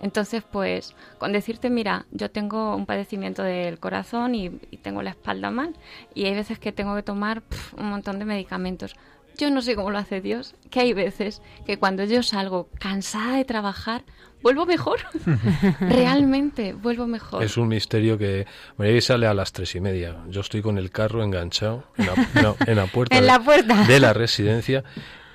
Entonces, 0.00 0.42
pues, 0.44 0.94
con 1.18 1.32
decirte, 1.32 1.70
mira, 1.70 2.06
yo 2.12 2.30
tengo 2.30 2.76
un 2.76 2.86
padecimiento 2.86 3.42
del 3.42 3.80
corazón 3.80 4.34
y, 4.34 4.50
tengo 4.82 5.02
la 5.02 5.10
espalda 5.10 5.50
mal, 5.50 5.74
y 6.14 6.26
hay 6.26 6.34
veces 6.34 6.58
que 6.58 6.72
tengo 6.72 6.94
que 6.94 7.02
tomar 7.02 7.42
un 7.76 7.88
montón 7.90 8.18
de 8.18 8.26
medicamentos. 8.26 8.94
Yo 9.38 9.50
no 9.50 9.62
sé 9.62 9.74
cómo 9.74 9.90
lo 9.90 9.98
hace 9.98 10.20
Dios, 10.20 10.54
que 10.70 10.80
hay 10.80 10.92
veces 10.92 11.42
que 11.66 11.78
cuando 11.78 12.04
yo 12.04 12.22
salgo 12.22 12.68
cansada 12.78 13.36
de 13.36 13.44
trabajar, 13.44 14.02
vuelvo 14.42 14.64
mejor. 14.66 15.00
Realmente, 15.80 16.72
vuelvo 16.74 17.06
mejor. 17.06 17.42
Es 17.42 17.56
un 17.56 17.68
misterio 17.68 18.16
que 18.18 18.46
María 18.76 19.00
sale 19.00 19.26
a 19.26 19.34
las 19.34 19.52
tres 19.52 19.74
y 19.74 19.80
media. 19.80 20.16
Yo 20.28 20.40
estoy 20.40 20.62
con 20.62 20.78
el 20.78 20.90
carro 20.90 21.22
enganchado 21.22 21.84
en 21.96 22.06
la, 22.06 22.42
no, 22.42 22.56
en 22.66 22.76
la 22.76 22.86
puerta, 22.86 23.16
En 23.16 23.22
de, 23.22 23.26
la 23.26 23.40
puerta. 23.40 23.84
de 23.84 24.00
la 24.00 24.12
residencia 24.12 24.84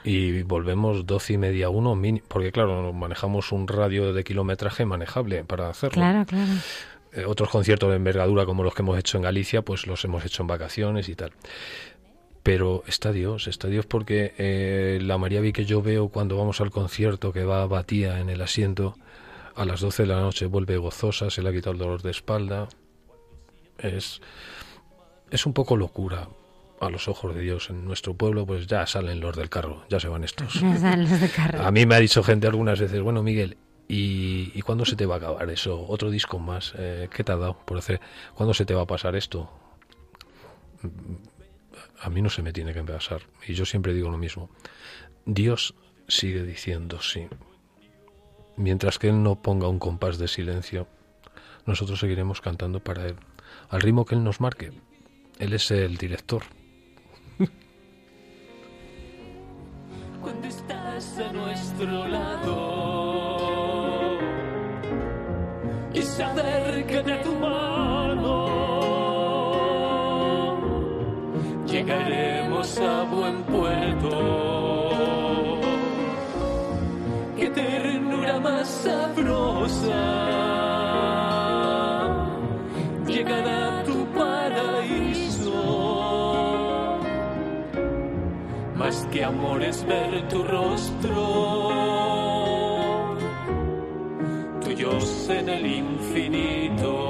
y 0.03 0.43
volvemos 0.43 1.05
doce 1.05 1.33
y 1.33 1.37
media 1.37 1.69
uno 1.69 1.93
mini- 1.95 2.21
porque 2.27 2.51
claro 2.51 2.93
manejamos 2.93 3.51
un 3.51 3.67
radio 3.67 4.13
de 4.13 4.23
kilometraje 4.23 4.85
manejable 4.85 5.43
para 5.43 5.69
hacerlo. 5.69 5.95
Claro, 6.01 6.25
claro. 6.25 6.51
Eh, 7.11 7.25
otros 7.25 7.49
conciertos 7.49 7.89
de 7.89 7.95
envergadura 7.95 8.45
como 8.45 8.63
los 8.63 8.73
que 8.75 8.83
hemos 8.83 8.97
hecho 8.97 9.17
en 9.17 9.23
Galicia, 9.23 9.63
pues 9.63 9.87
los 9.87 10.05
hemos 10.05 10.23
hecho 10.25 10.43
en 10.43 10.47
vacaciones 10.47 11.09
y 11.09 11.15
tal. 11.15 11.31
Pero 12.49 12.83
está 12.87 13.11
Dios, 13.11 13.45
está 13.45 13.67
Dios 13.67 13.85
porque 13.85 14.33
eh, 14.39 14.97
la 15.03 15.19
María 15.19 15.39
Vi 15.39 15.53
que 15.53 15.65
yo 15.65 15.83
veo 15.83 16.09
cuando 16.09 16.35
vamos 16.35 16.61
al 16.61 16.71
concierto, 16.71 17.31
que 17.31 17.43
va 17.43 17.67
batía 17.67 18.19
en 18.19 18.31
el 18.31 18.41
asiento, 18.41 18.95
a 19.53 19.65
las 19.65 19.81
12 19.81 20.01
de 20.01 20.07
la 20.07 20.19
noche 20.19 20.47
vuelve 20.47 20.75
gozosa, 20.77 21.29
se 21.29 21.43
le 21.43 21.49
ha 21.49 21.51
quitado 21.51 21.73
el 21.73 21.77
dolor 21.77 22.01
de 22.01 22.09
espalda. 22.09 22.67
Es, 23.77 24.19
es 25.29 25.45
un 25.45 25.53
poco 25.53 25.77
locura 25.77 26.27
a 26.81 26.89
los 26.89 27.07
ojos 27.07 27.35
de 27.35 27.41
Dios. 27.41 27.69
En 27.69 27.85
nuestro 27.85 28.15
pueblo 28.15 28.47
pues 28.47 28.65
ya 28.65 28.87
salen 28.87 29.19
los 29.19 29.37
del 29.37 29.51
carro, 29.51 29.83
ya 29.87 29.99
se 29.99 30.07
van 30.07 30.23
estos. 30.23 30.55
Están 30.63 31.07
los 31.07 31.21
de 31.21 31.29
carro. 31.29 31.61
A 31.61 31.69
mí 31.69 31.85
me 31.85 31.93
ha 31.93 31.99
dicho 31.99 32.23
gente 32.23 32.47
algunas 32.47 32.79
veces, 32.79 32.99
bueno, 32.99 33.21
Miguel, 33.21 33.57
¿y, 33.87 34.51
y 34.55 34.61
cuándo 34.63 34.85
se 34.85 34.95
te 34.95 35.05
va 35.05 35.13
a 35.13 35.17
acabar 35.19 35.47
eso? 35.51 35.85
Otro 35.87 36.09
disco 36.09 36.39
más. 36.39 36.73
Eh, 36.79 37.09
¿Qué 37.13 37.23
te 37.23 37.31
ha 37.31 37.35
dado 37.35 37.59
por 37.63 37.77
hacer? 37.77 38.01
¿Cuándo 38.33 38.55
se 38.55 38.65
te 38.65 38.73
va 38.73 38.81
a 38.81 38.87
pasar 38.87 39.15
esto? 39.15 39.51
A 42.01 42.09
mí 42.09 42.21
no 42.21 42.29
se 42.29 42.41
me 42.41 42.53
tiene 42.53 42.73
que 42.73 42.83
pasar. 42.83 43.21
Y 43.47 43.53
yo 43.53 43.65
siempre 43.65 43.93
digo 43.93 44.09
lo 44.09 44.17
mismo. 44.17 44.49
Dios 45.25 45.75
sigue 46.07 46.43
diciendo 46.43 47.01
sí. 47.01 47.27
Mientras 48.55 48.99
que 48.99 49.09
Él 49.09 49.23
no 49.23 49.41
ponga 49.41 49.67
un 49.67 49.79
compás 49.79 50.17
de 50.17 50.27
silencio, 50.27 50.87
nosotros 51.65 51.99
seguiremos 51.99 52.41
cantando 52.41 52.79
para 52.79 53.05
Él. 53.05 53.15
Al 53.69 53.81
ritmo 53.81 54.05
que 54.05 54.15
Él 54.15 54.23
nos 54.23 54.41
marque. 54.41 54.71
Él 55.39 55.53
es 55.53 55.71
el 55.71 55.97
director. 55.97 56.43
cuando 60.21 60.47
estás 60.47 61.17
a 61.17 61.31
nuestro 61.31 62.07
lado 62.07 62.79
y 65.93 66.01
tu 67.23 67.35
mano. 67.35 67.98
Llegaremos 71.79 72.77
a 72.79 73.03
buen 73.03 73.41
puerto. 73.43 74.11
Qué 77.37 77.49
ternura 77.51 78.37
más 78.41 78.67
sabrosa. 78.67 80.01
Llegará 83.07 83.81
tu 83.85 84.05
paraíso 84.07 85.39
más 88.75 89.05
que 89.09 89.23
amor 89.23 89.63
es 89.63 89.85
ver 89.85 90.27
tu 90.27 90.43
rostro, 90.43 91.13
tuyos 94.61 95.29
en 95.29 95.47
el 95.47 95.65
infinito. 95.65 97.08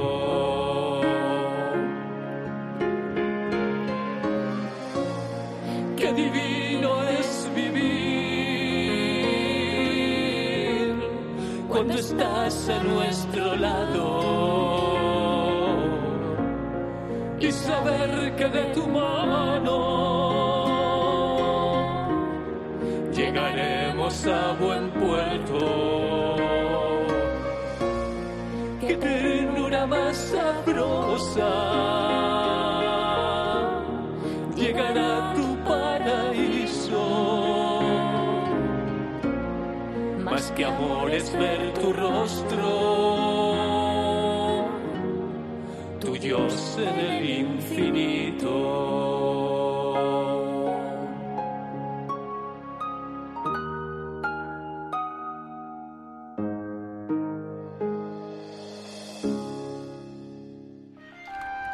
Cuando 11.79 11.93
estás 11.93 12.67
a 12.67 12.83
nuestro 12.83 13.55
lado 13.55 14.05
y 17.39 17.49
saber 17.53 18.35
que 18.35 18.49
de 18.49 18.63
tu 18.73 18.85
mano 18.85 19.79
llegaremos 23.13 24.27
a 24.27 24.51
buen 24.59 24.89
puerto. 24.89 26.35
Qué 28.81 28.97
ternura 28.97 29.87
más 29.87 30.17
sabrosa 30.17 31.49
llegará 34.57 35.33
tu 35.33 35.55
paraíso. 35.63 37.39
Más 40.19 40.51
que 40.51 40.65
amor 40.65 41.09
es 41.11 41.31
ver 41.33 41.68
tuyos 45.99 46.77
en 46.77 46.99
el 46.99 47.29
infinito. 47.29 48.99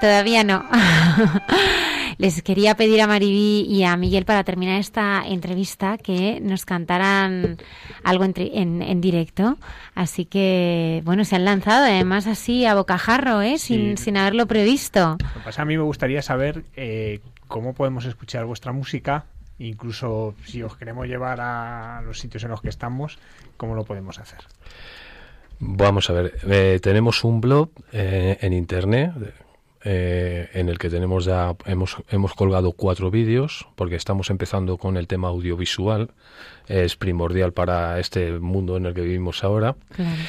Todavía 0.02 0.44
no. 0.44 0.64
Les 2.18 2.42
quería 2.42 2.76
pedir 2.76 3.02
a 3.02 3.08
Maribí 3.08 3.66
y 3.70 3.84
a 3.84 3.98
Miguel 3.98 4.26
para 4.26 4.44
terminar 4.44 4.80
esta 4.80 5.24
entrevista 5.28 5.98
que 5.98 6.40
nos 6.42 6.66
cantaran 6.66 7.58
algo 8.04 8.24
en, 8.24 8.34
tri- 8.34 8.52
en- 8.54 8.82
en 8.82 9.02
directo. 9.02 9.58
Así 9.96 10.26
que, 10.26 11.02
bueno, 11.06 11.26
se 11.26 11.36
han 11.36 11.46
lanzado 11.46 11.86
además 11.86 12.28
así 12.28 12.66
a 12.66 12.76
bocajarro, 12.76 13.42
¿eh? 13.42 13.58
Sin, 13.58 13.98
Sí. 13.98 14.06
sin 14.06 14.18
haberlo 14.18 14.46
previsto. 14.48 15.18
Lo 15.22 15.34
que 15.34 15.40
pasa, 15.44 15.64
a 15.64 15.66
mí 15.66 15.76
me 15.78 15.84
gustaría 15.84 16.22
saber 16.22 16.64
eh, 16.76 17.20
cómo 17.48 17.74
podemos 17.74 18.06
escuchar 18.06 18.46
vuestra 18.46 18.72
música, 18.72 19.26
incluso 19.60 20.36
si 20.46 20.64
os 20.64 20.76
queremos 20.78 21.08
llevar 21.08 21.40
a 21.42 22.02
los 22.06 22.20
sitios 22.20 22.44
en 22.44 22.50
los 22.52 22.62
que 22.62 22.70
estamos, 22.70 23.20
cómo 23.58 23.76
lo 23.76 23.84
podemos 23.84 24.20
hacer. 24.20 24.40
Vamos 25.60 26.10
a 26.10 26.14
ver, 26.14 26.34
eh, 26.50 26.80
tenemos 26.82 27.24
un 27.24 27.40
blog 27.40 27.70
eh, 27.94 28.38
en 28.42 28.52
internet 28.54 29.12
eh, 29.86 30.50
en 30.54 30.68
el 30.68 30.80
que 30.80 30.90
tenemos 30.90 31.26
ya 31.26 31.56
hemos 31.66 31.98
hemos 32.10 32.34
colgado 32.34 32.72
cuatro 32.72 33.12
vídeos 33.12 33.68
porque 33.76 33.96
estamos 33.96 34.32
empezando 34.32 34.78
con 34.78 34.98
el 34.98 35.08
tema 35.08 35.28
audiovisual 35.28 36.10
es 36.68 36.96
primordial 36.96 37.54
para 37.54 38.00
este 38.00 38.32
mundo 38.40 38.78
en 38.78 38.86
el 38.86 38.94
que 38.94 39.02
vivimos 39.02 39.44
ahora 39.44 39.76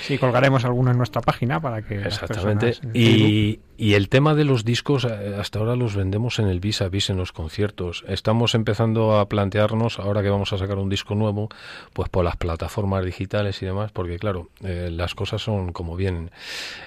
Sí, 0.02 0.18
colgaremos 0.18 0.64
alguno 0.64 0.90
en 0.90 0.98
nuestra 0.98 1.20
página 1.20 1.60
para 1.60 1.82
que 1.82 1.96
las 1.96 2.14
Exactamente. 2.22 2.66
personas 2.66 2.80
Facebook- 2.92 2.96
Y, 2.96 3.60
y 3.78 3.94
el 3.94 4.08
tema 4.08 4.34
de 4.34 4.44
los 4.44 4.64
discos, 4.64 5.04
eh, 5.04 5.36
hasta 5.38 5.58
ahora 5.58 5.76
los 5.76 5.94
vendemos 5.96 6.38
en 6.38 6.48
el 6.48 6.60
vis 6.60 6.80
a 6.82 6.88
vis 6.88 7.10
en 7.10 7.16
los 7.18 7.32
conciertos. 7.32 8.04
Estamos 8.08 8.54
empezando 8.54 9.18
a 9.18 9.28
plantearnos, 9.28 9.98
ahora 9.98 10.22
que 10.22 10.30
vamos 10.30 10.52
a 10.52 10.58
sacar 10.58 10.78
un 10.78 10.88
disco 10.88 11.14
nuevo, 11.14 11.48
pues 11.92 12.08
por 12.08 12.24
las 12.24 12.36
plataformas 12.36 13.04
digitales 13.04 13.60
y 13.62 13.66
demás, 13.66 13.92
porque 13.92 14.18
claro, 14.18 14.48
eh, 14.62 14.88
las 14.90 15.14
cosas 15.14 15.42
son 15.42 15.72
como 15.72 15.96
vienen. 15.96 16.30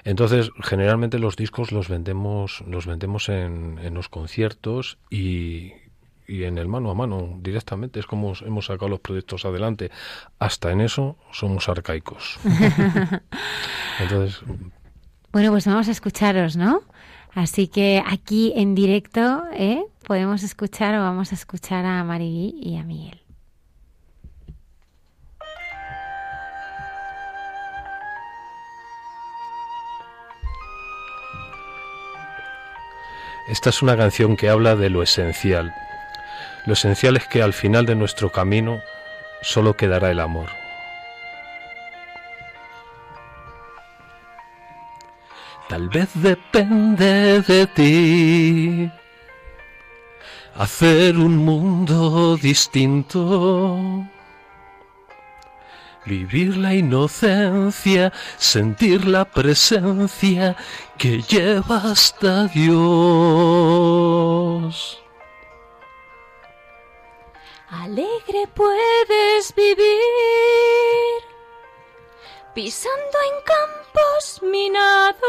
Entonces, 0.04 0.50
generalmente 0.62 1.18
los 1.18 1.36
discos 1.36 1.70
los 1.72 1.88
vendemos, 1.88 2.62
los 2.66 2.86
vendemos 2.86 3.28
en, 3.28 3.78
en 3.82 3.94
los 3.94 4.08
conciertos 4.08 4.98
y, 5.10 5.72
y 6.30 6.44
en 6.44 6.58
el 6.58 6.68
mano 6.68 6.90
a 6.90 6.94
mano 6.94 7.38
directamente. 7.40 7.98
Es 7.98 8.06
como 8.06 8.32
hemos 8.40 8.66
sacado 8.66 8.88
los 8.88 9.00
proyectos 9.00 9.44
adelante. 9.44 9.90
Hasta 10.38 10.70
en 10.70 10.80
eso 10.80 11.16
somos 11.32 11.68
arcaicos. 11.68 12.38
Entonces, 14.00 14.40
Bueno, 15.32 15.50
pues 15.50 15.66
vamos 15.66 15.88
a 15.88 15.90
escucharos, 15.90 16.56
¿no? 16.56 16.82
Así 17.34 17.68
que 17.68 18.02
aquí 18.06 18.52
en 18.56 18.74
directo, 18.74 19.44
¿eh? 19.52 19.84
Podemos 20.06 20.42
escuchar 20.42 20.94
o 20.94 21.02
vamos 21.02 21.32
a 21.32 21.34
escuchar 21.34 21.84
a 21.84 22.02
Maribí 22.04 22.58
y 22.60 22.76
a 22.76 22.84
Miguel. 22.84 23.20
Esta 33.48 33.70
es 33.70 33.82
una 33.82 33.96
canción 33.96 34.36
que 34.36 34.48
habla 34.48 34.76
de 34.76 34.90
lo 34.90 35.02
esencial. 35.02 35.74
Lo 36.66 36.74
esencial 36.74 37.16
es 37.16 37.26
que 37.26 37.42
al 37.42 37.52
final 37.52 37.86
de 37.86 37.94
nuestro 37.94 38.30
camino 38.30 38.80
solo 39.42 39.76
quedará 39.76 40.10
el 40.10 40.20
amor. 40.20 40.48
Tal 45.68 45.88
vez 45.88 46.08
depende 46.14 47.42
de 47.42 47.66
ti 47.68 48.90
hacer 50.56 51.16
un 51.16 51.36
mundo 51.36 52.36
distinto. 52.36 53.78
Vivir 56.04 56.56
la 56.56 56.74
inocencia, 56.74 58.12
sentir 58.36 59.06
la 59.06 59.24
presencia 59.24 60.56
que 60.98 61.22
lleva 61.22 61.76
hasta 61.92 62.48
Dios. 62.48 62.80
Alegre 67.70 68.48
puedes 68.52 69.54
vivir 69.54 71.22
pisando 72.52 73.18
en 73.28 73.44
campos 73.44 74.42
minados. 74.42 75.20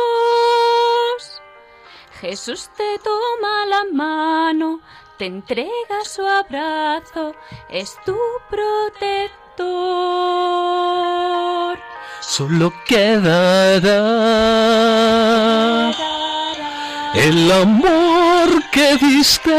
Jesús 2.20 2.70
te 2.76 2.98
toma 3.00 3.66
la 3.68 3.86
mano, 3.94 4.82
te 5.20 5.28
entrega 5.28 6.04
su 6.04 6.26
abrazo, 6.26 7.36
es 7.70 7.96
tu 8.06 8.18
protector. 8.50 9.32
Solo 12.22 12.74
quedará 12.88 14.02
el 17.14 17.52
amor 17.52 18.50
que 18.72 18.98
diste, 18.98 19.52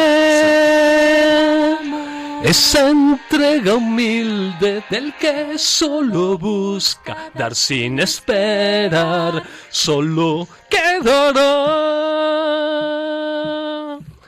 esa 2.44 2.90
entrega 2.90 3.74
humilde 3.74 4.82
del 4.90 5.14
que 5.14 5.56
solo 5.56 6.36
busca 6.36 7.30
dar 7.34 7.54
sin 7.54 8.00
esperar, 8.00 9.42
solo 9.70 10.48
quedará. 10.68 11.42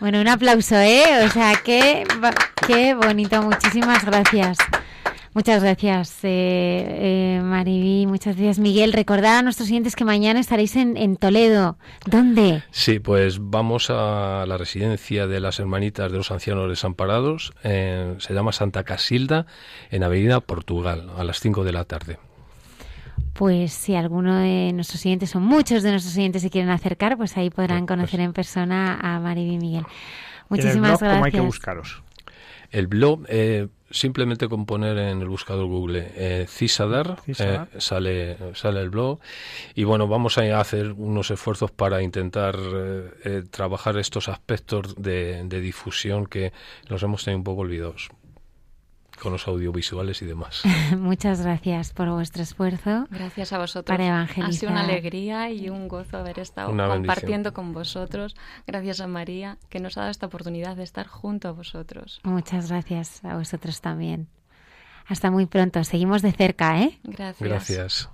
Bueno, 0.00 0.20
un 0.20 0.28
aplauso, 0.28 0.76
¿eh? 0.76 1.24
O 1.26 1.30
sea, 1.30 1.54
qué, 1.64 2.04
qué 2.66 2.94
bonito. 2.94 3.42
Muchísimas 3.42 4.04
gracias. 4.04 4.58
Muchas 5.34 5.62
gracias, 5.64 6.18
eh, 6.22 7.38
eh, 7.38 7.40
Maribí. 7.42 8.06
Muchas 8.06 8.36
gracias, 8.36 8.60
Miguel. 8.60 8.92
Recordad 8.92 9.38
a 9.38 9.42
nuestros 9.42 9.66
siguientes 9.66 9.96
que 9.96 10.04
mañana 10.04 10.38
estaréis 10.38 10.76
en, 10.76 10.96
en 10.96 11.16
Toledo. 11.16 11.76
¿Dónde? 12.06 12.62
Sí, 12.70 13.00
pues 13.00 13.38
vamos 13.40 13.90
a 13.90 14.44
la 14.46 14.56
residencia 14.56 15.26
de 15.26 15.40
las 15.40 15.58
hermanitas 15.58 16.12
de 16.12 16.18
los 16.18 16.30
ancianos 16.30 16.68
desamparados. 16.68 17.52
eh, 17.64 18.14
se 18.18 18.32
llama 18.32 18.52
Santa 18.52 18.84
Casilda, 18.84 19.46
en 19.90 20.04
Avenida 20.04 20.38
Portugal, 20.40 21.10
a 21.18 21.24
las 21.24 21.40
5 21.40 21.64
de 21.64 21.72
la 21.72 21.84
tarde. 21.84 22.18
Pues 23.32 23.72
si 23.72 23.96
alguno 23.96 24.36
de 24.36 24.72
nuestros 24.72 25.00
siguientes 25.00 25.34
o 25.34 25.40
muchos 25.40 25.82
de 25.82 25.90
nuestros 25.90 26.14
siguientes 26.14 26.42
se 26.42 26.50
quieren 26.50 26.70
acercar, 26.70 27.16
pues 27.16 27.36
ahí 27.36 27.50
podrán 27.50 27.86
conocer 27.86 28.20
en 28.20 28.32
persona 28.32 29.00
a 29.02 29.18
Maribí 29.18 29.54
y 29.54 29.58
Miguel. 29.58 29.82
Y 29.82 30.60
en 30.60 30.68
el 30.68 30.80
Muchísimas 30.80 31.00
blog, 31.00 31.10
¿cómo 31.10 31.24
hay 31.24 31.32
que 31.32 31.38
gracias. 31.38 31.44
buscaros? 31.44 32.02
El 32.74 32.88
blog, 32.88 33.24
eh, 33.28 33.68
simplemente 33.88 34.48
con 34.48 34.66
poner 34.66 34.98
en 34.98 35.22
el 35.22 35.28
buscador 35.28 35.66
Google 35.66 36.10
eh, 36.16 36.46
Cisadar, 36.48 37.20
Cisadar. 37.24 37.68
eh, 37.72 37.80
sale, 37.80 38.36
sale 38.54 38.80
el 38.80 38.90
blog. 38.90 39.20
Y 39.76 39.84
bueno, 39.84 40.08
vamos 40.08 40.38
a 40.38 40.58
hacer 40.58 40.90
unos 40.90 41.30
esfuerzos 41.30 41.70
para 41.70 42.02
intentar 42.02 42.56
eh, 42.58 43.10
eh, 43.24 43.42
trabajar 43.48 43.96
estos 43.96 44.28
aspectos 44.28 44.96
de, 44.96 45.44
de 45.44 45.60
difusión 45.60 46.26
que 46.26 46.52
nos 46.90 47.00
hemos 47.04 47.22
tenido 47.24 47.38
un 47.38 47.44
poco 47.44 47.60
olvidados 47.60 48.10
con 49.22 49.32
los 49.32 49.46
audiovisuales 49.48 50.20
y 50.22 50.26
demás. 50.26 50.62
Muchas 50.98 51.40
gracias 51.42 51.92
por 51.92 52.10
vuestro 52.10 52.42
esfuerzo. 52.42 53.06
Gracias 53.10 53.52
a 53.52 53.58
vosotros. 53.58 53.92
Para 53.92 54.04
Ha 54.04 54.08
evangelizar. 54.08 54.52
sido 54.54 54.72
una 54.72 54.82
alegría 54.82 55.50
y 55.50 55.68
un 55.70 55.88
gozo 55.88 56.18
haber 56.18 56.38
estado 56.38 56.70
Una 56.70 56.84
bendición. 56.88 57.06
compartiendo 57.14 57.52
con 57.54 57.72
vosotros. 57.72 58.36
Gracias 58.66 59.00
a 59.00 59.06
María, 59.06 59.58
que 59.68 59.80
nos 59.80 59.96
ha 59.96 60.00
dado 60.02 60.10
esta 60.10 60.26
oportunidad 60.26 60.76
de 60.76 60.82
estar 60.84 61.06
junto 61.06 61.48
a 61.48 61.52
vosotros. 61.52 62.20
Muchas 62.24 62.68
gracias 62.70 63.24
a 63.24 63.36
vosotros 63.36 63.80
también. 63.80 64.28
Hasta 65.06 65.30
muy 65.30 65.46
pronto. 65.46 65.84
Seguimos 65.84 66.22
de 66.22 66.32
cerca, 66.32 66.80
¿eh? 66.80 66.98
Gracias. 67.04 67.40
Gracias. 67.48 68.10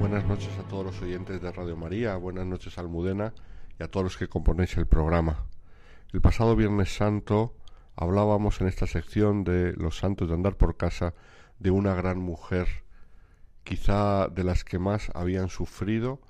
Buenas 0.00 0.24
noches 0.26 0.56
a 0.60 0.62
todos 0.68 0.86
los 0.86 1.02
oyentes 1.02 1.42
de 1.42 1.50
Radio 1.50 1.76
María, 1.76 2.14
buenas 2.14 2.46
noches 2.46 2.78
Almudena 2.78 3.34
y 3.80 3.82
a 3.82 3.90
todos 3.90 4.04
los 4.04 4.16
que 4.16 4.28
componéis 4.28 4.76
el 4.76 4.86
programa. 4.86 5.48
El 6.12 6.20
pasado 6.20 6.54
Viernes 6.54 6.94
Santo 6.94 7.56
hablábamos 7.96 8.60
en 8.60 8.68
esta 8.68 8.86
sección 8.86 9.42
de 9.42 9.72
los 9.72 9.98
santos 9.98 10.28
de 10.28 10.34
andar 10.34 10.56
por 10.56 10.76
casa 10.76 11.14
de 11.58 11.72
una 11.72 11.94
gran 11.94 12.20
mujer, 12.20 12.68
quizá 13.64 14.28
de 14.28 14.44
las 14.44 14.62
que 14.62 14.78
más 14.78 15.10
habían 15.14 15.48
sufrido 15.48 16.20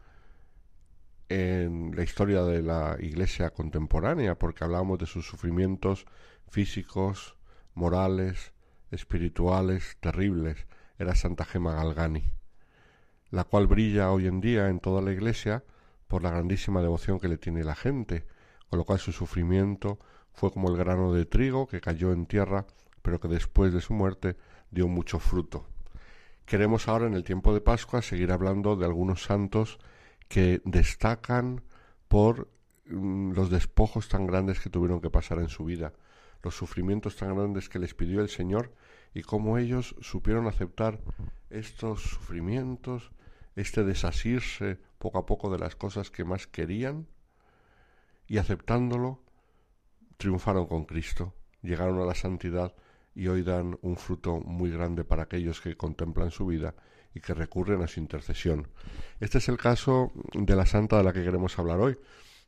en 1.28 1.94
la 1.94 2.02
historia 2.04 2.44
de 2.44 2.62
la 2.62 2.96
Iglesia 2.98 3.50
contemporánea, 3.50 4.38
porque 4.38 4.64
hablábamos 4.64 4.98
de 4.98 5.06
sus 5.06 5.28
sufrimientos 5.28 6.06
físicos, 6.48 7.36
morales, 7.74 8.54
espirituales, 8.90 9.98
terribles. 10.00 10.66
Era 10.98 11.14
Santa 11.14 11.44
Gema 11.44 11.74
Galgani 11.74 12.37
la 13.30 13.44
cual 13.44 13.66
brilla 13.66 14.10
hoy 14.10 14.26
en 14.26 14.40
día 14.40 14.68
en 14.68 14.80
toda 14.80 15.02
la 15.02 15.12
iglesia 15.12 15.64
por 16.06 16.22
la 16.22 16.30
grandísima 16.30 16.80
devoción 16.80 17.20
que 17.20 17.28
le 17.28 17.36
tiene 17.36 17.64
la 17.64 17.74
gente, 17.74 18.24
con 18.68 18.78
lo 18.78 18.84
cual 18.84 18.98
su 18.98 19.12
sufrimiento 19.12 19.98
fue 20.32 20.50
como 20.50 20.70
el 20.70 20.76
grano 20.76 21.12
de 21.12 21.26
trigo 21.26 21.66
que 21.66 21.80
cayó 21.80 22.12
en 22.12 22.26
tierra, 22.26 22.66
pero 23.02 23.20
que 23.20 23.28
después 23.28 23.72
de 23.72 23.80
su 23.80 23.92
muerte 23.92 24.36
dio 24.70 24.88
mucho 24.88 25.18
fruto. 25.18 25.66
Queremos 26.46 26.88
ahora 26.88 27.06
en 27.06 27.14
el 27.14 27.24
tiempo 27.24 27.52
de 27.52 27.60
Pascua 27.60 28.00
seguir 28.00 28.32
hablando 28.32 28.76
de 28.76 28.86
algunos 28.86 29.22
santos 29.22 29.78
que 30.28 30.62
destacan 30.64 31.62
por 32.08 32.48
mm, 32.86 33.32
los 33.32 33.50
despojos 33.50 34.08
tan 34.08 34.26
grandes 34.26 34.60
que 34.60 34.70
tuvieron 34.70 35.00
que 35.00 35.10
pasar 35.10 35.38
en 35.38 35.48
su 35.48 35.64
vida, 35.64 35.92
los 36.42 36.54
sufrimientos 36.54 37.16
tan 37.16 37.36
grandes 37.36 37.68
que 37.68 37.78
les 37.78 37.94
pidió 37.94 38.22
el 38.22 38.30
Señor 38.30 38.72
y 39.12 39.22
cómo 39.22 39.58
ellos 39.58 39.94
supieron 40.00 40.46
aceptar 40.46 41.00
estos 41.50 42.02
sufrimientos, 42.02 43.10
este 43.58 43.82
desasirse 43.82 44.78
poco 44.98 45.18
a 45.18 45.26
poco 45.26 45.50
de 45.50 45.58
las 45.58 45.74
cosas 45.74 46.10
que 46.10 46.24
más 46.24 46.46
querían 46.46 47.08
y 48.28 48.38
aceptándolo 48.38 49.20
triunfaron 50.16 50.66
con 50.66 50.84
Cristo, 50.84 51.34
llegaron 51.62 51.98
a 52.00 52.04
la 52.04 52.14
santidad 52.14 52.74
y 53.14 53.26
hoy 53.26 53.42
dan 53.42 53.76
un 53.82 53.96
fruto 53.96 54.38
muy 54.38 54.70
grande 54.70 55.02
para 55.02 55.24
aquellos 55.24 55.60
que 55.60 55.76
contemplan 55.76 56.30
su 56.30 56.46
vida 56.46 56.74
y 57.14 57.20
que 57.20 57.34
recurren 57.34 57.82
a 57.82 57.88
su 57.88 57.98
intercesión. 57.98 58.68
Este 59.18 59.38
es 59.38 59.48
el 59.48 59.56
caso 59.56 60.12
de 60.34 60.54
la 60.54 60.66
santa 60.66 60.98
de 60.98 61.04
la 61.04 61.12
que 61.12 61.24
queremos 61.24 61.58
hablar 61.58 61.80
hoy, 61.80 61.98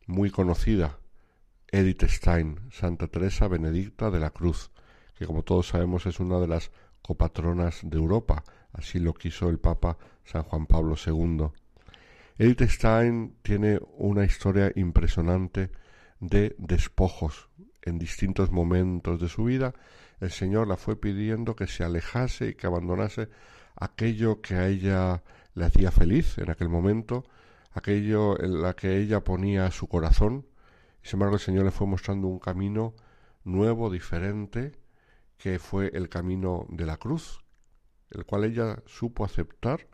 muy 0.07 0.31
conocida, 0.31 1.01
Edith 1.73 2.05
Stein, 2.05 2.61
Santa 2.71 3.09
Teresa 3.09 3.49
Benedicta 3.49 4.11
de 4.11 4.21
la 4.21 4.31
Cruz, 4.31 4.71
que 5.17 5.27
como 5.27 5.43
todos 5.43 5.69
sabemos 5.69 6.07
es 6.07 6.21
una 6.21 6.39
de 6.39 6.49
las 6.49 6.71
copatronas 7.03 7.81
de 7.83 7.97
Europa, 7.97 8.45
así 8.73 8.99
lo 8.99 9.15
quiso 9.15 9.49
el 9.49 9.59
Papa 9.59 9.99
San 10.25 10.43
Juan 10.45 10.67
Pablo 10.67 10.95
II. 11.05 11.49
Edith 12.39 12.63
Stein 12.71 13.37
tiene 13.43 13.79
una 13.99 14.25
historia 14.25 14.73
impresionante 14.75 15.71
de 16.21 16.55
despojos 16.59 17.49
en 17.83 17.99
distintos 17.99 18.51
momentos 18.51 19.21
de 19.21 19.29
su 19.29 19.45
vida. 19.45 19.75
El 20.21 20.31
Señor 20.31 20.69
la 20.69 20.77
fue 20.77 20.97
pidiendo 20.97 21.57
que 21.57 21.67
se 21.67 21.85
alejase 21.85 22.49
y 22.49 22.55
que 22.55 22.67
abandonase 22.67 23.29
aquello 23.77 24.41
que 24.41 24.55
a 24.55 24.69
ella 24.69 25.23
le 25.55 25.65
hacía 25.65 25.91
feliz 25.91 26.39
en 26.39 26.51
aquel 26.51 26.69
momento, 26.69 27.25
aquello 27.73 28.41
en 28.43 28.63
la 28.63 28.75
que 28.75 28.99
ella 28.99 29.25
ponía 29.25 29.71
su 29.71 29.89
corazón. 29.89 30.47
Sin 31.03 31.17
embargo, 31.17 31.37
el 31.37 31.41
Señor 31.41 31.65
le 31.65 31.71
fue 31.71 31.87
mostrando 31.87 32.29
un 32.29 32.39
camino 32.39 32.95
nuevo, 33.45 33.91
diferente, 33.91 34.73
que 35.39 35.59
fue 35.59 35.91
el 35.95 36.09
camino 36.09 36.67
de 36.69 36.85
la 36.85 36.99
cruz, 36.99 37.40
el 38.11 38.25
cual 38.25 38.45
ella 38.45 38.83
supo 38.87 39.25
aceptar 39.25 39.87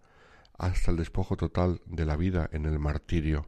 hasta 0.59 0.91
el 0.91 0.97
despojo 0.97 1.37
total 1.37 1.81
de 1.87 2.07
la 2.07 2.17
vida 2.17 2.49
en 2.53 2.65
el 2.65 2.79
martirio. 2.79 3.47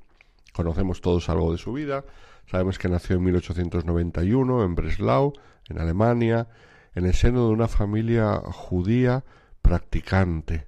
Conocemos 0.52 1.00
todos 1.00 1.28
algo 1.28 1.52
de 1.52 1.58
su 1.58 1.72
vida, 1.72 2.04
sabemos 2.46 2.78
que 2.78 2.88
nació 2.88 3.16
en 3.16 3.24
1891 3.24 4.64
en 4.64 4.74
Breslau, 4.74 5.32
en 5.68 5.78
Alemania, 5.78 6.48
en 6.94 7.06
el 7.06 7.14
seno 7.14 7.46
de 7.46 7.52
una 7.52 7.68
familia 7.68 8.40
judía 8.44 9.24
practicante. 9.62 10.66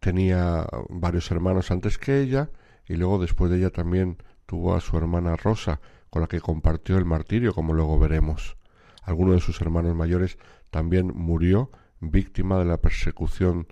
Tenía 0.00 0.66
varios 0.88 1.30
hermanos 1.30 1.70
antes 1.70 1.98
que 1.98 2.20
ella 2.20 2.50
y 2.86 2.94
luego 2.94 3.18
después 3.18 3.50
de 3.50 3.58
ella 3.58 3.70
también 3.70 4.18
tuvo 4.46 4.74
a 4.74 4.80
su 4.80 4.96
hermana 4.96 5.36
Rosa, 5.36 5.80
con 6.10 6.22
la 6.22 6.28
que 6.28 6.40
compartió 6.40 6.96
el 6.96 7.04
martirio, 7.04 7.52
como 7.52 7.74
luego 7.74 7.98
veremos. 7.98 8.56
Alguno 9.02 9.32
de 9.32 9.40
sus 9.40 9.60
hermanos 9.60 9.94
mayores 9.94 10.38
también 10.70 11.12
murió 11.14 11.70
víctima 12.00 12.58
de 12.58 12.64
la 12.64 12.78
persecución 12.80 13.66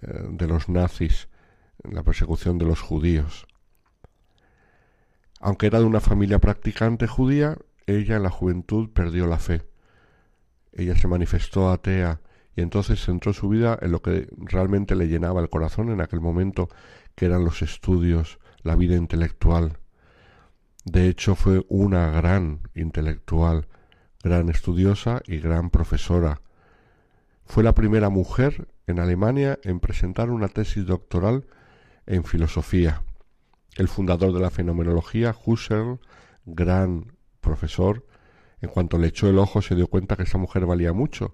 eh, 0.00 0.26
de 0.30 0.46
los 0.46 0.68
nazis, 0.68 1.28
la 1.82 2.02
persecución 2.02 2.58
de 2.58 2.66
los 2.66 2.80
judíos. 2.80 3.46
Aunque 5.40 5.66
era 5.66 5.78
de 5.78 5.84
una 5.84 6.00
familia 6.00 6.38
practicante 6.38 7.06
judía, 7.06 7.56
ella 7.86 8.16
en 8.16 8.22
la 8.22 8.30
juventud 8.30 8.90
perdió 8.90 9.26
la 9.26 9.38
fe. 9.38 9.62
Ella 10.72 10.96
se 10.96 11.08
manifestó 11.08 11.70
atea 11.70 12.20
y 12.54 12.60
entonces 12.60 13.04
centró 13.04 13.32
su 13.32 13.48
vida 13.48 13.78
en 13.80 13.92
lo 13.92 14.02
que 14.02 14.28
realmente 14.36 14.96
le 14.96 15.06
llenaba 15.06 15.40
el 15.40 15.48
corazón 15.48 15.90
en 15.90 16.00
aquel 16.00 16.20
momento, 16.20 16.68
que 17.14 17.26
eran 17.26 17.44
los 17.44 17.62
estudios, 17.62 18.38
la 18.62 18.74
vida 18.74 18.96
intelectual. 18.96 19.78
De 20.84 21.08
hecho, 21.08 21.34
fue 21.34 21.64
una 21.68 22.10
gran 22.10 22.60
intelectual, 22.74 23.68
gran 24.22 24.48
estudiosa 24.48 25.22
y 25.26 25.38
gran 25.38 25.70
profesora. 25.70 26.40
Fue 27.48 27.64
la 27.64 27.74
primera 27.74 28.10
mujer 28.10 28.68
en 28.86 28.98
Alemania 28.98 29.58
en 29.62 29.80
presentar 29.80 30.28
una 30.28 30.48
tesis 30.48 30.84
doctoral 30.84 31.46
en 32.04 32.22
filosofía. 32.24 33.02
El 33.76 33.88
fundador 33.88 34.34
de 34.34 34.40
la 34.40 34.50
fenomenología, 34.50 35.34
Husserl, 35.44 35.98
gran 36.44 37.16
profesor, 37.40 38.06
en 38.60 38.68
cuanto 38.68 38.98
le 38.98 39.08
echó 39.08 39.30
el 39.30 39.38
ojo 39.38 39.62
se 39.62 39.74
dio 39.74 39.86
cuenta 39.86 40.14
que 40.14 40.24
esa 40.24 40.36
mujer 40.36 40.66
valía 40.66 40.92
mucho 40.92 41.32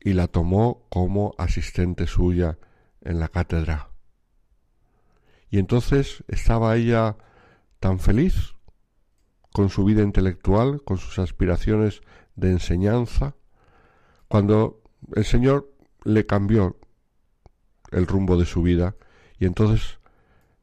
y 0.00 0.14
la 0.14 0.26
tomó 0.26 0.86
como 0.88 1.34
asistente 1.36 2.06
suya 2.06 2.58
en 3.02 3.20
la 3.20 3.28
cátedra. 3.28 3.90
Y 5.50 5.58
entonces 5.58 6.24
estaba 6.28 6.74
ella 6.76 7.18
tan 7.78 7.98
feliz 7.98 8.54
con 9.52 9.68
su 9.68 9.84
vida 9.84 10.02
intelectual, 10.02 10.82
con 10.82 10.96
sus 10.96 11.18
aspiraciones 11.18 12.00
de 12.36 12.52
enseñanza, 12.52 13.36
cuando 14.28 14.80
el 15.14 15.24
Señor 15.24 15.70
le 16.04 16.26
cambió 16.26 16.76
el 17.90 18.06
rumbo 18.06 18.36
de 18.36 18.46
su 18.46 18.62
vida 18.62 18.96
y 19.38 19.46
entonces 19.46 19.98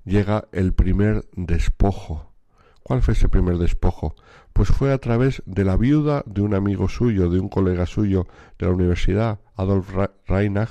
llega 0.05 0.47
el 0.51 0.73
primer 0.73 1.25
despojo. 1.35 2.33
¿Cuál 2.81 3.01
fue 3.01 3.13
ese 3.13 3.29
primer 3.29 3.57
despojo? 3.57 4.15
Pues 4.51 4.69
fue 4.69 4.91
a 4.91 4.97
través 4.97 5.41
de 5.45 5.63
la 5.63 5.77
viuda 5.77 6.23
de 6.25 6.41
un 6.41 6.53
amigo 6.53 6.89
suyo, 6.89 7.29
de 7.29 7.39
un 7.39 7.49
colega 7.49 7.85
suyo 7.85 8.27
de 8.59 8.65
la 8.65 8.73
universidad, 8.73 9.39
Adolf 9.55 9.89
Reinach, 10.27 10.69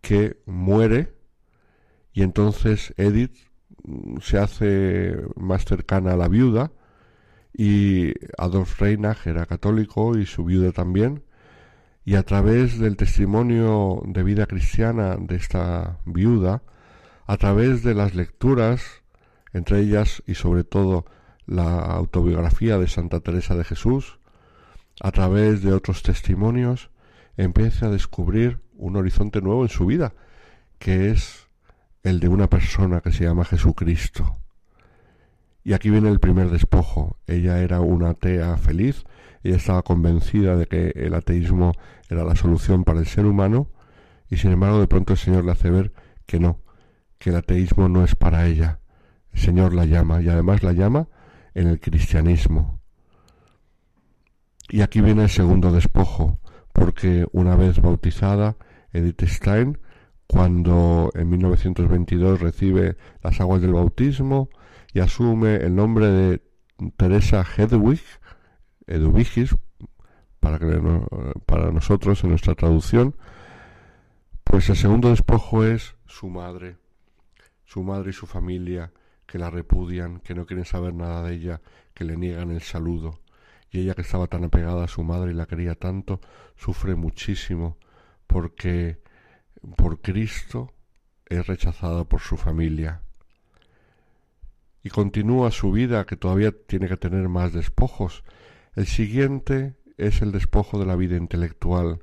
que 0.00 0.40
muere 0.46 1.14
y 2.12 2.22
entonces 2.22 2.94
Edith 2.96 3.36
mm, 3.82 4.18
se 4.20 4.38
hace 4.38 5.16
más 5.36 5.64
cercana 5.64 6.12
a 6.12 6.16
la 6.16 6.28
viuda 6.28 6.72
y 7.52 8.14
Adolf 8.38 8.80
Reinach 8.80 9.26
era 9.26 9.46
católico 9.46 10.16
y 10.16 10.26
su 10.26 10.44
viuda 10.44 10.72
también 10.72 11.23
y 12.04 12.16
a 12.16 12.22
través 12.22 12.78
del 12.78 12.96
testimonio 12.96 14.02
de 14.06 14.22
vida 14.22 14.46
cristiana 14.46 15.16
de 15.18 15.36
esta 15.36 15.98
viuda, 16.04 16.62
a 17.26 17.36
través 17.38 17.82
de 17.82 17.94
las 17.94 18.14
lecturas, 18.14 19.02
entre 19.52 19.80
ellas 19.80 20.22
y 20.26 20.34
sobre 20.34 20.64
todo 20.64 21.06
la 21.46 21.80
autobiografía 21.80 22.78
de 22.78 22.88
Santa 22.88 23.20
Teresa 23.20 23.54
de 23.54 23.64
Jesús, 23.64 24.18
a 25.00 25.10
través 25.12 25.62
de 25.62 25.72
otros 25.72 26.02
testimonios, 26.02 26.90
empieza 27.36 27.86
a 27.86 27.90
descubrir 27.90 28.60
un 28.76 28.96
horizonte 28.96 29.40
nuevo 29.40 29.62
en 29.62 29.70
su 29.70 29.86
vida, 29.86 30.12
que 30.78 31.10
es 31.10 31.48
el 32.02 32.20
de 32.20 32.28
una 32.28 32.48
persona 32.48 33.00
que 33.00 33.12
se 33.12 33.24
llama 33.24 33.44
Jesucristo. 33.44 34.38
Y 35.64 35.72
aquí 35.72 35.88
viene 35.88 36.10
el 36.10 36.20
primer 36.20 36.50
despojo. 36.50 37.16
Ella 37.26 37.60
era 37.60 37.80
una 37.80 38.10
atea 38.10 38.58
feliz, 38.58 39.04
ella 39.48 39.56
estaba 39.56 39.82
convencida 39.82 40.56
de 40.56 40.66
que 40.66 40.92
el 40.94 41.14
ateísmo 41.14 41.72
era 42.08 42.24
la 42.24 42.36
solución 42.36 42.84
para 42.84 43.00
el 43.00 43.06
ser 43.06 43.26
humano 43.26 43.68
y 44.30 44.36
sin 44.36 44.52
embargo 44.52 44.80
de 44.80 44.86
pronto 44.86 45.12
el 45.12 45.18
Señor 45.18 45.44
le 45.44 45.52
hace 45.52 45.70
ver 45.70 45.92
que 46.26 46.40
no, 46.40 46.60
que 47.18 47.30
el 47.30 47.36
ateísmo 47.36 47.88
no 47.88 48.04
es 48.04 48.14
para 48.14 48.46
ella. 48.46 48.80
El 49.32 49.40
Señor 49.40 49.74
la 49.74 49.84
llama 49.84 50.22
y 50.22 50.28
además 50.28 50.62
la 50.62 50.72
llama 50.72 51.08
en 51.54 51.68
el 51.68 51.80
cristianismo. 51.80 52.80
Y 54.68 54.80
aquí 54.80 55.00
viene 55.00 55.24
el 55.24 55.28
segundo 55.28 55.72
despojo, 55.72 56.40
porque 56.72 57.26
una 57.32 57.54
vez 57.54 57.80
bautizada, 57.80 58.56
Edith 58.92 59.22
Stein, 59.24 59.78
cuando 60.26 61.10
en 61.14 61.28
1922 61.28 62.40
recibe 62.40 62.96
las 63.22 63.40
aguas 63.40 63.60
del 63.60 63.74
bautismo 63.74 64.48
y 64.92 65.00
asume 65.00 65.56
el 65.56 65.74
nombre 65.74 66.06
de 66.06 66.42
Teresa 66.96 67.44
Hedwig, 67.44 68.00
Eduvigis, 68.86 69.54
para, 70.40 70.58
para 71.46 71.70
nosotros 71.70 72.22
en 72.24 72.30
nuestra 72.30 72.54
traducción, 72.54 73.16
pues 74.42 74.68
el 74.68 74.76
segundo 74.76 75.10
despojo 75.10 75.64
es 75.64 75.96
su 76.06 76.28
madre, 76.28 76.76
su 77.64 77.82
madre 77.82 78.10
y 78.10 78.12
su 78.12 78.26
familia, 78.26 78.92
que 79.26 79.38
la 79.38 79.50
repudian, 79.50 80.20
que 80.20 80.34
no 80.34 80.46
quieren 80.46 80.64
saber 80.64 80.94
nada 80.94 81.22
de 81.22 81.34
ella, 81.34 81.60
que 81.94 82.04
le 82.04 82.16
niegan 82.16 82.50
el 82.50 82.60
saludo. 82.60 83.20
Y 83.70 83.80
ella 83.80 83.94
que 83.94 84.02
estaba 84.02 84.26
tan 84.26 84.44
apegada 84.44 84.84
a 84.84 84.88
su 84.88 85.02
madre 85.02 85.32
y 85.32 85.34
la 85.34 85.46
quería 85.46 85.74
tanto, 85.74 86.20
sufre 86.56 86.94
muchísimo 86.94 87.78
porque 88.26 89.00
por 89.76 90.00
Cristo 90.00 90.72
es 91.26 91.46
rechazada 91.46 92.04
por 92.04 92.20
su 92.20 92.36
familia. 92.36 93.02
Y 94.82 94.90
continúa 94.90 95.50
su 95.50 95.72
vida 95.72 96.04
que 96.04 96.16
todavía 96.16 96.52
tiene 96.52 96.86
que 96.86 96.96
tener 96.96 97.28
más 97.28 97.52
despojos 97.52 98.22
el 98.76 98.86
siguiente 98.86 99.76
es 99.96 100.22
el 100.22 100.32
despojo 100.32 100.78
de 100.78 100.86
la 100.86 100.96
vida 100.96 101.16
intelectual. 101.16 102.00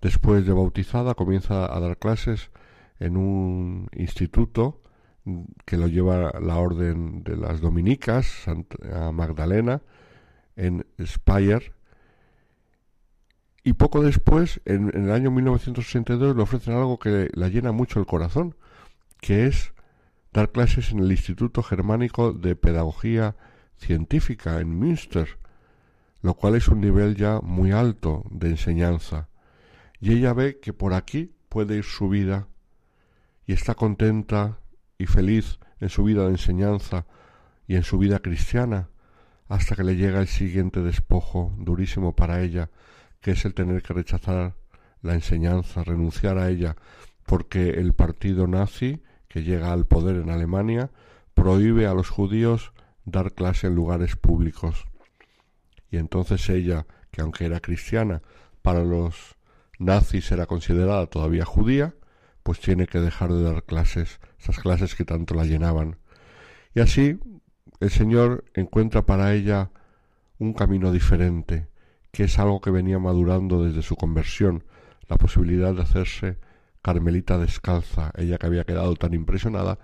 Después 0.00 0.46
de 0.46 0.52
bautizada 0.52 1.14
comienza 1.14 1.74
a 1.74 1.80
dar 1.80 1.98
clases 1.98 2.50
en 2.98 3.16
un 3.16 3.88
instituto 3.92 4.82
que 5.64 5.76
lo 5.76 5.88
lleva 5.88 6.32
la 6.40 6.56
orden 6.56 7.24
de 7.24 7.36
las 7.36 7.60
dominicas, 7.60 8.26
Santa 8.26 9.10
Magdalena, 9.10 9.82
en 10.54 10.86
Speyer 11.04 11.76
y 13.66 13.72
poco 13.72 14.00
después, 14.00 14.60
en, 14.64 14.92
el 14.94 15.10
año 15.10 15.32
1962, 15.32 16.36
le 16.36 16.42
ofrecen 16.42 16.74
algo 16.74 17.00
que 17.00 17.28
la 17.34 17.48
llena 17.48 17.72
mucho 17.72 17.98
el 17.98 18.06
corazón, 18.06 18.54
que 19.20 19.46
es 19.46 19.72
dar 20.32 20.52
clases 20.52 20.92
en 20.92 21.00
el 21.00 21.10
Instituto 21.10 21.64
Germánico 21.64 22.32
de 22.32 22.54
Pedagogía 22.54 23.34
Científica 23.76 24.60
en 24.60 24.68
Münster, 24.68 25.36
lo 26.26 26.34
cual 26.34 26.56
es 26.56 26.66
un 26.66 26.80
nivel 26.80 27.14
ya 27.14 27.38
muy 27.40 27.70
alto 27.70 28.24
de 28.32 28.48
enseñanza. 28.48 29.28
Y 30.00 30.12
ella 30.12 30.32
ve 30.32 30.58
que 30.58 30.72
por 30.72 30.92
aquí 30.92 31.36
puede 31.48 31.76
ir 31.76 31.84
su 31.84 32.08
vida 32.08 32.48
y 33.46 33.52
está 33.52 33.76
contenta 33.76 34.58
y 34.98 35.06
feliz 35.06 35.60
en 35.78 35.88
su 35.88 36.02
vida 36.02 36.24
de 36.24 36.30
enseñanza 36.30 37.06
y 37.68 37.76
en 37.76 37.84
su 37.84 37.96
vida 37.98 38.18
cristiana, 38.18 38.88
hasta 39.46 39.76
que 39.76 39.84
le 39.84 39.94
llega 39.94 40.18
el 40.18 40.26
siguiente 40.26 40.82
despojo 40.82 41.54
durísimo 41.58 42.16
para 42.16 42.42
ella, 42.42 42.70
que 43.20 43.30
es 43.30 43.44
el 43.44 43.54
tener 43.54 43.84
que 43.84 43.94
rechazar 43.94 44.56
la 45.02 45.14
enseñanza, 45.14 45.84
renunciar 45.84 46.38
a 46.38 46.50
ella, 46.50 46.74
porque 47.24 47.70
el 47.70 47.92
partido 47.92 48.48
nazi, 48.48 49.00
que 49.28 49.44
llega 49.44 49.72
al 49.72 49.86
poder 49.86 50.16
en 50.16 50.30
Alemania, 50.30 50.90
prohíbe 51.34 51.86
a 51.86 51.94
los 51.94 52.10
judíos 52.10 52.72
dar 53.04 53.32
clase 53.32 53.68
en 53.68 53.76
lugares 53.76 54.16
públicos. 54.16 54.88
Y 55.90 55.98
entonces 55.98 56.48
ella, 56.48 56.86
que 57.10 57.22
aunque 57.22 57.46
era 57.46 57.60
cristiana, 57.60 58.22
para 58.62 58.84
los 58.84 59.36
nazis 59.78 60.30
era 60.32 60.46
considerada 60.46 61.06
todavía 61.06 61.44
judía, 61.44 61.94
pues 62.42 62.60
tiene 62.60 62.86
que 62.86 63.00
dejar 63.00 63.32
de 63.32 63.42
dar 63.42 63.64
clases, 63.64 64.20
esas 64.38 64.58
clases 64.58 64.94
que 64.94 65.04
tanto 65.04 65.34
la 65.34 65.44
llenaban. 65.44 65.98
Y 66.74 66.80
así 66.80 67.18
el 67.80 67.90
Señor 67.90 68.44
encuentra 68.54 69.04
para 69.04 69.34
ella 69.34 69.70
un 70.38 70.52
camino 70.52 70.92
diferente, 70.92 71.68
que 72.12 72.24
es 72.24 72.38
algo 72.38 72.60
que 72.60 72.70
venía 72.70 72.98
madurando 72.98 73.64
desde 73.64 73.82
su 73.82 73.96
conversión, 73.96 74.64
la 75.08 75.16
posibilidad 75.16 75.74
de 75.74 75.82
hacerse 75.82 76.38
Carmelita 76.82 77.36
descalza, 77.36 78.12
ella 78.16 78.38
que 78.38 78.46
había 78.46 78.64
quedado 78.64 78.94
tan 78.94 79.12
impresionada 79.12 79.78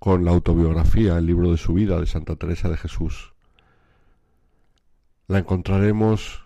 con 0.00 0.24
la 0.24 0.32
autobiografía, 0.32 1.16
el 1.16 1.26
libro 1.26 1.52
de 1.52 1.58
su 1.58 1.74
vida 1.74 2.00
de 2.00 2.06
Santa 2.06 2.34
Teresa 2.34 2.68
de 2.68 2.76
Jesús. 2.76 3.34
La 5.30 5.38
encontraremos 5.38 6.44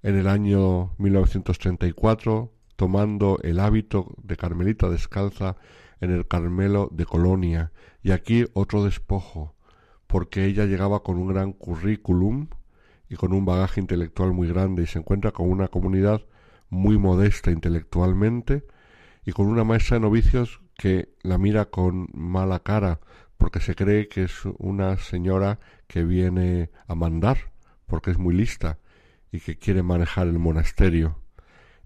en 0.00 0.16
el 0.16 0.26
año 0.26 0.94
1934 0.96 2.50
tomando 2.76 3.38
el 3.42 3.60
hábito 3.60 4.14
de 4.22 4.38
Carmelita 4.38 4.88
descalza 4.88 5.58
en 6.00 6.10
el 6.10 6.26
Carmelo 6.26 6.88
de 6.90 7.04
Colonia, 7.04 7.70
y 8.02 8.12
aquí 8.12 8.46
otro 8.54 8.84
despojo, 8.84 9.54
porque 10.06 10.46
ella 10.46 10.64
llegaba 10.64 11.02
con 11.02 11.18
un 11.18 11.28
gran 11.28 11.52
currículum 11.52 12.48
y 13.06 13.16
con 13.16 13.34
un 13.34 13.44
bagaje 13.44 13.82
intelectual 13.82 14.32
muy 14.32 14.48
grande 14.48 14.84
y 14.84 14.86
se 14.86 15.00
encuentra 15.00 15.32
con 15.32 15.50
una 15.50 15.68
comunidad 15.68 16.22
muy 16.70 16.96
modesta 16.96 17.50
intelectualmente 17.50 18.64
y 19.26 19.32
con 19.32 19.46
una 19.46 19.64
maestra 19.64 19.96
de 19.96 20.00
novicios 20.00 20.62
que 20.78 21.10
la 21.20 21.36
mira 21.36 21.66
con 21.66 22.08
mala 22.14 22.60
cara 22.60 23.00
porque 23.36 23.60
se 23.60 23.74
cree 23.74 24.08
que 24.08 24.22
es 24.22 24.46
una 24.56 24.96
señora 24.96 25.60
que 25.86 26.02
viene 26.02 26.70
a 26.86 26.94
mandar 26.94 27.57
porque 27.88 28.12
es 28.12 28.18
muy 28.18 28.34
lista 28.34 28.78
y 29.32 29.40
que 29.40 29.58
quiere 29.58 29.82
manejar 29.82 30.28
el 30.28 30.38
monasterio. 30.38 31.18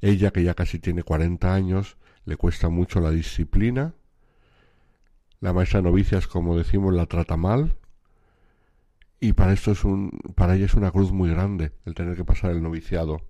Ella, 0.03 0.31
que 0.31 0.43
ya 0.43 0.55
casi 0.55 0.79
tiene 0.79 1.03
cuarenta 1.03 1.55
años, 1.55 1.97
le 2.27 2.37
cuesta 2.37 2.69
mucho 2.69 3.01
la 3.01 3.11
disciplina. 3.11 3.95
La 5.41 5.55
maestra 5.55 5.81
novicias, 5.81 6.27
como 6.27 6.59
decimos, 6.59 6.93
la 6.93 7.07
trata 7.07 7.39
mal 7.39 7.77
y 9.23 9.35
para 9.35 9.53
esto 9.53 9.71
es 9.71 9.85
un, 9.85 10.11
para 10.35 10.57
ella 10.57 10.65
es 10.65 10.75
una 10.75 10.91
cruz 10.91 11.13
muy 11.13 11.31
grande 11.31 11.71
el 11.85 11.95
tener 11.95 12.17
que 12.17 12.25
pasar 12.25 12.51
el 12.51 12.61
noviciado. 12.61 13.21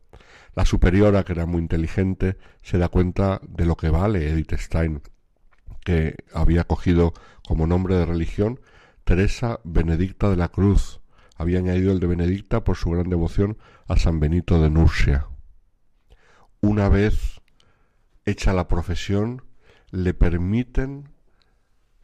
La 0.55 0.65
superiora, 0.65 1.23
que 1.23 1.35
era 1.35 1.44
muy 1.44 1.61
inteligente, 1.61 2.39
se 2.62 2.78
da 2.78 2.89
cuenta 2.89 3.43
de 3.47 3.66
lo 3.66 3.77
que 3.77 3.90
vale 3.90 4.27
Edith 4.31 4.55
Stein, 4.55 5.03
que 5.85 6.16
había 6.32 6.65
cogido 6.65 7.12
como 7.47 7.66
nombre 7.66 7.94
de 7.94 8.07
religión 8.07 8.59
Teresa 9.05 9.61
Benedicta 9.65 10.31
de 10.31 10.36
la 10.36 10.49
Cruz. 10.49 11.02
Había 11.43 11.59
añadido 11.59 11.90
el 11.90 11.98
de 11.98 12.06
Benedicta 12.06 12.62
por 12.62 12.77
su 12.77 12.90
gran 12.90 13.10
devoción 13.10 13.59
a 13.89 13.97
San 13.97 14.20
Benito 14.20 14.62
de 14.62 14.70
Nursia. 14.70 15.27
Una 16.60 16.89
vez 16.89 17.40
hecha 18.24 18.52
la 18.52 18.69
profesión, 18.69 19.43
le 19.90 20.14
permiten 20.14 21.09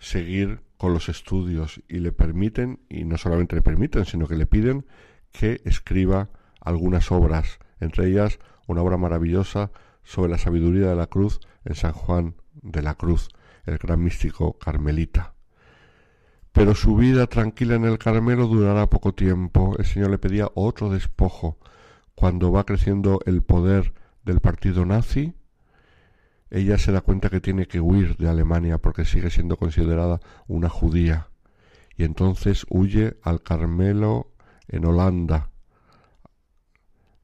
seguir 0.00 0.62
con 0.76 0.92
los 0.92 1.08
estudios 1.08 1.80
y 1.86 2.00
le 2.00 2.10
permiten, 2.10 2.80
y 2.88 3.04
no 3.04 3.16
solamente 3.16 3.54
le 3.54 3.62
permiten, 3.62 4.06
sino 4.06 4.26
que 4.26 4.34
le 4.34 4.46
piden 4.46 4.86
que 5.30 5.60
escriba 5.64 6.30
algunas 6.60 7.12
obras, 7.12 7.60
entre 7.78 8.08
ellas 8.08 8.40
una 8.66 8.82
obra 8.82 8.96
maravillosa 8.96 9.70
sobre 10.02 10.32
la 10.32 10.38
sabiduría 10.38 10.88
de 10.88 10.96
la 10.96 11.06
cruz 11.06 11.38
en 11.64 11.76
San 11.76 11.92
Juan 11.92 12.34
de 12.54 12.82
la 12.82 12.96
Cruz, 12.96 13.28
el 13.66 13.78
gran 13.78 14.02
místico 14.02 14.58
carmelita. 14.58 15.37
Pero 16.58 16.74
su 16.74 16.96
vida 16.96 17.28
tranquila 17.28 17.76
en 17.76 17.84
el 17.84 17.98
Carmelo 17.98 18.48
durará 18.48 18.90
poco 18.90 19.14
tiempo. 19.14 19.76
El 19.78 19.84
Señor 19.84 20.10
le 20.10 20.18
pedía 20.18 20.50
otro 20.54 20.90
despojo. 20.90 21.56
Cuando 22.16 22.50
va 22.50 22.64
creciendo 22.64 23.20
el 23.26 23.42
poder 23.42 23.94
del 24.24 24.40
partido 24.40 24.84
nazi, 24.84 25.34
ella 26.50 26.76
se 26.76 26.90
da 26.90 27.00
cuenta 27.00 27.30
que 27.30 27.40
tiene 27.40 27.66
que 27.66 27.80
huir 27.80 28.16
de 28.16 28.28
Alemania 28.28 28.78
porque 28.78 29.04
sigue 29.04 29.30
siendo 29.30 29.56
considerada 29.56 30.18
una 30.48 30.68
judía 30.68 31.28
y 31.96 32.02
entonces 32.02 32.66
huye 32.70 33.18
al 33.22 33.40
Carmelo 33.42 34.32
en 34.66 34.84
Holanda, 34.84 35.50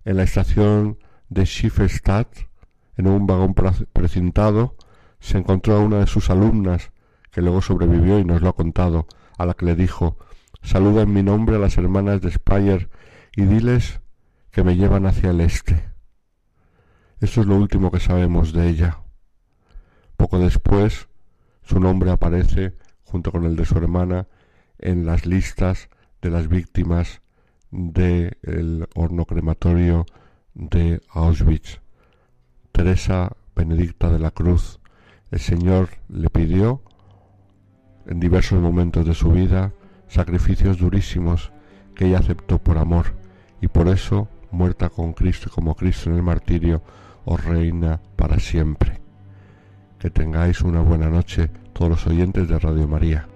en 0.05 0.17
la 0.17 0.25
estación 0.25 0.99
de 1.29 1.47
Schifferstadt, 1.47 2.27
en 2.97 3.07
un 3.07 3.29
vagón 3.29 3.55
precintado, 3.55 4.75
se 5.21 5.39
encontró 5.39 5.77
a 5.77 5.81
una 5.81 6.01
de 6.01 6.09
sus 6.09 6.29
alumnas, 6.29 6.91
que 7.31 7.41
luego 7.41 7.63
sobrevivió 7.63 8.19
y 8.19 8.25
nos 8.25 8.43
lo 8.43 8.49
ha 8.49 8.57
contado, 8.57 9.07
a 9.39 9.47
la 9.47 9.55
que 9.55 9.67
le 9.67 9.77
dijo 9.77 10.19
Saluda 10.61 11.03
en 11.03 11.13
mi 11.13 11.23
nombre 11.23 11.55
a 11.55 11.61
las 11.61 11.79
hermanas 11.79 12.21
de 12.21 12.33
Speyer 12.33 12.91
y 13.37 13.43
diles 13.43 14.01
que 14.51 14.65
me 14.65 14.75
llevan 14.75 15.07
hacia 15.07 15.31
el 15.31 15.41
este. 15.41 15.93
Eso 17.21 17.43
es 17.43 17.47
lo 17.47 17.55
último 17.55 17.93
que 17.93 18.01
sabemos 18.01 18.53
de 18.53 18.69
ella. 18.69 19.06
Poco 20.17 20.39
después, 20.39 21.09
su 21.63 21.81
nombre 21.81 22.11
aparece, 22.11 22.75
junto 23.05 23.33
con 23.33 23.45
el 23.45 23.57
de 23.57 23.65
su 23.65 23.77
hermana, 23.77 24.27
en 24.79 25.07
las 25.07 25.27
listas 25.27 25.89
de 26.23 26.31
las 26.31 26.49
víctimas 26.49 27.23
del 27.71 28.89
horno 28.95 29.27
crematorio 29.27 30.07
de 30.55 31.01
Auschwitz. 31.11 31.81
Teresa 32.73 33.37
Benedicta 33.55 34.11
de 34.11 34.19
la 34.19 34.31
Cruz, 34.31 34.81
el 35.31 35.41
Señor 35.41 35.89
le 36.09 36.31
pidió 36.31 36.83
en 38.07 38.21
diversos 38.21 38.61
momentos 38.61 39.05
de 39.07 39.15
su 39.15 39.31
vida 39.31 39.73
sacrificios 40.09 40.79
durísimos 40.79 41.53
que 41.95 42.07
ella 42.07 42.19
aceptó 42.19 42.59
por 42.59 42.79
amor 42.79 43.15
y 43.61 43.69
por 43.69 43.89
eso, 43.89 44.29
muerta 44.51 44.89
con 44.91 45.13
Cristo 45.13 45.51
como 45.53 45.75
Cristo 45.75 46.11
en 46.11 46.17
el 46.17 46.23
martirio, 46.23 46.83
os 47.25 47.43
reina 47.45 48.01
para 48.17 48.39
siempre. 48.39 49.06
Que 50.07 50.11
tengáis 50.11 50.61
una 50.61 50.83
buena 50.83 51.11
noche 51.11 51.51
todos 51.73 51.91
los 51.91 52.07
oyentes 52.07 52.49
de 52.49 52.57
Radio 52.61 52.87
María. 52.87 53.27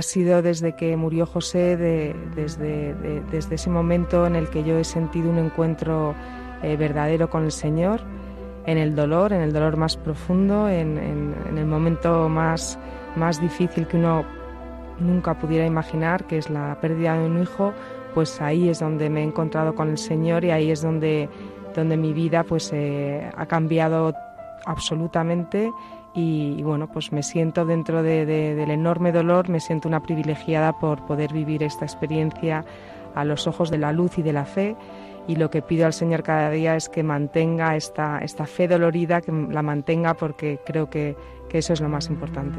Ha 0.00 0.02
sido 0.02 0.40
desde 0.40 0.72
que 0.72 0.96
murió 0.96 1.26
José, 1.26 1.76
desde, 1.76 2.94
desde, 3.30 3.54
ese 3.54 3.68
momento 3.68 4.26
en 4.26 4.34
el 4.34 4.48
que 4.48 4.64
yo 4.64 4.78
he 4.78 4.84
sentido 4.84 5.28
un 5.28 5.36
encuentro 5.36 6.14
eh, 6.62 6.74
verdadero 6.78 7.28
con 7.28 7.44
el 7.44 7.52
Señor, 7.52 8.00
en 8.64 8.78
el 8.78 8.94
dolor, 8.94 9.34
en 9.34 9.42
el 9.42 9.52
dolor 9.52 9.76
más 9.76 9.98
profundo, 9.98 10.70
en, 10.70 10.96
el 11.54 11.66
momento 11.66 12.30
más, 12.30 12.78
más 13.14 13.42
difícil 13.42 13.86
que 13.86 13.98
uno 13.98 14.24
nunca 14.98 15.38
pudiera 15.38 15.66
imaginar, 15.66 16.26
que 16.26 16.38
es 16.38 16.48
la 16.48 16.80
pérdida 16.80 17.18
de 17.18 17.26
un 17.26 17.42
hijo, 17.42 17.74
pues 18.14 18.40
ahí 18.40 18.70
es 18.70 18.80
donde 18.80 19.10
me 19.10 19.20
he 19.20 19.24
encontrado 19.24 19.74
con 19.74 19.90
el 19.90 19.98
Señor 19.98 20.46
y 20.46 20.50
ahí 20.50 20.70
es 20.70 20.80
donde, 20.80 21.28
donde 21.74 21.98
mi 21.98 22.14
vida 22.14 22.42
pues 22.44 22.72
eh, 22.72 23.30
ha 23.36 23.44
cambiado 23.44 24.14
absolutamente 24.64 25.70
y, 26.14 26.62
bueno, 26.62 26.90
pues 26.90 27.12
me 27.12 27.22
siento 27.22 27.64
dentro 27.64 28.02
del 28.02 28.70
enorme 28.70 29.12
dolor, 29.12 29.48
me 29.48 29.60
siento 29.60 29.88
una 29.88 30.02
privilegiada 30.02 30.78
por 30.78 31.06
poder 31.06 31.32
vivir 31.32 31.62
esta 31.62 31.84
experiencia 31.84 32.64
a 33.14 33.24
los 33.24 33.46
ojos 33.46 33.70
de 33.70 33.78
la 33.78 33.92
luz 33.92 34.18
y 34.18 34.22
de 34.22 34.32
la 34.32 34.44
fe 34.44 34.76
y 35.26 35.36
lo 35.36 35.50
que 35.50 35.62
pido 35.62 35.86
al 35.86 35.92
Señor 35.92 36.22
cada 36.22 36.50
día 36.50 36.76
es 36.76 36.88
que 36.88 37.02
mantenga 37.02 37.76
esta, 37.76 38.18
esta 38.18 38.46
fe 38.46 38.66
dolorida, 38.66 39.20
que 39.20 39.30
la 39.30 39.62
mantenga 39.62 40.14
porque 40.14 40.60
creo 40.64 40.90
que, 40.90 41.16
que 41.48 41.58
eso 41.58 41.72
es 41.72 41.80
lo 41.80 41.88
más 41.88 42.08
importante. 42.08 42.58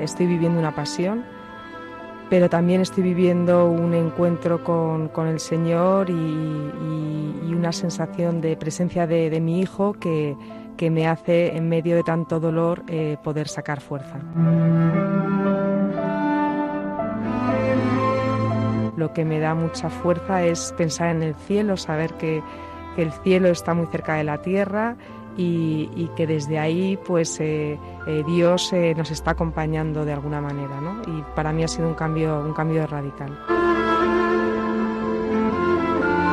Estoy 0.00 0.26
viviendo 0.26 0.60
una 0.60 0.74
pasión 0.74 1.24
pero 2.28 2.48
también 2.48 2.80
estoy 2.80 3.04
viviendo 3.04 3.70
un 3.70 3.94
encuentro 3.94 4.64
con, 4.64 5.08
con 5.08 5.28
el 5.28 5.40
Señor 5.40 6.10
y, 6.10 6.14
una 7.56 7.72
sensación 7.72 8.42
de 8.42 8.54
presencia 8.54 9.06
de, 9.06 9.30
de 9.30 9.40
mi 9.40 9.60
hijo 9.60 9.94
que, 9.94 10.36
que, 10.76 10.90
me 10.90 11.08
hace, 11.08 11.56
en 11.56 11.70
medio 11.70 11.96
de 11.96 12.02
tanto 12.02 12.38
dolor, 12.38 12.82
eh, 12.86 13.16
poder 13.24 13.48
sacar 13.48 13.80
fuerza. 13.80 14.18
Lo 18.94 19.14
que 19.14 19.24
me 19.24 19.40
da 19.40 19.54
mucha 19.54 19.88
fuerza 19.88 20.44
es 20.44 20.74
pensar 20.76 21.16
en 21.16 21.22
el 21.22 21.34
cielo, 21.34 21.78
saber 21.78 22.12
que 22.14 22.42
el 22.98 23.10
cielo 23.24 23.48
está 23.48 23.72
muy 23.72 23.86
cerca 23.86 24.16
de 24.16 24.24
la 24.24 24.42
tierra 24.42 24.96
y, 25.36 26.10
que 26.16 26.26
desde 26.26 26.58
ahí 26.58 26.98
pues 27.04 27.38
eh, 27.40 27.78
eh, 28.06 28.24
Dios 28.26 28.72
eh, 28.72 28.94
nos 28.96 29.10
está 29.10 29.32
acompañando 29.32 30.04
de 30.04 30.12
alguna 30.12 30.40
manera 30.40 30.80
¿no? 30.80 31.02
y 31.06 31.22
para 31.34 31.52
mí 31.52 31.62
ha 31.62 31.68
sido 31.68 31.88
un 31.88 31.94
cambio, 31.94 32.40
un 32.40 32.54
cambio 32.54 32.86
radical. 32.86 33.38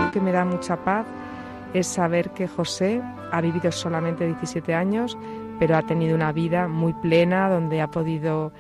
Lo 0.06 0.12
que 0.12 0.22
me 0.22 0.32
da 0.32 0.46
mucha 0.46 0.78
paz 0.78 1.06
es 1.74 1.88
saber 1.88 2.32
que 2.32 2.48
José 2.48 3.02
ha 3.32 3.42
vivido 3.42 3.72
solamente 3.72 4.26
17 4.26 4.74
años, 4.74 5.18
pero 5.60 5.76
ha 5.76 5.82
tenido 5.82 6.16
una 6.16 6.32
vida 6.32 6.68
muy 6.68 6.94
plena 6.94 7.50
donde 7.50 7.82
ha 7.82 7.90
podido 7.90 8.54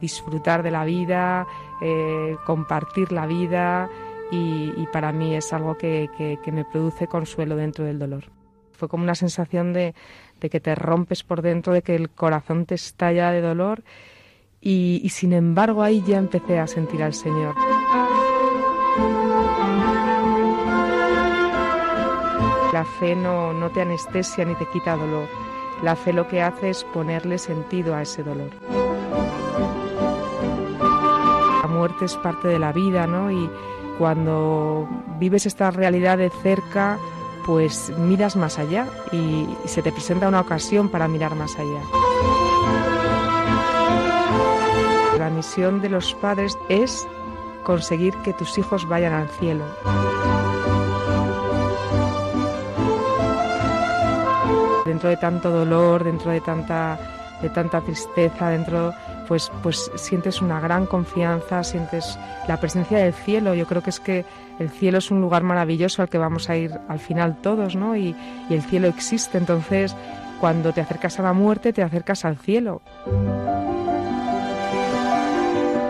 disfrutar 0.00 0.64
de 0.64 0.72
la 0.72 0.84
vida, 0.84 1.46
compartir 2.44 3.12
la 3.12 3.24
vida 3.24 3.88
y, 4.32 4.86
para 4.92 5.12
mí 5.12 5.36
es 5.36 5.52
algo 5.52 5.78
que 5.78 6.38
me 6.52 6.64
produce 6.64 7.06
consuelo 7.06 7.56
dentro 7.56 7.84
del 7.84 7.98
dolor 7.98 8.24
fue 8.82 8.88
como 8.88 9.04
una 9.04 9.14
sensación 9.14 9.72
de, 9.72 9.94
que 10.40 10.58
te 10.58 10.74
rompes 10.74 11.22
por 11.22 11.40
dentro, 11.40 11.72
de 11.72 11.82
que 11.82 11.94
el 11.94 12.10
corazón 12.10 12.66
te 12.66 12.74
estalla 12.74 13.30
de 13.30 13.40
dolor 13.40 13.84
y, 14.60 15.08
sin 15.08 15.32
embargo 15.32 15.84
ahí 15.84 16.02
ya 16.04 16.18
empecé 16.18 16.58
a 16.58 16.66
sentir 16.66 17.00
al 17.00 17.14
Señor. 17.14 17.54
La 22.72 22.84
fe 22.98 23.14
no, 23.14 23.52
no 23.52 23.70
te 23.70 23.82
anestesia 23.82 24.44
ni 24.44 24.56
te 24.56 24.66
quita 24.72 24.96
dolor. 24.96 25.28
La 25.84 25.94
fe 25.94 26.12
lo 26.12 26.26
que 26.26 26.42
hace 26.42 26.70
es 26.70 26.82
ponerle 26.82 27.38
sentido 27.38 27.94
a 27.94 28.02
ese 28.02 28.24
dolor. 28.24 28.50
La 31.62 31.68
muerte 31.68 32.06
es 32.06 32.16
parte 32.16 32.48
de 32.48 32.58
la 32.58 32.72
vida, 32.72 33.06
¿no? 33.06 33.30
Y 33.30 33.48
cuando 33.96 34.88
vives 35.20 35.46
esta 35.46 35.70
realidad 35.70 36.18
de 36.18 36.30
cerca, 36.42 36.98
pues 37.44 37.92
miras 37.98 38.36
más 38.36 38.58
allá 38.58 38.86
y, 39.10 39.48
se 39.66 39.82
te 39.82 39.92
presenta 39.92 40.28
una 40.28 40.40
ocasión 40.40 40.88
para 40.88 41.08
mirar 41.08 41.34
más 41.34 41.58
allá. 41.58 41.80
La 45.18 45.30
misión 45.30 45.80
de 45.80 45.88
los 45.88 46.14
padres 46.14 46.56
es 46.68 47.06
conseguir 47.62 48.14
que 48.24 48.32
tus 48.32 48.58
hijos 48.58 48.88
vayan 48.88 49.12
al 49.12 49.28
cielo. 49.28 49.64
Dentro 54.84 55.08
de 55.08 55.16
tanto 55.16 55.50
dolor, 55.50 56.04
dentro 56.04 56.32
de 56.32 56.40
tanta, 56.40 56.98
de 57.40 57.48
tanta 57.50 57.80
tristeza, 57.80 58.48
dentro 58.48 58.92
pues, 59.28 59.50
pues 59.62 59.90
sientes 59.96 60.40
una 60.42 60.60
gran 60.60 60.86
confianza, 60.86 61.64
sientes 61.64 62.18
la 62.48 62.58
presencia 62.58 62.98
del 62.98 63.12
cielo. 63.12 63.54
Yo 63.54 63.66
creo 63.66 63.82
que 63.82 63.90
es 63.90 64.00
que 64.00 64.24
el 64.58 64.70
cielo 64.70 64.98
es 64.98 65.10
un 65.10 65.20
lugar 65.20 65.42
maravilloso 65.42 66.02
al 66.02 66.08
que 66.08 66.18
vamos 66.18 66.48
a 66.48 66.56
ir 66.56 66.78
al 66.88 66.98
final 66.98 67.36
todos, 67.40 67.76
¿no? 67.76 67.96
Y, 67.96 68.14
el 68.50 68.62
cielo 68.62 68.88
existe, 68.88 69.38
entonces 69.38 69.96
cuando 70.40 70.72
te 70.72 70.80
acercas 70.80 71.18
a 71.18 71.22
la 71.22 71.32
muerte 71.32 71.72
te 71.72 71.82
acercas 71.82 72.24
al 72.24 72.36
cielo. 72.36 72.82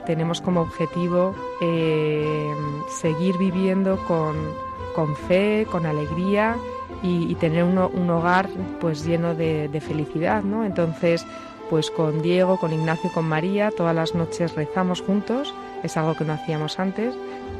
Tenemos 0.06 0.40
como 0.40 0.60
objetivo 0.60 1.34
eh, 1.60 2.54
seguir 3.00 3.36
viviendo 3.38 3.98
con, 4.06 5.16
fe, 5.28 5.66
con 5.70 5.86
alegría 5.86 6.56
y, 7.02 7.34
tener 7.36 7.64
un, 7.64 8.10
hogar 8.10 8.48
pues 8.80 9.04
lleno 9.04 9.34
de, 9.34 9.68
de 9.68 9.80
felicidad, 9.80 10.42
¿no? 10.42 10.64
Entonces 10.64 11.26
pues 11.72 11.90
con 11.90 12.20
Diego, 12.20 12.58
con 12.58 12.70
Ignacio, 12.70 13.10
con 13.14 13.24
María, 13.24 13.70
todas 13.70 13.96
las 13.96 14.14
noches 14.14 14.54
rezamos 14.54 15.00
juntos, 15.00 15.54
es 15.82 15.96
algo 15.96 16.14
que 16.14 16.22
no 16.22 16.34
hacíamos 16.34 16.78
antes. 16.78 17.14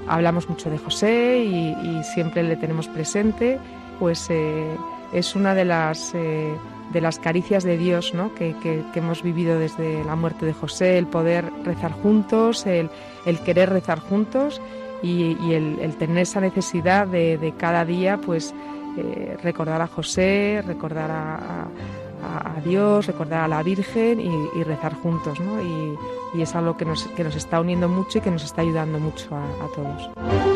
Hablamos 0.07 0.51
mucho 0.51 0.69
de 0.69 0.77
José 0.77 1.39
y, 1.39 2.03
siempre 2.13 2.43
le 2.43 2.57
tenemos 2.57 2.89
presente, 2.89 3.59
pues 3.99 4.27
eh, 4.29 4.77
es 5.15 5.35
una 5.35 5.55
de 5.55 5.65
las, 5.65 6.13
eh, 6.15 6.55
de 6.93 7.01
las 7.01 7.19
caricias 7.19 7.65
de 7.65 7.79
Dios 7.79 8.13
¿no? 8.13 8.35
que, 8.35 8.55
hemos 8.95 9.23
vivido 9.23 9.59
desde 9.59 10.05
la 10.05 10.15
muerte 10.15 10.45
de 10.45 10.53
José, 10.53 10.99
el 10.99 11.07
poder 11.07 11.51
rezar 11.65 11.93
juntos, 11.93 12.67
el, 12.67 12.91
querer 13.47 13.71
rezar 13.71 13.99
juntos 13.99 14.61
y, 15.03 15.55
el, 15.55 15.97
tener 15.97 16.19
esa 16.19 16.43
necesidad 16.43 17.07
de, 17.07 17.55
cada 17.57 17.87
día 17.87 18.19
pues 18.19 18.55
eh, 18.99 19.39
recordar 19.43 19.81
a 19.81 19.87
José, 19.87 20.63
recordar 20.67 21.11
a 21.11 21.69
a, 21.69 22.02
Dios, 22.65 23.07
recordar 23.07 23.45
a 23.45 23.49
la 23.49 23.63
Virgen 23.63 24.21
y, 24.21 24.63
rezar 24.63 24.95
juntos, 24.95 25.41
¿no? 25.41 25.63
Y, 25.63 25.99
es 26.41 26.55
algo 26.55 26.77
que 26.77 26.85
nos, 26.85 27.05
que 27.09 27.25
nos, 27.25 27.37
está 27.37 27.61
uniendo 27.61 27.89
mucho 27.89 28.19
y 28.19 28.21
que 28.23 28.31
nos 28.31 28.43
está 28.43 28.63
ayudando 28.63 28.99
mucho 28.99 29.35
a, 29.37 29.45
a 29.45 29.69
todos. 29.75 30.52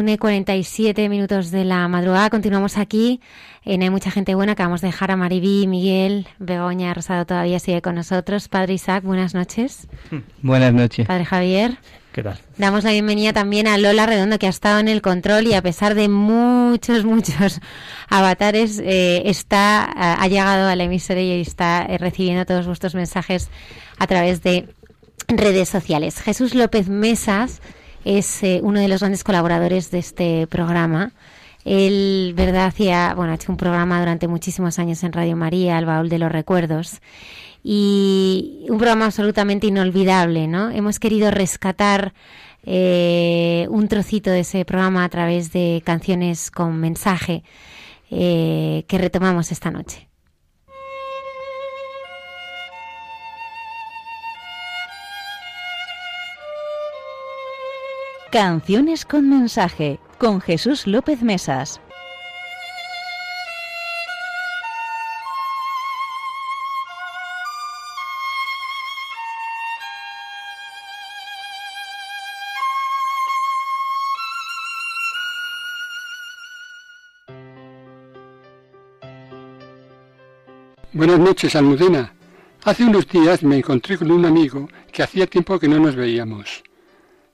1 0.00 0.12
y 0.12 0.16
47 0.16 1.10
minutos 1.10 1.50
de 1.50 1.62
la 1.62 1.86
madrugada. 1.86 2.30
Continuamos 2.30 2.78
aquí 2.78 3.20
en 3.66 3.82
Hay 3.82 3.90
Mucha 3.90 4.10
Gente 4.10 4.34
Buena. 4.34 4.52
Acabamos 4.52 4.80
de 4.80 4.88
dejar 4.88 5.10
a 5.10 5.16
Maribí, 5.16 5.66
Miguel, 5.66 6.26
Begoña, 6.38 6.94
Rosado 6.94 7.26
todavía 7.26 7.58
sigue 7.58 7.82
con 7.82 7.96
nosotros. 7.96 8.48
Padre 8.48 8.72
Isaac, 8.72 9.04
buenas 9.04 9.34
noches. 9.34 9.88
Buenas 10.42 10.72
noches. 10.72 11.06
Padre 11.06 11.26
Javier. 11.26 11.76
¿Qué 12.12 12.22
tal? 12.22 12.38
Damos 12.56 12.84
la 12.84 12.92
bienvenida 12.92 13.34
también 13.34 13.66
a 13.66 13.76
Lola 13.76 14.06
Redondo, 14.06 14.38
que 14.38 14.46
ha 14.46 14.50
estado 14.50 14.78
en 14.78 14.88
el 14.88 15.02
control 15.02 15.46
y 15.46 15.52
a 15.52 15.60
pesar 15.60 15.94
de 15.94 16.08
muchos, 16.08 17.04
muchos 17.04 17.60
avatares, 18.08 18.78
eh, 18.82 19.24
está, 19.26 19.84
ha 19.84 20.26
llegado 20.28 20.66
a 20.66 20.76
la 20.76 20.84
emisora 20.84 21.20
y 21.20 21.42
está 21.42 21.84
eh, 21.84 21.98
recibiendo 21.98 22.46
todos 22.46 22.66
vuestros 22.66 22.94
mensajes 22.94 23.50
a 23.98 24.06
través 24.06 24.42
de 24.42 24.66
redes 25.28 25.68
sociales. 25.68 26.22
Jesús 26.22 26.54
López 26.54 26.88
Mesas 26.88 27.60
es 28.04 28.42
eh, 28.42 28.60
uno 28.62 28.80
de 28.80 28.88
los 28.88 29.00
grandes 29.00 29.24
colaboradores 29.24 29.90
de 29.90 29.98
este 29.98 30.46
programa. 30.46 31.12
Él, 31.64 32.32
verdad, 32.36 32.66
hacía, 32.66 33.14
bueno, 33.14 33.32
ha 33.32 33.34
hecho 33.34 33.52
un 33.52 33.58
programa 33.58 33.98
durante 33.98 34.28
muchísimos 34.28 34.78
años 34.78 35.02
en 35.04 35.12
Radio 35.12 35.36
María, 35.36 35.78
El 35.78 35.86
Baúl 35.86 36.08
de 36.08 36.18
los 36.18 36.32
Recuerdos, 36.32 37.00
y 37.62 38.64
un 38.68 38.78
programa 38.78 39.06
absolutamente 39.06 39.66
inolvidable, 39.66 40.48
¿no? 40.48 40.70
Hemos 40.70 40.98
querido 40.98 41.30
rescatar 41.30 42.14
eh, 42.64 43.66
un 43.70 43.88
trocito 43.88 44.30
de 44.30 44.40
ese 44.40 44.64
programa 44.64 45.04
a 45.04 45.08
través 45.08 45.52
de 45.52 45.82
canciones 45.84 46.50
con 46.50 46.78
mensaje 46.78 47.42
eh, 48.10 48.84
que 48.88 48.98
retomamos 48.98 49.52
esta 49.52 49.70
noche. 49.70 50.09
Canciones 58.30 59.04
con 59.04 59.28
mensaje 59.28 59.98
con 60.16 60.40
Jesús 60.40 60.86
López 60.86 61.20
Mesas. 61.20 61.80
Buenas 80.92 81.18
noches, 81.18 81.56
Almudena. 81.56 82.14
Hace 82.62 82.84
unos 82.84 83.08
días 83.08 83.42
me 83.42 83.56
encontré 83.56 83.98
con 83.98 84.12
un 84.12 84.24
amigo 84.24 84.68
que 84.92 85.02
hacía 85.02 85.26
tiempo 85.26 85.58
que 85.58 85.66
no 85.66 85.80
nos 85.80 85.96
veíamos. 85.96 86.62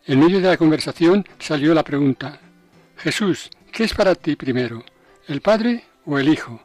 En 0.09 0.21
medio 0.21 0.41
de 0.41 0.47
la 0.47 0.57
conversación 0.57 1.27
salió 1.41 1.75
la 1.75 1.83
pregunta, 1.83 2.39
Jesús, 2.97 3.51
¿qué 3.73 3.83
es 3.83 3.93
para 3.93 4.15
ti 4.15 4.37
primero, 4.37 4.85
el 5.27 5.41
Padre 5.41 5.83
o 6.05 6.17
el 6.17 6.29
Hijo? 6.29 6.61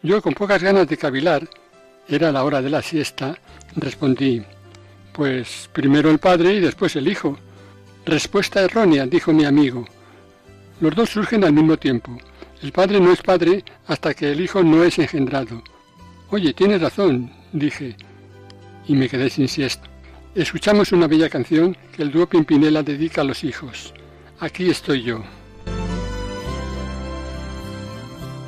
Yo, 0.00 0.22
con 0.22 0.32
pocas 0.32 0.62
ganas 0.62 0.86
de 0.86 0.96
cavilar, 0.96 1.48
era 2.08 2.30
la 2.30 2.44
hora 2.44 2.62
de 2.62 2.70
la 2.70 2.82
siesta, 2.82 3.36
respondí, 3.74 4.44
pues 5.12 5.68
primero 5.72 6.08
el 6.08 6.20
Padre 6.20 6.54
y 6.54 6.60
después 6.60 6.94
el 6.94 7.08
Hijo. 7.08 7.36
Respuesta 8.06 8.60
errónea, 8.60 9.06
dijo 9.06 9.32
mi 9.32 9.44
amigo. 9.44 9.84
Los 10.80 10.94
dos 10.94 11.10
surgen 11.10 11.42
al 11.42 11.52
mismo 11.52 11.76
tiempo. 11.76 12.16
El 12.62 12.70
Padre 12.70 13.00
no 13.00 13.10
es 13.10 13.22
Padre 13.22 13.64
hasta 13.88 14.14
que 14.14 14.30
el 14.30 14.40
Hijo 14.40 14.62
no 14.62 14.84
es 14.84 15.00
engendrado. 15.00 15.64
Oye, 16.30 16.54
tienes 16.54 16.80
razón, 16.80 17.32
dije, 17.52 17.96
y 18.86 18.94
me 18.94 19.08
quedé 19.08 19.30
sin 19.30 19.48
siesta. 19.48 19.88
Escuchamos 20.34 20.90
una 20.90 21.06
bella 21.06 21.30
canción 21.30 21.76
que 21.94 22.02
el 22.02 22.10
dúo 22.10 22.26
Pimpinela 22.26 22.82
dedica 22.82 23.20
a 23.20 23.24
los 23.24 23.44
hijos. 23.44 23.94
Aquí 24.40 24.68
estoy 24.68 25.04
yo. 25.04 25.22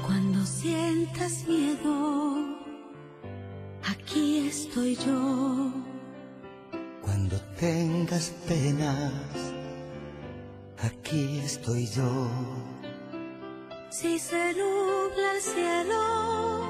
Cuando 0.04 0.44
sientas 0.44 1.46
miedo, 1.46 2.58
aquí 3.84 4.48
estoy 4.48 4.96
yo. 4.96 5.72
Cuando 7.02 7.40
tengas 7.60 8.34
penas, 8.48 9.12
aquí 10.82 11.38
estoy 11.38 11.86
yo. 11.86 12.28
Si 13.90 14.18
se 14.18 14.54
nubla 14.54 15.34
el 15.36 15.40
cielo 15.40 16.66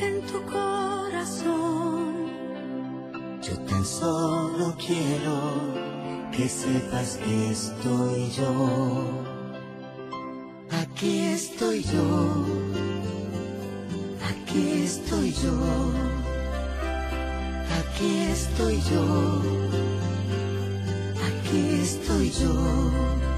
en 0.00 0.22
tu 0.28 0.40
corazón 0.46 1.89
yo 3.42 3.56
tan 3.60 3.84
solo 3.84 4.74
quiero 4.76 5.40
que 6.30 6.46
sepas 6.48 7.16
que 7.16 7.50
estoy 7.50 8.30
yo. 8.32 9.24
Aquí 10.70 11.20
estoy 11.20 11.82
yo. 11.82 12.46
Aquí 14.28 14.82
estoy 14.84 15.32
yo. 15.32 15.56
Aquí 17.78 18.10
estoy 18.30 18.80
yo. 18.92 19.42
Aquí 21.26 21.80
estoy 21.82 22.30
yo. 22.30 23.29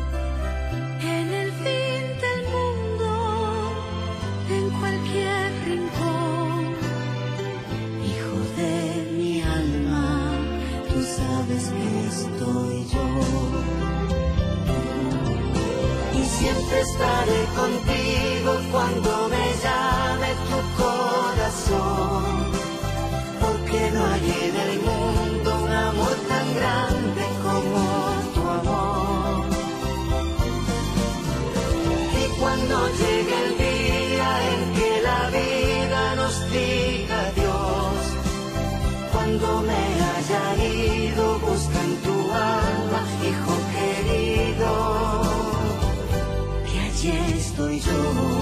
Estaré 17.03 17.45
contigo 17.57 18.02
estoy 47.83 48.42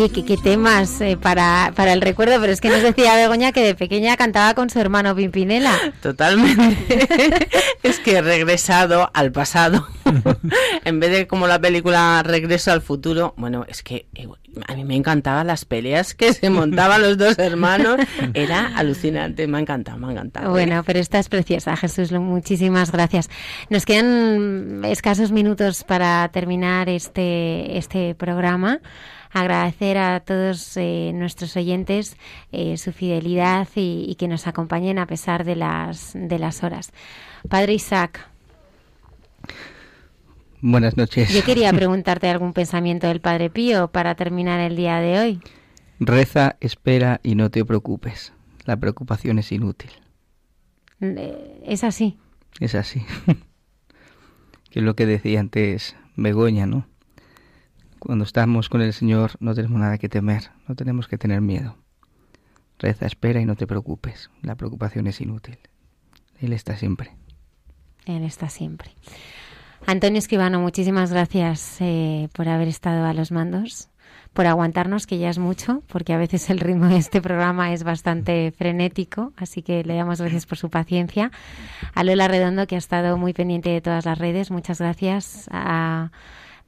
Oye, 0.00 0.24
¿qué, 0.24 0.38
temas 0.38 0.98
eh, 1.02 1.18
para, 1.20 1.74
para 1.76 1.92
el 1.92 2.00
recuerdo? 2.00 2.40
Pero 2.40 2.54
es 2.54 2.62
que 2.62 2.70
nos 2.70 2.80
decía 2.80 3.16
Begoña 3.16 3.52
que 3.52 3.62
de 3.62 3.74
pequeña 3.74 4.16
cantaba 4.16 4.54
con 4.54 4.70
su 4.70 4.80
hermano 4.80 5.14
Pimpinela. 5.14 5.76
Totalmente. 6.00 7.48
es 7.82 8.00
que 8.00 8.12
he 8.16 8.22
regresado 8.22 9.10
al 9.12 9.30
pasado. 9.30 9.86
en 10.86 11.00
vez 11.00 11.10
de 11.10 11.26
como 11.26 11.46
la 11.46 11.60
película 11.60 12.22
Regreso 12.22 12.72
al 12.72 12.80
futuro, 12.80 13.34
bueno, 13.36 13.66
es 13.68 13.82
que 13.82 14.06
eh, 14.14 14.26
a 14.66 14.74
mí 14.74 14.84
me 14.84 14.96
encantaban 14.96 15.46
las 15.46 15.66
peleas 15.66 16.14
que 16.14 16.32
se 16.32 16.48
montaban 16.48 17.02
los 17.02 17.18
dos 17.18 17.38
hermanos. 17.38 17.98
Era 18.32 18.72
alucinante, 18.76 19.46
me 19.48 19.58
ha 19.58 19.60
encantado, 19.60 19.98
me 19.98 20.06
ha 20.06 20.12
encantado. 20.12 20.50
Bueno, 20.50 20.78
¿eh? 20.78 20.82
pero 20.86 20.98
esta 20.98 21.18
es 21.18 21.28
preciosa, 21.28 21.76
Jesús. 21.76 22.10
Muchísimas 22.12 22.90
gracias. 22.90 23.28
Nos 23.68 23.84
quedan 23.84 24.80
escasos 24.82 25.30
minutos 25.30 25.84
para 25.84 26.26
terminar 26.32 26.88
este, 26.88 27.76
este 27.76 28.14
programa 28.14 28.80
agradecer 29.30 29.98
a 29.98 30.20
todos 30.20 30.76
eh, 30.76 31.12
nuestros 31.14 31.56
oyentes 31.56 32.16
eh, 32.52 32.76
su 32.76 32.92
fidelidad 32.92 33.68
y, 33.74 34.14
que 34.16 34.28
nos 34.28 34.46
acompañen 34.46 34.98
a 34.98 35.06
pesar 35.06 35.44
de 35.44 35.56
las, 35.56 36.12
de 36.14 36.38
las 36.38 36.62
horas. 36.62 36.92
Padre 37.48 37.74
Isaac. 37.74 38.28
Buenas 40.60 40.96
noches. 40.96 41.32
Yo 41.32 41.42
quería 41.42 41.72
preguntarte 41.72 42.28
algún 42.28 42.52
pensamiento 42.52 43.06
del 43.06 43.20
Padre 43.20 43.48
Pío 43.48 43.88
para 43.88 44.14
terminar 44.14 44.60
el 44.60 44.76
día 44.76 45.00
de 45.00 45.18
hoy. 45.18 45.40
Reza, 46.00 46.56
espera 46.60 47.20
y 47.22 47.34
no 47.34 47.50
te 47.50 47.64
preocupes. 47.64 48.32
La 48.66 48.76
preocupación 48.76 49.38
es 49.38 49.52
inútil. 49.52 49.90
Eh, 51.00 51.62
es 51.64 51.82
así. 51.84 52.18
Es 52.58 52.74
así. 52.74 53.02
que 54.70 54.80
es 54.80 54.84
lo 54.84 54.94
que 54.94 55.06
decía 55.06 55.40
antes 55.40 55.96
Begoña, 56.16 56.66
¿no? 56.66 56.89
Cuando 58.00 58.24
estamos 58.24 58.68
con 58.68 58.80
el 58.80 58.92
Señor 58.92 59.32
no 59.38 59.54
tenemos 59.54 59.78
nada 59.78 59.98
que 59.98 60.08
temer, 60.08 60.50
no 60.66 60.74
tenemos 60.74 61.06
que 61.06 61.18
tener 61.18 61.40
miedo. 61.40 61.76
Reza, 62.78 63.06
espera 63.06 63.40
y 63.40 63.44
no 63.44 63.56
te 63.56 63.66
preocupes. 63.66 64.30
La 64.42 64.56
preocupación 64.56 65.06
es 65.06 65.20
inútil. 65.20 65.58
Él 66.40 66.52
está 66.54 66.76
siempre. 66.76 67.12
Él 68.06 68.24
está 68.24 68.48
siempre. 68.48 68.90
Antonio 69.86 70.18
Escribano, 70.18 70.60
muchísimas 70.60 71.12
gracias 71.12 71.76
eh, 71.80 72.28
por 72.32 72.48
haber 72.48 72.68
estado 72.68 73.04
a 73.04 73.12
los 73.12 73.32
mandos, 73.32 73.88
por 74.32 74.46
aguantarnos, 74.46 75.06
que 75.06 75.18
ya 75.18 75.28
es 75.28 75.38
mucho, 75.38 75.82
porque 75.88 76.14
a 76.14 76.18
veces 76.18 76.48
el 76.48 76.60
ritmo 76.60 76.86
de 76.86 76.96
este 76.96 77.20
programa 77.20 77.72
es 77.72 77.82
bastante 77.82 78.52
frenético, 78.56 79.32
así 79.36 79.62
que 79.62 79.84
le 79.84 79.94
damos 79.94 80.20
gracias 80.20 80.46
por 80.46 80.56
su 80.56 80.70
paciencia. 80.70 81.30
A 81.94 82.04
Lola 82.04 82.28
Redondo, 82.28 82.66
que 82.66 82.76
ha 82.76 82.78
estado 82.78 83.18
muy 83.18 83.34
pendiente 83.34 83.70
de 83.70 83.80
todas 83.80 84.06
las 84.06 84.18
redes, 84.18 84.50
muchas 84.50 84.80
gracias. 84.80 85.48
A 85.50 86.10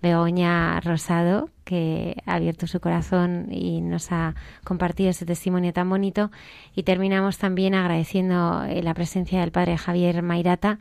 Begoña 0.02 0.80
Rosado, 0.80 1.48
que 1.64 2.16
ha 2.26 2.34
abierto 2.34 2.66
su 2.66 2.80
corazón 2.80 3.46
y 3.50 3.80
nos 3.80 4.10
ha 4.10 4.34
compartido 4.64 5.10
ese 5.10 5.24
testimonio 5.24 5.72
tan 5.72 5.88
bonito. 5.88 6.30
Y 6.74 6.82
terminamos 6.82 7.38
también 7.38 7.74
agradeciendo 7.74 8.64
eh, 8.64 8.82
la 8.82 8.94
presencia 8.94 9.40
del 9.40 9.52
padre 9.52 9.78
Javier 9.78 10.22
Mairata, 10.22 10.78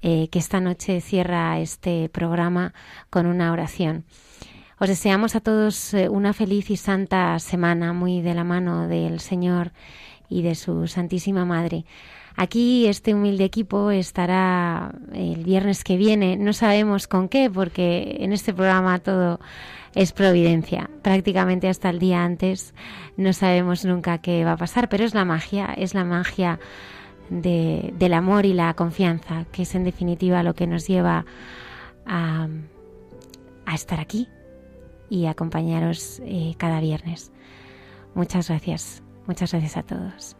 eh, 0.00 0.28
que 0.28 0.38
esta 0.38 0.60
noche 0.60 1.00
cierra 1.00 1.60
este 1.60 2.08
programa 2.08 2.72
con 3.10 3.26
una 3.26 3.52
oración. 3.52 4.04
Os 4.78 4.88
deseamos 4.88 5.36
a 5.36 5.40
todos 5.40 5.94
eh, 5.94 6.08
una 6.08 6.32
feliz 6.32 6.70
y 6.70 6.76
santa 6.76 7.38
semana, 7.38 7.92
muy 7.92 8.22
de 8.22 8.34
la 8.34 8.42
mano 8.42 8.88
del 8.88 9.20
Señor 9.20 9.72
y 10.28 10.42
de 10.42 10.54
su 10.54 10.88
Santísima 10.88 11.44
Madre. 11.44 11.84
Aquí 12.36 12.86
este 12.86 13.14
humilde 13.14 13.44
equipo 13.44 13.90
estará 13.90 14.94
el 15.12 15.44
viernes 15.44 15.84
que 15.84 15.96
viene, 15.96 16.36
no 16.36 16.52
sabemos 16.52 17.06
con 17.06 17.28
qué, 17.28 17.50
porque 17.50 18.16
en 18.20 18.32
este 18.32 18.54
programa 18.54 18.98
todo 18.98 19.38
es 19.94 20.12
providencia. 20.12 20.90
Prácticamente 21.02 21.68
hasta 21.68 21.90
el 21.90 21.98
día 21.98 22.24
antes 22.24 22.74
no 23.16 23.32
sabemos 23.32 23.84
nunca 23.84 24.18
qué 24.18 24.44
va 24.44 24.52
a 24.52 24.56
pasar, 24.56 24.88
pero 24.88 25.04
es 25.04 25.14
la 25.14 25.24
magia, 25.24 25.74
es 25.74 25.94
la 25.94 26.04
magia 26.04 26.58
del 27.30 28.12
amor 28.14 28.46
y 28.46 28.52
la 28.52 28.74
confianza, 28.74 29.46
que 29.52 29.62
es 29.62 29.74
en 29.74 29.84
definitiva 29.84 30.42
lo 30.42 30.54
que 30.54 30.66
nos 30.66 30.86
lleva 30.86 31.24
a, 32.06 32.48
estar 33.72 34.00
aquí 34.00 34.28
y 35.08 35.26
acompañaros 35.26 36.20
eh, 36.24 36.54
cada 36.58 36.80
viernes. 36.80 37.32
Muchas 38.14 38.48
gracias, 38.48 39.02
muchas 39.26 39.52
gracias 39.52 39.78
a 39.78 39.82
todos. 39.82 40.36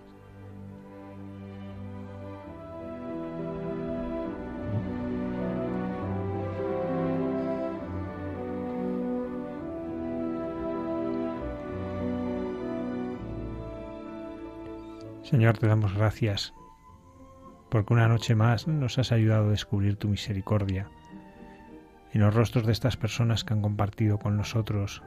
Señor, 15.33 15.57
te 15.57 15.67
damos 15.67 15.95
gracias 15.95 16.53
porque 17.71 17.95
una 17.95 18.07
noche 18.07 18.35
más 18.35 18.69
nos 18.69 18.99
has 18.99 19.13
ayudado 19.13 19.47
a 19.47 19.51
descubrir 19.53 19.97
tu 19.97 20.09
misericordia 20.09 20.91
en 22.13 22.21
los 22.21 22.35
rostros 22.35 22.67
de 22.67 22.73
estas 22.73 22.99
personas 22.99 23.43
que 23.43 23.55
han 23.55 23.63
compartido 23.63 24.19
con 24.19 24.37
nosotros 24.37 25.03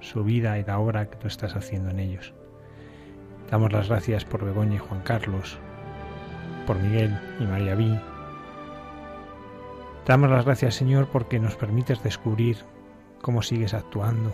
su 0.00 0.22
vida 0.22 0.58
y 0.58 0.64
la 0.64 0.78
obra 0.78 1.08
que 1.08 1.16
tú 1.16 1.28
estás 1.28 1.56
haciendo 1.56 1.88
en 1.88 2.00
ellos. 2.00 2.34
Damos 3.50 3.72
las 3.72 3.88
gracias 3.88 4.26
por 4.26 4.44
Begoña 4.44 4.74
y 4.74 4.78
Juan 4.80 5.00
Carlos, 5.00 5.58
por 6.66 6.78
Miguel 6.78 7.18
y 7.40 7.44
María 7.44 7.74
Vi. 7.74 7.98
Damos 10.04 10.28
las 10.28 10.44
gracias, 10.44 10.74
Señor, 10.74 11.08
porque 11.08 11.40
nos 11.40 11.56
permites 11.56 12.02
descubrir 12.02 12.58
cómo 13.22 13.40
sigues 13.40 13.72
actuando. 13.72 14.30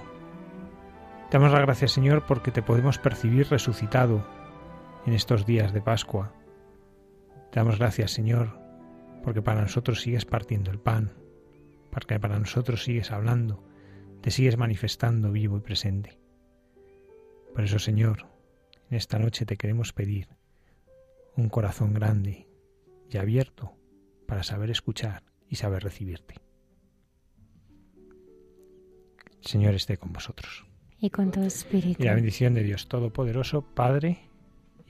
Damos 1.31 1.53
las 1.53 1.63
gracias, 1.63 1.93
Señor, 1.93 2.25
porque 2.27 2.51
te 2.51 2.63
podemos 2.63 2.99
percibir 2.99 3.49
resucitado 3.49 4.40
en 5.07 5.13
estos 5.13 5.47
días 5.47 5.73
de 5.73 5.81
Pascua. 5.81 6.35
damos 7.53 7.79
gracias, 7.79 8.11
Señor, 8.11 8.59
porque 9.23 9.43
para 9.43 9.63
nosotros 9.63 10.03
sigues 10.03 10.25
partiendo 10.25 10.71
el 10.71 10.79
pan, 10.79 11.13
porque 11.91 12.19
para 12.21 12.39
nosotros 12.39 12.85
sigues 12.85 13.11
hablando, 13.11 13.65
te 14.21 14.31
sigues 14.31 14.57
manifestando 14.57 15.33
vivo 15.33 15.57
y 15.57 15.61
presente. 15.61 16.19
Por 17.55 17.65
eso, 17.65 17.79
Señor, 17.79 18.27
en 18.91 18.97
esta 18.97 19.19
noche 19.19 19.47
te 19.47 19.57
queremos 19.57 19.93
pedir 19.93 20.29
un 21.37 21.49
corazón 21.49 21.95
grande 21.95 22.47
y 23.09 23.17
abierto 23.17 23.77
para 24.27 24.43
saber 24.43 24.71
escuchar 24.71 25.25
y 25.49 25.57
saber 25.57 25.83
recibirte. 25.83 26.37
Señor 29.41 29.75
esté 29.75 29.97
con 29.97 30.13
vosotros. 30.13 30.67
Y 30.99 31.09
con 31.11 31.31
tu 31.31 31.43
espíritu. 31.43 32.03
Y 32.03 32.07
la 32.07 32.15
bendición 32.15 32.53
de 32.55 32.63
Dios 32.63 32.87
Todopoderoso, 32.87 33.63
Padre, 33.63 34.30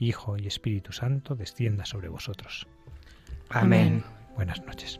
Hijo 0.01 0.35
y 0.35 0.47
Espíritu 0.47 0.93
Santo, 0.93 1.35
descienda 1.35 1.85
sobre 1.85 2.09
vosotros. 2.09 2.67
Amén. 3.49 4.03
Buenas 4.35 4.59
noches. 4.65 4.99